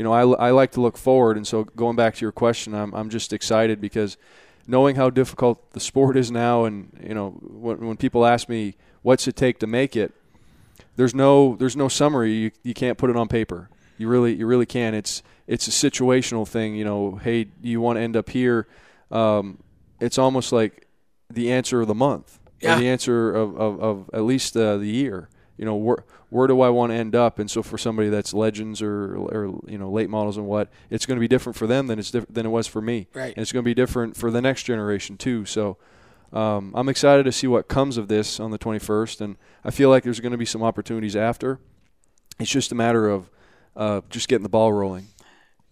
You 0.00 0.04
know, 0.04 0.12
I, 0.14 0.48
I 0.48 0.50
like 0.52 0.70
to 0.72 0.80
look 0.80 0.96
forward, 0.96 1.36
and 1.36 1.46
so 1.46 1.64
going 1.64 1.94
back 1.94 2.14
to 2.14 2.24
your 2.24 2.32
question, 2.32 2.74
I'm 2.74 2.94
I'm 2.94 3.10
just 3.10 3.34
excited 3.34 3.82
because 3.82 4.16
knowing 4.66 4.96
how 4.96 5.10
difficult 5.10 5.72
the 5.72 5.80
sport 5.80 6.16
is 6.16 6.30
now, 6.30 6.64
and 6.64 6.88
you 7.06 7.12
know, 7.12 7.32
when 7.42 7.86
when 7.86 7.96
people 7.98 8.24
ask 8.24 8.48
me 8.48 8.76
what's 9.02 9.28
it 9.28 9.36
take 9.36 9.58
to 9.58 9.66
make 9.66 9.96
it, 9.96 10.14
there's 10.96 11.14
no 11.14 11.54
there's 11.56 11.76
no 11.76 11.88
summary. 11.88 12.32
You 12.32 12.50
you 12.62 12.72
can't 12.72 12.96
put 12.96 13.10
it 13.10 13.16
on 13.16 13.28
paper. 13.28 13.68
You 13.98 14.08
really 14.08 14.32
you 14.34 14.46
really 14.46 14.64
can. 14.64 14.94
It's 14.94 15.22
it's 15.46 15.68
a 15.68 15.70
situational 15.70 16.48
thing. 16.48 16.76
You 16.76 16.84
know, 16.86 17.16
hey, 17.22 17.48
you 17.60 17.82
want 17.82 17.98
to 17.98 18.00
end 18.00 18.16
up 18.16 18.30
here? 18.30 18.66
Um, 19.10 19.58
it's 20.00 20.16
almost 20.16 20.50
like 20.50 20.86
the 21.28 21.52
answer 21.52 21.82
of 21.82 21.88
the 21.88 21.94
month, 21.94 22.38
Yeah. 22.62 22.74
or 22.74 22.78
the 22.80 22.88
answer 22.88 23.34
of 23.34 23.54
of, 23.60 23.82
of 23.82 24.10
at 24.14 24.22
least 24.22 24.56
uh, 24.56 24.78
the 24.78 24.88
year. 24.88 25.28
You 25.60 25.66
know, 25.66 25.76
where 25.76 25.98
where 26.30 26.46
do 26.46 26.62
I 26.62 26.70
want 26.70 26.90
to 26.90 26.96
end 26.96 27.14
up? 27.14 27.38
And 27.38 27.50
so 27.50 27.62
for 27.62 27.76
somebody 27.76 28.08
that's 28.08 28.32
legends 28.32 28.80
or 28.80 29.14
or 29.14 29.60
you 29.68 29.76
know 29.76 29.90
late 29.90 30.08
models 30.08 30.38
and 30.38 30.46
what, 30.46 30.70
it's 30.88 31.04
going 31.04 31.16
to 31.16 31.20
be 31.20 31.28
different 31.28 31.54
for 31.54 31.66
them 31.66 31.86
than 31.86 31.98
it's 31.98 32.10
diff- 32.10 32.24
than 32.30 32.46
it 32.46 32.48
was 32.48 32.66
for 32.66 32.80
me. 32.80 33.08
Right. 33.12 33.34
And 33.36 33.42
it's 33.42 33.52
going 33.52 33.62
to 33.62 33.68
be 33.68 33.74
different 33.74 34.16
for 34.16 34.30
the 34.30 34.40
next 34.40 34.64
generation 34.64 35.16
too. 35.16 35.44
So. 35.44 35.76
Um, 36.32 36.70
I'm 36.76 36.88
excited 36.88 37.24
to 37.24 37.32
see 37.32 37.48
what 37.48 37.66
comes 37.66 37.96
of 37.96 38.06
this 38.06 38.38
on 38.38 38.52
the 38.52 38.58
21st, 38.58 39.20
and 39.20 39.36
I 39.64 39.72
feel 39.72 39.90
like 39.90 40.04
there's 40.04 40.20
going 40.20 40.30
to 40.30 40.38
be 40.38 40.44
some 40.44 40.62
opportunities 40.62 41.16
after. 41.16 41.58
It's 42.38 42.48
just 42.48 42.70
a 42.70 42.76
matter 42.76 43.08
of 43.08 43.28
uh, 43.74 44.02
just 44.10 44.28
getting 44.28 44.44
the 44.44 44.48
ball 44.48 44.72
rolling. 44.72 45.08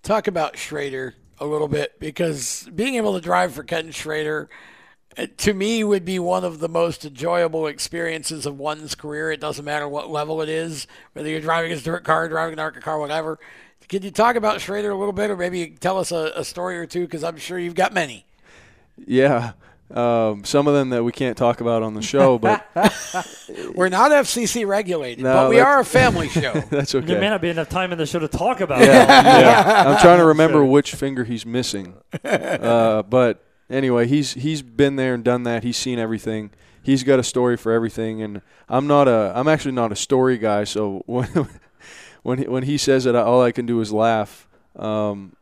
talk 0.03 0.27
about 0.27 0.59
Schrader 0.59 1.15
a 1.39 1.47
little 1.47 1.69
bit 1.69 2.01
because 2.01 2.69
being 2.75 2.97
able 2.97 3.15
to 3.15 3.21
drive 3.21 3.53
for 3.53 3.63
Ken 3.63 3.93
Schrader 3.93 4.49
to 5.39 5.55
me 5.55 5.83
would 5.83 6.05
be 6.05 6.19
one 6.19 6.45
of 6.45 6.61
the 6.61 6.69
most 6.69 7.05
enjoyable 7.05 7.67
experiences 7.67 8.47
of 8.47 8.59
one's 8.59 8.95
career. 8.95 9.33
It 9.33 9.41
doesn't 9.41 9.65
matter 9.65 9.89
what 9.89 10.11
level 10.11 10.43
it 10.43 10.49
is, 10.49 10.87
whether 11.13 11.29
you're 11.29 11.41
driving 11.41 11.73
a 11.73 11.77
dirt 11.77 12.05
car, 12.05 12.29
driving 12.29 12.53
an 12.55 12.59
ARCA 12.61 12.81
car, 12.81 12.99
whatever. 12.99 13.39
Can 13.89 14.03
you 14.03 14.11
talk 14.11 14.37
about 14.37 14.61
Schrader 14.61 14.91
a 14.91 14.97
little 14.97 15.13
bit, 15.15 15.31
or 15.31 15.37
maybe 15.37 15.75
tell 15.81 15.99
us 15.99 16.13
a, 16.13 16.33
a 16.37 16.45
story 16.45 16.79
or 16.79 16.87
two? 16.87 17.01
Because 17.03 17.25
I'm 17.25 17.39
sure 17.39 17.59
you've 17.59 17.75
got 17.75 17.95
many. 17.95 18.27
Yeah, 19.07 19.53
um, 19.95 20.45
some 20.45 20.67
of 20.67 20.75
them 20.75 20.91
that 20.91 21.03
we 21.03 21.13
can't 21.13 21.37
talk 21.37 21.63
about 21.63 21.83
on 21.83 21.95
the 21.95 22.03
show, 22.03 22.39
but 22.39 22.67
We're 23.75 23.89
not 23.89 24.11
FCC 24.11 24.67
regulated, 24.67 25.25
No, 25.25 25.33
but 25.35 25.51
we 25.51 25.61
are 25.61 25.81
a 25.81 25.85
family 25.85 26.29
show. 26.29 26.53
that's 26.69 26.95
okay. 26.95 27.07
There 27.07 27.21
may 27.21 27.31
not 27.31 27.41
be 27.41 27.49
enough 27.49 27.71
time 27.71 27.93
in 27.93 27.99
the 27.99 28.05
show 28.05 28.19
to 28.19 28.29
talk 28.29 28.61
about 28.61 28.81
yeah, 28.81 28.87
it. 28.87 29.43
yeah. 29.43 29.85
I'm 29.87 29.99
trying 30.01 30.19
to 30.19 30.27
remember 30.27 30.63
which 30.65 30.95
finger 30.95 31.25
he's 31.25 31.47
missing. 31.47 31.95
Uh, 32.23 33.03
but 33.05 33.43
anyway, 33.71 34.07
he's 34.07 34.35
he's 34.35 34.63
been 34.63 34.97
there 34.97 35.15
and 35.15 35.25
done 35.25 35.43
that. 35.45 35.63
He's 35.65 35.77
seen 35.77 35.99
everything. 35.99 36.51
He's 36.83 37.03
got 37.03 37.19
a 37.19 37.23
story 37.23 37.57
for 37.57 37.73
everything, 37.73 38.23
and 38.23 38.41
I'm 38.69 38.87
not 38.87 39.09
a. 39.09 39.33
I'm 39.35 39.49
actually 39.49 39.73
not 39.73 39.93
a 39.93 39.97
story 39.97 40.39
guy. 40.39 40.65
So 40.65 41.03
when 41.07 41.29
when 42.23 42.39
he, 42.39 42.45
when 42.47 42.63
he 42.65 42.79
says 42.79 43.07
it, 43.07 43.15
all 43.15 43.43
I 43.43 43.53
can 43.53 43.67
do 43.67 43.81
is 43.81 43.93
laugh. 43.93 44.47
Um, 44.77 45.35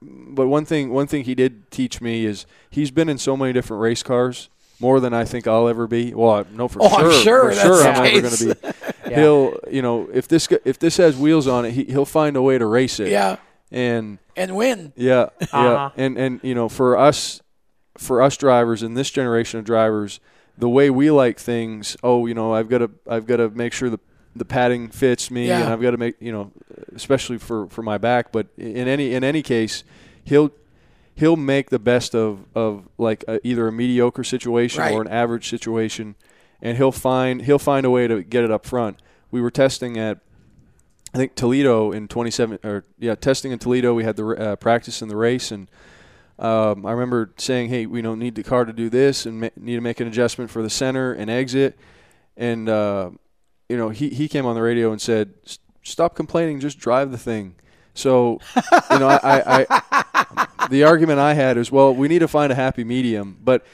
but 0.00 0.46
one 0.46 0.64
thing 0.64 0.90
one 0.90 1.06
thing 1.06 1.24
he 1.24 1.34
did 1.34 1.70
teach 1.70 2.00
me 2.00 2.24
is 2.24 2.46
he's 2.70 2.90
been 2.90 3.08
in 3.08 3.18
so 3.18 3.36
many 3.36 3.52
different 3.52 3.80
race 3.82 4.02
cars. 4.02 4.48
More 4.80 5.00
than 5.00 5.12
I 5.12 5.24
think 5.24 5.48
I'll 5.48 5.66
ever 5.66 5.88
be. 5.88 6.14
Well, 6.14 6.30
I 6.30 6.44
know 6.54 6.68
for 6.68 6.78
Oh, 6.80 6.86
I'm 6.86 7.10
sure. 7.10 7.22
sure 7.22 7.48
for 7.50 7.54
that's 7.56 7.62
sure, 7.66 7.82
the 7.82 7.88
I'm 7.88 7.96
ever 7.96 8.08
case. 8.30 8.44
going 8.44 8.54
to 8.54 8.60
be. 8.62 8.68
Yeah. 9.10 9.20
He'll, 9.22 9.58
you 9.70 9.80
know, 9.80 10.08
if 10.12 10.28
this 10.28 10.46
if 10.66 10.78
this 10.78 10.98
has 10.98 11.16
wheels 11.16 11.48
on 11.48 11.64
it, 11.64 11.70
he, 11.72 11.84
he'll 11.84 12.04
find 12.04 12.36
a 12.36 12.42
way 12.42 12.58
to 12.58 12.66
race 12.66 13.00
it. 13.00 13.08
Yeah. 13.08 13.36
and 13.72 14.18
and 14.36 14.54
win. 14.54 14.92
yeah, 14.96 15.30
yeah, 15.40 15.46
Uh-huh. 15.52 15.90
and 15.96 16.18
and 16.18 16.40
you 16.42 16.54
know, 16.54 16.68
for 16.68 16.96
us, 16.98 17.40
for 17.98 18.22
us 18.22 18.36
drivers 18.36 18.82
in 18.82 18.94
this 18.94 19.10
generation 19.10 19.58
of 19.58 19.64
drivers, 19.66 20.20
the 20.56 20.68
way 20.68 20.88
we 20.90 21.10
like 21.10 21.38
things. 21.38 21.96
Oh, 22.02 22.26
you 22.26 22.34
know, 22.34 22.54
I've 22.54 22.68
got 22.68 22.78
to 22.78 22.90
I've 23.06 23.26
got 23.26 23.36
to 23.36 23.50
make 23.50 23.72
sure 23.72 23.90
the 23.90 23.98
the 24.36 24.44
padding 24.44 24.88
fits 24.88 25.30
me, 25.30 25.48
Yeah. 25.48 25.62
and 25.64 25.72
I've 25.72 25.80
got 25.82 25.90
to 25.92 25.96
make 25.96 26.14
you 26.20 26.32
know, 26.32 26.52
especially 26.94 27.38
for 27.38 27.66
for 27.68 27.82
my 27.82 27.98
back. 27.98 28.32
But 28.32 28.46
in 28.56 28.88
any 28.88 29.12
in 29.14 29.22
any 29.24 29.42
case, 29.42 29.84
he'll 30.24 30.50
he'll 31.14 31.36
make 31.36 31.70
the 31.70 31.78
best 31.78 32.14
of 32.14 32.44
of 32.54 32.88
like 32.98 33.24
a, 33.28 33.44
either 33.46 33.66
a 33.68 33.72
mediocre 33.72 34.24
situation 34.24 34.80
Right. 34.80 34.92
or 34.94 35.02
an 35.02 35.08
average 35.08 35.48
situation, 35.48 36.14
and 36.62 36.76
he'll 36.76 36.92
find 36.92 37.42
he'll 37.42 37.58
find 37.58 37.84
a 37.84 37.90
way 37.90 38.06
to 38.08 38.22
get 38.22 38.44
it 38.44 38.50
up 38.50 38.64
front. 38.64 38.98
We 39.30 39.40
were 39.40 39.50
testing 39.50 39.98
at 39.98 40.18
I 41.14 41.16
think 41.18 41.34
Toledo 41.34 41.90
in 41.90 42.06
27 42.06 42.58
or 42.64 42.84
yeah, 42.98 43.14
testing 43.14 43.50
in 43.50 43.58
Toledo. 43.58 43.94
We 43.94 44.04
had 44.04 44.16
the 44.16 44.26
uh, 44.28 44.56
practice 44.56 45.00
in 45.02 45.08
the 45.08 45.16
race, 45.16 45.50
and 45.50 45.66
um, 46.38 46.86
I 46.86 46.92
remember 46.92 47.32
saying, 47.36 47.68
"Hey, 47.70 47.86
we 47.86 48.00
don't 48.02 48.18
need 48.18 48.34
the 48.34 48.42
car 48.44 48.64
to 48.64 48.72
do 48.72 48.88
this, 48.88 49.26
and 49.26 49.40
ma- 49.40 49.48
need 49.56 49.74
to 49.76 49.80
make 49.80 50.00
an 50.00 50.06
adjustment 50.06 50.50
for 50.50 50.62
the 50.62 50.70
center 50.70 51.12
and 51.12 51.28
exit." 51.30 51.78
And 52.36 52.68
uh, 52.68 53.10
you 53.68 53.76
know, 53.76 53.88
he 53.90 54.08
he 54.10 54.28
came 54.28 54.46
on 54.46 54.54
the 54.54 54.62
radio 54.62 54.92
and 54.92 55.00
said, 55.00 55.34
"Stop 55.82 56.14
complaining, 56.14 56.60
just 56.60 56.78
drive 56.78 57.10
the 57.10 57.18
thing." 57.18 57.54
So, 57.94 58.38
you 58.92 58.98
know, 59.00 59.08
I, 59.08 59.64
I, 59.64 59.66
I 60.30 60.46
the 60.70 60.84
argument 60.84 61.18
I 61.18 61.34
had 61.34 61.56
is, 61.56 61.72
well, 61.72 61.92
we 61.92 62.06
need 62.06 62.20
to 62.20 62.28
find 62.28 62.52
a 62.52 62.54
happy 62.54 62.84
medium, 62.84 63.36
but 63.42 63.66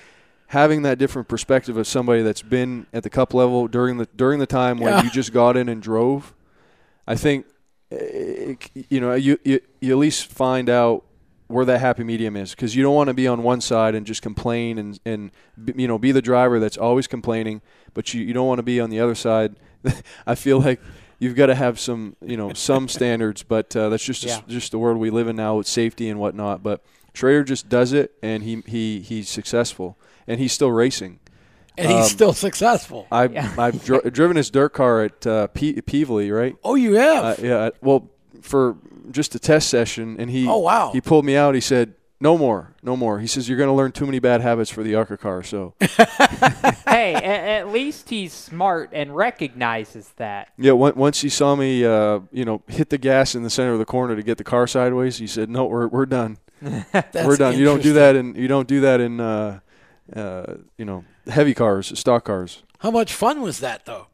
having 0.46 0.80
that 0.82 0.96
different 0.96 1.28
perspective 1.28 1.76
of 1.76 1.86
somebody 1.86 2.22
that's 2.22 2.40
been 2.40 2.86
at 2.94 3.02
the 3.02 3.10
cup 3.10 3.34
level 3.34 3.68
during 3.68 3.98
the 3.98 4.06
during 4.16 4.38
the 4.38 4.46
time 4.46 4.78
when 4.78 4.94
Yeah. 4.94 5.02
you 5.02 5.10
just 5.10 5.34
got 5.34 5.58
in 5.58 5.68
and 5.68 5.82
drove, 5.82 6.32
I 7.06 7.16
think 7.16 7.44
eh, 7.92 8.54
you 8.88 8.98
know 9.00 9.12
you, 9.14 9.38
you 9.44 9.60
you 9.82 9.92
at 9.92 9.98
least 9.98 10.26
find 10.32 10.70
out 10.70 11.04
where 11.46 11.64
that 11.64 11.78
happy 11.80 12.04
medium 12.04 12.36
is 12.36 12.52
because 12.52 12.74
you 12.74 12.82
don't 12.82 12.94
want 12.94 13.08
to 13.08 13.14
be 13.14 13.26
on 13.28 13.42
one 13.42 13.60
side 13.60 13.94
and 13.94 14.06
just 14.06 14.22
complain 14.22 14.78
and 14.78 14.98
and 15.04 15.30
you 15.76 15.86
know 15.86 15.98
be 15.98 16.10
the 16.12 16.22
driver 16.22 16.58
that's 16.58 16.76
always 16.78 17.06
complaining, 17.06 17.60
but 17.92 18.14
you, 18.14 18.22
you 18.22 18.32
don't 18.32 18.46
want 18.46 18.58
to 18.58 18.62
be 18.62 18.80
on 18.80 18.90
the 18.90 19.00
other 19.00 19.14
side. 19.14 19.56
I 20.26 20.34
feel 20.34 20.58
like 20.60 20.80
you've 21.18 21.36
got 21.36 21.46
to 21.46 21.54
have 21.54 21.78
some 21.78 22.16
you 22.24 22.36
know 22.36 22.52
some 22.54 22.88
standards, 22.88 23.42
but 23.42 23.74
uh, 23.76 23.88
that's 23.90 24.04
just 24.04 24.24
Yeah. 24.24 24.40
just 24.48 24.70
the 24.72 24.78
world 24.78 24.98
we 24.98 25.10
live 25.10 25.28
in 25.28 25.36
now 25.36 25.56
with 25.56 25.66
safety 25.66 26.08
and 26.08 26.18
whatnot. 26.18 26.62
But 26.62 26.82
Schrader 27.12 27.44
just 27.44 27.68
does 27.68 27.92
it, 27.92 28.12
and 28.22 28.42
he 28.42 28.62
he 28.66 29.00
he's 29.00 29.28
successful, 29.28 29.98
and 30.26 30.40
he's 30.40 30.52
still 30.52 30.72
racing. 30.72 31.20
And 31.76 31.88
he's 31.90 32.04
Um, 32.04 32.08
still 32.08 32.32
successful. 32.32 33.06
I've 33.12 33.36
I've 33.58 33.84
dri- 33.84 34.10
driven 34.10 34.36
his 34.36 34.48
dirt 34.50 34.72
car 34.72 35.02
at 35.02 35.26
uh, 35.26 35.48
Pe- 35.48 35.74
Pevely, 35.82 36.34
right? 36.34 36.56
Oh, 36.64 36.74
you 36.76 36.94
have? 36.94 37.24
Uh, 37.24 37.42
yeah. 37.46 37.70
Well, 37.82 38.08
for 38.40 38.76
just 39.10 39.34
a 39.34 39.38
test 39.38 39.68
session, 39.68 40.16
and 40.18 40.30
he 40.30 40.46
Oh, 40.48 40.58
wow. 40.58 40.90
he 40.92 41.00
pulled 41.00 41.24
me 41.24 41.36
out. 41.36 41.54
He 41.54 41.60
said, 41.60 41.94
"No 42.20 42.36
more, 42.38 42.74
no 42.82 42.96
more." 42.96 43.18
He 43.20 43.26
says, 43.26 43.48
"You're 43.48 43.58
going 43.58 43.68
to 43.68 43.74
learn 43.74 43.92
too 43.92 44.06
many 44.06 44.18
bad 44.18 44.40
habits 44.40 44.70
for 44.70 44.82
the 44.82 44.94
ARCA 44.94 45.16
car." 45.16 45.42
So 45.42 45.74
hey, 45.80 47.14
a- 47.14 47.58
at 47.60 47.68
least 47.72 48.08
he's 48.10 48.32
smart 48.32 48.90
and 48.92 49.14
recognizes 49.14 50.08
that. 50.16 50.48
yeah, 50.58 50.72
on- 50.72 50.94
once 50.96 51.20
he 51.20 51.28
saw 51.28 51.54
me, 51.54 51.84
uh, 51.84 52.20
you 52.32 52.44
know, 52.44 52.62
hit 52.68 52.90
the 52.90 52.98
gas 52.98 53.34
in 53.34 53.42
the 53.42 53.50
center 53.50 53.72
of 53.72 53.78
the 53.78 53.84
corner 53.84 54.16
to 54.16 54.22
get 54.22 54.38
the 54.38 54.44
car 54.44 54.66
sideways, 54.66 55.18
he 55.18 55.26
said, 55.26 55.48
"No, 55.50 55.64
we're 55.66 55.88
we're 55.88 56.06
done. 56.06 56.38
we're 56.62 57.36
done. 57.36 57.58
You 57.58 57.64
don't 57.64 57.82
do 57.82 57.92
that 57.94 58.16
in 58.16 58.34
you 58.34 58.48
don't 58.48 58.68
do 58.68 58.80
that 58.82 59.00
in 59.00 59.20
uh, 59.20 59.60
uh, 60.14 60.54
you 60.78 60.84
know 60.84 61.04
heavy 61.26 61.54
cars, 61.54 61.98
stock 61.98 62.24
cars." 62.24 62.62
How 62.78 62.90
much 62.90 63.14
fun 63.14 63.40
was 63.40 63.60
that, 63.60 63.86
though? 63.86 64.08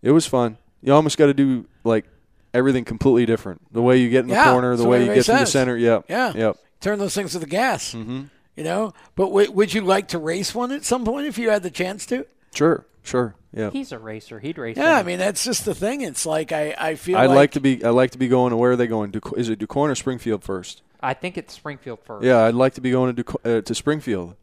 It 0.00 0.12
was 0.12 0.26
fun. 0.26 0.58
You 0.82 0.92
almost 0.92 1.18
got 1.18 1.26
to 1.26 1.34
do 1.34 1.66
like 1.82 2.06
everything 2.56 2.84
completely 2.84 3.26
different. 3.26 3.60
The 3.72 3.82
way 3.82 3.98
you 3.98 4.10
get 4.10 4.20
in 4.20 4.28
the 4.28 4.34
Yeah, 4.34 4.50
corner, 4.52 4.74
the 4.76 4.84
way 4.84 4.98
you 4.98 5.10
everybody 5.10 5.20
get 5.20 5.26
to 5.38 5.44
the 5.44 5.46
center. 5.46 5.76
Yep. 5.76 6.06
Yeah. 6.08 6.32
Yep. 6.34 6.56
Turn 6.80 6.98
those 6.98 7.14
things 7.14 7.32
to 7.32 7.38
the 7.38 7.46
gas. 7.46 7.94
Mm-hmm. 7.94 8.24
You 8.56 8.64
know, 8.64 8.94
but 9.14 9.26
w- 9.26 9.50
would 9.52 9.74
you 9.74 9.82
like 9.82 10.08
to 10.08 10.18
race 10.18 10.54
one 10.54 10.72
at 10.72 10.84
some 10.84 11.04
point 11.04 11.26
if 11.26 11.36
you 11.38 11.50
had 11.50 11.62
the 11.62 11.70
chance 11.70 12.06
to? 12.06 12.26
Sure. 12.54 12.86
Sure. 13.02 13.34
Yeah. 13.52 13.70
He's 13.70 13.92
a 13.92 13.98
racer. 13.98 14.40
He'd 14.40 14.58
race. 14.58 14.76
Yeah, 14.76 14.96
I 14.96 15.02
mean 15.02 15.18
that's 15.18 15.44
just 15.44 15.64
the 15.64 15.74
thing. 15.74 16.00
It's 16.00 16.26
like 16.26 16.52
I, 16.52 16.74
I 16.78 16.94
feel 16.96 17.16
I'd 17.16 17.26
like, 17.26 17.36
like, 17.36 17.50
to 17.52 17.60
be. 17.60 17.84
I'd 17.84 17.90
like 17.90 18.10
to 18.12 18.18
be 18.18 18.28
going 18.28 18.50
to 18.50 18.56
where 18.56 18.72
are 18.72 18.76
they 18.76 18.86
going? 18.86 19.12
Duc- 19.12 19.36
is 19.36 19.48
it 19.48 19.58
DuQuoin 19.60 19.90
or 19.90 19.94
Springfield 19.94 20.42
first? 20.42 20.82
I 21.00 21.14
think 21.14 21.38
it's 21.38 21.54
Springfield 21.54 22.00
first. 22.04 22.24
Yeah, 22.24 22.44
I'd 22.44 22.54
like 22.54 22.74
to 22.74 22.80
be 22.80 22.90
going 22.90 23.14
to 23.14 23.22
Duqu- 23.24 23.58
uh, 23.58 23.62
to 23.62 23.74
Springfield. 23.74 24.34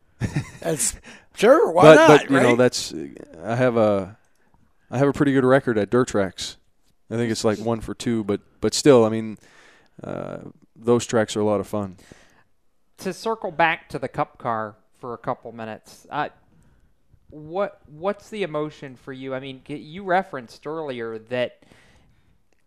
That's 0.62 0.96
sure. 1.36 1.72
Why 1.72 1.82
but, 1.84 1.96
not? 1.96 2.08
But 2.22 2.32
you 2.32 2.40
know, 2.40 2.56
that's 2.56 2.94
I 3.44 3.56
have 3.56 3.76
a 3.78 4.18
I 4.90 4.98
have 5.00 5.08
a 5.10 5.14
pretty 5.14 5.34
good 5.34 5.44
record 5.46 5.78
at 5.78 5.90
dirt 5.90 6.08
tracks. 6.08 6.58
I 7.10 7.16
think 7.16 7.32
it's 7.32 7.44
like 7.44 7.60
one 7.60 7.82
for 7.82 7.94
two, 7.94 8.24
but 8.24 8.42
but 8.62 8.74
still, 8.74 9.06
I 9.06 9.10
mean, 9.10 9.38
uh, 10.04 10.38
those 10.76 11.06
tracks 11.06 11.36
are 11.36 11.42
a 11.42 11.46
lot 11.46 11.60
of 11.60 11.68
fun. 11.68 11.98
to 12.98 13.14
circle 13.14 13.52
back 13.52 13.90
to 13.90 14.00
the 14.00 14.08
cup 14.08 14.38
car 14.38 14.76
for 15.00 15.14
a 15.14 15.18
couple 15.18 15.52
minutes, 15.52 16.08
uh, 16.10 16.30
what 17.30 17.82
what's 17.88 18.30
the 18.30 18.44
emotion 18.44 18.96
for 18.96 19.12
you? 19.12 19.34
I 19.34 19.40
mean, 19.40 19.62
you 19.68 20.04
referenced 20.04 20.66
earlier 20.66 21.20
that 21.20 21.64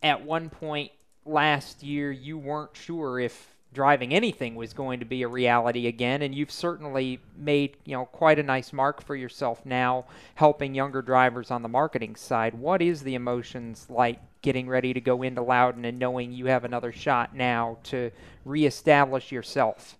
at 0.02 0.22
one 0.22 0.50
point 0.50 0.92
last 1.24 1.82
year 1.82 2.12
you 2.12 2.38
weren't 2.38 2.76
sure 2.76 3.18
if 3.18 3.55
driving 3.76 4.14
anything 4.14 4.54
was 4.54 4.72
going 4.72 4.98
to 5.00 5.04
be 5.04 5.22
a 5.22 5.28
reality 5.28 5.86
again, 5.86 6.22
and 6.22 6.34
you've 6.34 6.50
certainly 6.50 7.20
made 7.36 7.76
you 7.84 7.94
know 7.94 8.06
quite 8.06 8.38
a 8.38 8.42
nice 8.42 8.72
mark 8.72 9.04
for 9.04 9.14
yourself 9.14 9.64
now, 9.66 10.06
helping 10.34 10.74
younger 10.74 11.02
drivers 11.02 11.50
on 11.50 11.60
the 11.60 11.68
marketing 11.68 12.16
side. 12.16 12.54
What 12.54 12.80
is 12.80 13.02
the 13.02 13.14
emotions 13.14 13.86
like 13.90 14.18
getting 14.40 14.66
ready 14.66 14.94
to 14.94 15.00
go 15.00 15.22
into 15.22 15.42
Loudon 15.42 15.84
and 15.84 15.98
knowing 15.98 16.32
you 16.32 16.46
have 16.46 16.64
another 16.64 16.90
shot 16.90 17.36
now 17.36 17.76
to 17.84 18.10
reestablish 18.46 19.30
yourself? 19.30 19.98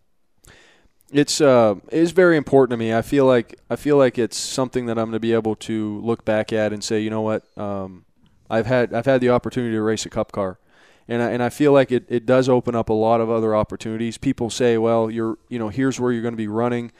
It's 1.12 1.42
uh, 1.42 1.74
very 1.92 2.38
important 2.38 2.70
to 2.70 2.78
me. 2.78 2.94
I 2.94 3.02
feel 3.02 3.26
like 3.26 3.60
I 3.68 3.76
feel 3.76 3.98
like 3.98 4.18
it's 4.18 4.38
something 4.38 4.86
that 4.86 4.98
I'm 4.98 5.10
going 5.10 5.12
to 5.12 5.20
be 5.20 5.34
able 5.34 5.54
to 5.56 6.00
look 6.00 6.24
back 6.24 6.50
at 6.50 6.72
and 6.72 6.82
say, 6.82 7.00
you 7.00 7.10
know 7.10 7.20
what, 7.20 7.44
um, 7.58 8.06
I've 8.48 8.66
had 8.66 8.94
I've 8.94 9.06
had 9.06 9.20
the 9.20 9.28
opportunity 9.28 9.74
to 9.74 9.82
race 9.82 10.06
a 10.06 10.10
cup 10.10 10.32
car, 10.32 10.58
and 11.08 11.22
I, 11.22 11.30
and 11.30 11.42
I 11.42 11.48
feel 11.48 11.72
like 11.72 11.92
it, 11.92 12.04
it 12.08 12.26
does 12.26 12.48
open 12.48 12.74
up 12.74 12.88
a 12.88 12.92
lot 12.94 13.20
of 13.20 13.30
other 13.30 13.54
opportunities. 13.54 14.18
People 14.18 14.50
say, 14.50 14.78
well, 14.78 15.10
you're 15.10 15.38
you 15.48 15.58
know 15.58 15.68
here's 15.68 15.98
where 16.00 16.12
you're 16.12 16.22
going 16.22 16.34
to 16.34 16.36
be 16.38 16.48
running, 16.48 16.92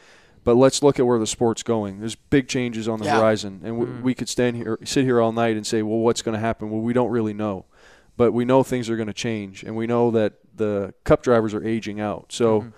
but 0.44 0.54
let's 0.56 0.82
look 0.82 0.98
at 0.98 1.06
where 1.06 1.18
the 1.18 1.26
sport's 1.26 1.62
going. 1.62 2.00
There's 2.00 2.14
big 2.14 2.48
changes 2.48 2.88
on 2.88 2.98
the 2.98 3.06
Yeah. 3.06 3.18
horizon, 3.18 3.60
and 3.64 3.78
we, 3.78 3.86
Mm. 3.86 4.02
we 4.02 4.14
could 4.14 4.28
stand 4.28 4.56
here 4.56 4.78
sit 4.84 5.04
here 5.04 5.20
all 5.20 5.32
night 5.32 5.56
and 5.56 5.66
say, 5.66 5.82
well, 5.82 5.98
what's 5.98 6.22
going 6.22 6.34
to 6.34 6.40
happen? 6.40 6.70
Well, 6.70 6.80
we 6.82 6.92
don't 6.92 7.10
really 7.10 7.34
know, 7.34 7.64
but 8.16 8.32
we 8.32 8.44
know 8.44 8.62
things 8.62 8.88
are 8.90 8.96
going 8.96 9.08
to 9.08 9.12
change, 9.14 9.62
and 9.64 9.76
we 9.76 9.86
know 9.86 10.10
that 10.12 10.34
the 10.54 10.94
cup 11.04 11.22
drivers 11.22 11.54
are 11.54 11.64
aging 11.66 12.00
out. 12.00 12.26
So. 12.32 12.60
Mm-hmm. 12.60 12.68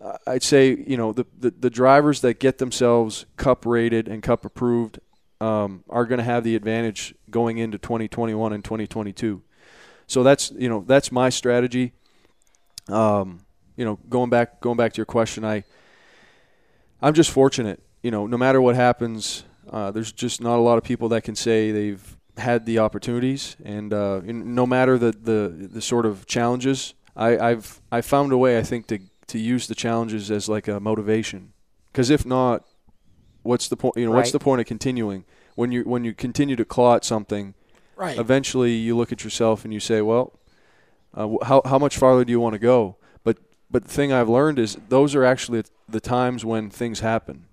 Uh, 0.00 0.16
I'd 0.26 0.42
say 0.42 0.70
you 0.84 0.96
know 0.96 1.12
the, 1.12 1.26
the 1.38 1.52
the 1.52 1.70
drivers 1.70 2.22
that 2.22 2.40
get 2.40 2.58
themselves 2.58 3.24
cup 3.36 3.64
rated 3.64 4.08
and 4.08 4.20
cup 4.20 4.44
approved 4.44 4.98
um, 5.40 5.84
are 5.88 6.06
going 6.06 6.18
to 6.18 6.24
have 6.24 6.42
the 6.42 6.56
advantage 6.56 7.14
going 7.30 7.58
into 7.58 7.78
2021 7.78 8.52
and 8.52 8.64
2022. 8.64 9.42
So 10.06 10.22
that's 10.22 10.50
you 10.52 10.68
know 10.68 10.84
that's 10.86 11.10
my 11.12 11.28
strategy. 11.28 11.92
Um, 12.88 13.40
you 13.76 13.84
know, 13.84 13.98
going 14.08 14.30
back 14.30 14.60
going 14.60 14.76
back 14.76 14.92
to 14.92 14.96
your 14.98 15.06
question, 15.06 15.44
I 15.44 15.64
I'm 17.00 17.14
just 17.14 17.30
fortunate. 17.30 17.82
You 18.02 18.10
know, 18.10 18.26
no 18.26 18.36
matter 18.36 18.60
what 18.60 18.74
happens, 18.74 19.44
uh, 19.70 19.90
there's 19.90 20.12
just 20.12 20.40
not 20.40 20.56
a 20.56 20.62
lot 20.62 20.78
of 20.78 20.84
people 20.84 21.08
that 21.10 21.22
can 21.22 21.36
say 21.36 21.70
they've 21.70 22.16
had 22.36 22.66
the 22.66 22.78
opportunities, 22.78 23.56
and 23.64 23.92
uh, 23.92 24.20
no 24.24 24.66
matter 24.66 24.98
the, 24.98 25.12
the 25.12 25.68
the 25.72 25.82
sort 25.82 26.06
of 26.06 26.26
challenges, 26.26 26.94
I, 27.16 27.38
I've 27.38 27.80
I 27.90 28.00
found 28.00 28.32
a 28.32 28.38
way. 28.38 28.58
I 28.58 28.62
think 28.62 28.86
to 28.88 28.98
to 29.28 29.38
use 29.38 29.66
the 29.66 29.74
challenges 29.74 30.30
as 30.30 30.48
like 30.48 30.68
a 30.68 30.80
motivation, 30.80 31.52
because 31.92 32.10
if 32.10 32.26
not, 32.26 32.64
what's 33.42 33.68
the 33.68 33.76
point? 33.76 33.96
You 33.96 34.06
know, 34.06 34.12
what's 34.12 34.32
the 34.32 34.38
point 34.38 34.60
of 34.60 34.66
continuing 34.66 35.24
when 35.54 35.72
you 35.72 35.82
when 35.82 36.04
you 36.04 36.14
continue 36.14 36.56
to 36.56 36.64
claw 36.64 36.96
at 36.96 37.04
something? 37.04 37.54
Right. 37.96 38.18
Eventually, 38.18 38.72
you 38.74 38.96
look 38.96 39.12
at 39.12 39.22
yourself 39.24 39.64
and 39.64 39.72
you 39.72 39.80
say, 39.80 40.00
well, 40.02 40.32
uh, 41.14 41.28
how 41.44 41.62
how 41.64 41.78
much 41.78 41.96
farther 41.96 42.24
do 42.24 42.30
you 42.32 42.40
want 42.40 42.54
to 42.54 42.58
go? 42.58 42.96
But 43.24 43.38
but 43.70 43.84
the 43.84 43.88
thing 43.90 44.12
I've 44.12 44.28
learned 44.28 44.58
is 44.58 44.76
those 44.88 45.14
are 45.14 45.24
actually 45.24 45.62
the 45.88 46.00
times 46.00 46.44
when 46.44 46.70
things 46.70 47.00
happen. 47.00 47.44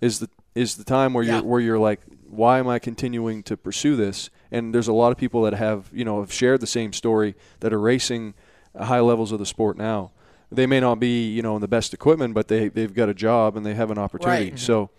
Is 0.00 0.18
the 0.20 0.28
is 0.54 0.76
the 0.76 0.84
time 0.84 1.14
where 1.14 1.24
Yeah. 1.24 1.36
you're 1.36 1.42
where 1.44 1.60
you're 1.60 1.78
like, 1.78 2.00
why 2.28 2.58
am 2.58 2.68
I 2.68 2.78
continuing 2.78 3.42
to 3.44 3.56
pursue 3.56 3.96
this? 3.96 4.30
And 4.50 4.74
there's 4.74 4.88
a 4.88 4.92
lot 4.92 5.10
of 5.12 5.18
people 5.18 5.42
that 5.42 5.54
have 5.54 5.88
you 5.92 6.04
know 6.04 6.20
have 6.20 6.32
shared 6.32 6.60
the 6.60 6.66
same 6.66 6.92
story 6.92 7.34
that 7.60 7.72
are 7.72 7.80
racing 7.80 8.34
high 8.78 9.00
levels 9.00 9.32
of 9.32 9.38
the 9.38 9.46
sport 9.46 9.76
now. 9.76 10.12
They 10.52 10.66
may 10.66 10.80
not 10.80 11.00
be 11.00 11.28
you 11.30 11.42
know 11.42 11.54
in 11.56 11.60
the 11.62 11.68
best 11.68 11.92
equipment, 11.94 12.34
but 12.34 12.48
they 12.48 12.68
they've 12.68 12.92
got 12.94 13.08
a 13.08 13.14
job 13.14 13.56
and 13.56 13.64
they 13.64 13.74
have 13.74 13.90
an 13.90 13.98
opportunity. 13.98 14.50
Right. 14.50 14.58
So 14.58 14.90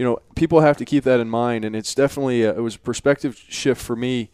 you 0.00 0.06
know, 0.06 0.18
people 0.34 0.62
have 0.62 0.78
to 0.78 0.86
keep 0.86 1.04
that 1.04 1.20
in 1.20 1.28
mind, 1.28 1.62
and 1.62 1.76
it's 1.76 1.94
definitely 1.94 2.42
a, 2.42 2.56
it 2.56 2.62
was 2.62 2.76
a 2.76 2.78
perspective 2.78 3.36
shift 3.50 3.82
for 3.82 3.94
me 3.94 4.30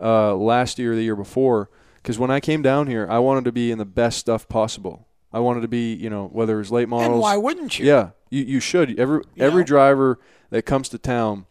uh, 0.00 0.34
last 0.34 0.78
year, 0.78 0.94
or 0.94 0.96
the 0.96 1.02
year 1.02 1.14
before, 1.14 1.68
because 1.96 2.18
when 2.18 2.30
I 2.30 2.40
came 2.40 2.62
down 2.62 2.86
here, 2.86 3.06
I 3.10 3.18
wanted 3.18 3.44
to 3.44 3.52
be 3.52 3.70
in 3.70 3.76
the 3.76 3.84
best 3.84 4.16
stuff 4.16 4.48
possible. 4.48 5.06
I 5.30 5.40
wanted 5.40 5.60
to 5.60 5.68
be, 5.68 5.92
you 5.92 6.08
know, 6.08 6.28
whether 6.28 6.54
it 6.54 6.58
was 6.60 6.72
late 6.72 6.88
models. 6.88 7.10
And 7.12 7.20
why 7.20 7.36
wouldn't 7.36 7.78
you? 7.78 7.84
Yeah, 7.84 8.12
you 8.30 8.44
you 8.44 8.60
should. 8.60 8.98
Every 8.98 9.20
every 9.36 9.62
driver 9.62 10.18
that 10.48 10.62
comes 10.62 10.88
to 10.88 10.96
town 10.96 11.44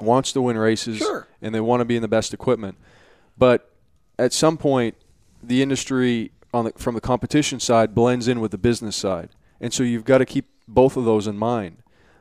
wants 0.00 0.32
to 0.32 0.40
win 0.40 0.56
races, 0.56 0.96
Sure. 0.96 1.28
and 1.42 1.54
they 1.54 1.60
want 1.60 1.82
to 1.82 1.84
be 1.84 1.96
in 1.96 2.00
the 2.02 2.08
best 2.08 2.32
equipment. 2.32 2.78
But 3.36 3.70
at 4.18 4.32
some 4.32 4.56
point, 4.56 4.94
the 5.42 5.60
industry 5.60 6.32
on 6.54 6.64
the, 6.64 6.72
from 6.78 6.94
the 6.94 7.02
competition 7.02 7.60
side 7.60 7.94
blends 7.94 8.28
in 8.28 8.40
with 8.40 8.50
the 8.50 8.56
business 8.56 8.96
side, 8.96 9.28
and 9.60 9.74
so 9.74 9.82
you've 9.82 10.06
got 10.06 10.18
to 10.18 10.24
keep 10.24 10.46
both 10.66 10.96
of 10.96 11.04
those 11.04 11.26
in 11.26 11.36
mind. 11.36 11.76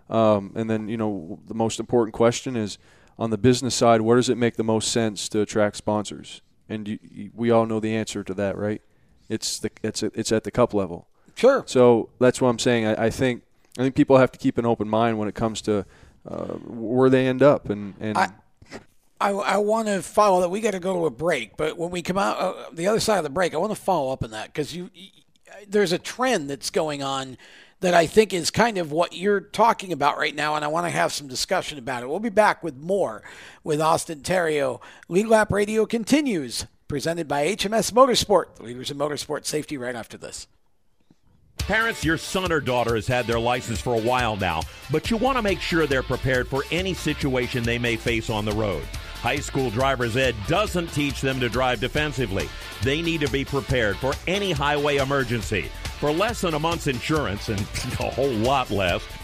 Um, 0.09 0.51
and 0.55 0.69
then 0.69 0.88
you 0.88 0.97
know 0.97 1.39
the 1.47 1.53
most 1.53 1.80
important 1.80 2.13
question 2.13 2.55
is 2.55 2.77
on 3.17 3.30
the 3.30 3.38
business 3.38 3.75
side, 3.75 4.01
where 4.01 4.17
does 4.17 4.30
it 4.30 4.38
make 4.38 4.55
the 4.55 4.63
most 4.63 4.91
sense 4.91 5.30
to 5.30 5.41
attract 5.41 5.77
sponsors? 5.77 6.41
And 6.69 6.88
you, 6.88 6.99
you, 7.01 7.31
we 7.35 7.51
all 7.51 7.65
know 7.65 7.80
the 7.80 7.95
answer 7.95 8.23
to 8.23 8.34
that, 8.34 8.57
right? 8.57 8.81
It's 9.30 9.59
the 9.59 9.71
it's 9.81 10.03
it's 10.03 10.31
at 10.31 10.43
the 10.43 10.51
cup 10.51 10.73
level. 10.73 11.07
Sure. 11.35 11.63
So 11.65 12.09
that's 12.19 12.41
what 12.41 12.49
I'm 12.49 12.59
saying. 12.59 12.85
I, 12.85 13.05
I 13.05 13.09
think 13.09 13.43
I 13.77 13.84
think 13.84 13.95
people 13.95 14.17
have 14.17 14.31
to 14.31 14.39
keep 14.39 14.57
an 14.57 14.65
open 14.65 14.88
mind 14.88 15.17
when 15.17 15.27
it 15.27 15.35
comes 15.35 15.61
to 15.63 15.85
uh, 16.27 16.53
where 16.65 17.09
they 17.09 17.27
end 17.27 17.41
up, 17.41 17.69
and 17.69 17.95
and 17.99 18.17
I, 18.17 18.31
I, 19.19 19.31
I 19.31 19.57
want 19.57 19.88
to 19.88 20.01
follow 20.01 20.41
that. 20.41 20.49
We 20.49 20.61
got 20.61 20.71
to 20.71 20.80
go 20.80 20.93
to 20.93 21.05
a 21.05 21.11
break, 21.11 21.57
but 21.57 21.77
when 21.77 21.91
we 21.91 22.01
come 22.01 22.17
out 22.17 22.38
uh, 22.38 22.53
the 22.71 22.88
other 22.88 22.99
side 22.99 23.17
of 23.17 23.23
the 23.23 23.30
break, 23.30 23.53
I 23.53 23.57
want 23.57 23.73
to 23.73 23.81
follow 23.81 24.11
up 24.11 24.23
on 24.23 24.31
that 24.31 24.47
because 24.47 24.75
you, 24.75 24.89
y 24.95 25.11
there's 25.67 25.91
a 25.91 25.99
trend 25.99 26.49
that's 26.49 26.69
going 26.69 27.03
on 27.03 27.38
that 27.84 27.93
I 27.93 28.07
think 28.07 28.34
is 28.34 28.49
kind 28.49 28.77
of 28.77 28.93
what 28.93 29.14
you're 29.14 29.41
talking 29.41 29.91
about 29.91 30.18
right 30.18 30.34
now, 30.34 30.55
and 30.55 30.64
I 30.64 30.69
want 30.69 30.85
to 30.85 30.89
have 30.89 31.11
some 31.11 31.27
discussion 31.27 31.77
about 31.77 32.01
it. 32.01 32.07
We'll 32.07 32.19
be 32.19 32.30
back 32.30 32.64
with 32.64 32.77
more 32.77 33.23
with 33.61 33.81
Austin 33.81 34.22
Terrio. 34.22 34.80
Lead 35.10 35.27
Lap 35.27 35.51
Radio 35.51 35.85
continues, 35.85 36.65
presented 36.88 37.27
by 37.27 37.45
HMS 37.45 37.91
Motorsport, 37.91 38.55
the 38.55 38.64
leaders 38.64 38.89
in 38.89 38.97
motorsport 38.97 39.45
safety. 39.45 39.77
Right 39.77 39.97
after 39.97 40.18
this. 40.18 40.47
Parents, 41.57 42.05
your 42.05 42.18
son 42.18 42.53
or 42.53 42.61
daughter 42.61 42.95
has 42.95 43.05
had 43.05 43.27
their 43.27 43.39
license 43.39 43.81
for 43.81 43.95
a 43.95 44.01
while 44.01 44.38
now, 44.38 44.61
but 44.89 45.11
you 45.11 45.18
want 45.18 45.38
to 45.38 45.41
make 45.41 45.60
sure 45.60 45.85
they're 45.85 46.01
prepared 46.03 46.47
for 46.47 46.64
any 46.72 46.93
situation 46.93 47.64
they 47.64 47.77
may 47.77 47.97
face 47.97 48.30
on 48.30 48.45
the 48.45 48.53
road. 48.53 48.85
High 49.15 49.39
school 49.39 49.69
driver's 49.69 50.15
ed 50.15 50.35
doesn't 50.47 50.88
teach 50.93 51.19
them 51.19 51.41
to 51.41 51.49
drive 51.49 51.81
defensively. 51.81 52.47
They 52.81 53.01
need 53.01 53.19
to 53.22 53.30
be 53.30 53.43
prepared 53.43 53.97
for 53.97 54.14
any 54.26 54.53
highway 54.53 54.97
emergency. 54.97 55.69
For 55.99 56.11
less 56.11 56.41
than 56.41 56.53
a 56.53 56.59
month's 56.59 56.87
insurance 56.87 57.49
and 57.49 57.59
a 57.99 58.09
whole 58.09 58.29
lot 58.29 58.69
less, 58.71 59.01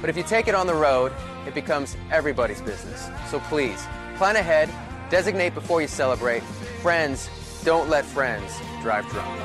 But 0.00 0.10
if 0.10 0.16
you 0.16 0.22
take 0.22 0.48
it 0.48 0.54
on 0.54 0.66
the 0.66 0.74
road, 0.74 1.12
it 1.46 1.54
becomes 1.54 1.96
everybody's 2.10 2.60
business. 2.60 3.08
So 3.28 3.40
please, 3.40 3.86
plan 4.16 4.36
ahead, 4.36 4.68
designate 5.10 5.54
before 5.54 5.80
you 5.80 5.88
celebrate. 5.88 6.42
Friends, 6.82 7.30
don't 7.64 7.88
let 7.88 8.04
friends 8.04 8.52
drive 8.82 9.08
drunk. 9.08 9.40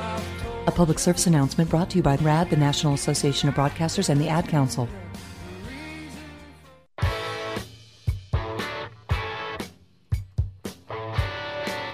A 0.66 0.70
public 0.70 0.98
service 0.98 1.26
announcement 1.26 1.68
brought 1.68 1.90
to 1.90 1.96
you 1.96 2.02
by 2.02 2.16
RAD, 2.16 2.50
the 2.50 2.56
National 2.56 2.94
Association 2.94 3.48
of 3.48 3.54
Broadcasters, 3.54 4.08
and 4.08 4.20
the 4.20 4.28
Ad 4.28 4.48
Council. 4.48 4.88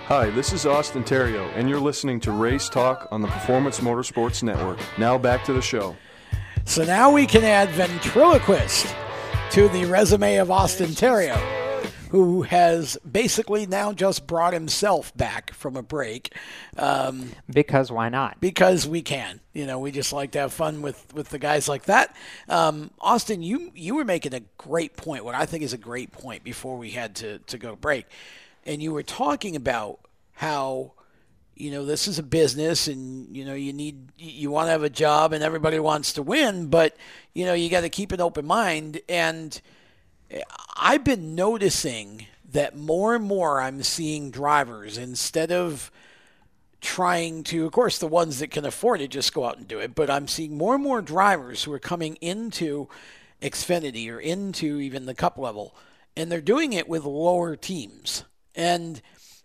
Hi, 0.08 0.30
this 0.30 0.54
is 0.54 0.64
Austin 0.64 1.04
Theriault, 1.04 1.52
and 1.54 1.68
you're 1.68 1.78
listening 1.78 2.18
to 2.20 2.32
Race 2.32 2.70
Talk 2.70 3.08
on 3.10 3.20
the 3.20 3.28
Performance 3.28 3.80
Motorsports 3.80 4.42
Network. 4.42 4.78
Now 4.96 5.18
back 5.18 5.44
to 5.44 5.52
the 5.52 5.60
show. 5.60 5.96
So 6.68 6.84
now 6.84 7.10
we 7.10 7.24
can 7.24 7.44
add 7.44 7.70
ventriloquist 7.70 8.94
to 9.52 9.70
the 9.70 9.86
resume 9.86 10.36
of 10.36 10.50
Austin 10.50 10.88
Theriault, 10.88 11.42
who 12.10 12.42
has 12.42 12.98
basically 13.10 13.66
now 13.66 13.94
just 13.94 14.26
brought 14.26 14.52
himself 14.52 15.16
back 15.16 15.50
from 15.54 15.76
a 15.76 15.82
break. 15.82 16.34
Um, 16.76 17.30
because 17.48 17.90
why 17.90 18.10
not? 18.10 18.38
Because 18.42 18.86
we 18.86 19.00
can. 19.00 19.40
You 19.54 19.64
know, 19.64 19.78
we 19.78 19.90
just 19.90 20.12
like 20.12 20.32
to 20.32 20.40
have 20.40 20.52
fun 20.52 20.82
with, 20.82 21.12
with 21.14 21.30
the 21.30 21.38
guys 21.38 21.70
like 21.70 21.84
that. 21.84 22.14
Um, 22.50 22.90
Austin, 23.00 23.42
you 23.42 23.72
you 23.74 23.94
were 23.94 24.04
making 24.04 24.34
a 24.34 24.40
great 24.58 24.94
point. 24.94 25.24
What 25.24 25.34
I 25.34 25.46
think 25.46 25.64
is 25.64 25.72
a 25.72 25.78
great 25.78 26.12
point 26.12 26.44
before 26.44 26.76
we 26.76 26.90
had 26.90 27.16
to 27.16 27.38
to 27.38 27.56
go 27.56 27.76
break, 27.76 28.04
and 28.66 28.82
you 28.82 28.92
were 28.92 29.02
talking 29.02 29.56
about 29.56 30.00
how 30.34 30.92
you 31.60 31.70
know 31.70 31.84
this 31.84 32.08
is 32.08 32.18
a 32.18 32.22
business 32.22 32.88
and 32.88 33.36
you 33.36 33.44
know 33.44 33.54
you 33.54 33.72
need 33.72 34.08
you 34.16 34.50
want 34.50 34.66
to 34.66 34.70
have 34.70 34.82
a 34.82 34.90
job 34.90 35.32
and 35.32 35.42
everybody 35.42 35.78
wants 35.78 36.12
to 36.12 36.22
win 36.22 36.66
but 36.66 36.96
you 37.34 37.44
know 37.44 37.54
you 37.54 37.68
got 37.68 37.82
to 37.82 37.88
keep 37.88 38.12
an 38.12 38.20
open 38.20 38.46
mind. 38.46 39.00
And 39.08 39.60
eh, 40.30 40.42
i've 40.76 41.04
been 41.04 41.34
noticing 41.34 42.26
that 42.50 42.76
more 42.76 43.14
and 43.14 43.24
more 43.24 43.60
i'm 43.60 43.82
seeing 43.82 44.30
drivers 44.30 44.96
instead 44.96 45.52
of 45.52 45.90
trying 46.80 47.42
to 47.42 47.66
of 47.66 47.72
course 47.72 47.98
the 47.98 48.06
ones 48.06 48.38
that 48.38 48.50
can 48.50 48.64
afford 48.64 49.00
it 49.00 49.10
just 49.10 49.34
go 49.34 49.44
out 49.44 49.58
and 49.58 49.66
do 49.66 49.80
it 49.80 49.94
but 49.94 50.08
i'm 50.08 50.28
seeing 50.28 50.56
more 50.56 50.74
and 50.74 50.84
more 50.84 51.02
drivers 51.02 51.64
who 51.64 51.72
are 51.72 51.78
coming 51.78 52.14
into 52.16 52.88
xfinity 53.42 54.10
or 54.10 54.20
into 54.20 54.78
even 54.78 55.06
the 55.06 55.14
cup 55.14 55.36
level 55.36 55.74
and 56.18 56.32
they're 56.32 56.40
doing 56.40 56.72
it 56.72 56.88
with 56.88 57.04
lower 57.04 57.54
teams. 57.54 58.24
And 58.56 59.00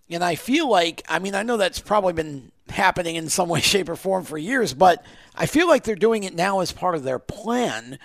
and 0.09 0.23
I 0.23 0.35
feel 0.35 0.69
like, 0.69 1.03
I 1.07 1.19
mean, 1.19 1.35
I 1.35 1.43
know 1.43 1.57
that's 1.57 1.79
probably 1.79 2.13
been 2.13 2.51
happening 2.69 3.15
in 3.15 3.29
some 3.29 3.49
way, 3.49 3.61
shape, 3.61 3.89
or 3.89 3.95
form 3.95 4.23
for 4.23 4.37
years, 4.37 4.73
but 4.73 5.03
I 5.35 5.45
feel 5.45 5.67
like 5.67 5.83
they're 5.83 5.95
doing 5.95 6.23
it 6.23 6.35
now 6.35 6.59
as 6.59 6.71
part 6.71 6.95
of 6.95 7.03
their 7.03 7.19
plan. 7.19 7.97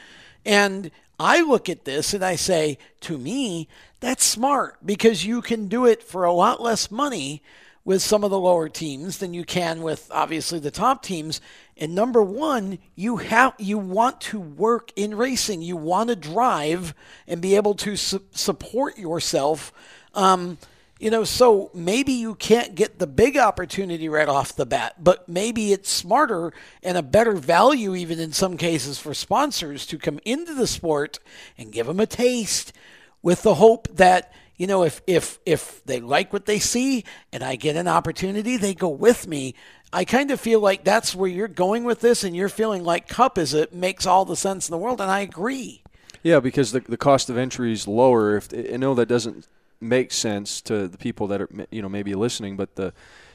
And 0.45 0.91
I 1.19 1.43
look 1.43 1.69
at 1.69 1.85
this 1.85 2.15
and 2.15 2.25
I 2.25 2.37
say, 2.37 2.79
to 3.03 3.19
me, 3.19 3.69
that's 4.01 4.25
smart 4.25 4.79
because 4.85 5.25
you 5.25 5.43
can 5.43 5.69
do 5.69 5.85
it 5.85 6.03
for 6.03 6.25
a 6.25 6.33
lot 6.33 6.63
less 6.63 6.91
money 6.91 7.43
with 7.85 8.03
some 8.03 8.23
of 8.23 8.31
the 8.31 8.39
lower 8.39 8.69
teams 8.69 9.19
than 9.19 9.33
you 9.33 9.45
can 9.45 9.83
with 9.83 10.11
obviously 10.13 10.59
the 10.59 10.71
top 10.71 11.03
teams. 11.03 11.41
And 11.77 11.95
number 11.95 12.23
one, 12.23 12.79
you 12.95 13.17
have 13.17 13.55
you 13.59 13.79
want 13.79 14.21
to 14.23 14.39
work 14.39 14.93
in 14.95 15.17
racing. 15.17 15.63
You 15.63 15.77
want 15.77 16.11
to 16.11 16.17
drive 16.17 16.95
and 17.27 17.41
be 17.41 17.57
able 17.57 17.75
to 17.77 17.97
su- 17.97 18.23
support 18.33 18.99
yourself. 18.99 19.73
Um, 20.15 20.59
you 20.99 21.11
know, 21.11 21.23
so 21.23 21.71
maybe 21.73 22.13
you 22.13 22.35
can't 22.35 22.75
get 22.75 22.99
the 22.99 23.07
big 23.07 23.37
opportunity 23.37 24.09
right 24.09 24.29
off 24.29 24.57
the 24.57 24.67
bat, 24.67 25.03
but 25.03 25.29
maybe 25.29 25.73
it's 25.73 25.91
smarter 25.91 26.53
and 26.83 26.99
a 26.99 27.03
better 27.03 27.33
value, 27.33 27.95
even 27.95 28.19
in 28.19 28.33
some 28.33 28.57
cases, 28.57 28.99
for 28.99 29.15
sponsors 29.15 29.87
to 29.87 29.99
come 29.99 30.19
into 30.25 30.55
the 30.55 30.67
sport 30.67 31.21
and 31.57 31.73
give 31.73 31.87
them 31.87 32.01
a 32.01 32.07
taste 32.07 32.73
with 33.23 33.43
the 33.43 33.55
hope 33.55 33.87
that, 33.95 34.33
you 34.57 34.67
know, 34.67 34.83
if, 34.83 35.01
if, 35.07 35.39
if 35.47 35.85
they 35.85 36.01
like 36.01 36.33
what 36.33 36.47
they 36.47 36.59
see 36.59 37.05
and 37.33 37.45
I 37.45 37.55
get 37.55 37.77
an 37.77 37.87
opportunity, 37.87 38.57
they 38.57 38.75
go 38.75 38.89
with 38.89 39.29
me. 39.29 39.55
I 39.93 40.05
kind 40.05 40.33
of 40.33 40.41
feel 40.41 40.61
like 40.61 40.83
that's 40.83 41.15
where 41.15 41.31
you're 41.31 41.49
going 41.49 41.85
with 41.85 42.01
this, 42.01 42.23
and 42.23 42.37
you're 42.37 42.51
feeling 42.51 42.85
like 42.85 43.09
Cup 43.09 43.39
is 43.39 43.55
it 43.55 43.73
makes 43.73 44.05
all 44.05 44.27
the 44.27 44.37
sense 44.37 44.69
in 44.69 44.73
the 44.73 44.79
world, 44.79 45.01
and 45.01 45.11
I 45.11 45.21
agree. 45.21 45.83
Yeah, 46.23 46.41
because 46.41 46.73
the, 46.73 46.81
the 46.81 46.99
cost 46.99 47.31
of 47.31 47.39
entry 47.39 47.73
is 47.73 47.89
lower. 47.89 48.37
If 48.37 48.49
I 48.53 48.77
know 48.77 48.95
that 48.95 49.07
doesn't 49.07 49.47
makes 49.81 50.17
sense 50.17 50.61
to 50.63 50.89
the 50.89 50.99
people 50.99 51.27
that 51.29 51.41
are 51.41 51.49
you 51.71 51.83
know 51.83 51.89
maybe 51.89 52.15
listening, 52.15 52.57
but 52.57 52.77
the 52.77 52.93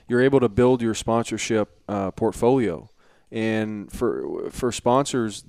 you're 0.08 0.22
able 0.22 0.40
to 0.40 0.50
build 0.50 0.82
your 0.82 0.94
sponsorship 0.94 1.80
uh, 1.88 2.12
portfolio, 2.12 2.90
and 3.32 3.92
for 3.92 4.50
for 4.52 4.72
sponsors, 4.72 5.44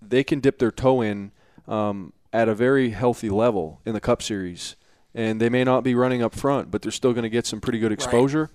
they 0.00 0.24
can 0.24 0.40
dip 0.40 0.58
their 0.58 0.70
toe 0.70 1.00
in 1.00 1.32
um, 1.66 2.12
at 2.32 2.48
a 2.48 2.54
very 2.54 2.90
healthy 2.90 3.30
level 3.30 3.80
in 3.84 3.94
the 3.94 4.00
Cup 4.00 4.22
Series, 4.22 4.76
and 5.14 5.40
they 5.40 5.48
may 5.48 5.64
not 5.64 5.82
be 5.82 5.94
running 5.94 6.22
up 6.22 6.34
front, 6.34 6.70
but 6.70 6.82
they're 6.82 6.92
still 6.92 7.12
going 7.12 7.24
to 7.24 7.30
get 7.30 7.46
some 7.46 7.60
pretty 7.60 7.78
good 7.78 7.92
exposure. 7.92 8.42
Right. 8.42 8.50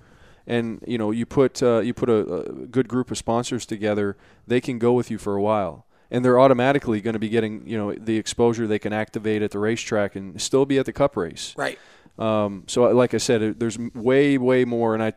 And 0.47 0.83
you 0.87 0.97
know, 0.97 1.11
you 1.11 1.25
put 1.25 1.61
uh, 1.61 1.79
you 1.79 1.93
put 1.93 2.09
a, 2.09 2.43
a 2.43 2.51
good 2.67 2.87
group 2.87 3.11
of 3.11 3.17
sponsors 3.17 3.65
together, 3.65 4.17
they 4.47 4.61
can 4.61 4.79
go 4.79 4.93
with 4.93 5.11
you 5.11 5.17
for 5.17 5.35
a 5.35 5.41
while 5.41 5.85
and 6.11 6.23
they're 6.23 6.39
automatically 6.39 7.01
going 7.01 7.13
to 7.13 7.19
be 7.19 7.29
getting 7.29 7.65
you 7.65 7.77
know 7.77 7.93
the 7.93 8.17
exposure 8.17 8.67
they 8.67 8.79
can 8.79 8.93
activate 8.93 9.41
at 9.41 9.51
the 9.51 9.59
racetrack 9.59 10.15
and 10.15 10.39
still 10.39 10.65
be 10.65 10.77
at 10.77 10.85
the 10.85 10.93
Cup 10.93 11.15
race. 11.15 11.55
Right. 11.57 11.79
Um, 12.19 12.65
so, 12.67 12.83
like 12.91 13.13
I 13.13 13.17
said, 13.17 13.59
there's 13.59 13.79
way, 13.79 14.37
way 14.37 14.65
more, 14.65 14.93
and 14.93 15.01
I, 15.01 15.13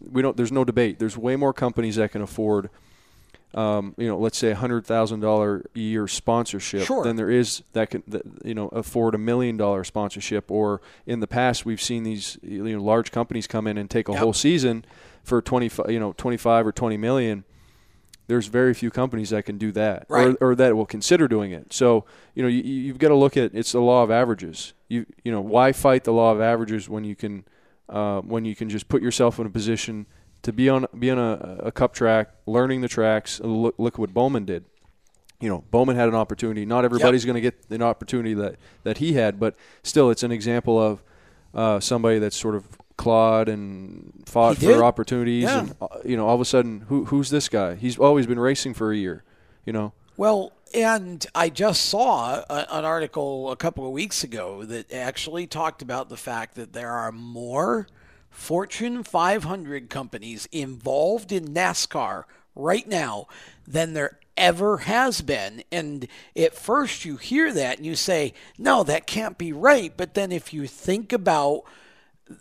we 0.00 0.22
don't. 0.22 0.36
There's 0.36 0.52
no 0.52 0.64
debate. 0.64 0.98
There's 0.98 1.18
way 1.18 1.36
more 1.36 1.52
companies 1.52 1.96
that 1.96 2.12
can 2.12 2.22
afford, 2.22 2.70
um, 3.54 3.94
you 3.98 4.06
know, 4.06 4.16
let's 4.16 4.38
say 4.38 4.52
a 4.52 4.54
hundred 4.54 4.86
thousand 4.86 5.20
dollar 5.20 5.64
a 5.74 5.78
year 5.78 6.06
sponsorship 6.06 6.86
sure. 6.86 7.02
than 7.02 7.16
there 7.16 7.28
is 7.28 7.64
that 7.72 7.90
can, 7.90 8.02
that, 8.06 8.22
you 8.44 8.54
know, 8.54 8.68
afford 8.68 9.14
a 9.14 9.18
million 9.18 9.56
dollar 9.56 9.82
sponsorship. 9.84 10.50
Or 10.50 10.80
in 11.06 11.20
the 11.20 11.26
past, 11.26 11.66
we've 11.66 11.82
seen 11.82 12.04
these 12.04 12.38
you 12.40 12.62
know 12.62 12.82
large 12.82 13.10
companies 13.10 13.46
come 13.46 13.66
in 13.66 13.76
and 13.76 13.90
take 13.90 14.08
a 14.08 14.12
yep. 14.12 14.20
whole 14.20 14.32
season 14.32 14.84
for 15.24 15.42
twenty, 15.42 15.70
you 15.88 15.98
know, 15.98 16.12
twenty 16.12 16.38
five 16.38 16.66
or 16.66 16.72
twenty 16.72 16.96
million 16.96 17.44
there's 18.28 18.46
very 18.46 18.74
few 18.74 18.90
companies 18.90 19.30
that 19.30 19.44
can 19.44 19.58
do 19.58 19.72
that 19.72 20.06
right. 20.08 20.36
or, 20.40 20.50
or 20.50 20.54
that 20.54 20.76
will 20.76 20.86
consider 20.86 21.26
doing 21.26 21.50
it. 21.50 21.72
So, 21.72 22.04
you 22.34 22.42
know, 22.42 22.48
you, 22.48 22.62
you've 22.62 22.98
got 22.98 23.08
to 23.08 23.16
look 23.16 23.36
at 23.36 23.52
it's 23.54 23.72
the 23.72 23.80
law 23.80 24.02
of 24.04 24.10
averages. 24.10 24.74
you 24.88 25.06
you 25.24 25.32
know 25.32 25.40
why 25.40 25.72
fight 25.72 26.04
the 26.04 26.12
law 26.12 26.30
of 26.30 26.40
averages 26.40 26.88
when 26.88 27.04
you 27.04 27.16
can 27.16 27.44
uh, 27.88 28.20
when 28.20 28.44
you 28.44 28.54
can 28.54 28.68
just 28.68 28.88
put 28.88 29.02
yourself 29.02 29.38
in 29.38 29.46
a 29.46 29.50
position 29.50 30.06
to 30.42 30.52
be 30.52 30.68
on 30.68 30.86
be 30.98 31.10
on 31.10 31.18
a, 31.18 31.58
a 31.64 31.72
cup 31.72 31.94
track, 31.94 32.30
learning 32.46 32.82
the 32.82 32.88
tracks. 32.88 33.40
Look, 33.40 33.74
look 33.78 33.98
what 33.98 34.14
Bowman 34.14 34.44
did. 34.44 34.64
You 35.40 35.48
know, 35.48 35.64
Bowman 35.70 35.96
had 35.96 36.08
an 36.08 36.14
opportunity. 36.14 36.66
Not 36.66 36.84
everybody's 36.84 37.24
going 37.24 37.36
to 37.36 37.40
get 37.40 37.64
an 37.70 37.82
opportunity 37.82 38.34
that 38.34 38.56
that 38.84 38.98
he 38.98 39.14
had, 39.14 39.40
but 39.40 39.56
still, 39.82 40.10
it's 40.10 40.22
an 40.22 40.32
example 40.32 40.80
of 40.80 41.02
uh, 41.54 41.80
somebody 41.80 42.18
that's 42.18 42.36
sort 42.36 42.54
of 42.54 42.66
clawed 42.98 43.48
and 43.48 44.12
fought 44.26 44.58
He 44.58 44.66
did. 44.66 44.76
for 44.76 44.84
opportunities. 44.84 45.44
Yeah. 45.44 45.60
And 45.60 45.74
uh, 45.80 45.86
you 46.04 46.18
know, 46.18 46.26
all 46.28 46.34
of 46.34 46.40
a 46.42 46.44
sudden, 46.44 46.82
who 46.88 47.06
who's 47.06 47.30
this 47.30 47.48
guy? 47.48 47.76
He's 47.76 47.98
always 47.98 48.26
been 48.26 48.38
racing 48.38 48.74
for 48.74 48.92
a 48.92 48.96
year. 48.96 49.24
You 49.64 49.72
know, 49.72 49.92
Well, 50.16 50.52
and 50.74 51.26
I 51.34 51.48
just 51.50 51.86
saw 51.86 52.42
a, 52.48 52.66
an 52.70 52.84
article 52.84 53.50
a 53.50 53.56
couple 53.56 53.86
of 53.86 53.92
weeks 53.92 54.22
ago 54.24 54.64
that 54.64 54.92
actually 54.92 55.46
talked 55.46 55.80
about 55.82 56.08
the 56.10 56.16
fact 56.16 56.54
that 56.56 56.72
there 56.74 56.92
are 56.92 57.12
more 57.12 57.86
Fortune 58.30 59.02
500 59.02 59.90
companies 59.90 60.48
involved 60.52 61.32
in 61.32 61.48
NASCAR 61.48 62.24
right 62.54 62.86
now 62.88 63.26
than 63.66 63.92
there 63.92 64.18
ever 64.38 64.78
has 64.78 65.20
been. 65.20 65.62
And 65.72 66.06
at 66.36 66.54
first 66.54 67.04
you 67.04 67.16
hear 67.16 67.52
that 67.52 67.76
and 67.78 67.84
you 67.86 67.94
say, 67.96 68.32
no, 68.56 68.84
that 68.84 69.06
can't 69.06 69.36
be 69.36 69.52
right. 69.52 69.92
But 69.96 70.14
then 70.14 70.32
if 70.32 70.54
you 70.54 70.66
think 70.66 71.12
about 71.12 71.64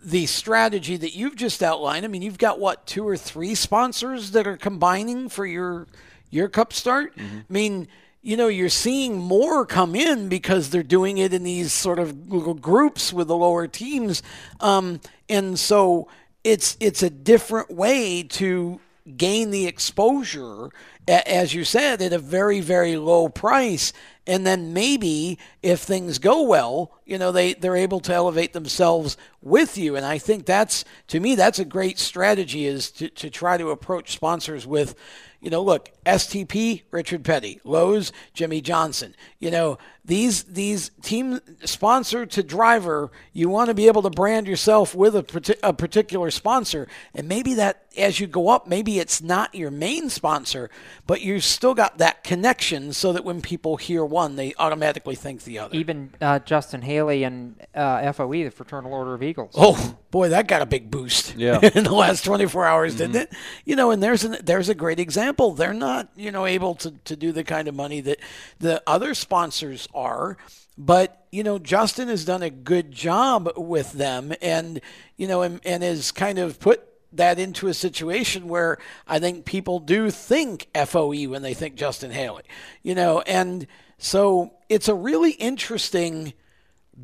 the 0.04 0.26
strategy 0.26 0.98
that 0.98 1.16
you've 1.16 1.36
just 1.36 1.64
outlined, 1.64 2.06
I 2.06 2.08
mean, 2.08 2.22
you've 2.22 2.38
got 2.38 2.60
what, 2.60 2.86
two 2.86 3.08
or 3.08 3.18
three 3.18 3.56
sponsors 3.56 4.32
that 4.32 4.48
are 4.48 4.58
combining 4.58 5.30
for 5.30 5.46
your 5.46 5.88
your 6.30 6.50
cup 6.50 6.74
start? 6.74 7.14
I 7.50 7.54
mean, 7.54 7.88
you 8.22 8.36
know, 8.36 8.50
you're 8.50 8.68
seeing 8.68 9.18
more 9.18 9.66
come 9.66 9.96
in 9.96 10.28
because 10.28 10.70
they're 10.70 10.84
doing 10.84 11.18
it 11.18 11.34
in 11.34 11.44
these 11.44 11.72
sort 11.72 12.00
of 12.00 12.30
little 12.30 12.54
groups 12.54 13.14
with 13.14 13.30
the 13.30 13.38
lower 13.38 13.68
teams. 13.68 14.22
Um, 14.60 15.00
and 15.30 15.58
so 15.58 16.10
it's 16.44 16.76
it's 16.80 17.04
a 17.04 17.10
different 17.10 17.72
way 17.72 18.24
to 18.24 18.82
gain 19.16 19.52
the 19.52 19.68
exposure, 19.68 20.70
as 21.08 21.54
you 21.54 21.64
said, 21.64 22.02
at 22.02 22.12
a 22.12 22.20
very, 22.20 22.60
very 22.60 22.98
low 22.98 23.30
price. 23.30 23.94
And 24.28 24.46
then 24.46 24.74
maybe 24.74 25.40
if 25.64 25.80
things 25.80 26.20
go 26.20 26.44
well, 26.44 26.92
you 27.06 27.18
know, 27.18 27.32
they, 27.32 27.54
they're 27.54 27.78
able 27.78 28.02
to 28.02 28.14
elevate 28.14 28.52
themselves 28.52 29.16
with 29.42 29.78
you. 29.78 29.96
And 29.96 30.06
I 30.06 30.18
think 30.18 30.46
that's, 30.46 30.84
to 31.08 31.22
me, 31.22 31.36
that's 31.36 31.60
a 31.60 31.66
great 31.66 31.98
strategy 31.98 32.66
is 32.66 32.92
to, 32.92 33.08
to 33.10 33.30
try 33.30 33.58
to 33.58 33.70
approach 33.70 34.12
sponsors 34.12 34.68
with, 34.68 34.96
you 35.40 35.50
know, 35.50 35.64
look, 35.64 35.92
STP, 36.06 36.84
Richard 36.92 37.24
Petty, 37.24 37.62
Lowe's, 37.64 38.12
Jimmie 38.34 38.62
Johnson. 38.62 39.16
You 39.40 39.52
know, 39.52 39.78
these 40.08 40.44
these 40.44 40.90
team 41.02 41.40
sponsor 41.66 42.26
to 42.26 42.42
driver, 42.42 43.12
you 43.34 43.50
want 43.50 43.68
to 43.68 43.74
be 43.74 43.88
able 43.88 44.02
to 44.04 44.10
brand 44.10 44.48
yourself 44.48 44.96
with 44.96 45.16
a, 45.16 45.24
parti- 45.24 45.56
a 45.62 45.74
particular 45.74 46.32
sponsor, 46.32 46.88
and 47.14 47.28
maybe 47.28 47.54
that 47.56 47.84
as 47.98 48.20
you 48.20 48.28
go 48.28 48.48
up, 48.50 48.68
maybe 48.68 49.00
it's 49.00 49.22
not 49.22 49.54
your 49.54 49.72
main 49.72 50.10
sponsor, 50.10 50.70
but 51.08 51.22
you've 51.22 51.44
still 51.44 51.74
got 51.74 51.98
that 51.98 52.24
connection, 52.24 52.94
so 52.94 53.12
that 53.12 53.26
when 53.26 53.42
people 53.42 53.76
hear 53.78 54.06
one, 54.06 54.36
they 54.38 54.54
automatically 54.58 55.16
think 55.16 55.44
the 55.44 55.60
other. 55.60 55.76
Even 55.76 56.12
uh, 56.22 56.40
Justin 56.40 56.82
Haley 56.84 57.24
and 57.24 57.56
uh, 57.76 58.12
FOE, 58.14 58.32
the 58.46 58.50
Fraternal 58.50 58.94
Order 58.94 59.14
of 59.14 59.24
Eagles. 59.24 59.52
Oh 59.56 59.98
boy, 60.10 60.30
that 60.30 60.48
got 60.48 60.62
a 60.62 60.66
big 60.66 60.90
boost. 60.90 61.36
Yeah. 61.38 61.60
in 61.62 61.84
the 61.84 61.94
last 61.94 62.26
24 62.26 62.66
hours, 62.66 62.96
didn't 62.96 63.16
it? 63.16 63.34
You 63.64 63.76
know, 63.76 63.92
and 63.92 64.02
there's 64.02 64.24
an, 64.24 64.38
there's 64.44 64.70
a 64.70 64.76
great 64.76 65.00
example. 65.00 65.52
They're 65.52 65.74
not 65.74 66.10
you 66.16 66.32
know 66.32 66.46
able 66.46 66.76
to 66.76 66.92
to 67.06 67.16
do 67.16 67.32
the 67.32 67.44
kind 67.44 67.68
of 67.68 67.76
money 67.76 68.02
that 68.02 68.20
the 68.60 68.82
other 68.88 69.14
sponsors 69.14 69.88
are. 69.98 70.38
But 70.78 71.26
you 71.32 71.44
know, 71.44 71.60
Justin 71.60 72.08
has 72.08 72.24
done 72.24 72.44
a 72.44 72.50
good 72.50 72.92
job 72.92 73.52
with 73.58 73.94
them, 73.94 74.34
and 74.42 74.80
you 75.18 75.28
know, 75.28 75.42
and, 75.42 75.60
and 75.66 75.84
has 75.84 76.12
kind 76.12 76.40
of 76.40 76.60
put 76.60 76.84
that 77.14 77.40
into 77.40 77.68
a 77.68 77.74
situation 77.74 78.48
where 78.48 78.78
I 79.08 79.20
think 79.20 79.46
people 79.46 79.80
do 79.80 80.12
think 80.12 80.68
FOE 80.86 81.30
when 81.30 81.42
they 81.42 81.54
think 81.54 81.76
Justin 81.76 82.12
Haley. 82.12 82.44
You 82.84 82.96
know, 82.96 83.22
and 83.22 83.68
so 83.98 84.54
it's 84.70 84.88
a 84.88 84.96
really 84.96 85.32
interesting 85.32 86.34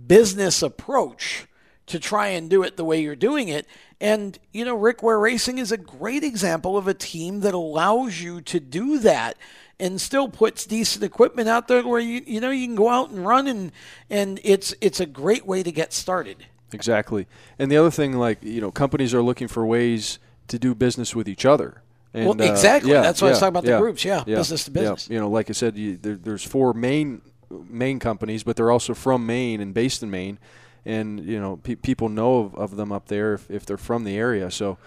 business 0.08 0.62
approach 0.62 1.48
to 1.86 2.00
try 2.00 2.30
and 2.30 2.50
do 2.50 2.64
it 2.64 2.78
the 2.78 2.86
way 2.86 3.02
you're 3.02 3.16
doing 3.16 3.50
it. 3.50 3.68
And, 4.00 4.38
you 4.52 4.66
know, 4.66 4.76
Rick 4.76 5.04
Ware 5.04 5.20
Racing 5.20 5.58
is 5.58 5.72
a 5.72 5.78
great 5.78 6.24
example 6.24 6.78
of 6.78 6.88
a 6.88 6.94
team 6.94 7.42
that 7.42 7.54
allows 7.54 8.22
you 8.22 8.42
to 8.42 8.60
do 8.60 9.00
that 9.00 9.38
and 9.80 10.00
still 10.00 10.28
puts 10.28 10.66
decent 10.66 11.04
equipment 11.04 11.50
out 11.50 11.68
there 11.68 11.86
where 11.86 12.00
you 12.00 12.22
you 12.26 12.40
know 12.40 12.52
you 12.52 12.68
can 12.68 12.76
go 12.76 12.90
out 12.90 13.10
and 13.10 13.26
run 13.26 13.48
and 13.48 13.72
and 14.10 14.40
it's 14.44 14.74
it's 14.82 15.00
a 15.00 15.06
great 15.06 15.46
way 15.46 15.64
to 15.64 15.72
get 15.72 15.94
started. 15.94 16.46
Exactly. 16.72 17.28
And 17.60 17.72
the 17.72 17.78
other 17.78 17.92
thing, 17.92 18.14
like 18.14 18.44
you 18.44 18.62
know, 18.62 18.72
companies 18.72 19.14
are 19.14 19.22
looking 19.22 19.48
for 19.48 19.66
ways 19.66 20.20
to 20.48 20.58
do 20.60 20.74
business 20.76 21.16
with 21.16 21.28
each 21.30 21.46
other. 21.46 21.82
And, 22.14 22.26
Well, 22.28 22.42
exactly. 22.42 22.92
uh, 22.92 22.96
yeah, 22.96 23.02
That's 23.02 23.22
why 23.22 23.30
I 23.30 23.32
was 23.32 23.40
talking 23.40 23.50
about 23.50 23.66
the 23.66 23.78
groups. 23.78 24.06
Yeah, 24.06 24.24
business 24.24 24.66
to 24.66 24.72
yeah. 24.72 24.80
business. 24.82 25.10
You 25.10 25.20
know, 25.20 25.30
like 25.30 25.50
I 25.50 25.54
said, 25.54 25.78
you, 25.78 25.98
there, 25.98 26.16
there's 26.16 26.44
four 26.44 26.74
main 26.74 27.22
main 27.70 28.00
companies, 28.00 28.44
but 28.44 28.56
they're 28.56 28.72
also 28.72 28.94
from 28.94 29.26
Maine 29.26 29.62
and 29.62 29.74
based 29.74 30.02
in 30.04 30.10
Maine, 30.10 30.40
and 30.86 31.24
you 31.24 31.40
know, 31.40 31.58
pe- 31.58 31.76
people 31.76 32.10
know 32.10 32.40
of, 32.40 32.56
of 32.56 32.76
them 32.76 32.92
up 32.92 33.08
there 33.08 33.34
if, 33.36 33.50
if 33.50 33.66
they're 33.66 33.78
from 33.78 34.04
the 34.04 34.18
area. 34.18 34.50
So 34.52 34.78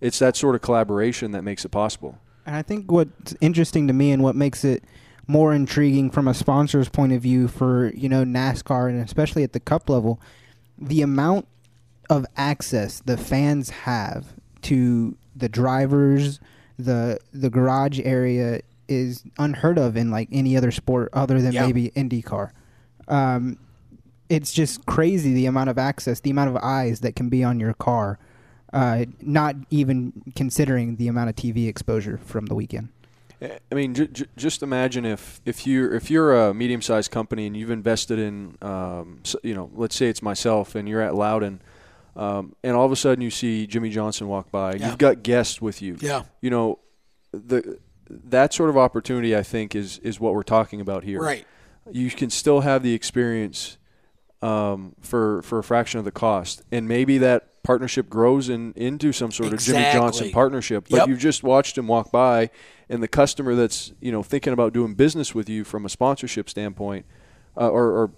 it's 0.00 0.18
that 0.20 0.36
sort 0.36 0.54
of 0.54 0.60
collaboration 0.62 1.32
that 1.32 1.42
makes 1.42 1.64
it 1.64 1.70
possible. 1.70 2.18
And 2.46 2.56
I 2.56 2.62
think 2.62 2.90
what's 2.90 3.34
interesting 3.40 3.86
to 3.86 3.92
me 3.92 4.12
and 4.12 4.22
what 4.22 4.34
makes 4.36 4.64
it 4.64 4.84
more 5.26 5.54
intriguing 5.54 6.10
from 6.10 6.26
a 6.26 6.34
sponsor's 6.34 6.88
point 6.88 7.12
of 7.12 7.22
view 7.22 7.48
for, 7.48 7.92
you 7.94 8.08
know, 8.08 8.24
NASCAR 8.24 8.88
and 8.88 9.00
especially 9.00 9.44
at 9.44 9.52
the 9.52 9.60
cup 9.60 9.88
level, 9.88 10.20
the 10.78 11.02
amount 11.02 11.46
of 12.10 12.26
access 12.36 13.00
the 13.00 13.16
fans 13.16 13.70
have 13.70 14.34
to 14.62 15.16
the 15.34 15.48
drivers, 15.48 16.40
the 16.78 17.18
the 17.32 17.48
garage 17.50 18.00
area 18.04 18.60
is 18.88 19.22
unheard 19.38 19.78
of 19.78 19.96
in 19.96 20.10
like 20.10 20.28
any 20.32 20.56
other 20.56 20.70
sport 20.70 21.08
other 21.12 21.40
than 21.40 21.54
maybe 21.66 21.90
IndyCar. 21.90 22.50
Um, 23.08 23.58
it's 24.28 24.52
just 24.52 24.84
crazy 24.86 25.32
the 25.32 25.46
amount 25.46 25.70
of 25.70 25.78
access, 25.78 26.20
the 26.20 26.30
amount 26.30 26.50
of 26.50 26.56
eyes 26.56 27.00
that 27.00 27.14
can 27.16 27.28
be 27.28 27.44
on 27.44 27.60
your 27.60 27.74
car. 27.74 28.18
Uh, 28.72 29.04
not 29.20 29.54
even 29.68 30.12
considering 30.34 30.96
the 30.96 31.06
amount 31.06 31.28
of 31.28 31.36
TV 31.36 31.68
exposure 31.68 32.18
from 32.24 32.46
the 32.46 32.54
weekend. 32.54 32.88
I 33.70 33.74
mean, 33.74 33.94
j- 33.94 34.06
j- 34.06 34.26
just 34.36 34.62
imagine 34.62 35.04
if 35.04 35.40
if 35.44 35.66
you're 35.66 35.92
if 35.94 36.10
you're 36.10 36.34
a 36.48 36.54
medium-sized 36.54 37.10
company 37.10 37.46
and 37.46 37.56
you've 37.56 37.70
invested 37.70 38.18
in, 38.18 38.56
um, 38.62 39.20
you 39.42 39.54
know, 39.54 39.68
let's 39.74 39.96
say 39.96 40.06
it's 40.06 40.22
myself, 40.22 40.74
and 40.74 40.88
you're 40.88 41.00
at 41.00 41.14
Loudon, 41.14 41.60
um, 42.14 42.54
and 42.62 42.76
all 42.76 42.86
of 42.86 42.92
a 42.92 42.96
sudden 42.96 43.20
you 43.20 43.30
see 43.30 43.66
Jimmie 43.66 43.90
Johnson 43.90 44.28
walk 44.28 44.50
by. 44.50 44.74
Yeah. 44.74 44.88
You've 44.88 44.98
got 44.98 45.22
guests 45.22 45.60
with 45.60 45.82
you. 45.82 45.96
Yeah. 46.00 46.22
You 46.40 46.50
know, 46.50 46.78
the 47.32 47.78
that 48.08 48.54
sort 48.54 48.70
of 48.70 48.76
opportunity, 48.76 49.36
I 49.36 49.42
think, 49.42 49.74
is 49.74 49.98
is 49.98 50.20
what 50.20 50.34
we're 50.34 50.42
talking 50.44 50.80
about 50.80 51.04
here. 51.04 51.20
Right. 51.20 51.46
You 51.90 52.10
can 52.10 52.30
still 52.30 52.60
have 52.60 52.82
the 52.82 52.94
experience 52.94 53.76
um, 54.40 54.94
for 55.00 55.42
for 55.42 55.58
a 55.58 55.64
fraction 55.64 55.98
of 55.98 56.04
the 56.04 56.12
cost, 56.12 56.62
and 56.70 56.86
maybe 56.86 57.18
that 57.18 57.48
partnership 57.62 58.08
grows 58.10 58.48
in, 58.48 58.72
into 58.74 59.12
some 59.12 59.30
sort 59.32 59.52
of 59.52 59.60
Jimmie 59.60 59.86
Johnson 59.92 60.30
partnership. 60.32 60.86
But 60.90 60.98
Yep. 60.98 61.08
you've 61.08 61.18
just 61.18 61.42
watched 61.42 61.78
him 61.78 61.86
walk 61.86 62.10
by, 62.10 62.50
and 62.88 63.02
the 63.02 63.08
customer 63.08 63.54
that's 63.54 63.92
you 64.00 64.10
know 64.12 64.22
thinking 64.22 64.52
about 64.52 64.72
doing 64.72 64.94
business 64.94 65.34
with 65.34 65.48
you 65.48 65.64
from 65.64 65.84
a 65.84 65.88
sponsorship 65.88 66.48
standpoint, 66.50 67.06
uh, 67.56 67.68
or, 67.68 67.84
or 67.90 68.10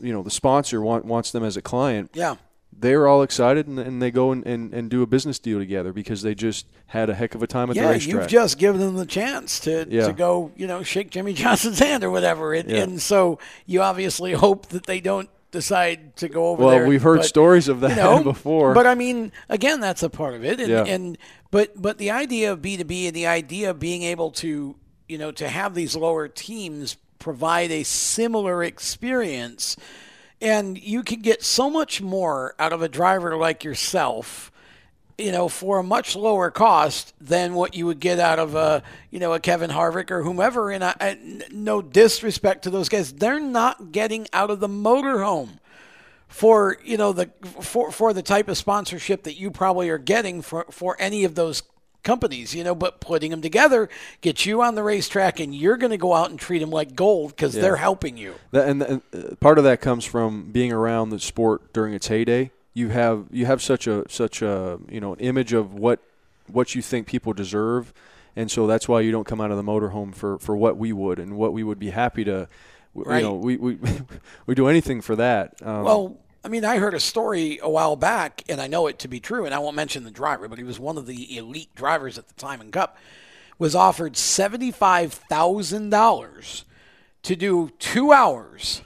you 0.00 0.12
know 0.12 0.22
the 0.22 0.30
sponsor 0.30 0.80
want, 0.80 1.04
wants 1.04 1.30
them 1.32 1.44
as 1.44 1.56
a 1.56 1.62
client. 1.62 2.10
Yeah. 2.14 2.36
They're 2.78 3.06
all 3.08 3.22
excited 3.22 3.66
and, 3.66 3.78
and 3.78 4.02
they 4.02 4.10
go 4.10 4.32
and, 4.32 4.46
and, 4.46 4.74
and 4.74 4.90
do 4.90 5.00
a 5.00 5.06
business 5.06 5.38
deal 5.38 5.58
together 5.58 5.94
because 5.94 6.20
they 6.20 6.34
just 6.34 6.66
had 6.88 7.08
a 7.08 7.14
heck 7.14 7.34
of 7.34 7.42
a 7.42 7.46
time 7.46 7.70
at 7.70 7.76
the 7.76 7.80
racetrack. 7.80 8.14
yeah, 8.14 8.20
you've 8.20 8.28
just 8.30 8.58
given 8.58 8.82
them 8.82 8.96
the 8.96 9.06
chance 9.06 9.58
to, 9.60 9.86
Yeah. 9.88 10.06
to 10.08 10.12
go, 10.12 10.52
you 10.56 10.66
know, 10.66 10.82
shake 10.82 11.08
Jimmie 11.08 11.32
Johnson's 11.42 11.78
hand 11.78 12.04
or 12.04 12.10
whatever. 12.10 12.52
And, 12.52 12.68
Yeah. 12.68 12.82
and 12.82 13.00
so 13.00 13.38
you 13.64 13.80
obviously 13.80 14.32
hope 14.34 14.66
that 14.66 14.84
they 14.84 15.00
don't 15.00 15.30
decide 15.56 16.16
to 16.16 16.28
go 16.28 16.48
over 16.48 16.62
Well, 16.64 16.70
there. 16.70 16.86
we've 16.86 17.02
heard 17.02 17.18
but, 17.18 17.26
stories 17.26 17.68
of 17.68 17.82
you 17.82 17.88
that 17.88 17.96
know, 18.02 18.22
before. 18.22 18.74
But 18.74 18.86
I 18.86 18.94
mean, 18.94 19.32
again, 19.48 19.80
that's 19.80 20.02
a 20.02 20.10
part 20.10 20.34
of 20.34 20.44
it. 20.44 20.60
And, 20.60 20.68
Yeah. 20.70 20.84
and 20.84 21.18
but 21.50 21.80
but 21.80 21.98
the 21.98 22.10
idea 22.10 22.52
of 22.52 22.60
B 22.62 22.76
two 22.76 22.84
B 22.84 23.06
and 23.06 23.16
the 23.16 23.26
idea 23.26 23.70
of 23.70 23.78
being 23.78 24.02
able 24.02 24.30
to 24.32 24.76
you 25.08 25.18
know 25.18 25.32
to 25.32 25.48
have 25.48 25.74
these 25.74 25.96
lower 25.96 26.28
teams 26.28 26.96
provide 27.18 27.70
a 27.70 27.82
similar 27.82 28.62
experience, 28.62 29.76
and 30.40 30.78
you 30.78 31.02
can 31.02 31.20
get 31.20 31.42
so 31.42 31.70
much 31.70 32.02
more 32.02 32.54
out 32.58 32.72
of 32.72 32.82
a 32.82 32.88
driver 32.88 33.36
like 33.36 33.64
yourself 33.64 34.50
you 35.18 35.32
know, 35.32 35.48
for 35.48 35.78
a 35.78 35.82
much 35.82 36.14
lower 36.14 36.50
cost 36.50 37.14
than 37.20 37.54
what 37.54 37.74
you 37.74 37.86
would 37.86 38.00
get 38.00 38.18
out 38.18 38.38
of 38.38 38.54
a, 38.54 38.82
you 39.10 39.18
know, 39.18 39.32
a 39.32 39.40
Kevin 39.40 39.70
Harvick 39.70 40.10
or 40.10 40.22
whomever. 40.22 40.70
And 40.70 40.84
I, 40.84 41.16
no 41.50 41.80
disrespect 41.80 42.64
to 42.64 42.70
those 42.70 42.88
guys, 42.88 43.12
they're 43.14 43.40
not 43.40 43.92
getting 43.92 44.26
out 44.32 44.50
of 44.50 44.60
the 44.60 44.68
motorhome 44.68 45.58
for 46.28 46.76
you 46.84 46.96
know 46.96 47.12
the 47.12 47.30
for 47.60 47.92
for 47.92 48.12
the 48.12 48.20
type 48.22 48.48
of 48.48 48.58
sponsorship 48.58 49.22
that 49.22 49.38
you 49.38 49.50
probably 49.50 49.88
are 49.90 49.96
getting 49.98 50.42
for 50.42 50.66
for 50.70 50.96
any 50.98 51.22
of 51.24 51.34
those 51.36 51.62
companies, 52.02 52.54
you 52.54 52.62
know, 52.62 52.74
but 52.74 53.00
putting 53.00 53.30
them 53.32 53.40
together 53.42 53.88
gets 54.20 54.46
you 54.46 54.62
on 54.62 54.74
the 54.76 54.82
racetrack 54.82 55.40
and 55.40 55.52
you're 55.54 55.76
going 55.76 55.90
to 55.90 55.96
go 55.96 56.12
out 56.12 56.30
and 56.30 56.38
treat 56.38 56.60
them 56.60 56.70
like 56.70 56.94
gold 56.94 57.30
because 57.30 57.56
Yeah. 57.56 57.62
they're 57.62 57.76
helping 57.76 58.16
you. 58.16 58.34
And, 58.52 58.80
and 58.82 59.02
uh, 59.12 59.34
part 59.40 59.58
of 59.58 59.64
that 59.64 59.80
comes 59.80 60.04
from 60.04 60.52
being 60.52 60.72
around 60.72 61.10
the 61.10 61.18
sport 61.18 61.72
during 61.72 61.94
its 61.94 62.06
heyday. 62.06 62.52
You 62.76 62.90
have 62.90 63.24
you 63.30 63.46
have 63.46 63.62
such 63.62 63.86
a 63.86 64.04
such 64.10 64.42
a 64.42 64.78
you 64.90 65.00
know 65.00 65.14
an 65.14 65.20
image 65.20 65.54
of 65.54 65.72
what 65.72 66.00
what 66.48 66.74
you 66.74 66.82
think 66.82 67.06
people 67.06 67.32
deserve, 67.32 67.94
and 68.36 68.50
so 68.50 68.66
that's 68.66 68.86
why 68.86 69.00
you 69.00 69.10
don't 69.10 69.26
come 69.26 69.40
out 69.40 69.50
of 69.50 69.56
the 69.56 69.62
motorhome 69.62 70.14
for, 70.14 70.38
for 70.38 70.54
what 70.54 70.76
we 70.76 70.92
would 70.92 71.18
and 71.18 71.38
what 71.38 71.54
we 71.54 71.64
would 71.64 71.78
be 71.78 71.88
happy 71.88 72.22
to. 72.24 72.48
Right. 72.94 73.16
You 73.16 73.22
know, 73.22 73.34
we 73.34 73.56
we 73.56 73.78
we 74.46 74.54
do 74.54 74.68
anything 74.68 75.00
for 75.00 75.16
that. 75.16 75.54
Um, 75.62 75.84
Well, 75.84 76.18
I 76.44 76.48
mean, 76.48 76.66
I 76.66 76.76
heard 76.76 76.92
a 76.92 77.00
story 77.00 77.58
a 77.62 77.70
while 77.70 77.96
back, 77.96 78.44
and 78.48 78.60
I 78.60 78.66
know 78.66 78.88
it 78.88 78.98
to 79.00 79.08
be 79.08 79.20
true, 79.20 79.46
and 79.46 79.54
I 79.54 79.58
won't 79.58 79.74
mention 79.74 80.04
the 80.04 80.10
driver, 80.10 80.46
but 80.46 80.58
he 80.58 80.64
was 80.64 80.78
one 80.78 80.98
of 80.98 81.06
the 81.06 81.34
elite 81.36 81.74
drivers 81.74 82.18
at 82.18 82.28
the 82.28 82.34
time 82.34 82.60
in 82.60 82.70
Cup, 82.70 82.98
was 83.58 83.74
offered 83.74 84.12
$75,000 84.12 86.64
to 87.22 87.36
do 87.36 87.70
two 87.78 88.12
hours, 88.12 88.82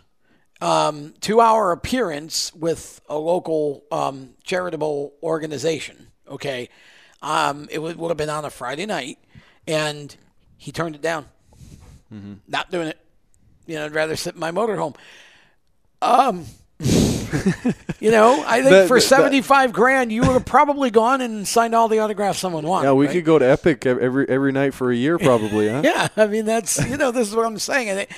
um, 0.60 1.14
two 1.20 1.40
hour 1.40 1.72
appearance 1.72 2.54
with 2.54 3.00
a 3.08 3.16
local 3.16 3.84
um, 3.90 4.30
charitable 4.44 5.14
organization. 5.22 6.08
Okay. 6.28 6.68
Um, 7.22 7.68
it 7.70 7.78
would, 7.78 7.96
would 7.96 8.08
have 8.08 8.16
been 8.16 8.30
on 8.30 8.44
a 8.44 8.50
Friday 8.50 8.86
night, 8.86 9.18
and 9.66 10.14
he 10.56 10.72
turned 10.72 10.94
it 10.94 11.02
down. 11.02 11.26
Mm-hmm. 12.12 12.34
Not 12.48 12.70
doing 12.70 12.88
it. 12.88 12.98
You 13.66 13.76
know, 13.76 13.84
I'd 13.84 13.94
rather 13.94 14.16
sit 14.16 14.34
in 14.34 14.40
my 14.40 14.50
motorhome. 14.50 14.96
Um, 16.02 16.46
you 18.00 18.10
know, 18.10 18.42
I 18.46 18.58
think 18.60 18.70
That- 18.70 18.88
for 18.88 18.98
that- 18.98 19.06
seventy-five 19.06 19.72
grand, 19.72 20.12
you 20.12 20.20
would 20.22 20.30
have 20.32 20.44
probably 20.44 20.90
gone 20.90 21.20
and 21.20 21.46
signed 21.46 21.74
all 21.74 21.88
the 21.88 21.98
autographs 22.00 22.38
someone 22.38 22.66
wanted. 22.66 22.88
yeah, 22.88 22.92
we 22.92 23.06
right? 23.06 23.12
could 23.14 23.24
go 23.24 23.38
to 23.38 23.44
Epic 23.48 23.86
every 23.86 24.28
every 24.28 24.52
night 24.52 24.74
for 24.74 24.90
a 24.90 24.96
year, 24.96 25.18
probably. 25.18 25.68
Huh? 25.68 25.82
Yeah, 25.84 26.08
I 26.16 26.26
mean 26.26 26.44
that's 26.44 26.84
you 26.88 26.96
know 26.96 27.10
this 27.10 27.28
is 27.28 27.34
what 27.36 27.46
I'm 27.46 27.58
saying, 27.58 27.88
and 27.88 27.98
it, 28.00 28.10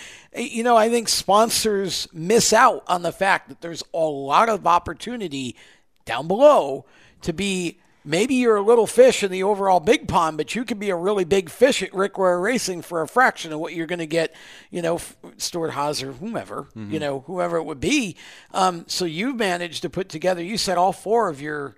you 0.53 0.63
know 0.63 0.77
I 0.77 0.89
think 0.89 1.09
sponsors 1.09 2.09
miss 2.13 2.53
out 2.53 2.85
on 2.87 3.03
the 3.03 3.13
fact 3.13 3.49
that 3.49 3.61
there's 3.61 3.83
a 3.95 3.99
lot 3.99 4.49
of 4.49 4.67
opportunity 4.67 5.57
down 6.05 6.29
below 6.29 6.85
to 7.23 7.33
be. 7.33 7.79
Maybe 8.05 8.35
you're 8.35 8.57
a 8.57 8.63
little 8.63 8.87
fish 8.89 9.23
in 9.23 9.31
the 9.31 9.45
overall 9.45 9.79
big 9.79 10.09
pond, 10.09 10.37
but 10.37 10.55
you 10.57 10.65
could 10.65 10.79
be 10.81 10.91
a 10.91 10.97
really 10.97 11.25
big 11.25 11.49
fish 11.49 11.83
at 11.83 11.95
Rick 11.95 12.19
Ware 12.19 12.41
Racing 12.41 12.83
for 12.83 13.01
a 13.01 13.07
fraction 13.07 13.53
of 13.53 13.61
what 13.61 13.75
you're 13.75 13.87
going 13.87 14.01
to 14.01 14.07
get, 14.07 14.35
you 14.71 14.83
know, 14.83 14.99
Stewart-Haas 15.37 16.03
or 16.03 16.13
whomever, 16.15 16.67
Mhm. 16.77 16.91
you 16.93 16.99
know, 16.99 17.21
whoever 17.27 17.57
it 17.59 17.63
would 17.65 17.79
be. 17.81 18.17
Um, 18.53 18.85
so 18.89 19.05
you've 19.05 19.37
managed 19.37 19.83
to 19.83 19.91
put 19.91 20.09
together. 20.09 20.43
You 20.43 20.59
said 20.59 20.79
all 20.79 20.93
four 20.93 21.29
of 21.29 21.41
your, 21.41 21.77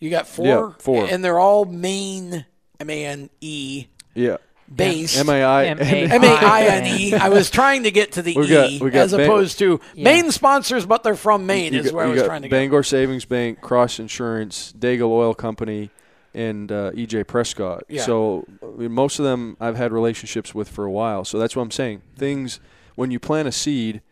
you 0.00 0.10
got 0.10 0.26
four, 0.26 0.46
Yeah, 0.46 0.72
four. 0.78 1.04
and 1.08 1.24
they're 1.24 1.38
all 1.38 1.64
main 1.64 2.46
M 2.80 2.90
A 2.90 3.04
N 3.06 3.30
E 3.40 3.86
Yeah. 4.14 4.38
Based. 4.74 5.18
M 5.18 5.28
A 5.28 5.42
I 5.42 5.64
M 5.66 5.78
A 5.80 6.26
I 6.28 6.62
N 6.62 6.86
E. 7.00 7.14
I 7.14 7.28
was 7.28 7.50
trying 7.50 7.82
to 7.84 7.90
get 7.90 8.12
to 8.12 8.22
the 8.22 8.36
We 8.36 8.46
got- 8.48 8.70
E 8.70 8.78
we 8.80 8.90
got 8.90 9.00
as 9.00 9.12
Bang- 9.12 9.26
opposed 9.26 9.58
to 9.58 9.80
main 9.96 10.30
sponsors, 10.30 10.86
but 10.86 11.02
they're 11.02 11.16
from 11.16 11.46
Maine. 11.46 11.72
You 11.72 11.80
Is 11.80 11.86
got- 11.86 11.94
where 11.94 12.04
I 12.06 12.08
was 12.08 12.20
got 12.20 12.26
trying 12.26 12.42
to 12.42 12.48
go. 12.48 12.56
Bangor 12.56 12.82
Savings 12.82 13.24
Bank, 13.24 13.60
Cross 13.60 13.98
Insurance, 13.98 14.72
Daigle 14.78 15.10
Oil 15.10 15.34
Company, 15.34 15.90
and 16.34 16.70
uh, 16.70 16.92
EJ 16.92 17.26
Prescott. 17.26 17.82
Yeah. 17.88 18.02
So 18.02 18.44
I 18.62 18.66
mean, 18.78 18.92
most 18.92 19.18
of 19.18 19.24
them 19.24 19.56
I've 19.60 19.76
had 19.76 19.92
relationships 19.92 20.54
with 20.54 20.68
for 20.68 20.84
a 20.84 20.90
while. 20.90 21.24
So 21.24 21.38
that's 21.38 21.56
what 21.56 21.62
I'm 21.62 21.70
saying. 21.72 22.02
Things 22.16 22.60
when 22.94 23.10
you 23.10 23.18
plant 23.18 23.48
a 23.48 23.52
seed, 23.52 24.02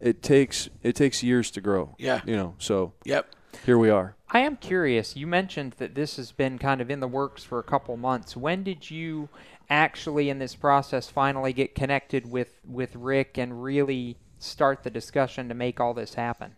it 0.00 0.22
takes 0.22 0.68
it 0.82 0.94
takes 0.94 1.22
years 1.22 1.50
to 1.52 1.60
grow. 1.60 1.94
Yeah. 1.98 2.20
You 2.26 2.36
know. 2.36 2.54
So. 2.58 2.92
Yep. 3.04 3.28
Here 3.64 3.78
we 3.78 3.88
are. 3.88 4.14
I 4.28 4.40
am 4.40 4.56
curious. 4.56 5.16
You 5.16 5.26
mentioned 5.26 5.76
that 5.78 5.94
this 5.94 6.16
has 6.16 6.30
been 6.30 6.58
kind 6.58 6.82
of 6.82 6.90
in 6.90 7.00
the 7.00 7.08
works 7.08 7.42
for 7.42 7.58
a 7.58 7.62
couple 7.62 7.96
months. 7.96 8.36
When 8.36 8.62
did 8.62 8.90
you 8.90 9.30
actually, 9.70 10.28
in 10.30 10.38
this 10.38 10.54
process, 10.54 11.08
finally 11.08 11.52
get 11.52 11.74
connected 11.74 12.30
with, 12.30 12.60
with 12.66 12.94
Rick 12.96 13.38
and 13.38 13.62
really 13.62 14.16
start 14.38 14.82
the 14.82 14.90
discussion 14.90 15.48
to 15.48 15.54
make 15.54 15.80
all 15.80 15.94
this 15.94 16.14
happen? 16.14 16.56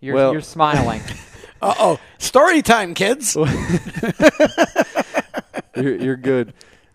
You're, 0.00 0.14
Well- 0.14 0.32
you're 0.32 0.40
smiling. 0.42 1.00
Uh 1.62 1.72
oh, 1.78 1.98
story 2.18 2.60
time, 2.60 2.92
kids. 2.92 3.34
you're, 5.74 5.96
you're 5.96 6.16
good. 6.16 6.52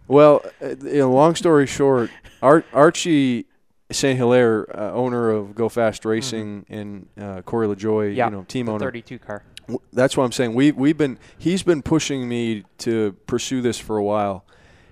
Well, 0.07 0.43
uh, 0.61 0.75
you 0.83 0.99
know, 0.99 1.11
long 1.11 1.35
story 1.35 1.65
short, 1.67 2.09
Ar- 2.41 2.63
Archie 2.73 3.45
Saint 3.91 4.19
Hilare, 4.19 4.65
uh, 4.77 4.91
owner 4.93 5.31
of 5.31 5.55
Go 5.55 5.69
Fast 5.69 6.05
Racing, 6.05 6.65
and 6.69 7.07
uh, 7.19 7.41
Corey 7.41 7.67
LaJoie, 7.67 8.15
Yeah, 8.15 8.25
you 8.25 8.31
know, 8.31 8.43
team 8.47 8.65
the 8.67 8.73
owner, 8.73 8.85
32 8.85 9.19
car. 9.19 9.43
W- 9.67 9.79
That's 9.93 10.15
what 10.17 10.25
I'm 10.25 10.31
saying. 10.31 10.53
We 10.53 10.71
we've 10.71 10.97
been 10.97 11.17
he's 11.37 11.63
been 11.63 11.81
pushing 11.81 12.27
me 12.27 12.63
to 12.79 13.13
pursue 13.27 13.61
this 13.61 13.79
for 13.79 13.97
a 13.97 14.03
while, 14.03 14.45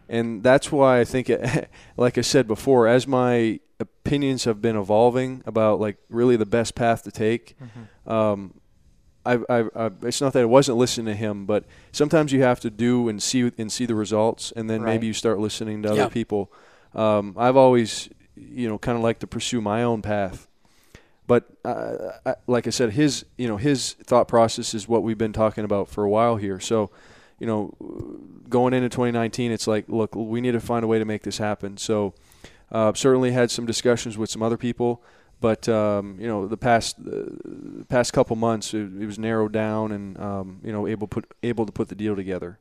and 0.09 0.43
that's 0.43 0.71
why 0.71 0.99
I 0.99 1.05
think, 1.05 1.29
it, 1.29 1.69
like 1.97 2.17
I 2.17 2.21
said 2.21 2.47
before, 2.47 2.87
as 2.87 3.07
my 3.07 3.59
opinions 3.79 4.43
have 4.43 4.61
been 4.61 4.75
evolving 4.75 5.41
about 5.45 5.79
like 5.79 5.97
really 6.09 6.35
the 6.35 6.45
best 6.45 6.75
path 6.75 7.03
to 7.03 7.11
take. 7.11 7.55
Um, 8.05 8.55
I, 9.25 9.33
I, 9.49 9.59
I, 9.75 9.91
it's 10.03 10.19
not 10.21 10.33
that 10.33 10.41
I 10.41 10.45
wasn't 10.45 10.77
listening 10.77 11.05
to 11.07 11.15
him, 11.15 11.45
but 11.45 11.65
sometimes 11.91 12.31
you 12.33 12.41
have 12.41 12.59
to 12.61 12.69
do 12.69 13.07
and 13.09 13.21
see 13.21 13.51
and 13.57 13.71
see 13.71 13.85
the 13.85 13.95
results, 13.95 14.51
and 14.55 14.69
then 14.69 14.81
Right. 14.81 14.93
maybe 14.93 15.07
you 15.07 15.13
start 15.13 15.39
listening 15.39 15.83
to 15.83 15.91
other 15.91 16.01
Yeah. 16.03 16.09
people. 16.09 16.51
Um, 16.95 17.35
I've 17.37 17.55
always, 17.57 18.09
you 18.35 18.67
know, 18.67 18.77
kind 18.79 18.97
of 18.97 19.03
like 19.03 19.19
to 19.19 19.27
pursue 19.27 19.61
my 19.61 19.83
own 19.83 20.01
path, 20.01 20.47
but 21.27 21.45
uh, 21.63 22.13
I, 22.25 22.35
like 22.47 22.65
I 22.65 22.71
said, 22.71 22.93
his, 22.93 23.25
you 23.37 23.47
know, 23.47 23.57
his 23.57 23.93
thought 24.05 24.27
process 24.27 24.73
is 24.73 24.87
what 24.87 25.03
we've 25.03 25.17
been 25.17 25.33
talking 25.33 25.63
about 25.65 25.89
for 25.89 26.03
a 26.03 26.09
while 26.09 26.37
here. 26.37 26.59
So, 26.59 26.89
you 27.39 27.47
know, 27.47 27.73
going 28.49 28.73
into 28.73 28.89
2019, 28.89 29.51
it's 29.51 29.67
like, 29.67 29.85
look, 29.87 30.15
we 30.15 30.41
need 30.41 30.51
to 30.51 30.59
find 30.59 30.83
a 30.83 30.87
way 30.87 30.99
to 30.99 31.05
make 31.05 31.23
this 31.23 31.37
happen. 31.37 31.77
So, 31.77 32.13
uh, 32.71 32.93
certainly 32.93 33.31
had 33.31 33.49
some 33.49 33.65
discussions 33.65 34.17
with 34.17 34.29
some 34.29 34.43
other 34.43 34.57
people, 34.57 35.01
but 35.41 35.67
um, 35.69 36.17
you 36.19 36.27
know, 36.27 36.47
the 36.47 36.57
past 36.57 36.97
uh, 36.99 37.83
past 37.87 38.13
couple 38.13 38.35
months, 38.35 38.73
it, 38.73 38.91
it 38.99 39.05
was 39.05 39.17
narrowed 39.17 39.53
down 39.53 39.91
and 39.91 40.19
um, 40.19 40.59
you 40.63 40.71
know, 40.71 40.85
able 40.87 41.07
put 41.07 41.25
able 41.41 41.65
to 41.65 41.71
put 41.71 41.87
the 41.87 41.95
deal 41.95 42.15
together. 42.15 42.59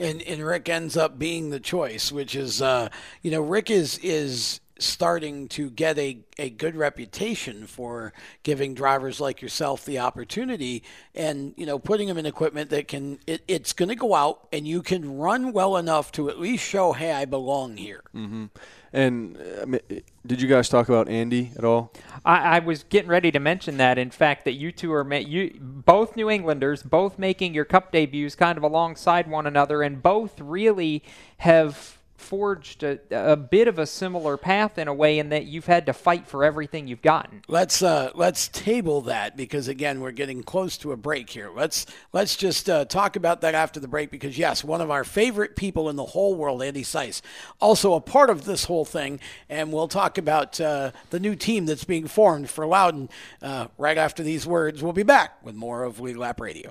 and 0.00 0.22
and 0.22 0.44
Rick 0.44 0.68
ends 0.68 0.96
up 0.96 1.18
being 1.18 1.50
the 1.50 1.60
choice, 1.60 2.10
which 2.10 2.34
is 2.34 2.60
uh, 2.60 2.88
you 3.22 3.30
know 3.30 3.40
Rick 3.40 3.70
is 3.70 3.98
is 3.98 4.60
starting 4.82 5.48
to 5.48 5.70
get 5.70 5.98
a, 5.98 6.18
a 6.38 6.50
good 6.50 6.76
reputation 6.76 7.66
for 7.66 8.12
giving 8.42 8.74
drivers 8.74 9.20
like 9.20 9.42
yourself 9.42 9.84
the 9.84 9.98
opportunity 9.98 10.82
and 11.14 11.54
you 11.56 11.66
know 11.66 11.78
putting 11.78 12.08
them 12.08 12.18
in 12.18 12.26
equipment 12.26 12.70
that 12.70 12.88
can 12.88 13.18
it, 13.26 13.42
it's 13.46 13.72
going 13.72 13.88
to 13.88 13.94
go 13.94 14.14
out 14.14 14.48
and 14.52 14.66
you 14.66 14.82
can 14.82 15.18
run 15.18 15.52
well 15.52 15.76
enough 15.76 16.10
to 16.12 16.28
at 16.28 16.38
least 16.38 16.64
show 16.64 16.92
hey 16.92 17.12
I 17.12 17.24
belong 17.24 17.76
here. 17.76 18.02
mm-hmm. 18.14 18.46
And 18.92 19.38
I 19.62 19.66
mean, 19.66 19.80
did 20.26 20.42
you 20.42 20.48
guys 20.48 20.68
talk 20.68 20.88
about 20.88 21.08
Andy 21.08 21.52
at 21.56 21.64
all? 21.64 21.92
I, 22.24 22.56
I 22.56 22.58
was 22.58 22.82
getting 22.82 23.08
ready 23.08 23.30
to 23.30 23.38
mention 23.38 23.76
that. 23.76 23.98
In 23.98 24.10
fact, 24.10 24.44
that 24.46 24.54
you 24.54 24.72
two 24.72 24.92
are 24.92 25.04
ma- 25.04 25.16
you 25.16 25.56
both 25.60 26.16
New 26.16 26.28
Englanders, 26.28 26.82
both 26.82 27.16
making 27.16 27.54
your 27.54 27.64
Cup 27.64 27.92
debuts 27.92 28.34
kind 28.34 28.58
of 28.58 28.64
alongside 28.64 29.30
one 29.30 29.46
another, 29.46 29.82
and 29.82 30.02
both 30.02 30.40
really 30.40 31.04
have 31.38 31.99
forged 32.20 32.82
a, 32.82 32.98
a 33.10 33.36
bit 33.36 33.68
of 33.68 33.78
a 33.78 33.86
similar 33.86 34.36
path 34.36 34.78
in 34.78 34.88
a 34.88 34.94
way, 34.94 35.18
in 35.18 35.30
that 35.30 35.46
you've 35.46 35.66
had 35.66 35.86
to 35.86 35.92
fight 35.92 36.26
for 36.26 36.44
everything 36.44 36.86
you've 36.86 37.02
gotten. 37.02 37.42
Let's 37.48 37.82
uh, 37.82 38.10
let's 38.14 38.48
table 38.48 39.00
that 39.02 39.36
because 39.36 39.68
again 39.68 40.00
we're 40.00 40.12
getting 40.12 40.42
close 40.42 40.76
to 40.78 40.92
a 40.92 40.96
break 40.96 41.30
here. 41.30 41.50
Let's 41.54 41.86
let's 42.12 42.36
just 42.36 42.68
uh, 42.68 42.84
talk 42.84 43.16
about 43.16 43.40
that 43.40 43.54
after 43.54 43.80
the 43.80 43.88
break 43.88 44.10
because 44.10 44.38
yes, 44.38 44.62
one 44.62 44.80
of 44.80 44.90
our 44.90 45.04
favorite 45.04 45.56
people 45.56 45.88
in 45.88 45.96
the 45.96 46.06
whole 46.06 46.34
world, 46.34 46.62
Andy 46.62 46.82
Seuss, 46.82 47.22
also 47.60 47.94
a 47.94 48.00
part 48.00 48.30
of 48.30 48.44
this 48.44 48.64
whole 48.64 48.84
thing, 48.84 49.20
and 49.48 49.72
we'll 49.72 49.88
talk 49.88 50.18
about 50.18 50.60
uh, 50.60 50.92
the 51.10 51.20
new 51.20 51.34
team 51.34 51.66
that's 51.66 51.84
being 51.84 52.06
formed 52.06 52.50
for 52.50 52.66
Loudon 52.66 53.08
uh, 53.42 53.68
right 53.78 53.98
after 53.98 54.22
these 54.22 54.46
words. 54.46 54.82
We'll 54.82 54.92
be 54.92 55.02
back 55.02 55.44
with 55.44 55.54
more 55.54 55.82
of 55.84 56.00
Lead 56.00 56.16
Lap 56.16 56.40
Radio. 56.40 56.70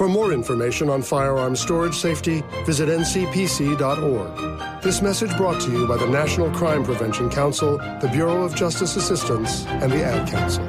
For 0.00 0.08
more 0.08 0.32
information 0.32 0.88
on 0.88 1.02
firearm 1.02 1.54
storage 1.54 1.94
safety, 1.94 2.42
visit 2.64 2.88
ncpc.org. 2.88 4.82
This 4.82 5.02
message 5.02 5.36
brought 5.36 5.60
to 5.60 5.70
you 5.70 5.86
by 5.86 5.98
the 5.98 6.06
National 6.06 6.50
Crime 6.52 6.84
Prevention 6.84 7.28
Council, 7.28 7.76
the 7.76 8.08
Bureau 8.10 8.42
of 8.42 8.54
Justice 8.54 8.96
Assistance, 8.96 9.66
and 9.66 9.92
the 9.92 10.02
Ad 10.02 10.26
Council. 10.26 10.66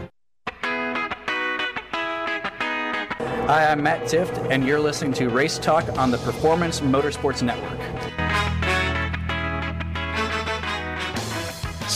Hi, 3.48 3.72
I'm 3.72 3.82
Matt 3.82 4.02
Tifft, 4.02 4.52
and 4.52 4.68
you're 4.68 4.82
listening 4.82 5.14
to 5.14 5.30
Race 5.30 5.58
Talk 5.58 5.88
on 5.98 6.12
the 6.12 6.18
Performance 6.18 6.82
Motorsports 6.82 7.42
Network. 7.42 7.91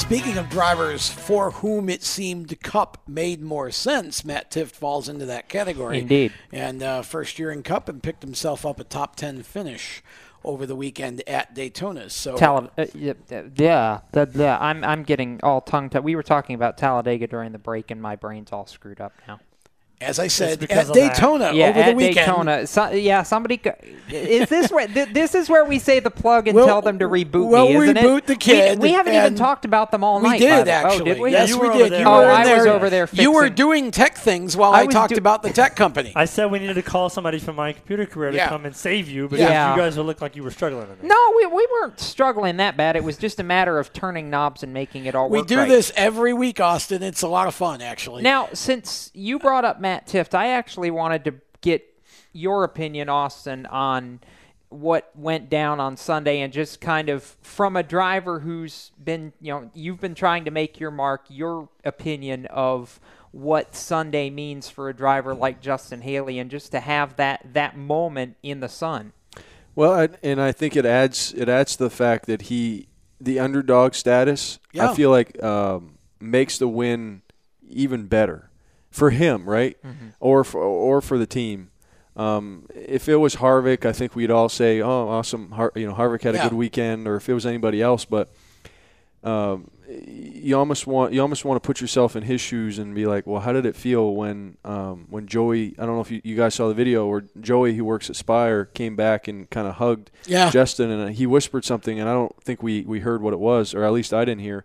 Speaking 0.06 0.38
of 0.38 0.52
drivers 0.52 1.10
for 1.10 1.50
whom 1.50 1.90
it 1.90 2.04
seemed 2.04 2.62
Cup 2.62 3.00
made 3.08 3.42
more 3.42 3.72
sense, 3.72 4.24
Matt 4.24 4.52
Tifft 4.52 4.74
falls 4.74 5.10
into 5.10 5.26
that 5.26 5.50
category. 5.50 5.98
Indeed. 5.98 6.32
And 6.52 6.84
uh, 6.84 7.02
first 7.02 7.40
year 7.40 7.52
in 7.52 7.64
Cup 7.64 7.90
and 7.90 8.04
picked 8.04 8.22
himself 8.22 8.68
up 8.68 8.80
a 8.80 8.84
top 8.84 9.16
10 9.16 9.42
finish 9.42 10.04
over 10.44 10.68
the 10.68 10.76
weekend 10.76 11.28
at 11.28 11.56
Daytona. 11.56 12.12
So 12.12 12.38
Tal- 12.38 12.70
uh, 12.78 12.86
yeah, 12.94 13.14
the, 14.12 14.30
yeah, 14.36 14.60
I'm 14.62 14.84
I'm 14.84 15.02
getting 15.02 15.40
all 15.42 15.60
tongue 15.60 15.90
tied. 15.90 16.04
We 16.04 16.16
were 16.16 16.22
talking 16.22 16.54
about 16.54 16.78
Talladega 16.78 17.26
during 17.26 17.52
the 17.52 17.58
break, 17.58 17.90
and 17.90 18.00
my 18.00 18.16
brain's 18.16 18.52
all 18.52 18.68
screwed 18.68 19.02
up 19.02 19.14
now. 19.28 19.40
As 20.02 20.20
I 20.20 20.28
said, 20.28 20.60
because 20.60 20.90
at 20.90 20.90
of. 20.90 20.94
Daytona 20.94 21.54
yeah, 21.54 21.70
over 21.70 21.80
at 21.80 21.86
the 21.92 21.96
weekend. 21.96 22.16
Daytona. 22.16 22.68
So, 22.68 22.92
yeah, 22.92 23.24
somebody. 23.24 23.62
Is 24.10 24.50
this 24.50 24.70
where 24.72 24.88
th- 24.88 25.10
this 25.14 25.34
is 25.34 25.50
where 25.50 25.64
we 25.66 25.80
say 25.80 26.00
the 26.00 26.12
plug 26.12 26.48
and 26.48 26.56
We'll- 26.56 26.66
tell 26.68 26.82
them 26.82 27.00
to 27.00 27.06
reboot 27.08 27.48
we'll 27.50 27.68
me? 27.70 27.76
Isn't 27.76 27.96
reboot 27.98 28.18
it? 28.20 28.26
the 28.28 28.36
kid, 28.36 28.80
We, 28.80 28.92
haven't 28.92 29.14
even 29.16 29.36
talked 29.36 29.66
about 29.66 29.92
them 29.92 30.04
all 30.04 30.20
We 30.20 30.30
night. 30.30 30.40
We 30.42 30.48
oh, 30.52 30.58
did 30.64 30.68
actually. 30.68 31.02
Oh, 31.02 31.04
did 31.06 31.20
we? 31.22 31.32
Yes, 31.32 31.50
You 31.50 31.60
we 31.60 31.68
were 31.70 31.74
did. 31.74 31.92
there. 31.94 32.00
You 32.02 32.06
Oh, 32.08 32.18
were 32.18 32.24
in 32.26 32.30
I 32.30 32.58
was 32.58 32.66
over 32.68 32.90
there 32.90 33.10
You 33.14 33.32
were 33.32 33.50
doing 33.50 33.90
tech 33.92 34.16
things 34.18 34.56
while 34.58 34.74
I 34.74 34.82
I, 34.82 34.86
talked 34.86 35.14
do- 35.14 35.18
about 35.18 35.44
the 35.44 35.50
tech 35.52 35.76
company. 35.78 36.12
I 36.16 36.26
said 36.26 36.52
we 36.52 36.60
needed 36.60 36.76
to 36.76 36.82
call 36.84 37.10
somebody 37.10 37.40
from 37.40 37.56
my 37.56 37.74
computer 37.74 38.06
career 38.06 38.32
to 38.32 38.38
Yeah. 38.38 38.50
come 38.50 38.66
and 38.66 38.76
save 38.76 39.10
you 39.10 39.28
because 39.28 39.40
Yeah. 39.50 39.74
you 39.76 39.82
guys 39.82 39.98
would 39.98 40.06
look 40.06 40.22
like 40.22 40.36
you 40.36 40.44
were 40.44 40.52
struggling 40.52 40.88
in. 41.02 41.08
No, 41.08 41.34
we, 41.38 41.46
we 41.48 41.68
weren't 41.72 42.00
struggling 42.00 42.58
that 42.58 42.76
bad. 42.78 42.96
It 42.96 43.04
was 43.04 43.18
just 43.18 43.40
a 43.40 43.44
matter 43.44 43.80
of 43.80 43.94
turning 43.94 44.30
knobs 44.30 44.62
and 44.62 44.74
making 44.74 45.06
it 45.06 45.16
all 45.16 45.30
we 45.30 45.40
work 45.40 45.48
do 45.48 45.58
right. 45.58 45.70
this 45.70 45.92
every 45.96 46.34
week, 46.34 46.60
Austin. 46.60 47.02
It's 47.02 47.22
a 47.22 47.28
lot 47.28 47.48
of 47.48 47.56
fun, 47.56 47.82
actually. 47.82 48.22
Now, 48.24 48.50
since 48.54 49.10
you 49.14 49.40
brought 49.40 49.66
up 49.66 49.80
Matt 49.86 50.08
Tifft, 50.08 50.34
I 50.34 50.48
actually 50.48 50.90
wanted 50.90 51.26
to 51.26 51.36
get 51.62 51.86
your 52.34 52.64
opinion, 52.64 53.08
Austin, 53.08 53.68
on 53.68 54.20
what 54.70 55.12
went 55.14 55.48
down 55.48 55.80
on 55.80 55.96
Sunday 55.96 56.42
and 56.42 56.52
just 56.52 56.82
kind 56.82 57.08
of 57.08 57.22
from 57.44 57.76
a 57.76 57.84
driver 57.84 58.40
who's 58.40 58.92
been, 59.04 59.32
you 59.40 59.54
know, 59.54 59.70
you've 59.76 60.02
been 60.02 60.16
trying 60.16 60.44
to 60.46 60.50
make 60.50 60.80
your 60.80 60.90
mark, 60.90 61.26
your 61.30 61.70
opinion 61.84 62.48
of 62.48 63.00
what 63.30 63.76
Sunday 63.76 64.32
means 64.32 64.72
for 64.72 64.90
a 64.90 64.94
driver 64.96 65.36
like 65.36 65.62
Justin 65.62 66.02
Haley 66.02 66.40
and 66.40 66.50
just 66.50 66.72
to 66.72 66.80
have 66.80 67.18
that 67.18 67.46
that 67.54 67.78
moment 67.78 68.38
in 68.42 68.62
the 68.62 68.70
sun. 68.70 69.14
Well, 69.76 69.94
I, 69.94 70.10
and 70.24 70.42
I 70.42 70.52
think 70.52 70.76
it 70.76 70.88
adds 70.88 71.32
it 71.38 71.48
adds 71.48 71.76
to 71.76 71.84
the 71.84 71.92
fact 71.92 72.26
that 72.26 72.42
he 72.42 72.88
the 73.22 73.40
underdog 73.40 73.94
status. 73.94 74.58
Yeah. 74.72 74.90
I 74.90 74.96
feel 74.96 75.12
like 75.12 75.44
um, 75.44 76.00
makes 76.20 76.58
the 76.58 76.68
win 76.68 77.22
even 77.62 78.08
better 78.08 78.50
for 78.96 79.10
him, 79.10 79.48
right? 79.48 79.78
Or 80.20 80.44
for, 80.44 80.62
or 80.62 81.02
for 81.02 81.18
the 81.18 81.26
team. 81.28 81.70
Um, 82.16 82.66
if 82.74 83.10
it 83.10 83.18
was 83.18 83.36
Harvick, 83.36 83.86
I 83.86 83.92
think 83.92 84.16
we'd 84.16 84.32
all 84.32 84.48
say, 84.48 84.82
"Oh, 84.82 85.10
awesome!" 85.10 85.52
Har- 85.52 85.74
you 85.76 85.86
know, 85.86 85.94
Harvick 85.94 86.24
had 86.24 86.34
a 86.36 86.38
Yeah. 86.38 86.44
good 86.50 86.56
weekend. 86.58 87.08
Or 87.08 87.18
if 87.18 87.28
it 87.28 87.34
was 87.34 87.46
anybody 87.46 87.82
else, 87.82 88.06
but 88.06 88.30
um, 89.24 89.70
you 89.88 90.58
almost 90.58 90.88
want 90.88 91.14
you 91.14 91.22
almost 91.22 91.44
want 91.46 91.62
to 91.62 91.66
put 91.66 91.82
yourself 91.82 92.16
in 92.16 92.24
his 92.24 92.40
shoes 92.42 92.80
and 92.80 92.96
be 92.96 93.06
like, 93.06 93.28
well, 93.28 93.42
how 93.42 93.52
did 93.52 93.66
it 93.66 93.76
feel 93.76 94.14
when 94.16 94.58
um, 94.64 95.08
when 95.10 95.28
Joey? 95.28 95.76
I 95.78 95.86
don't 95.86 95.96
know 95.96 96.02
if 96.02 96.10
you, 96.12 96.22
you 96.24 96.36
guys 96.38 96.56
saw 96.56 96.68
the 96.70 96.74
video 96.74 97.06
where 97.08 97.24
Joey, 97.42 97.76
who 97.76 97.84
works 97.84 98.10
at 98.10 98.16
Spire, 98.16 98.64
came 98.66 98.96
back 98.96 99.28
and 99.28 99.50
kind 99.50 99.68
of 99.68 99.76
hugged 99.76 100.10
Yeah. 100.26 100.50
Justin, 100.52 100.90
and 100.92 101.04
uh, 101.04 101.08
he 101.08 101.26
whispered 101.28 101.66
something, 101.66 102.00
and 102.00 102.08
I 102.10 102.14
don't 102.14 102.34
think 102.44 102.64
we 102.64 102.84
we 102.84 103.00
heard 103.02 103.22
what 103.22 103.34
it 103.34 103.40
was, 103.40 103.74
or 103.74 103.84
at 103.84 103.92
least 103.92 104.14
I 104.14 104.24
didn't 104.26 104.42
hear. 104.42 104.64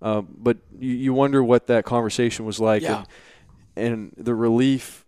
Uh, 0.00 0.20
but 0.20 0.58
you, 0.78 0.92
you 0.92 1.12
wonder 1.14 1.42
what 1.42 1.66
that 1.66 1.84
conversation 1.84 2.44
was 2.44 2.60
like, 2.60 2.82
Yeah. 2.82 2.98
and, 2.98 3.06
and 3.76 4.12
the 4.16 4.34
relief 4.34 5.04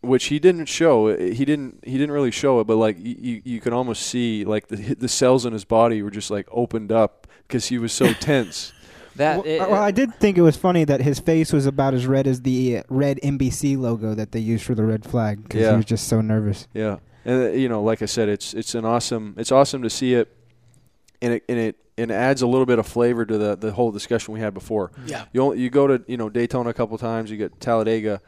which 0.00 0.24
he 0.26 0.40
didn't 0.40 0.66
show. 0.66 1.16
He 1.16 1.44
didn't. 1.44 1.78
He 1.84 1.92
didn't 1.92 2.10
really 2.10 2.32
show 2.32 2.58
it, 2.60 2.64
but 2.66 2.76
like 2.76 2.98
you, 2.98 3.16
you, 3.18 3.42
you 3.44 3.60
can 3.60 3.72
almost 3.72 4.02
see 4.02 4.44
like 4.44 4.66
the 4.68 4.94
the 4.94 5.08
cells 5.08 5.46
in 5.46 5.52
his 5.52 5.64
body 5.64 6.02
were 6.02 6.10
just 6.10 6.30
like 6.30 6.48
opened 6.50 6.90
up 6.90 7.28
because 7.46 7.66
he 7.66 7.78
was 7.78 7.92
so 7.92 8.12
tense. 8.20 8.72
That 9.16 9.44
well, 9.44 9.70
well, 9.70 9.82
I 9.82 9.90
did 9.90 10.14
think 10.16 10.38
it 10.38 10.40
was 10.42 10.56
funny 10.56 10.84
that 10.84 11.02
his 11.02 11.20
face 11.20 11.52
was 11.52 11.66
about 11.66 11.92
as 11.94 12.06
red 12.06 12.26
as 12.26 12.40
the 12.42 12.78
uh, 12.78 12.82
red 12.88 13.20
NBC 13.22 13.76
logo 13.78 14.14
that 14.14 14.32
they 14.32 14.40
used 14.40 14.64
for 14.64 14.74
the 14.74 14.84
red 14.84 15.04
flag 15.04 15.42
because 15.42 15.60
Yeah. 15.60 15.70
he 15.72 15.76
was 15.76 15.84
just 15.84 16.08
so 16.08 16.20
nervous. 16.22 16.66
Yeah, 16.72 16.96
and 17.26 17.42
uh, 17.44 17.48
you 17.50 17.68
know, 17.68 17.82
like 17.82 18.00
I 18.02 18.06
said, 18.06 18.28
it's 18.30 18.54
it's 18.54 18.74
an 18.74 18.84
awesome. 18.86 19.34
It's 19.38 19.52
awesome 19.52 19.82
to 19.82 19.90
see 19.90 20.14
it, 20.14 20.34
and 21.20 21.34
it 21.34 21.44
and 21.48 21.58
it 21.58 21.76
and 22.02 22.12
adds 22.12 22.42
a 22.42 22.46
little 22.46 22.66
bit 22.66 22.78
of 22.78 22.86
flavor 22.86 23.24
to 23.24 23.38
the 23.38 23.56
the 23.56 23.72
whole 23.72 23.90
discussion 23.92 24.34
we 24.34 24.40
had 24.40 24.52
before. 24.54 24.90
Yeah. 25.06 25.24
you 25.32 25.40
only, 25.42 25.60
you 25.60 25.70
go 25.70 25.86
to 25.86 26.02
you 26.06 26.16
know 26.16 26.28
Daytona 26.28 26.70
a 26.70 26.74
couple 26.74 26.98
times, 26.98 27.30
you 27.30 27.36
get 27.36 27.60
Talladega. 27.60 28.20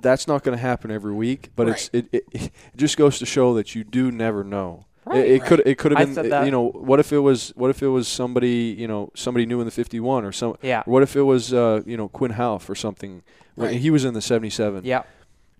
That's 0.00 0.28
not 0.28 0.42
going 0.44 0.56
to 0.56 0.60
happen 0.60 0.90
every 0.90 1.14
week, 1.14 1.50
but 1.56 1.68
it's 1.68 1.90
it, 1.92 2.06
it 2.12 2.24
it 2.32 2.52
just 2.76 2.96
goes 2.96 3.18
to 3.18 3.26
show 3.26 3.54
that 3.54 3.74
you 3.74 3.82
do 3.82 4.10
never 4.10 4.44
know. 4.44 4.84
Right. 5.06 5.18
It, 5.24 5.30
it 5.30 5.44
could 5.44 5.62
it 5.64 5.78
could 5.78 5.92
have 5.96 6.14
been 6.14 6.44
you 6.44 6.50
know 6.50 6.68
what 6.68 6.98
if 7.00 7.12
it 7.12 7.20
was 7.20 7.50
what 7.56 7.70
if 7.70 7.82
it 7.82 7.86
was 7.88 8.08
somebody 8.08 8.74
you 8.76 8.88
know 8.88 9.10
somebody 9.14 9.46
new 9.46 9.60
in 9.60 9.64
the 9.64 9.70
51 9.70 10.24
or 10.24 10.32
some 10.32 10.56
Yeah. 10.62 10.82
what 10.84 11.02
if 11.04 11.14
it 11.14 11.22
was 11.22 11.54
uh, 11.54 11.82
you 11.86 11.96
know 11.96 12.08
Quin 12.08 12.32
Houff 12.32 12.68
or 12.68 12.74
something 12.74 13.22
when 13.54 13.68
Right. 13.68 13.80
he 13.80 13.88
was 13.90 14.04
in 14.04 14.14
the 14.14 14.20
77 14.20 14.84
Yeah. 14.84 15.04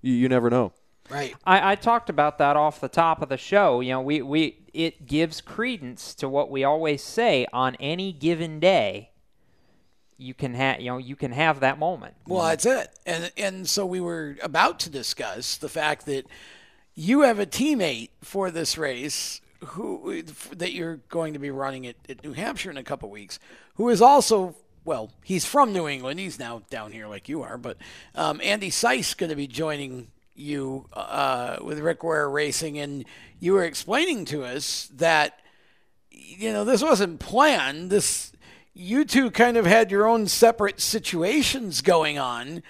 you, 0.03 0.15
you 0.15 0.29
never 0.29 0.51
know 0.51 0.73
Right. 1.09 1.33
I, 1.47 1.73
I 1.73 1.75
talked 1.77 2.11
about 2.11 2.39
that 2.39 2.57
off 2.57 2.81
the 2.81 2.89
top 2.89 3.23
of 3.23 3.29
the 3.29 3.37
show. 3.37 3.79
You 3.81 3.93
know, 3.93 4.01
we, 4.01 4.23
we 4.23 4.59
it 4.77 5.07
gives 5.07 5.41
credence 5.41 6.15
to 6.17 6.29
what 6.29 6.51
we 6.51 6.63
always 6.63 7.03
say 7.03 7.47
on 7.53 7.77
any 7.81 8.13
given 8.13 8.61
day. 8.61 9.11
You 10.19 10.35
can 10.35 10.55
have 10.55 10.81
you 10.81 10.91
know 10.91 10.99
you 10.99 11.17
can 11.17 11.33
have 11.33 11.61
that 11.61 11.79
moment. 11.79 12.15
Well, 12.27 12.45
that's 12.45 12.67
it. 12.67 12.91
And 13.07 13.33
and 13.37 13.69
so 13.69 13.85
we 13.87 14.01
were 14.01 14.37
about 14.43 14.79
to 14.81 14.91
discuss 14.91 15.57
the 15.57 15.69
fact 15.69 16.07
that 16.07 16.27
you 16.95 17.23
have 17.23 17.39
a 17.39 17.47
teammate 17.47 18.11
for 18.23 18.51
this 18.51 18.79
race 18.79 19.41
who 19.65 20.23
that 20.23 20.73
you're 20.73 20.97
going 21.09 21.33
to 21.33 21.39
be 21.39 21.51
running 21.51 21.87
at, 21.87 21.97
at 22.09 22.23
New 22.23 22.33
Hampshire 22.33 22.71
in 22.71 22.77
a 22.77 22.83
couple 22.83 23.11
weeks, 23.11 23.39
who 23.75 23.89
is 23.89 24.03
also 24.03 24.55
well, 24.85 25.11
he's 25.25 25.45
from 25.45 25.73
New 25.73 25.89
England. 25.89 26.21
He's 26.21 26.39
now 26.39 26.63
down 26.71 26.93
here 26.93 27.09
like 27.09 27.29
you 27.29 27.43
are, 27.43 27.59
but 27.59 27.77
um, 28.15 28.41
Andy 28.43 28.71
Seuss 28.71 29.17
going 29.17 29.31
to 29.31 29.37
be 29.37 29.49
joining 29.49 30.09
you 30.37 30.87
uh, 30.93 31.57
with 31.63 31.79
Rick 31.79 32.03
Ware 32.03 32.29
Racing, 32.29 32.79
and 32.79 33.05
you 33.41 33.53
were 33.55 33.65
explaining 33.65 34.25
to 34.27 34.45
us 34.45 34.91
that 34.95 35.41
you 36.11 36.53
know 36.53 36.65
this 36.65 36.83
wasn't 36.83 37.21
planned. 37.21 37.91
This 37.91 38.33
you 38.75 39.05
two 39.05 39.31
kind 39.31 39.57
of 39.57 39.65
had 39.67 39.91
your 39.91 40.07
own 40.07 40.27
separate 40.27 40.81
situations 40.81 41.81
going 41.81 42.19
on, 42.19 42.63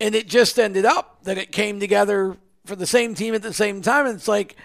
and 0.00 0.14
it 0.14 0.28
just 0.28 0.58
ended 0.58 0.84
up 0.84 1.22
that 1.24 1.38
it 1.38 1.52
came 1.52 1.80
together 1.80 2.36
for 2.66 2.76
the 2.76 2.86
same 2.86 3.14
team 3.14 3.34
at 3.34 3.42
the 3.42 3.54
same 3.54 3.80
time. 3.80 4.06
And 4.06 4.16
it's 4.16 4.28
like, 4.28 4.56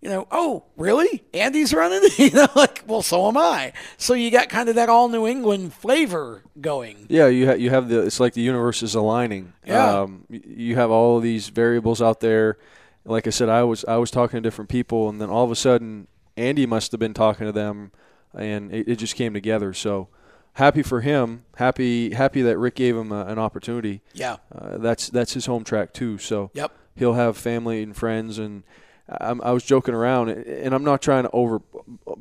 you 0.00 0.08
know, 0.08 0.28
oh, 0.30 0.64
really? 0.76 1.24
Andy's 1.34 1.74
running? 1.74 2.08
you 2.18 2.30
know, 2.30 2.46
like, 2.54 2.84
well, 2.86 3.02
so 3.02 3.26
am 3.28 3.36
I. 3.36 3.72
So 3.96 4.14
you 4.14 4.30
got 4.30 4.48
kind 4.48 4.68
of 4.68 4.76
that 4.76 4.88
all 4.88 5.08
New 5.08 5.26
England 5.26 5.74
flavor 5.74 6.42
going. 6.60 7.06
Yeah, 7.08 7.26
you 7.26 7.46
ha- 7.48 7.54
you 7.54 7.70
have 7.70 7.88
the 7.88 8.02
it's 8.02 8.20
like 8.20 8.34
the 8.34 8.40
universe 8.42 8.82
is 8.82 8.94
aligning. 8.94 9.52
Yeah. 9.66 10.00
Um, 10.02 10.24
you 10.30 10.76
have 10.76 10.90
all 10.90 11.16
of 11.16 11.22
these 11.22 11.48
variables 11.48 12.00
out 12.00 12.20
there. 12.20 12.58
Like 13.04 13.26
I 13.26 13.30
said, 13.30 13.48
I 13.48 13.64
was 13.64 13.84
I 13.86 13.96
was 13.96 14.10
talking 14.10 14.36
to 14.36 14.40
different 14.40 14.70
people, 14.70 15.08
and 15.08 15.20
then 15.20 15.30
all 15.30 15.44
of 15.44 15.50
a 15.50 15.56
sudden, 15.56 16.06
Andy 16.36 16.66
must 16.66 16.92
have 16.92 17.00
been 17.00 17.14
talking 17.14 17.46
to 17.46 17.52
them, 17.52 17.90
and 18.34 18.72
it, 18.72 18.86
it 18.88 18.96
just 18.96 19.16
came 19.16 19.32
together. 19.34 19.72
So 19.72 20.08
happy 20.52 20.82
for 20.82 21.00
him. 21.00 21.44
Happy 21.56 22.12
happy 22.14 22.42
that 22.42 22.56
Rick 22.58 22.76
gave 22.76 22.96
him 22.96 23.10
a, 23.10 23.24
an 23.26 23.38
opportunity. 23.38 24.02
Yeah. 24.12 24.36
Uh, 24.54 24.78
that's 24.78 25.08
that's 25.10 25.32
his 25.32 25.46
home 25.46 25.64
track 25.64 25.92
too. 25.92 26.18
So 26.18 26.50
Yep. 26.54 26.70
he'll 26.94 27.14
have 27.14 27.36
family 27.36 27.82
and 27.82 27.96
friends 27.96 28.38
and. 28.38 28.62
I'm, 29.08 29.40
I 29.42 29.52
was 29.52 29.64
joking 29.64 29.94
around, 29.94 30.28
and 30.30 30.74
I'm 30.74 30.84
not 30.84 31.00
trying 31.00 31.24
to 31.24 31.30
over 31.32 31.60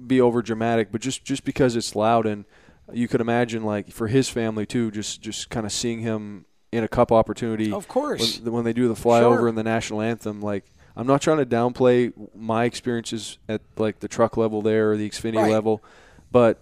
be 0.06 0.22
over 0.22 0.42
dramatic, 0.42 0.92
but 0.92 1.02
just 1.02 1.24
just 1.26 1.44
because 1.44 1.76
it's 1.76 1.96
loud 1.96 2.26
and 2.26 2.46
you 2.94 3.08
could 3.10 3.20
imagine 3.20 3.64
like 3.64 3.92
for 3.92 4.08
his 4.08 4.30
family 4.30 4.66
too, 4.66 4.92
just 4.92 5.22
just 5.22 5.50
kind 5.50 5.66
of 5.66 5.72
seeing 5.72 6.00
him 6.00 6.46
in 6.72 6.84
a 6.84 6.88
cup 6.88 7.12
opportunity. 7.12 7.72
Of 7.74 7.88
course. 7.88 8.40
when, 8.40 8.54
when 8.54 8.64
they 8.64 8.74
do 8.74 8.88
the 8.88 8.94
flyover 8.94 9.38
Sure. 9.40 9.48
and 9.50 9.58
the 9.58 9.64
national 9.64 10.02
anthem, 10.02 10.42
like 10.42 10.64
I'm 10.96 11.08
not 11.08 11.22
trying 11.22 11.38
to 11.40 11.46
downplay 11.46 12.14
my 12.34 12.64
experiences 12.66 13.38
at 13.50 13.62
like 13.78 14.00
the 14.00 14.08
truck 14.08 14.38
level 14.38 14.62
there 14.62 14.92
or 14.92 14.98
the 14.98 15.10
Xfinity 15.10 15.36
Right. 15.38 15.52
level, 15.52 15.84
but 16.32 16.60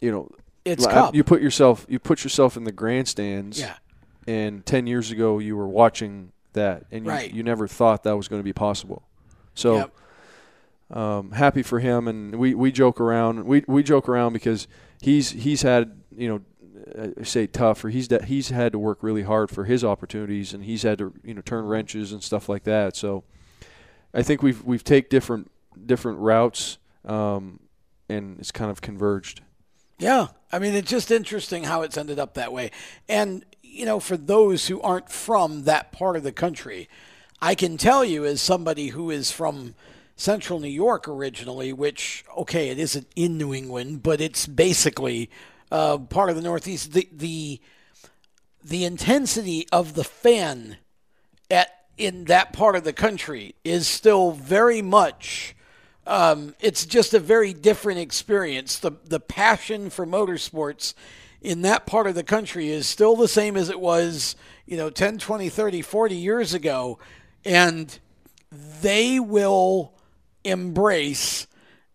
you 0.00 0.10
know, 0.10 0.28
It's 0.64 0.84
like, 0.84 0.94
Cup. 0.94 1.14
you 1.14 1.22
put 1.24 1.40
yourself 1.40 1.86
you 1.88 1.98
put 1.98 2.24
yourself 2.24 2.56
in 2.56 2.64
the 2.64 2.72
grandstands. 2.72 3.60
Yeah. 3.60 3.74
And 4.26 4.66
ten 4.66 4.88
years 4.88 5.12
ago, 5.12 5.38
you 5.38 5.56
were 5.56 5.68
watching 5.68 6.32
that, 6.56 6.84
and 6.90 7.04
you, 7.06 7.10
Right. 7.10 7.32
you 7.32 7.42
never 7.42 7.66
thought 7.68 8.02
that 8.02 8.16
was 8.16 8.28
going 8.28 8.40
to 8.40 8.44
be 8.44 8.52
possible. 8.52 9.02
So 9.54 9.76
Yep. 10.90 10.96
um, 10.98 11.30
happy 11.32 11.62
for 11.62 11.78
him, 11.80 12.06
and 12.08 12.36
we, 12.36 12.54
we 12.54 12.70
joke 12.72 13.00
around. 13.00 13.44
We 13.44 13.64
we 13.66 13.82
joke 13.82 14.08
around 14.08 14.32
because 14.34 14.68
he's 15.00 15.30
he's 15.30 15.62
had 15.62 16.00
you 16.16 16.28
know 16.28 16.40
uh, 17.18 17.24
say 17.24 17.46
tough, 17.46 17.84
or 17.84 17.88
he's 17.88 18.08
that 18.08 18.24
he's 18.26 18.50
had 18.50 18.72
to 18.72 18.78
work 18.78 19.02
really 19.02 19.22
hard 19.22 19.50
for 19.50 19.64
his 19.64 19.82
opportunities, 19.84 20.52
and 20.52 20.64
he's 20.64 20.82
had 20.82 20.98
to 20.98 21.12
you 21.24 21.34
know 21.34 21.40
turn 21.40 21.64
wrenches 21.64 22.12
and 22.12 22.22
stuff 22.22 22.48
like 22.48 22.64
that. 22.64 22.94
So 22.96 23.24
I 24.14 24.22
think 24.22 24.42
we've 24.42 24.62
we've 24.64 24.84
take 24.84 25.08
different 25.08 25.50
different 25.84 26.18
routes, 26.20 26.78
um, 27.04 27.60
and 28.08 28.38
it's 28.38 28.52
kind 28.52 28.70
of 28.70 28.80
converged. 28.80 29.40
Yeah. 29.98 30.28
I 30.52 30.58
mean, 30.58 30.74
it's 30.74 30.90
just 30.90 31.10
interesting 31.10 31.64
how 31.64 31.82
it's 31.82 31.96
ended 31.96 32.18
up 32.18 32.34
that 32.34 32.52
way. 32.52 32.70
And, 33.08 33.44
you 33.76 33.84
know, 33.84 34.00
for 34.00 34.16
those 34.16 34.68
who 34.68 34.80
aren't 34.80 35.10
from 35.10 35.64
that 35.64 35.92
part 35.92 36.16
of 36.16 36.22
the 36.22 36.32
country, 36.32 36.88
I 37.40 37.54
can 37.54 37.76
tell 37.76 38.04
you 38.04 38.24
as 38.24 38.40
somebody 38.40 38.88
who 38.88 39.10
is 39.10 39.30
from 39.30 39.74
central 40.16 40.58
New 40.58 40.68
York 40.68 41.06
originally, 41.06 41.72
which, 41.72 42.24
okay, 42.36 42.70
it 42.70 42.78
isn't 42.78 43.06
in 43.14 43.36
New 43.36 43.52
England, 43.52 44.02
but 44.02 44.20
it's 44.20 44.46
basically 44.46 45.30
uh, 45.70 45.98
part 45.98 46.30
of 46.30 46.36
the 46.36 46.42
Northeast, 46.42 46.92
the, 46.92 47.06
the, 47.12 47.60
the 48.64 48.84
intensity 48.84 49.66
of 49.70 49.94
the 49.94 50.04
fan 50.04 50.78
at 51.50 51.72
in 51.98 52.24
that 52.24 52.52
part 52.52 52.76
of 52.76 52.84
the 52.84 52.92
country 52.92 53.54
is 53.64 53.86
still 53.86 54.32
very 54.32 54.82
much 54.82 55.56
um, 56.06 56.54
it's 56.60 56.86
just 56.86 57.14
a 57.14 57.18
very 57.18 57.52
different 57.52 57.98
experience. 57.98 58.78
The 58.78 58.92
the 59.04 59.20
passion 59.20 59.90
for 59.90 60.06
motorsports 60.06 60.94
in 61.46 61.62
that 61.62 61.86
part 61.86 62.08
of 62.08 62.16
the 62.16 62.24
country 62.24 62.70
is 62.70 62.88
still 62.88 63.14
the 63.14 63.28
same 63.28 63.56
as 63.56 63.70
it 63.70 63.78
was, 63.78 64.34
you 64.66 64.76
know, 64.76 64.90
10, 64.90 65.18
20, 65.18 65.48
30, 65.48 65.80
40 65.80 66.16
years 66.16 66.52
ago. 66.52 66.98
And 67.44 67.96
they 68.82 69.20
will 69.20 69.94
embrace 70.42 71.46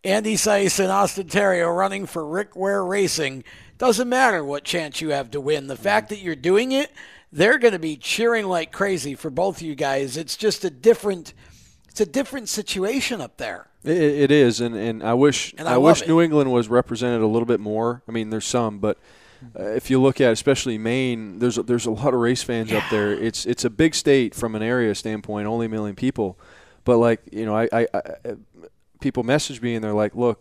Andy 0.05 0.35
Seuss 0.35 0.79
and 0.79 0.89
Austin 0.89 1.27
Theriault 1.27 1.75
running 1.75 2.05
for 2.05 2.25
Rick 2.25 2.55
Ware 2.55 2.83
Racing. 2.85 3.43
Doesn't 3.77 4.07
matter 4.07 4.41
what 4.41 4.63
chance 4.63 5.01
you 5.01 5.09
have 5.09 5.29
to 5.31 5.41
win. 5.41 5.67
The 5.67 5.75
fact 5.75 6.07
that 6.09 6.19
you're 6.19 6.33
doing 6.33 6.71
it, 6.71 6.89
they're 7.33 7.59
going 7.59 7.73
to 7.73 7.79
be 7.79 7.97
cheering 7.97 8.45
like 8.45 8.71
crazy 8.71 9.15
for 9.15 9.29
both 9.29 9.57
of 9.57 9.63
you 9.63 9.75
guys. 9.75 10.15
It's 10.15 10.37
just 10.37 10.63
a 10.63 10.69
different, 10.69 11.33
it's 11.89 11.99
a 11.99 12.05
different 12.05 12.47
situation 12.47 13.19
up 13.19 13.35
there. 13.35 13.67
It, 13.83 13.97
it 13.97 14.31
is, 14.31 14.61
and, 14.61 14.75
and 14.75 15.03
I 15.03 15.13
wish 15.13 15.53
And 15.57 15.67
I 15.67 15.73
I, 15.73 15.77
wish 15.77 16.03
it. 16.03 16.07
New 16.07 16.21
England 16.21 16.53
was 16.53 16.69
represented 16.69 17.21
a 17.21 17.27
little 17.27 17.47
bit 17.47 17.59
more. 17.59 18.01
I 18.07 18.11
mean, 18.13 18.29
there's 18.29 18.45
some, 18.45 18.79
but 18.79 18.97
uh, 19.59 19.63
if 19.63 19.89
you 19.89 20.01
look 20.01 20.21
at 20.21 20.31
especially 20.31 20.77
Maine, 20.77 21.39
there's 21.39 21.57
a, 21.57 21.63
there's 21.63 21.85
a 21.85 21.91
lot 21.91 22.13
of 22.13 22.19
race 22.19 22.43
fans 22.43 22.71
up 22.71 22.83
there. 22.91 23.11
It's 23.11 23.45
it's 23.45 23.65
a 23.65 23.69
big 23.69 23.95
state 23.95 24.35
from 24.35 24.55
an 24.55 24.61
area 24.63 24.93
standpoint, 24.95 25.47
only 25.47 25.65
a 25.65 25.69
million 25.69 25.95
people, 25.95 26.37
but 26.83 26.97
like 26.97 27.21
you 27.31 27.45
know, 27.45 27.55
I, 27.55 27.67
I, 27.71 27.87
I 27.93 28.07
people 28.99 29.23
message 29.23 29.61
me 29.61 29.75
and 29.75 29.83
they're 29.83 29.93
like, 29.93 30.15
look, 30.15 30.39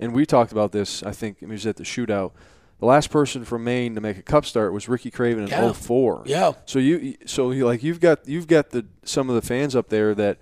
and 0.00 0.14
we 0.14 0.26
talked 0.26 0.52
about 0.52 0.72
this. 0.72 1.02
I 1.02 1.12
think 1.12 1.38
it 1.40 1.48
was 1.48 1.66
at 1.66 1.76
the 1.76 1.84
shootout. 1.84 2.32
The 2.80 2.86
last 2.86 3.10
person 3.10 3.44
from 3.44 3.64
Maine 3.64 3.94
to 3.94 4.00
make 4.00 4.18
a 4.18 4.22
Cup 4.22 4.44
start 4.44 4.72
was 4.72 4.88
Ricky 4.88 5.10
Craven 5.10 5.44
in 5.44 5.48
Yeah. 5.48 5.72
04. 5.72 6.24
Yeah. 6.26 6.52
So 6.66 6.78
you 6.78 7.16
so 7.24 7.50
you 7.52 7.64
like 7.66 7.82
you've 7.82 8.00
got 8.00 8.26
you've 8.26 8.48
got 8.48 8.70
the 8.70 8.84
some 9.04 9.28
of 9.28 9.36
the 9.36 9.42
fans 9.42 9.76
up 9.76 9.88
there 9.90 10.14
that 10.16 10.38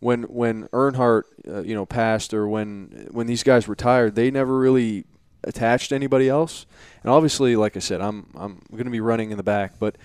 when 0.00 0.24
when 0.24 0.68
Earnhardt 0.68 1.22
uh, 1.48 1.62
you 1.62 1.74
know 1.74 1.86
passed 1.86 2.34
or 2.34 2.46
when 2.48 3.08
when 3.10 3.26
these 3.26 3.42
guys 3.42 3.66
retired, 3.66 4.14
they 4.14 4.30
never 4.30 4.58
really 4.58 5.06
attached 5.44 5.90
to 5.90 5.94
anybody 5.94 6.28
else. 6.28 6.66
And 7.02 7.10
obviously, 7.10 7.56
like 7.56 7.76
I 7.76 7.80
said, 7.80 8.00
I'm 8.00 8.26
I'm 8.34 8.62
going 8.72 8.84
to 8.84 8.90
be 8.90 9.00
running 9.00 9.30
in 9.30 9.36
the 9.36 9.42
back, 9.42 9.78
but 9.78 9.96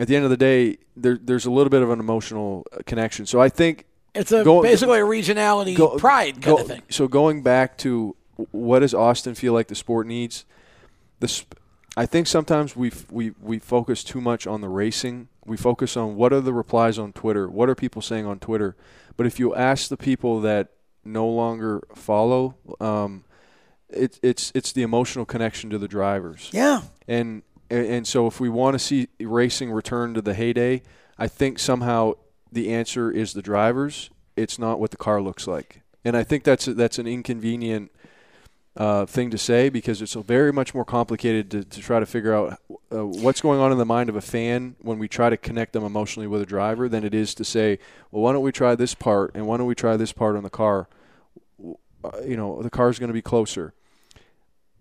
at 0.00 0.08
the 0.08 0.16
end 0.16 0.24
of 0.24 0.30
the 0.30 0.36
day, 0.36 0.78
there, 0.96 1.18
there's 1.20 1.44
a 1.46 1.50
little 1.50 1.70
bit 1.70 1.82
of 1.82 1.90
an 1.90 2.00
emotional 2.00 2.66
uh, 2.72 2.78
connection. 2.86 3.26
So 3.26 3.40
I 3.40 3.48
think 3.50 3.84
It's 4.14 4.32
a 4.32 4.42
go- 4.42 4.62
basically 4.62 4.98
a 5.00 5.04
regionality 5.04 5.76
go- 5.76 5.98
pride 5.98 6.34
kind 6.34 6.44
go- 6.44 6.58
of 6.58 6.66
thing. 6.66 6.82
So 6.88 7.08
going 7.08 7.42
back 7.42 7.76
to 7.78 8.16
what 8.50 8.80
does 8.80 8.94
Austin 8.94 9.34
feel 9.34 9.52
like 9.52 9.68
the 9.68 9.74
sport 9.74 10.06
needs? 10.06 10.44
The 11.20 11.28
sp- 11.28 11.54
I 11.96 12.06
think 12.06 12.26
sometimes 12.26 12.74
we 12.74 12.90
we 13.10 13.32
we 13.40 13.58
focus 13.58 14.02
too 14.02 14.20
much 14.20 14.46
on 14.46 14.62
the 14.62 14.68
racing. 14.68 15.28
We 15.44 15.56
focus 15.58 15.96
on 15.96 16.16
what 16.16 16.32
are 16.32 16.40
the 16.40 16.54
replies 16.54 16.98
on 16.98 17.12
Twitter, 17.12 17.48
what 17.48 17.68
are 17.68 17.74
people 17.74 18.00
saying 18.00 18.24
on 18.26 18.38
Twitter. 18.38 18.74
But 19.18 19.26
if 19.26 19.38
you 19.38 19.54
ask 19.54 19.88
the 19.88 19.96
people 19.98 20.40
that 20.40 20.68
no 21.04 21.28
longer 21.28 21.82
follow, 21.94 22.54
um, 22.80 23.24
it, 23.94 24.18
it's 24.22 24.52
it's 24.54 24.72
the 24.72 24.82
emotional 24.82 25.24
connection 25.24 25.70
to 25.70 25.78
the 25.78 25.88
drivers. 25.88 26.50
Yeah. 26.52 26.82
And 27.08 27.42
and 27.70 28.06
so 28.06 28.26
if 28.26 28.38
we 28.38 28.48
want 28.48 28.74
to 28.74 28.78
see 28.78 29.08
racing 29.20 29.70
return 29.70 30.14
to 30.14 30.22
the 30.22 30.34
heyday, 30.34 30.82
I 31.18 31.28
think 31.28 31.58
somehow 31.58 32.14
the 32.50 32.72
answer 32.72 33.10
is 33.10 33.32
the 33.32 33.42
drivers. 33.42 34.10
It's 34.36 34.58
not 34.58 34.78
what 34.78 34.90
the 34.90 34.96
car 34.96 35.22
looks 35.22 35.46
like. 35.46 35.80
And 36.04 36.16
I 36.16 36.22
think 36.22 36.44
that's 36.44 36.66
that's 36.66 36.98
an 36.98 37.06
inconvenient 37.06 37.90
uh, 38.76 39.04
thing 39.06 39.30
to 39.30 39.38
say 39.38 39.68
because 39.68 40.00
it's 40.00 40.14
very 40.14 40.52
much 40.52 40.74
more 40.74 40.84
complicated 40.84 41.50
to, 41.50 41.64
to 41.64 41.80
try 41.80 42.00
to 42.00 42.06
figure 42.06 42.34
out 42.34 42.58
uh, 42.90 43.06
what's 43.06 43.40
going 43.40 43.60
on 43.60 43.70
in 43.70 43.78
the 43.78 43.84
mind 43.84 44.08
of 44.08 44.16
a 44.16 44.20
fan 44.20 44.76
when 44.80 44.98
we 44.98 45.08
try 45.08 45.28
to 45.28 45.36
connect 45.36 45.72
them 45.72 45.84
emotionally 45.84 46.26
with 46.26 46.40
a 46.40 46.46
driver 46.46 46.88
than 46.88 47.04
it 47.04 47.14
is 47.14 47.34
to 47.34 47.44
say, 47.44 47.78
well, 48.10 48.22
why 48.22 48.32
don't 48.32 48.42
we 48.42 48.52
try 48.52 48.74
this 48.74 48.94
part 48.94 49.30
and 49.34 49.46
why 49.46 49.56
don't 49.56 49.66
we 49.66 49.74
try 49.74 49.96
this 49.96 50.12
part 50.12 50.36
on 50.36 50.42
the 50.42 50.50
car? 50.50 50.88
Uh, 51.62 52.10
you 52.26 52.36
know, 52.36 52.62
the 52.62 52.70
car's 52.70 52.98
going 52.98 53.08
to 53.08 53.14
be 53.14 53.22
closer. 53.22 53.74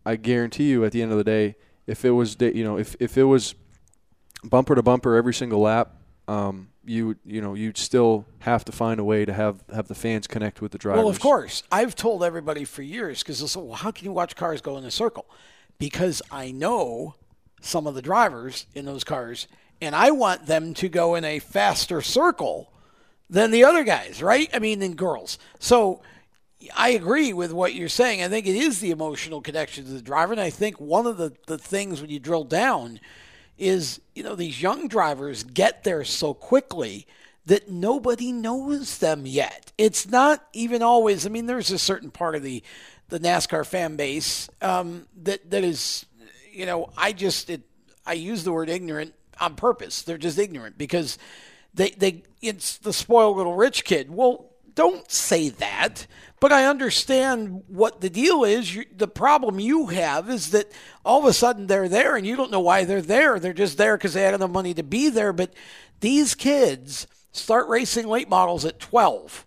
I 0.05 0.15
guarantee 0.15 0.69
you, 0.69 0.83
at 0.85 0.91
the 0.91 1.01
end 1.01 1.11
of 1.11 1.17
the 1.17 1.23
day, 1.23 1.55
if 1.87 2.05
it 2.05 2.11
was, 2.11 2.37
you 2.39 2.63
know, 2.63 2.77
if, 2.77 2.95
if 2.99 3.17
it 3.17 3.23
was 3.23 3.55
bumper 4.43 4.75
to 4.75 4.83
bumper 4.83 5.15
every 5.15 5.33
single 5.33 5.61
lap, 5.61 5.95
um, 6.27 6.69
you 6.83 7.15
you 7.25 7.41
know 7.41 7.53
you'd 7.53 7.77
still 7.77 8.25
have 8.39 8.65
to 8.65 8.71
find 8.71 8.99
a 8.99 9.03
way 9.03 9.25
to 9.25 9.33
have 9.33 9.63
have 9.73 9.87
the 9.87 9.95
fans 9.95 10.27
connect 10.27 10.61
with 10.61 10.71
the 10.71 10.77
drivers. 10.77 10.99
Well, 10.99 11.09
of 11.09 11.19
course. 11.19 11.63
I've 11.71 11.95
told 11.95 12.23
everybody 12.23 12.65
for 12.65 12.81
years 12.81 13.21
because 13.21 13.55
well, 13.55 13.75
how 13.75 13.91
can 13.91 14.05
you 14.05 14.11
watch 14.11 14.35
cars 14.35 14.61
go 14.61 14.77
in 14.77 14.85
a 14.85 14.91
circle? 14.91 15.25
Because 15.77 16.21
I 16.31 16.51
know 16.51 17.15
some 17.61 17.85
of 17.87 17.95
the 17.95 18.01
drivers 18.01 18.65
in 18.73 18.85
those 18.85 19.03
cars, 19.03 19.47
and 19.81 19.95
I 19.95 20.11
want 20.11 20.47
them 20.47 20.73
to 20.75 20.89
go 20.89 21.15
in 21.15 21.23
a 21.23 21.39
faster 21.39 22.01
circle 22.01 22.71
than 23.29 23.51
the 23.51 23.63
other 23.63 23.83
guys, 23.83 24.21
right? 24.21 24.49
I 24.53 24.59
mean, 24.59 24.79
than 24.79 24.95
girls. 24.95 25.37
So 25.59 26.01
I 26.75 26.89
agree 26.89 27.33
with 27.33 27.51
what 27.51 27.73
you're 27.73 27.89
saying. 27.89 28.21
I 28.21 28.27
think 28.27 28.45
it 28.45 28.55
is 28.55 28.79
the 28.79 28.91
emotional 28.91 29.41
connection 29.41 29.85
to 29.85 29.91
the 29.91 30.01
driver. 30.01 30.33
And 30.33 30.41
I 30.41 30.49
think 30.49 30.79
one 30.79 31.07
of 31.07 31.17
the, 31.17 31.33
the 31.47 31.57
things 31.57 32.01
when 32.01 32.09
you 32.09 32.19
drill 32.19 32.43
down 32.43 32.99
is, 33.57 34.01
you 34.15 34.23
know, 34.23 34.35
these 34.35 34.61
young 34.61 34.87
drivers 34.87 35.43
get 35.43 35.83
there 35.83 36.03
so 36.03 36.33
quickly 36.33 37.07
that 37.45 37.69
nobody 37.69 38.31
knows 38.31 38.99
them 38.99 39.25
yet. 39.25 39.71
It's 39.77 40.07
not 40.07 40.45
even 40.53 40.83
always, 40.83 41.25
I 41.25 41.29
mean, 41.29 41.47
there's 41.47 41.71
a 41.71 41.79
certain 41.79 42.11
part 42.11 42.35
of 42.35 42.43
the, 42.43 42.63
the 43.09 43.19
NASCAR 43.19 43.65
fan 43.65 43.95
base 43.95 44.49
um, 44.61 45.07
that, 45.23 45.49
that 45.49 45.63
is, 45.63 46.05
you 46.51 46.65
know, 46.65 46.91
I 46.97 47.13
just, 47.13 47.49
it, 47.49 47.61
I 48.05 48.13
use 48.13 48.43
the 48.43 48.51
word 48.51 48.69
ignorant 48.69 49.13
on 49.39 49.55
purpose. 49.55 50.03
They're 50.03 50.17
just 50.17 50.37
ignorant 50.37 50.77
because 50.77 51.17
they, 51.73 51.91
they, 51.91 52.23
it's 52.41 52.77
the 52.77 52.93
spoiled 52.93 53.37
little 53.37 53.55
rich 53.55 53.85
kid. 53.85 54.11
Well, 54.11 54.50
don't 54.75 55.09
say 55.11 55.49
that. 55.49 56.07
But 56.39 56.51
I 56.51 56.65
understand 56.65 57.63
what 57.67 58.01
the 58.01 58.09
deal 58.09 58.43
is. 58.43 58.75
You, 58.75 58.85
the 58.95 59.07
problem 59.07 59.59
you 59.59 59.87
have 59.87 60.29
is 60.29 60.51
that 60.51 60.71
all 61.05 61.19
of 61.19 61.25
a 61.25 61.33
sudden 61.33 61.67
they're 61.67 61.87
there 61.87 62.15
and 62.15 62.25
you 62.25 62.35
don't 62.35 62.51
know 62.51 62.59
why 62.59 62.83
they're 62.83 63.01
there. 63.01 63.39
They're 63.39 63.53
just 63.53 63.77
there 63.77 63.95
because 63.95 64.13
they 64.13 64.23
had 64.23 64.33
enough 64.33 64.49
money 64.49 64.73
to 64.73 64.83
be 64.83 65.09
there. 65.09 65.33
But 65.33 65.53
these 65.99 66.33
kids 66.33 67.05
start 67.31 67.67
racing 67.69 68.07
late 68.07 68.27
models 68.27 68.65
at 68.65 68.79
12. 68.79 69.45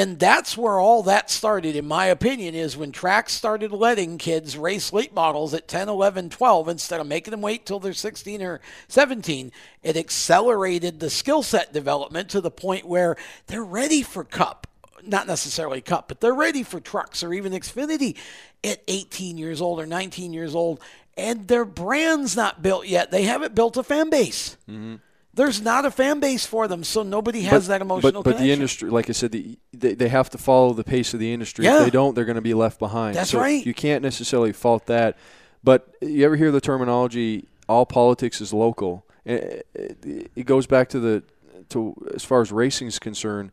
And 0.00 0.18
that's 0.18 0.56
where 0.56 0.80
all 0.80 1.02
that 1.02 1.30
started, 1.30 1.76
in 1.76 1.86
my 1.86 2.06
opinion, 2.06 2.54
is 2.54 2.74
when 2.74 2.90
tracks 2.90 3.34
started 3.34 3.70
letting 3.70 4.16
kids 4.16 4.56
race 4.56 4.94
late 4.94 5.12
models 5.12 5.52
at 5.52 5.68
10, 5.68 5.90
11, 5.90 6.30
12 6.30 6.68
instead 6.70 7.00
of 7.00 7.06
making 7.06 7.32
them 7.32 7.42
wait 7.42 7.66
till 7.66 7.80
they're 7.80 7.92
16 7.92 8.40
or 8.40 8.62
17. 8.88 9.52
It 9.82 9.98
accelerated 9.98 11.00
the 11.00 11.10
skill 11.10 11.42
set 11.42 11.74
development 11.74 12.30
to 12.30 12.40
the 12.40 12.50
point 12.50 12.86
where 12.86 13.14
they're 13.48 13.62
ready 13.62 14.02
for 14.02 14.24
Cup. 14.24 14.66
Not 15.04 15.26
necessarily 15.26 15.82
Cup, 15.82 16.08
but 16.08 16.22
they're 16.22 16.32
ready 16.32 16.62
for 16.62 16.80
trucks 16.80 17.22
or 17.22 17.34
even 17.34 17.52
Xfinity 17.52 18.16
at 18.64 18.80
18 18.88 19.36
years 19.36 19.60
old 19.60 19.80
or 19.80 19.86
19 19.86 20.32
years 20.32 20.54
old. 20.54 20.80
And 21.18 21.46
their 21.46 21.66
brand's 21.66 22.34
not 22.34 22.62
built 22.62 22.86
yet. 22.86 23.10
They 23.10 23.24
haven't 23.24 23.54
built 23.54 23.76
a 23.76 23.82
fan 23.82 24.08
base. 24.08 24.56
Mm-hmm. 24.66 24.94
There's 25.32 25.60
not 25.60 25.84
a 25.84 25.90
fan 25.92 26.18
base 26.18 26.44
for 26.44 26.66
them, 26.66 26.82
so 26.82 27.02
nobody 27.04 27.42
has 27.42 27.68
that 27.68 27.80
emotional 27.80 28.22
But, 28.24 28.32
but 28.32 28.38
the 28.38 28.50
industry, 28.50 28.90
like 28.90 29.08
I 29.08 29.12
said, 29.12 29.30
the, 29.30 29.56
they, 29.72 29.94
they 29.94 30.08
have 30.08 30.28
to 30.30 30.38
follow 30.38 30.72
the 30.72 30.82
pace 30.84 31.14
of 31.14 31.20
the 31.20 31.32
industry. 31.32 31.64
Yeah. 31.64 31.78
If 31.78 31.84
they 31.84 31.90
don't, 31.90 32.14
they're 32.14 32.24
going 32.24 32.34
to 32.34 32.40
be 32.42 32.54
left 32.54 32.78
behind. 32.80 33.14
That's 33.14 33.30
So 33.30 33.38
right. 33.38 33.64
You 33.64 33.72
can't 33.74 34.02
necessarily 34.02 34.52
fault 34.52 34.86
that. 34.86 35.16
But 35.62 35.94
you 36.00 36.24
ever 36.24 36.34
hear 36.36 36.50
the 36.50 36.60
terminology, 36.60 37.46
all 37.68 37.86
politics 37.86 38.40
is 38.40 38.52
local? 38.52 39.06
It, 39.24 39.66
it, 39.74 40.30
it 40.34 40.46
goes 40.46 40.66
back 40.66 40.88
to 40.90 40.98
the, 40.98 41.22
to 41.68 41.94
as 42.14 42.24
far 42.24 42.40
as 42.40 42.50
racing 42.50 42.88
is 42.88 42.98
concerned, 42.98 43.52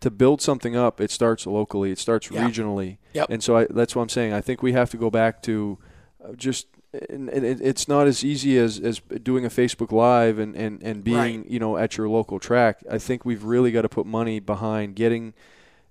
to 0.00 0.10
build 0.10 0.42
something 0.42 0.74
up, 0.74 1.00
it 1.00 1.12
starts 1.12 1.46
locally, 1.46 1.92
it 1.92 1.98
starts 2.00 2.28
Yeah. 2.30 2.48
regionally. 2.48 2.96
Yep. 3.12 3.26
And 3.30 3.42
so 3.44 3.58
I, 3.58 3.66
that's 3.70 3.94
what 3.94 4.02
I'm 4.02 4.08
saying. 4.08 4.32
I 4.32 4.40
think 4.40 4.60
we 4.60 4.72
have 4.72 4.90
to 4.90 4.96
go 4.96 5.10
back 5.10 5.40
to 5.42 5.78
uh, 6.24 6.32
just 6.32 6.66
and, 7.08 7.28
and 7.30 7.44
it, 7.44 7.60
it's 7.60 7.88
not 7.88 8.06
as 8.06 8.22
easy 8.24 8.58
as, 8.58 8.78
as 8.78 9.00
doing 9.22 9.44
a 9.44 9.48
Facebook 9.48 9.92
Live 9.92 10.38
and, 10.38 10.54
and, 10.54 10.82
and 10.82 11.02
being 11.02 11.16
Right. 11.42 11.50
you 11.50 11.58
know 11.58 11.76
at 11.76 11.96
your 11.96 12.08
local 12.08 12.38
track. 12.38 12.80
I 12.90 12.98
think 12.98 13.24
we've 13.24 13.44
really 13.44 13.72
got 13.72 13.82
to 13.82 13.88
put 13.88 14.06
money 14.06 14.40
behind 14.40 14.94
getting 14.96 15.34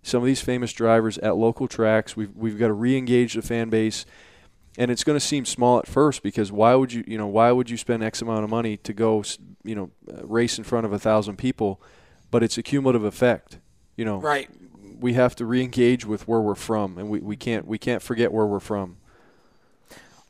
some 0.03 0.21
of 0.21 0.27
these 0.27 0.41
famous 0.41 0.73
drivers 0.73 1.17
at 1.19 1.35
local 1.37 1.67
tracks. 1.67 2.15
We've 2.15 2.35
we've 2.35 2.57
got 2.57 2.67
to 2.67 2.73
re-engage 2.73 3.33
the 3.33 3.41
fan 3.41 3.69
base, 3.69 4.05
and 4.77 4.89
it's 4.91 5.03
going 5.03 5.15
to 5.19 5.25
seem 5.25 5.45
small 5.45 5.79
at 5.79 5.87
first 5.87 6.23
because 6.23 6.51
why 6.51 6.75
would 6.75 6.93
you 6.93 7.03
you 7.07 7.17
know 7.17 7.27
why 7.27 7.51
would 7.51 7.69
you 7.69 7.77
spend 7.77 8.03
X 8.03 8.21
amount 8.21 8.43
of 8.43 8.49
money 8.49 8.77
to 8.77 8.93
go 8.93 9.23
you 9.63 9.75
know 9.75 9.91
uh, 10.11 10.25
race 10.25 10.57
in 10.57 10.63
front 10.63 10.85
of 10.85 10.93
a 10.93 10.99
thousand 10.99 11.37
people? 11.37 11.81
But 12.29 12.43
it's 12.43 12.57
a 12.57 12.63
cumulative 12.63 13.03
effect. 13.03 13.59
You 13.97 14.05
know, 14.05 14.17
Right. 14.17 14.49
We 14.99 15.13
have 15.13 15.35
to 15.37 15.45
re-engage 15.45 16.05
with 16.05 16.27
where 16.27 16.39
we're 16.41 16.53
from, 16.55 16.97
and 16.99 17.09
we, 17.09 17.19
we 17.19 17.35
can't 17.35 17.65
we 17.67 17.77
can't 17.79 18.01
forget 18.01 18.31
where 18.31 18.45
we're 18.45 18.59
from. 18.59 18.97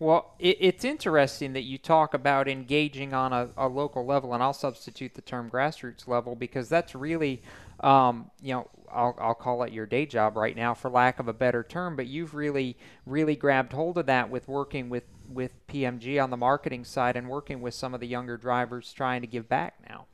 Well, 0.01 0.33
it, 0.39 0.57
it's 0.59 0.83
interesting 0.83 1.53
that 1.53 1.61
you 1.61 1.77
talk 1.77 2.15
about 2.15 2.47
engaging 2.47 3.13
on 3.13 3.33
a, 3.33 3.49
a 3.55 3.67
local 3.67 4.03
level, 4.03 4.33
and 4.33 4.41
I'll 4.41 4.51
substitute 4.51 5.13
the 5.13 5.21
term 5.21 5.47
grassroots 5.47 6.07
level 6.07 6.35
because 6.35 6.69
that's 6.69 6.95
really, 6.95 7.43
um, 7.81 8.31
you 8.41 8.55
know, 8.55 8.67
I'll, 8.91 9.15
I'll 9.19 9.35
call 9.35 9.61
it 9.61 9.71
your 9.71 9.85
day 9.85 10.07
job 10.07 10.37
right 10.37 10.55
now, 10.55 10.73
for 10.73 10.89
lack 10.89 11.19
of 11.19 11.27
a 11.27 11.33
better 11.33 11.61
term. 11.61 11.95
But 11.95 12.07
you've 12.07 12.33
really, 12.33 12.77
really 13.05 13.35
grabbed 13.35 13.73
hold 13.73 13.99
of 13.99 14.07
that 14.07 14.31
with 14.31 14.47
working 14.47 14.89
with 14.89 15.03
with 15.29 15.51
PMG 15.67 16.21
on 16.21 16.31
the 16.31 16.37
marketing 16.37 16.83
side 16.83 17.15
and 17.15 17.29
working 17.29 17.61
with 17.61 17.75
some 17.75 17.93
of 17.93 17.99
the 17.99 18.07
younger 18.07 18.37
drivers 18.37 18.91
trying 18.91 19.21
to 19.21 19.27
give 19.27 19.47
back 19.47 19.75
now. 19.87 20.07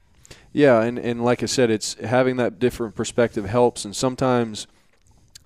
Yeah, 0.52 0.82
and, 0.82 1.00
and 1.00 1.24
like 1.24 1.42
I 1.42 1.46
said, 1.46 1.72
it's 1.72 1.94
having 1.94 2.36
that 2.36 2.60
different 2.60 2.94
perspective 2.94 3.46
helps, 3.46 3.86
and 3.86 3.96
sometimes 3.96 4.68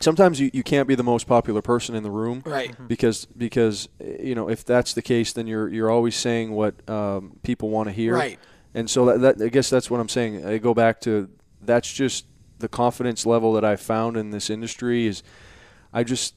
sometimes 0.03 0.39
you, 0.39 0.49
you 0.53 0.63
can't 0.63 0.87
be 0.87 0.95
the 0.95 1.03
most 1.03 1.27
popular 1.27 1.61
person 1.61 1.95
in 1.95 2.03
the 2.03 2.11
room, 2.11 2.43
Right. 2.45 2.75
Because 2.87 3.25
because 3.25 3.89
eh, 3.99 4.17
you 4.23 4.35
know 4.35 4.49
if 4.49 4.65
that's 4.65 4.93
the 4.93 5.01
case, 5.01 5.33
then 5.33 5.47
you're 5.47 5.67
you're 5.69 5.89
always 5.89 6.15
saying 6.15 6.51
what 6.51 6.87
um, 6.89 7.37
people 7.43 7.69
want 7.69 7.89
to 7.89 7.93
hear, 7.93 8.13
Right. 8.13 8.39
And 8.73 8.89
so 8.89 9.05
that, 9.05 9.37
that 9.37 9.45
I 9.45 9.49
guess 9.49 9.69
that's 9.69 9.91
what 9.91 9.99
I'm 9.99 10.09
saying. 10.09 10.45
I 10.45 10.57
go 10.57 10.73
back 10.73 11.01
to 11.01 11.29
that's 11.61 11.91
just 11.91 12.25
the 12.59 12.69
confidence 12.69 13.25
level 13.25 13.53
that 13.53 13.65
I 13.65 13.75
found 13.75 14.15
in 14.17 14.31
this 14.31 14.49
industry 14.49 15.07
is 15.07 15.23
I 15.91 16.03
just 16.03 16.35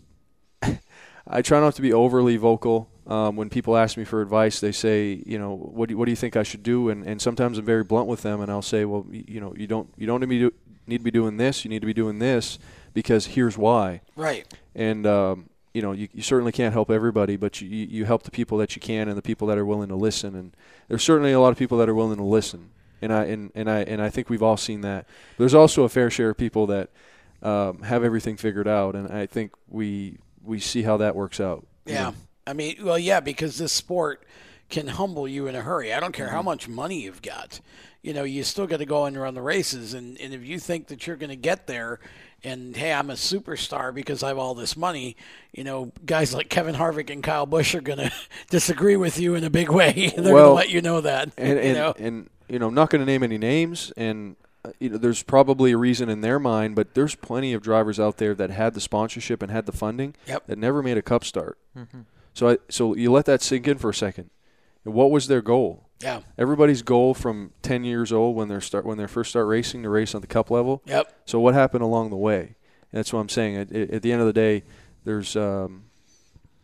I 1.26 1.42
try 1.42 1.60
not 1.60 1.74
to 1.76 1.82
be 1.82 1.92
overly 1.92 2.36
vocal. 2.36 2.90
Um, 3.06 3.36
when 3.36 3.50
people 3.50 3.76
ask 3.76 3.98
me 3.98 4.04
for 4.04 4.22
advice, 4.22 4.60
they 4.60 4.72
say, 4.72 5.22
you 5.26 5.38
know, 5.38 5.54
what 5.54 5.88
do 5.88 5.92
you, 5.92 5.98
what 5.98 6.06
do 6.06 6.10
you 6.10 6.16
think 6.16 6.36
I 6.36 6.42
should 6.42 6.62
do? 6.62 6.88
And, 6.88 7.06
and 7.06 7.20
sometimes 7.20 7.58
I'm 7.58 7.64
very 7.66 7.84
blunt 7.84 8.08
with 8.08 8.22
them, 8.22 8.40
and 8.40 8.50
I'll 8.50 8.62
say, 8.62 8.86
well, 8.86 9.06
you 9.10 9.40
know, 9.40 9.52
you 9.54 9.66
don't 9.66 9.92
you 9.98 10.06
don't 10.06 10.20
need 10.20 10.26
to 10.26 10.30
be, 10.30 10.38
do, 10.38 10.52
need 10.86 10.98
to 10.98 11.04
be 11.04 11.10
doing 11.10 11.36
this. 11.36 11.64
You 11.64 11.68
need 11.68 11.80
to 11.80 11.86
be 11.86 11.94
doing 11.94 12.18
this 12.18 12.58
because 12.94 13.26
here's 13.26 13.58
why. 13.58 14.00
Right. 14.16 14.46
And 14.74 15.06
um, 15.06 15.50
you 15.74 15.82
know, 15.82 15.92
you, 15.92 16.08
you 16.14 16.22
certainly 16.22 16.52
can't 16.52 16.72
help 16.72 16.90
everybody, 16.90 17.36
but 17.36 17.60
you, 17.60 17.68
you 17.68 18.04
help 18.04 18.22
the 18.22 18.30
people 18.30 18.56
that 18.58 18.74
you 18.76 18.80
can 18.80 19.08
and 19.08 19.18
the 19.18 19.22
people 19.22 19.48
that 19.48 19.58
are 19.58 19.66
willing 19.66 19.88
to 19.88 19.96
listen. 19.96 20.34
And 20.34 20.56
there's 20.88 21.02
certainly 21.02 21.32
a 21.32 21.40
lot 21.40 21.50
of 21.50 21.58
people 21.58 21.78
that 21.78 21.88
are 21.88 21.94
willing 21.94 22.16
to 22.16 22.24
listen. 22.24 22.70
And 23.02 23.12
I 23.12 23.24
and, 23.24 23.50
and 23.54 23.68
I 23.68 23.80
and 23.80 24.00
I 24.00 24.08
think 24.08 24.30
we've 24.30 24.42
all 24.42 24.56
seen 24.56 24.80
that. 24.82 25.06
There's 25.36 25.54
also 25.54 25.82
a 25.82 25.88
fair 25.88 26.10
share 26.10 26.30
of 26.30 26.38
people 26.38 26.66
that 26.68 26.90
um, 27.42 27.82
have 27.82 28.02
everything 28.04 28.36
figured 28.36 28.68
out, 28.68 28.94
and 28.94 29.08
I 29.12 29.26
think 29.26 29.52
we 29.68 30.16
we 30.42 30.58
see 30.60 30.82
how 30.82 30.96
that 30.98 31.14
works 31.14 31.40
out. 31.40 31.66
Yeah. 31.84 32.04
know. 32.10 32.14
I 32.46 32.52
mean, 32.52 32.76
well, 32.82 32.98
yeah, 32.98 33.20
because 33.20 33.58
this 33.58 33.72
sport 33.72 34.24
can 34.70 34.86
humble 34.86 35.26
you 35.28 35.46
in 35.46 35.54
a 35.54 35.60
hurry. 35.60 35.92
I 35.92 36.00
don't 36.00 36.12
care 36.12 36.28
how 36.28 36.38
Mm-hmm. 36.38 36.44
much 36.46 36.68
money 36.68 37.02
you've 37.02 37.22
got. 37.22 37.60
You 38.02 38.12
know, 38.14 38.24
you 38.24 38.42
still 38.44 38.66
got 38.66 38.78
to 38.78 38.86
go 38.86 39.04
and 39.06 39.16
run 39.18 39.34
the 39.34 39.42
races. 39.42 39.94
And, 39.94 40.18
and 40.20 40.32
if 40.34 40.44
you 40.44 40.58
think 40.58 40.88
that 40.88 41.06
you're 41.06 41.16
going 41.16 41.30
to 41.30 41.36
get 41.36 41.66
there 41.66 42.00
and, 42.44 42.76
hey, 42.76 42.92
I'm 42.92 43.10
a 43.10 43.14
superstar 43.14 43.92
because 43.94 44.22
I 44.22 44.28
have 44.28 44.38
all 44.38 44.54
this 44.54 44.76
money, 44.76 45.16
you 45.52 45.64
know, 45.64 45.92
guys 46.04 46.34
like 46.34 46.48
Kevin 46.48 46.74
Harvick 46.74 47.10
and 47.10 47.22
Kyle 47.22 47.46
Busch 47.46 47.74
are 47.74 47.80
going 47.80 47.98
to 48.10 48.12
disagree 48.50 48.96
with 48.96 49.18
you 49.18 49.34
in 49.34 49.42
a 49.44 49.50
big 49.50 49.70
way. 49.70 49.92
They're 50.16 50.22
going 50.24 50.44
to 50.44 50.50
let 50.52 50.70
you 50.70 50.80
know 50.82 51.00
that. 51.00 51.30
And 51.36 51.58
and 51.58 51.68
you 51.68 51.74
know? 51.74 51.94
and 51.98 52.30
you 52.48 52.58
know, 52.58 52.68
I'm 52.68 52.74
not 52.74 52.90
going 52.90 53.00
to 53.00 53.06
name 53.06 53.22
any 53.22 53.38
names, 53.38 53.92
and 53.96 54.36
uh, 54.64 54.72
you 54.78 54.90
know, 54.90 54.98
there's 54.98 55.22
probably 55.22 55.72
a 55.72 55.78
reason 55.78 56.08
in 56.08 56.20
their 56.20 56.38
mind, 56.38 56.76
but 56.76 56.94
there's 56.94 57.14
plenty 57.14 57.52
of 57.54 57.62
drivers 57.62 57.98
out 57.98 58.18
there 58.18 58.34
that 58.34 58.50
had 58.50 58.74
the 58.74 58.80
sponsorship 58.80 59.42
and 59.42 59.50
had 59.50 59.64
the 59.66 59.72
funding 59.72 60.14
Yep. 60.26 60.46
that 60.46 60.58
never 60.58 60.82
made 60.82 60.98
a 60.98 61.02
cup 61.02 61.24
start. 61.24 61.58
Mhm. 61.76 62.04
So 62.34 62.50
I, 62.50 62.58
so 62.68 62.94
you 62.94 63.10
let 63.12 63.24
that 63.26 63.40
sink 63.42 63.66
in 63.66 63.78
for 63.78 63.90
a 63.90 63.94
second. 63.94 64.30
What 64.82 65.10
was 65.10 65.28
their 65.28 65.40
goal? 65.40 65.83
Yeah. 66.00 66.20
Everybody's 66.36 66.82
goal 66.82 67.14
from 67.14 67.52
10 67.62 67.84
years 67.84 68.12
old 68.12 68.36
when 68.36 68.48
they 68.48 68.60
start 68.60 68.84
when 68.84 68.98
they 68.98 69.06
first 69.06 69.30
start 69.30 69.46
racing 69.46 69.82
to 69.84 69.88
race 69.88 70.14
on 70.14 70.20
the 70.20 70.26
cup 70.26 70.50
level. 70.50 70.82
Yep. 70.86 71.22
So 71.26 71.40
what 71.40 71.54
happened 71.54 71.82
along 71.82 72.10
the 72.10 72.16
way? 72.16 72.56
And 72.92 72.98
that's 72.98 73.12
what 73.12 73.20
I'm 73.20 73.28
saying. 73.28 73.56
At, 73.56 73.72
at 73.72 74.02
the 74.02 74.12
end 74.12 74.20
of 74.20 74.26
the 74.26 74.32
day, 74.32 74.64
there's 75.04 75.36
um, 75.36 75.84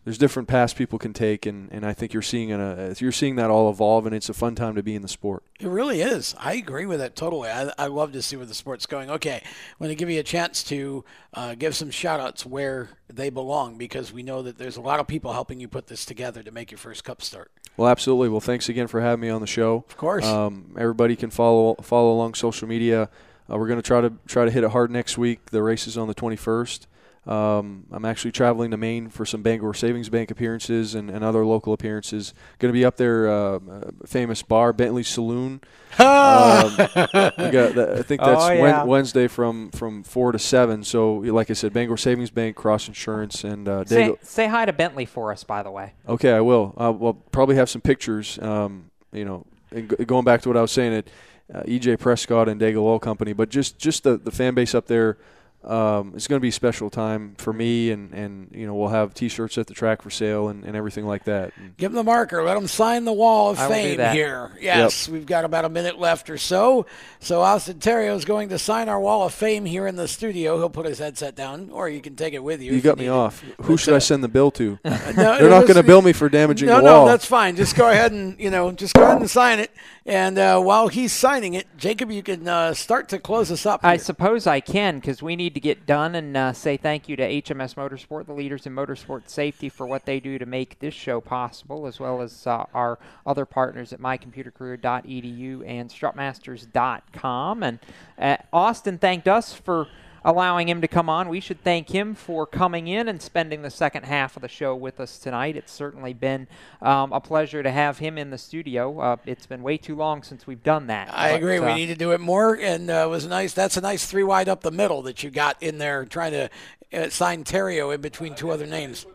there's 0.05 0.17
different 0.17 0.49
paths 0.49 0.73
people 0.73 0.99
can 0.99 1.13
take, 1.13 1.45
and, 1.45 1.71
and 1.71 1.85
I 1.85 1.93
think 1.93 2.15
you're 2.15 2.23
seeing 2.23 2.53
a, 2.53 2.95
you're 2.99 3.13
seeing 3.13 3.37
that 3.37 3.51
all 3.51 3.69
evolve, 3.69 4.07
and 4.07 4.15
it's 4.15 4.31
a 4.31 4.35
fun 4.35 4.55
time 4.55 4.75
to 4.77 4.83
be 4.83 4.95
in 4.95 5.03
the 5.03 5.09
sport. 5.09 5.43
It 5.61 5.69
really 5.69 6.01
is. 6.01 6.35
I 6.39 6.55
agree 6.55 6.87
with 6.87 7.01
that 7.01 7.15
totally. 7.15 7.51
I, 7.51 7.71
I 7.79 7.87
love 7.87 8.13
to 8.13 8.23
see 8.23 8.37
where 8.37 8.47
the 8.47 8.55
sport's 8.55 8.87
going. 8.87 9.11
Okay, 9.11 9.43
I'm 9.45 9.79
going 9.79 9.91
to 9.91 9.95
give 9.95 10.09
you 10.09 10.19
a 10.19 10.25
chance 10.25 10.63
to 10.65 11.05
uh, 11.35 11.55
give 11.55 11.77
some 11.77 11.91
shout 11.91 12.19
outs 12.19 12.47
where 12.47 12.91
they 13.09 13.29
belong 13.29 13.77
because 13.77 14.11
we 14.13 14.23
know 14.23 14.41
that 14.43 14.57
there's 14.57 14.79
a 14.79 14.81
lot 14.81 15.01
of 15.01 15.07
people 15.07 15.35
helping 15.35 15.61
you 15.61 15.69
put 15.69 15.87
this 15.89 16.07
together 16.07 16.43
to 16.43 16.51
make 16.51 16.71
your 16.71 16.79
first 16.79 17.05
cup 17.05 17.21
start. 17.21 17.53
Well, 17.81 17.89
absolutely. 17.89 18.29
Well, 18.29 18.43
thanks 18.43 18.69
again 18.69 18.89
for 18.89 19.01
having 19.01 19.23
me 19.23 19.31
on 19.31 19.41
the 19.41 19.47
show. 19.47 19.87
Of 19.89 19.97
course. 19.97 20.27
Um, 20.27 20.75
everybody 20.77 21.17
can 21.17 21.31
follow 21.31 21.77
follow 21.77 22.13
along 22.13 22.35
social 22.35 22.69
media. 22.69 23.09
Uh, 23.51 23.57
we're 23.57 23.69
going 23.69 23.79
to 23.79 23.83
try 23.83 24.03
to 24.03 24.13
try 24.29 24.45
to 24.45 24.51
hit 24.51 24.65
it 24.65 24.71
hard 24.71 24.91
next 24.91 25.17
week. 25.17 25.47
The 25.47 25.63
race 25.63 25.87
is 25.87 25.97
on 25.97 26.07
the 26.07 26.15
21st. 26.15 26.85
Um, 27.27 27.85
I'm 27.93 28.07
actually 28.07 28.33
traveling 28.33 28.71
to 28.71 28.79
Maine 28.79 29.11
for 29.11 29.27
some 29.27 29.43
Bangor 29.43 29.75
Savings 29.75 30.09
Bank 30.09 30.31
appearances 30.31 30.95
and, 30.95 31.11
and 31.11 31.23
other 31.23 31.45
local 31.45 31.73
appearances. 31.75 32.33
Going 32.59 32.73
to 32.73 32.79
be 32.79 32.85
up 32.85 32.97
there, 32.97 33.29
uh, 33.29 33.35
uh, 33.59 33.91
famous 34.07 34.43
bar 34.43 34.73
Bentley 34.73 35.03
Saloon. 35.03 35.61
um, 35.99 36.77
got 36.77 37.75
that, 37.75 37.95
I 37.99 38.03
think 38.03 38.21
that's 38.25 38.43
Oh, 38.45 38.51
yeah. 38.53 38.85
Wednesday 38.85 39.29
from, 39.29 39.71
from 39.71 40.03
four 40.03 40.33
to 40.33 40.39
seven. 40.39 40.83
So, 40.83 41.17
like 41.17 41.51
I 41.51 41.53
said, 41.53 41.73
Bangor 41.75 41.99
Savings 41.99 42.31
Bank, 42.31 42.57
Cross 42.57 42.89
Insurance, 42.89 43.45
and 43.45 43.69
uh, 43.69 43.85
Say, 43.85 44.09
Dago- 44.09 44.25
say 44.25 44.47
hi 44.49 44.65
to 44.65 44.73
Bentley 44.73 45.05
for 45.05 45.31
us, 45.31 45.45
by 45.45 45.63
the 45.63 45.71
way. 45.71 45.93
Okay, 46.09 46.33
I 46.33 46.41
will. 46.41 46.75
Uh, 46.77 46.93
we'll 46.93 47.15
probably 47.15 47.57
have 47.57 47.69
some 47.69 47.83
pictures. 47.83 48.39
Um, 48.41 48.91
you 49.13 49.25
know, 49.27 49.45
and 49.73 49.91
g- 49.91 50.05
going 50.07 50.25
back 50.25 50.41
to 50.43 50.49
what 50.49 50.57
I 50.57 50.63
was 50.63 50.73
saying, 50.73 50.93
it 50.95 51.11
uh, 51.55 51.63
EJ 51.65 51.99
Prescott 51.99 52.49
and 52.49 52.61
Daigle 52.61 52.79
Oil 52.83 52.99
Company. 52.99 53.33
But 53.35 53.51
just 53.51 53.79
just 53.79 54.05
the 54.05 54.17
the 54.17 54.31
fan 54.31 54.55
base 54.55 54.75
up 54.75 54.87
there. 54.87 55.19
Um, 55.63 56.13
it's 56.15 56.27
going 56.27 56.39
to 56.39 56.43
be 56.43 56.49
a 56.49 56.53
special 56.53 56.89
time 56.89 57.35
for 57.37 57.53
me, 57.53 57.91
and, 57.91 58.15
and 58.15 58.49
you 58.55 58.67
know 58.67 58.75
we'll 58.75 58.89
have 58.89 59.13
T-shirts 59.13 59.59
at 59.59 59.67
the 59.67 59.75
track 59.75 60.01
for 60.01 60.09
sale 60.09 60.49
and, 60.49 60.65
and 60.65 60.75
everything 60.75 61.07
like 61.07 61.25
that. 61.25 61.53
Give 61.77 61.93
them 61.93 61.97
the 61.97 62.03
marker. 62.03 62.43
Let 62.43 62.55
them 62.55 62.67
sign 62.67 63.05
the 63.05 63.13
wall 63.13 63.51
of 63.51 63.59
I 63.59 63.69
fame 63.69 64.15
here. 64.15 64.53
Yes, 64.59 65.07
we've 65.07 65.27
got 65.27 65.45
about 65.45 65.67
a 65.67 65.69
minute 65.69 65.99
left 65.99 66.31
or 66.31 66.39
so. 66.39 66.87
So 67.19 67.43
Austin 67.43 67.79
Theriault 67.79 68.17
is 68.17 68.25
going 68.25 68.49
to 68.49 68.59
sign 68.59 68.89
our 68.89 68.99
wall 68.99 69.27
of 69.27 69.35
fame 69.35 69.67
here 69.67 69.87
in 69.87 69.97
the 69.97 70.09
studio. 70.09 70.57
He'll 70.57 70.71
put 70.71 70.87
his 70.87 70.99
headset 70.99 71.35
down, 71.35 71.69
or 71.71 71.91
you 71.91 72.01
can 72.01 72.17
take 72.17 72.33
it 72.33 72.43
with 72.43 72.63
you. 72.63 72.73
You 72.73 72.79
if 72.79 72.85
got 72.85 72.97
need 72.97 73.05
me 73.05 73.09
it. 73.09 73.13
off. 73.13 73.45
Who 73.63 73.75
But, 73.75 73.81
should 73.81 73.93
uh, 73.93 73.97
I 73.97 74.01
send 74.01 74.25
the 74.25 74.29
bill 74.29 74.51
to? 74.53 74.79
No, 75.11 75.37
They're 75.39 75.51
not 75.51 75.63
going 75.63 75.75
to 75.75 75.83
bill 75.83 76.03
me 76.03 76.13
for 76.13 76.29
damaging 76.29 76.69
no, 76.69 76.79
the 76.79 76.85
wall. 76.85 77.05
No, 77.05 77.11
that's 77.11 77.25
fine. 77.25 77.57
Just 77.57 77.75
go 77.77 77.91
ahead 77.91 78.13
and 78.13 78.39
you 78.39 78.51
know, 78.51 78.71
just 78.73 78.95
go 78.95 79.03
ahead 79.03 79.19
and 79.19 79.29
sign 79.29 79.59
it. 79.59 79.71
And 80.07 80.39
uh, 80.39 80.61
while 80.61 80.89
he's 80.89 81.13
signing 81.13 81.55
it, 81.55 81.67
Jacob, 81.77 82.11
you 82.11 82.23
can 82.23 82.47
uh, 82.47 82.75
start 82.75 83.09
to 83.11 83.19
close 83.19 83.51
us 83.51 83.67
up. 83.67 83.81
I 83.83 83.97
suppose 83.97 84.47
I 84.47 84.61
can 84.61 84.99
because 84.99 85.23
we 85.23 85.37
need 85.37 85.50
to 85.55 85.61
get 85.61 85.87
done 85.87 86.15
and 86.15 86.37
uh, 86.37 86.53
say 86.53 86.77
thank 86.77 87.09
you 87.09 87.17
to 87.17 87.23
HMS 87.23 87.75
Motorsport, 87.75 88.27
the 88.27 88.33
leaders 88.33 88.67
in 88.67 88.75
motorsport 88.75 89.29
safety, 89.29 89.69
for 89.69 89.87
what 89.87 90.05
they 90.05 90.21
do 90.21 90.39
to 90.39 90.47
make 90.47 90.79
this 90.79 90.95
show 90.95 91.21
possible, 91.21 91.87
as 91.87 92.01
well 92.01 92.23
as 92.23 92.47
uh, 92.47 92.65
our 92.75 92.99
other 93.27 93.45
partners 93.45 93.93
at 93.93 94.01
mycomputercareer.edu 94.01 95.67
and 95.67 95.91
strutmasters.com. 95.91 97.63
And 97.63 97.79
uh, 98.19 98.37
Austin 98.53 98.99
thanked 98.99 99.29
us 99.29 99.53
for 99.53 99.87
allowing 100.25 100.69
him 100.69 100.81
to 100.81 100.89
come 100.89 101.09
on. 101.09 101.29
We 101.29 101.41
should 101.41 101.63
thank 101.63 101.89
him 101.89 102.15
for 102.15 102.47
coming 102.47 102.89
in 102.89 103.09
and 103.09 103.21
spending 103.21 103.63
the 103.63 103.71
second 103.71 104.05
half 104.05 104.37
of 104.37 104.43
the 104.43 104.49
show 104.49 104.75
with 104.75 105.01
us 105.01 105.19
tonight. 105.19 105.57
It's 105.57 105.73
certainly 105.73 106.13
been 106.13 106.49
um, 106.83 107.13
a 107.13 107.21
pleasure 107.21 107.63
to 107.63 107.71
have 107.71 107.99
him 107.99 108.19
in 108.19 108.31
the 108.31 108.39
studio. 108.39 108.99
Uh, 108.99 109.17
it's 109.27 109.47
been 109.47 109.63
way 109.63 109.77
too 109.77 109.97
long 109.97 110.23
since 110.23 110.47
we've 110.47 110.63
done 110.63 110.87
that. 110.89 111.13
I 111.13 111.33
but, 111.33 111.37
agree. 111.37 111.59
uh, 111.59 111.67
we 111.67 111.75
need 111.75 111.87
to 111.87 111.97
do 111.97 112.13
it 112.13 112.21
more, 112.21 112.55
and 112.57 112.91
uh, 112.91 113.05
it 113.07 113.09
was 113.09 113.27
nice. 113.27 113.53
That's 113.53 113.77
a 113.77 113.81
nice 113.81 114.07
three 114.07 114.25
wide 114.25 114.49
up 114.49 114.63
the 114.63 114.71
middle 114.71 115.03
that 115.03 115.23
you 115.23 115.31
got 115.31 115.63
in 115.63 115.79
there, 115.79 116.05
trying 116.05 116.33
to 116.33 116.51
uh, 116.93 117.09
sign 117.09 117.45
Theriault 117.45 117.95
in 117.95 118.01
between 118.01 118.35
two 118.35 118.51
other 118.51 118.67
names. 118.67 119.07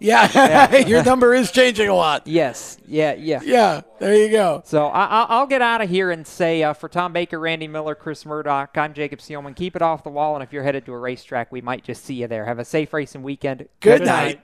Yeah, 0.00 0.76
your 0.86 1.02
number 1.02 1.34
is 1.34 1.50
changing 1.50 1.88
a 1.88 1.94
lot. 1.94 2.26
Yes. 2.26 2.78
Yeah. 2.86 3.14
Yeah. 3.14 3.40
Yeah. 3.44 3.80
There 3.98 4.14
you 4.14 4.30
go. 4.30 4.62
So 4.64 4.86
I, 4.86 5.04
I- 5.04 5.26
I'll 5.30 5.46
get 5.46 5.60
out 5.62 5.80
of 5.80 5.90
here 5.90 6.10
and 6.10 6.26
say 6.26 6.62
uh, 6.62 6.72
for 6.72 6.88
Tom 6.88 7.12
Baker, 7.12 7.38
Randy 7.40 7.66
Miller, 7.68 7.94
Chris 7.94 8.24
Murdoch, 8.24 8.76
I'm 8.78 8.94
Jacob 8.94 9.18
Seelman. 9.18 9.54
Keep 9.56 9.76
it 9.76 9.82
off 9.82 10.04
the 10.04 10.10
wall, 10.10 10.34
and 10.36 10.42
if 10.44 10.52
you're 10.52 10.62
headed 10.62 10.86
to 10.86 10.92
a 10.92 10.98
racetrack, 10.98 11.50
we 11.50 11.60
might 11.60 11.82
just 11.84 12.04
see 12.04 12.14
you 12.14 12.26
there. 12.28 12.44
Have 12.44 12.58
a 12.58 12.64
safe 12.64 12.92
racing 12.92 13.22
weekend. 13.22 13.68
Good 13.80 14.02
night. 14.04 14.40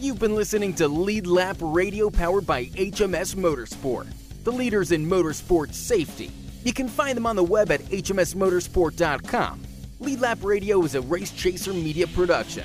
You've 0.00 0.18
been 0.20 0.34
listening 0.36 0.74
to 0.74 0.86
Lead 0.88 1.26
Lap 1.26 1.56
Radio 1.60 2.08
powered 2.10 2.46
by 2.46 2.66
HMS 2.66 3.34
Motorsport, 3.34 4.06
the 4.44 4.52
leaders 4.52 4.92
in 4.92 5.04
motorsport 5.04 5.72
safety. 5.74 6.30
You 6.64 6.72
can 6.72 6.88
find 6.88 7.16
them 7.16 7.26
on 7.26 7.34
the 7.36 7.42
web 7.44 7.70
at 7.70 7.80
hmsmotorsport.com. 7.82 9.62
Lead 10.00 10.20
Lap 10.20 10.38
Radio 10.42 10.82
is 10.84 10.94
a 10.94 11.00
Race 11.00 11.30
Chaser 11.32 11.72
media 11.72 12.06
production. 12.08 12.64